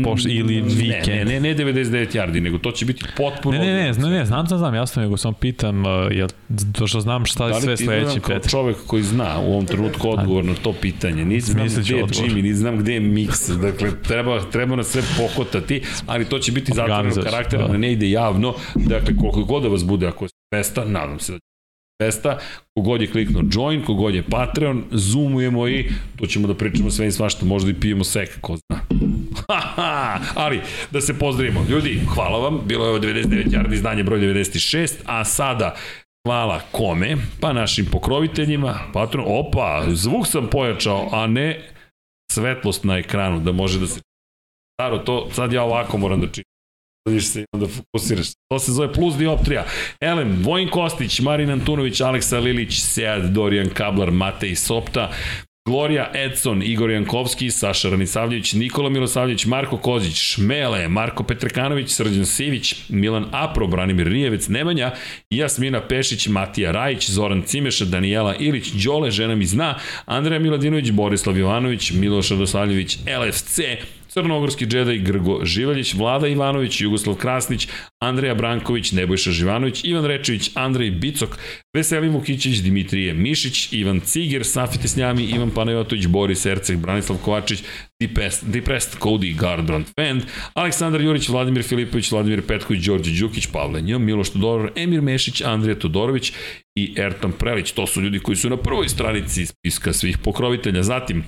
Poš, 0.03 0.26
ili 0.26 0.61
vikend? 0.61 1.27
Ne, 1.27 1.39
ne, 1.39 1.39
ne 1.39 1.56
99 1.56 2.15
yardi, 2.15 2.39
nego 2.39 2.57
to 2.57 2.72
će 2.72 2.85
biti 2.85 3.06
potpuno... 3.18 3.57
Ne, 3.57 3.65
ne, 3.65 3.73
ne, 3.73 3.73
ne, 3.73 4.10
ne 4.10 4.26
znam, 4.26 4.47
znam, 4.47 4.60
znam, 4.60 4.76
jasno, 4.76 5.01
nego 5.01 5.18
sam 5.18 5.34
pitam, 5.34 5.80
uh, 5.80 6.11
jel, 6.11 6.27
to 6.73 6.88
što 6.88 6.99
znam 6.99 7.26
šta 7.26 7.47
je 7.47 7.53
da 7.53 7.61
sve 7.61 7.77
sledeći 7.77 8.19
petak. 8.19 8.43
Da 8.43 8.49
čovek 8.49 8.77
koji 8.88 9.03
zna 9.03 9.39
u 9.39 9.51
ovom 9.51 9.65
trenutku 9.65 10.10
odgovor 10.10 10.45
na 10.45 10.53
to 10.53 10.73
pitanje, 10.73 11.26
ni 11.26 11.39
znam 11.39 11.68
gde 11.68 11.95
je 11.95 12.03
Jimmy, 12.03 12.41
ni 12.41 12.53
znam 12.53 12.77
gde 12.77 12.93
je 12.93 13.01
Mix, 13.01 13.61
dakle, 13.61 13.89
treba, 14.03 14.41
treba 14.51 14.76
nas 14.76 14.88
sve 14.88 15.01
pohotati, 15.18 15.81
ali 16.06 16.26
to 16.26 16.39
će 16.39 16.51
biti 16.51 16.72
zatvoreno 16.76 17.22
karaktera, 17.23 17.68
da. 17.68 17.77
ne 17.77 17.91
ide 17.91 18.10
javno, 18.10 18.53
dakle, 18.76 19.15
koliko 19.18 19.43
god 19.43 19.64
da 19.64 19.69
vas 19.69 19.85
bude, 19.85 20.07
ako 20.07 20.26
je 20.26 20.30
festa, 20.56 20.85
nadam 20.85 21.19
se 21.19 21.31
da 21.31 21.49
Festa, 22.04 22.38
kogod 22.78 23.02
je 23.02 23.08
kliknuo 23.08 23.44
join, 23.52 23.86
kogod 23.86 24.16
je 24.16 24.24
Patreon, 24.24 24.84
zoomujemo 24.92 25.68
i 25.68 25.90
tu 26.16 26.26
ćemo 26.26 26.48
da 26.48 26.54
pričamo 26.54 26.92
sve 26.92 27.08
i 27.08 27.12
svašta, 27.12 27.46
možda 27.46 27.72
i 27.72 27.74
pijemo 27.74 28.04
sek, 28.04 28.42
ko 28.42 28.56
zna. 28.58 28.80
Ali, 30.44 30.62
da 30.92 31.02
se 31.02 31.20
pozdravimo. 31.20 31.66
Ljudi, 31.70 32.02
hvala 32.14 32.40
vam, 32.40 32.62
bilo 32.66 32.86
je 32.86 32.90
ovo 32.90 33.00
99 33.00 33.50
yardi 33.50 33.74
izdanje 33.74 34.04
broj 34.04 34.20
96, 34.20 34.94
a 35.06 35.26
sada 35.26 35.76
Hvala 36.28 36.60
kome? 36.72 37.18
Pa 37.42 37.54
našim 37.54 37.86
pokroviteljima, 37.92 38.80
patron, 38.94 39.26
opa, 39.28 39.84
zvuk 39.88 40.28
sam 40.28 40.48
pojačao, 40.50 41.10
a 41.12 41.28
ne 41.28 41.70
svetlost 42.32 42.84
na 42.84 42.98
ekranu, 42.98 43.40
da 43.40 43.52
može 43.52 43.80
da 43.80 43.88
se... 43.88 44.02
Staro, 44.74 44.98
to 44.98 45.30
sad 45.32 45.54
ja 45.54 45.64
ovako 45.64 45.98
moram 45.98 46.22
da 46.22 46.28
čitam 46.28 46.49
vidiš 47.06 47.28
se 47.28 47.42
i 47.42 47.46
onda 47.54 47.68
fokusiraš. 47.68 48.28
To 48.52 48.60
se 48.60 48.72
zove 48.72 48.94
plus 48.94 49.16
dioptrija. 49.16 49.66
Elem, 50.02 50.44
Vojin 50.44 50.70
Kostić, 50.70 51.20
Marin 51.20 51.50
Antunović, 51.50 52.02
Aleksa 52.02 52.40
Lilić, 52.40 52.80
Sead, 52.80 53.24
Dorijan 53.24 53.70
Kablar, 53.70 54.12
Matej 54.12 54.56
Sopta, 54.56 55.12
Gloria 55.70 56.12
Edson, 56.14 56.64
Igor 56.64 56.90
Jankovski, 56.90 57.52
Saša 57.52 57.90
Ranisavljević, 57.90 58.54
Nikola 58.54 58.90
Milosavljević, 58.90 59.46
Marko 59.46 59.78
Kozić, 59.78 60.16
Šmele, 60.16 60.88
Marko 60.88 61.24
Petrekanović, 61.24 61.92
Srđan 61.92 62.26
Sivić, 62.26 62.76
Milan 62.90 63.26
Apro, 63.32 63.68
Branimir 63.68 64.08
Rijevec, 64.08 64.48
Nemanja, 64.48 64.92
Jasmina 65.30 65.82
Pešić, 65.82 66.28
Matija 66.28 66.72
Rajić, 66.72 67.10
Zoran 67.10 67.42
Cimeša, 67.42 67.86
Danijela 67.86 68.36
Ilić, 68.36 68.72
Đole, 68.72 69.12
žena 69.12 69.36
mi 69.36 69.46
zna, 69.46 69.76
Andreja 70.06 70.40
Miladinović, 70.40 70.92
Borislav 70.92 71.38
Jovanović, 71.38 71.92
Miloš 71.92 72.30
Radosavljević, 72.30 72.98
LFC, 72.98 73.60
Crnogorski 74.10 74.65
džedaj 74.65 74.98
Grgo 74.98 75.45
Živaljić, 75.45 75.94
Vlada 75.94 76.27
Ivanović, 76.27 76.81
Jugoslav 76.81 77.15
Krasnić, 77.15 77.68
Andreja 77.99 78.36
Branković, 78.36 78.91
Nebojša 78.91 79.31
Živanović, 79.31 79.84
Ivan 79.84 80.06
Rečević, 80.06 80.52
Andrej 80.56 80.91
Bicok, 80.91 81.38
Veselin 81.76 82.11
Vukićić, 82.11 82.61
Dimitrije 82.61 83.14
Mišić, 83.14 83.73
Ivan 83.73 83.99
Ciger, 83.99 84.45
Safi 84.45 84.80
Tesnjami, 84.80 85.23
Ivan 85.23 85.52
Panajotović, 85.52 86.07
Boris 86.07 86.45
Erceg, 86.45 86.77
Branislav 86.77 87.19
Kovačić, 87.26 87.64
Depressed, 88.41 88.99
Cody 88.99 89.36
Gardrond 89.36 89.86
Fend, 89.99 90.23
Aleksandar 90.53 91.02
Jurić, 91.02 91.30
Vladimir 91.30 91.64
Filipović, 91.64 92.11
Vladimir 92.11 92.41
Petković, 92.48 92.86
Đorđe 92.86 93.19
Đukić, 93.19 93.48
Pavle 93.48 93.81
Njom, 93.81 94.06
Miloš 94.06 94.30
Todorov, 94.30 94.69
Emir 94.76 95.02
Mešić, 95.02 95.41
Andrija 95.41 95.80
Todorović 95.80 96.34
i 96.76 96.94
Ertan 96.98 97.31
Prelić. 97.31 97.72
To 97.72 97.88
su 97.88 98.02
ljudi 98.02 98.19
koji 98.19 98.36
su 98.36 98.49
na 98.49 98.57
prvoj 98.57 98.90
stranici 98.90 99.45
spiska 99.45 99.94
svih 99.94 100.18
pokrovitelja. 100.18 100.84
Zatim, 100.84 101.23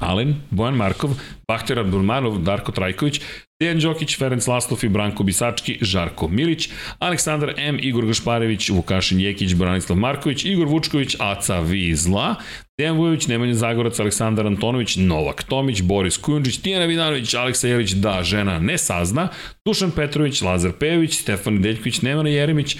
Alen, 0.00 0.36
Bojan 0.50 0.76
Markov, 0.76 1.10
Bahter 1.48 1.78
Abdulmanov, 1.78 2.38
Darko 2.38 2.72
Trajković, 2.72 3.20
Dejan 3.60 3.80
Đokić, 3.80 4.16
Ferenc 4.18 4.46
Laslov 4.46 4.84
i 4.84 4.88
Branko 4.88 5.24
Bisački, 5.24 5.78
Žarko 5.82 6.28
Milić, 6.28 6.68
Aleksandar 6.98 7.54
M, 7.56 7.78
Igor 7.82 8.06
Gašparević, 8.06 8.70
Vukašin 8.70 9.20
Jekić, 9.20 9.54
Branislav 9.54 9.98
Marković, 9.98 10.44
Igor 10.44 10.68
Vučković, 10.68 11.16
Aca 11.18 11.60
Vizla, 11.60 12.34
Dejan 12.78 12.96
Vujović, 12.96 13.26
Nemanja 13.26 13.54
Zagorac, 13.54 14.00
Aleksandar 14.00 14.46
Antonović, 14.46 14.96
Novak 14.96 15.42
Tomić, 15.42 15.82
Boris 15.82 16.16
Kujundžić, 16.16 16.58
Tijana 16.58 16.84
Vidanović, 16.84 17.34
Aleksa 17.34 17.68
Jelić, 17.68 17.92
da, 17.92 18.22
žena 18.22 18.58
ne 18.58 18.78
sazna, 18.78 19.28
Dušan 19.66 19.90
Petrović, 19.90 20.42
Lazar 20.42 20.72
Pejović, 20.72 21.20
Stefan 21.20 21.62
Deljković, 21.62 22.02
Nemanja 22.02 22.30
Jeremić, 22.30 22.76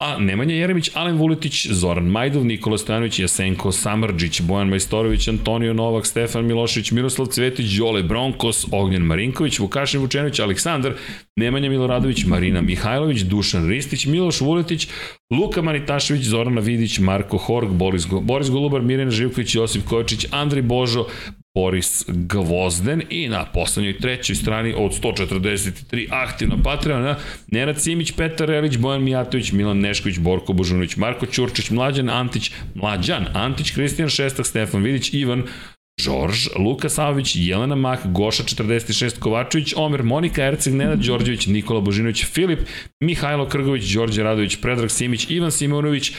a 0.00 0.18
Nemanja 0.18 0.54
Jeremić, 0.54 0.90
Alen 0.94 1.16
Vuletić, 1.16 1.66
Zoran 1.70 2.04
Majdov, 2.04 2.44
Nikola 2.44 2.78
Stojanović, 2.78 3.18
Jasenko 3.18 3.72
Samrđić, 3.72 4.40
Bojan 4.40 4.68
Majstorović, 4.68 5.28
Antonio 5.28 5.72
Novak, 5.72 6.06
Stefan 6.06 6.46
Milošević, 6.46 6.90
Miroslav 6.90 7.26
Cvetić, 7.26 7.78
Đole 7.78 8.02
Bronkos, 8.02 8.66
Ognjen 8.70 9.02
Marinković, 9.02 9.58
Vukašin 9.58 10.00
Vučenović, 10.00 10.40
Aleksandar, 10.40 10.94
Nemanja 11.36 11.70
Miloradović, 11.70 12.24
Marina 12.24 12.60
Mihajlović, 12.60 13.20
Dušan 13.20 13.68
Ristić, 13.68 14.06
Miloš 14.06 14.40
Vuletić, 14.40 14.88
Luka 15.30 15.62
Manitašević, 15.62 16.22
Zorana 16.22 16.60
Vidić, 16.60 16.98
Marko 16.98 17.38
Horg, 17.38 17.70
Boris, 17.70 18.06
Go, 18.06 18.20
Boris 18.20 18.50
Golubar, 18.50 18.82
Mirjana 18.82 19.10
Živković, 19.10 19.54
Josip 19.54 19.88
Kočić, 19.88 20.26
Andri 20.30 20.62
Božo, 20.62 21.06
Boris 21.54 22.04
Gvozden 22.08 23.02
i 23.10 23.28
na 23.28 23.44
poslednjoj 23.44 23.98
trećoj 23.98 24.36
strani 24.36 24.74
od 24.76 25.02
143 25.02 26.06
aktivna 26.10 26.56
Patreona 26.64 27.16
Nenad 27.46 27.82
Simić, 27.82 28.12
Petar 28.12 28.48
Relić, 28.48 28.76
Bojan 28.76 29.02
Mijatović, 29.02 29.52
Milan 29.52 29.78
Nešković, 29.78 30.18
Borko 30.18 30.52
Božunović, 30.52 30.96
Marko 30.96 31.26
Ćurčić, 31.26 31.70
Mlađan 31.70 32.10
Antić, 32.10 32.50
Mlađan 32.74 33.26
Antić, 33.34 33.70
Kristijan 33.70 34.08
Šestak, 34.08 34.46
Stefan 34.46 34.82
Vidić, 34.82 35.14
Ivan 35.14 35.42
Žorž, 36.00 36.48
Luka 36.58 36.88
Savović, 36.88 37.36
Jelena 37.36 37.74
Mak, 37.74 38.06
Goša 38.06 38.42
46, 38.42 39.18
Kovačević, 39.18 39.74
Omer, 39.76 40.02
Monika 40.02 40.44
Erceg, 40.44 40.74
Nenad 40.74 40.98
Đorđević, 40.98 41.46
Nikola 41.46 41.80
Božinović, 41.80 42.24
Filip, 42.24 42.60
Mihajlo 43.00 43.48
Krgović, 43.48 43.94
Đorđe 43.94 44.22
Radović, 44.22 44.56
Predrag 44.56 44.90
Simić, 44.90 45.26
Ivan 45.30 45.50
Simonović, 45.50 46.12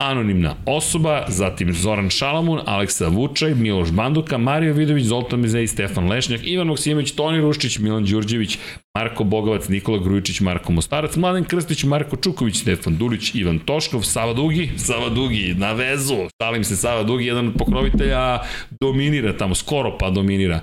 anonimna 0.00 0.54
osoba, 0.66 1.24
zatim 1.28 1.72
Zoran 1.72 2.10
Šalamun, 2.10 2.60
Aleksa 2.66 3.08
Vučaj, 3.08 3.54
Miloš 3.54 3.90
Banduka, 3.92 4.38
Mario 4.38 4.72
Vidović, 4.72 5.04
Zoltan 5.04 5.40
Mizej, 5.40 5.66
Stefan 5.66 6.08
Lešnjak, 6.08 6.40
Ivan 6.44 6.66
Moksimović, 6.66 7.12
Toni 7.12 7.40
Ruščić, 7.40 7.78
Milan 7.78 8.04
Đurđević, 8.04 8.58
Marko 8.98 9.24
Bogovac, 9.24 9.68
Nikola 9.68 9.98
Grujičić, 9.98 10.40
Marko 10.40 10.72
Mostarac, 10.72 11.16
Mladen 11.16 11.44
Krstić, 11.44 11.84
Marko 11.84 12.16
Čuković, 12.16 12.56
Stefan 12.56 12.96
Dulić, 12.96 13.34
Ivan 13.34 13.58
Toškov, 13.58 14.02
Sava 14.02 14.32
Dugi, 14.32 14.70
Sava 14.86 15.08
Dugi, 15.08 15.54
na 15.58 15.72
vezu, 15.72 16.16
šalim 16.42 16.64
se, 16.64 16.76
Sava 16.76 17.02
Dugi, 17.02 17.26
jedan 17.26 17.48
od 17.48 17.54
pokrovitelja 17.58 18.38
dominira 18.80 19.36
tamo, 19.36 19.54
skoro 19.54 19.98
pa 19.98 20.10
dominira 20.10 20.60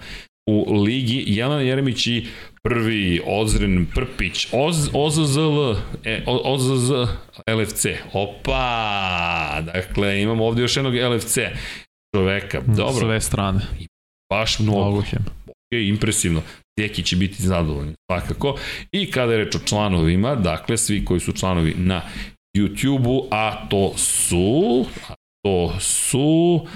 u 0.48 0.82
ligi, 0.84 1.24
Jelena 1.28 1.62
Jeremić 1.62 2.08
i 2.08 2.26
prvi 2.64 3.22
Ozren 3.26 3.86
Prpić, 3.96 4.48
Oz, 4.52 4.90
OZZL, 4.94 5.76
e, 6.04 6.24
OZZ 6.26 6.92
LFC, 7.50 7.86
opa, 8.14 9.62
dakle 9.62 10.22
imamo 10.22 10.46
ovde 10.46 10.62
još 10.62 10.76
jednog 10.76 10.94
LFC 10.94 11.38
čoveka, 12.16 12.62
dobro. 12.68 13.00
Sve 13.00 13.22
strane. 13.22 13.60
Baš 14.34 14.60
mnogo. 14.60 14.80
mnogo 14.80 15.04
Ok, 15.48 15.72
impresivno. 15.72 16.42
Teki 16.80 17.04
će 17.04 17.16
biti 17.16 17.44
zadovoljni, 17.44 17.94
svakako. 18.12 18.58
I 18.92 19.12
kada 19.12 19.34
je 19.34 19.46
reč 19.46 19.56
o 19.56 19.60
članovima, 19.66 20.36
dakle, 20.36 20.78
svi 20.78 21.06
koji 21.06 21.20
su 21.20 21.34
članovi 21.34 21.74
na 21.78 22.02
YouTube-u, 22.58 23.28
a 23.32 23.68
to 23.70 23.94
su, 23.98 24.86
a 25.10 25.14
to 25.44 25.80
su 25.80 26.68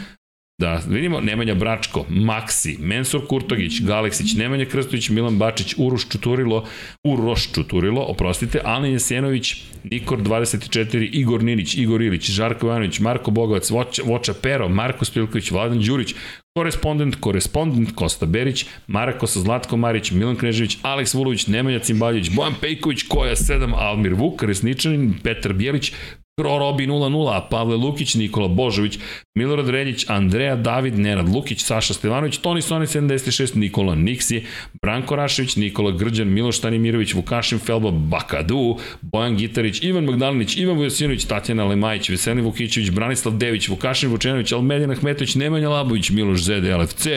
Da 0.62 0.80
vidimo, 0.90 1.20
Nemanja 1.22 1.56
Bračko, 1.56 2.06
Maksi, 2.10 2.78
Mensur 2.80 3.28
Kurtogić, 3.28 3.82
Galeksić, 3.82 4.34
Nemanja 4.34 4.66
Krstović, 4.66 5.10
Milan 5.10 5.38
Bačić, 5.38 5.74
Uroš 5.78 6.10
Čuturilo, 6.10 6.66
Uroš 7.04 7.52
Čuturilo, 7.54 8.02
oprostite, 8.02 8.62
Alen 8.64 8.92
Jesenović, 8.92 9.56
Nikor 9.84 10.20
24, 10.20 11.10
Igor 11.12 11.44
Ninić, 11.44 11.76
Igor 11.76 12.02
Ilić, 12.02 12.30
Žarko 12.30 12.68
Ivanović, 12.68 13.00
Marko 13.00 13.32
Bogovac, 13.32 13.70
Voča, 13.70 14.02
Voča 14.06 14.34
Pero, 14.42 14.70
Marko 14.70 15.06
Stilković, 15.06 15.52
Vladan 15.52 15.82
Đurić, 15.82 16.16
Korespondent, 16.58 17.16
korespondent 17.20 17.96
Kosta 17.96 18.26
Berić, 18.26 18.66
Marako 18.88 19.28
sa 19.28 19.40
Zlatko 19.40 19.78
Marić, 19.78 20.12
Milan 20.12 20.36
Knežević, 20.36 20.78
Aleks 20.82 21.14
Vulović, 21.14 21.48
Nemanja 21.48 21.80
Cimbaljević, 21.80 22.30
Bojan 22.30 22.54
Pejković, 22.62 23.04
Koja 23.08 23.36
7, 23.36 23.74
Almir 23.76 24.14
Vuk, 24.14 24.44
Resničanin, 24.44 25.14
Petar 25.24 25.54
Bijelić, 25.54 25.94
Robi 26.38 26.88
0-0, 26.88 27.42
Pavle 27.50 27.76
Lukić, 27.76 28.16
Nikola 28.16 28.48
Božović, 28.48 29.00
Milorad 29.36 29.70
Reljić, 29.70 30.06
Andreja 30.10 30.56
David, 30.56 31.00
Nenad 31.00 31.30
Lukić, 31.30 31.62
Saša 31.62 31.94
Stevanović, 31.94 32.38
Toni 32.38 32.62
Soni 32.62 32.86
76, 32.86 33.56
Nikola 33.56 33.96
Niksi, 33.96 34.46
Branko 34.82 35.16
Rašević, 35.16 35.56
Nikola 35.56 35.92
Grđan, 35.92 36.28
Miloš 36.28 36.60
Tanimirović, 36.60 37.14
Vukašin 37.14 37.60
Felba, 37.60 37.92
Bakadu, 37.92 38.78
Bojan 39.02 39.36
Gitarić, 39.38 39.84
Ivan 39.84 40.06
Magdalinić, 40.06 40.58
Ivan 40.58 40.78
Vujosinović, 40.78 41.26
Tatjana 41.26 41.66
Lemajić, 41.66 42.10
Veselin 42.10 42.44
Vukićević, 42.44 42.90
Branislav 42.90 43.38
Dević, 43.38 43.68
Vukašin 43.68 44.10
Vučenović, 44.10 44.52
Almedina 44.52 44.96
Hmetović, 44.96 45.36
Nemanja 45.36 45.70
Labović, 45.70 46.10
Miloš 46.10 46.44
Zede, 46.44 46.78
LFC, 46.78 47.08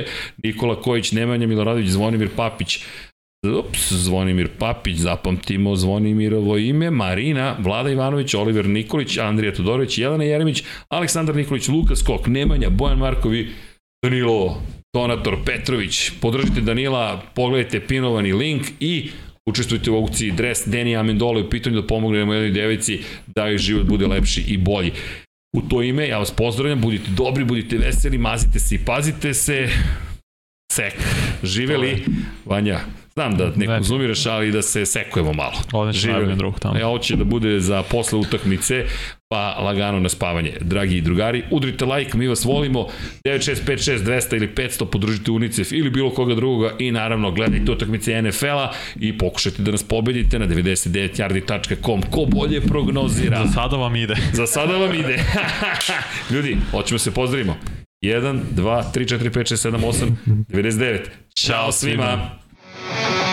Nikola 0.42 0.80
Kojić, 0.80 1.12
Nemanja 1.12 1.46
Miloradović, 1.46 1.88
Zvonimir 1.88 2.28
Papić, 2.36 2.78
Ups, 3.44 3.92
Zvonimir 3.92 4.48
Papić, 4.58 4.96
zapamtimo 4.96 5.76
Zvonimirovo 5.76 6.58
ime, 6.58 6.90
Marina, 6.90 7.56
Vlada 7.58 7.90
Ivanović, 7.90 8.34
Oliver 8.34 8.68
Nikolić, 8.68 9.18
Andrija 9.18 9.54
Todorović, 9.54 9.98
Jelena 9.98 10.24
Jeremić, 10.24 10.62
Aleksandar 10.88 11.36
Nikolić, 11.36 11.68
Luka 11.68 11.96
Skok, 11.96 12.26
Nemanja, 12.26 12.70
Bojan 12.70 12.98
Markovi, 12.98 13.48
Danilo, 14.04 14.62
Donator 14.94 15.36
Petrović. 15.44 16.10
Podržite 16.20 16.60
Danila, 16.60 17.22
pogledajte 17.34 17.86
pinovani 17.86 18.32
link 18.32 18.62
i 18.80 19.10
učestvujte 19.50 19.90
u 19.90 19.96
aukciji 19.96 20.30
Dres 20.30 20.62
Deni 20.66 20.96
Amendole 20.96 21.42
u 21.42 21.50
pitanju 21.50 21.80
da 21.80 21.86
pomognemo 21.86 22.34
jednoj 22.34 22.50
devici 22.50 22.98
da 23.26 23.46
joj 23.46 23.58
život 23.58 23.86
bude 23.86 24.06
lepši 24.06 24.44
i 24.48 24.56
bolji. 24.56 24.92
U 25.56 25.60
to 25.60 25.82
ime 25.82 26.08
ja 26.08 26.18
vas 26.18 26.30
pozdravljam, 26.30 26.80
budite 26.80 27.10
dobri, 27.16 27.44
budite 27.44 27.78
veseli, 27.78 28.18
mazite 28.18 28.58
se 28.58 28.74
i 28.74 28.78
pazite 28.78 29.34
se. 29.34 29.68
Sek. 30.72 30.94
Živeli, 31.42 32.04
Vanja. 32.44 33.03
Znam 33.16 33.36
da 33.36 33.50
ne 33.56 33.66
konzumiraš, 33.66 34.26
ali 34.26 34.52
da 34.52 34.62
se 34.62 34.86
sekujemo 34.86 35.32
malo. 35.32 35.52
Ovdje 35.72 36.00
će 36.00 36.08
najbolji 36.08 36.36
drug 36.36 36.60
tamo. 36.60 36.78
E, 36.78 36.84
ovo 36.84 36.98
će 36.98 37.16
da 37.16 37.24
bude 37.24 37.60
za 37.60 37.82
posle 37.82 38.18
utakmice, 38.18 38.84
pa 39.28 39.56
lagano 39.60 40.00
na 40.00 40.08
spavanje. 40.08 40.52
Dragi 40.60 41.00
drugari, 41.00 41.42
udrite 41.50 41.84
like, 41.84 42.18
mi 42.18 42.28
vas 42.28 42.44
volimo. 42.44 42.86
9656 43.24 43.98
200 43.98 44.36
ili 44.36 44.48
500 44.48 44.84
podržite 44.84 45.30
UNICEF 45.30 45.72
ili 45.72 45.90
bilo 45.90 46.10
koga 46.10 46.34
drugoga 46.34 46.76
i 46.78 46.90
naravno 46.92 47.30
gledajte 47.30 47.72
utakmice 47.72 48.22
NFL-a 48.22 48.72
i 48.96 49.18
pokušajte 49.18 49.62
da 49.62 49.70
nas 49.70 49.82
pobedite 49.82 50.38
na 50.38 50.46
99yardi.com. 50.46 52.02
Ko 52.02 52.24
bolje 52.24 52.60
prognozira? 52.60 53.46
Za 53.46 53.52
sada 53.52 53.76
vam 53.76 53.96
ide. 53.96 54.14
Za 54.32 54.46
sada 54.46 54.76
vam 54.76 54.94
ide. 54.94 55.24
Ljudi, 56.34 56.56
hoćemo 56.70 56.98
se 56.98 57.10
pozdravimo. 57.10 57.56
1, 58.02 58.40
2, 58.56 58.82
3, 58.94 59.18
4, 59.18 59.30
5, 59.30 59.54
6, 59.54 59.70
7, 59.70 59.78
8, 60.26 60.44
99. 60.48 60.98
Ćao 61.34 61.72
svima. 61.72 62.43
Thank 62.94 63.18
you. 63.18 63.23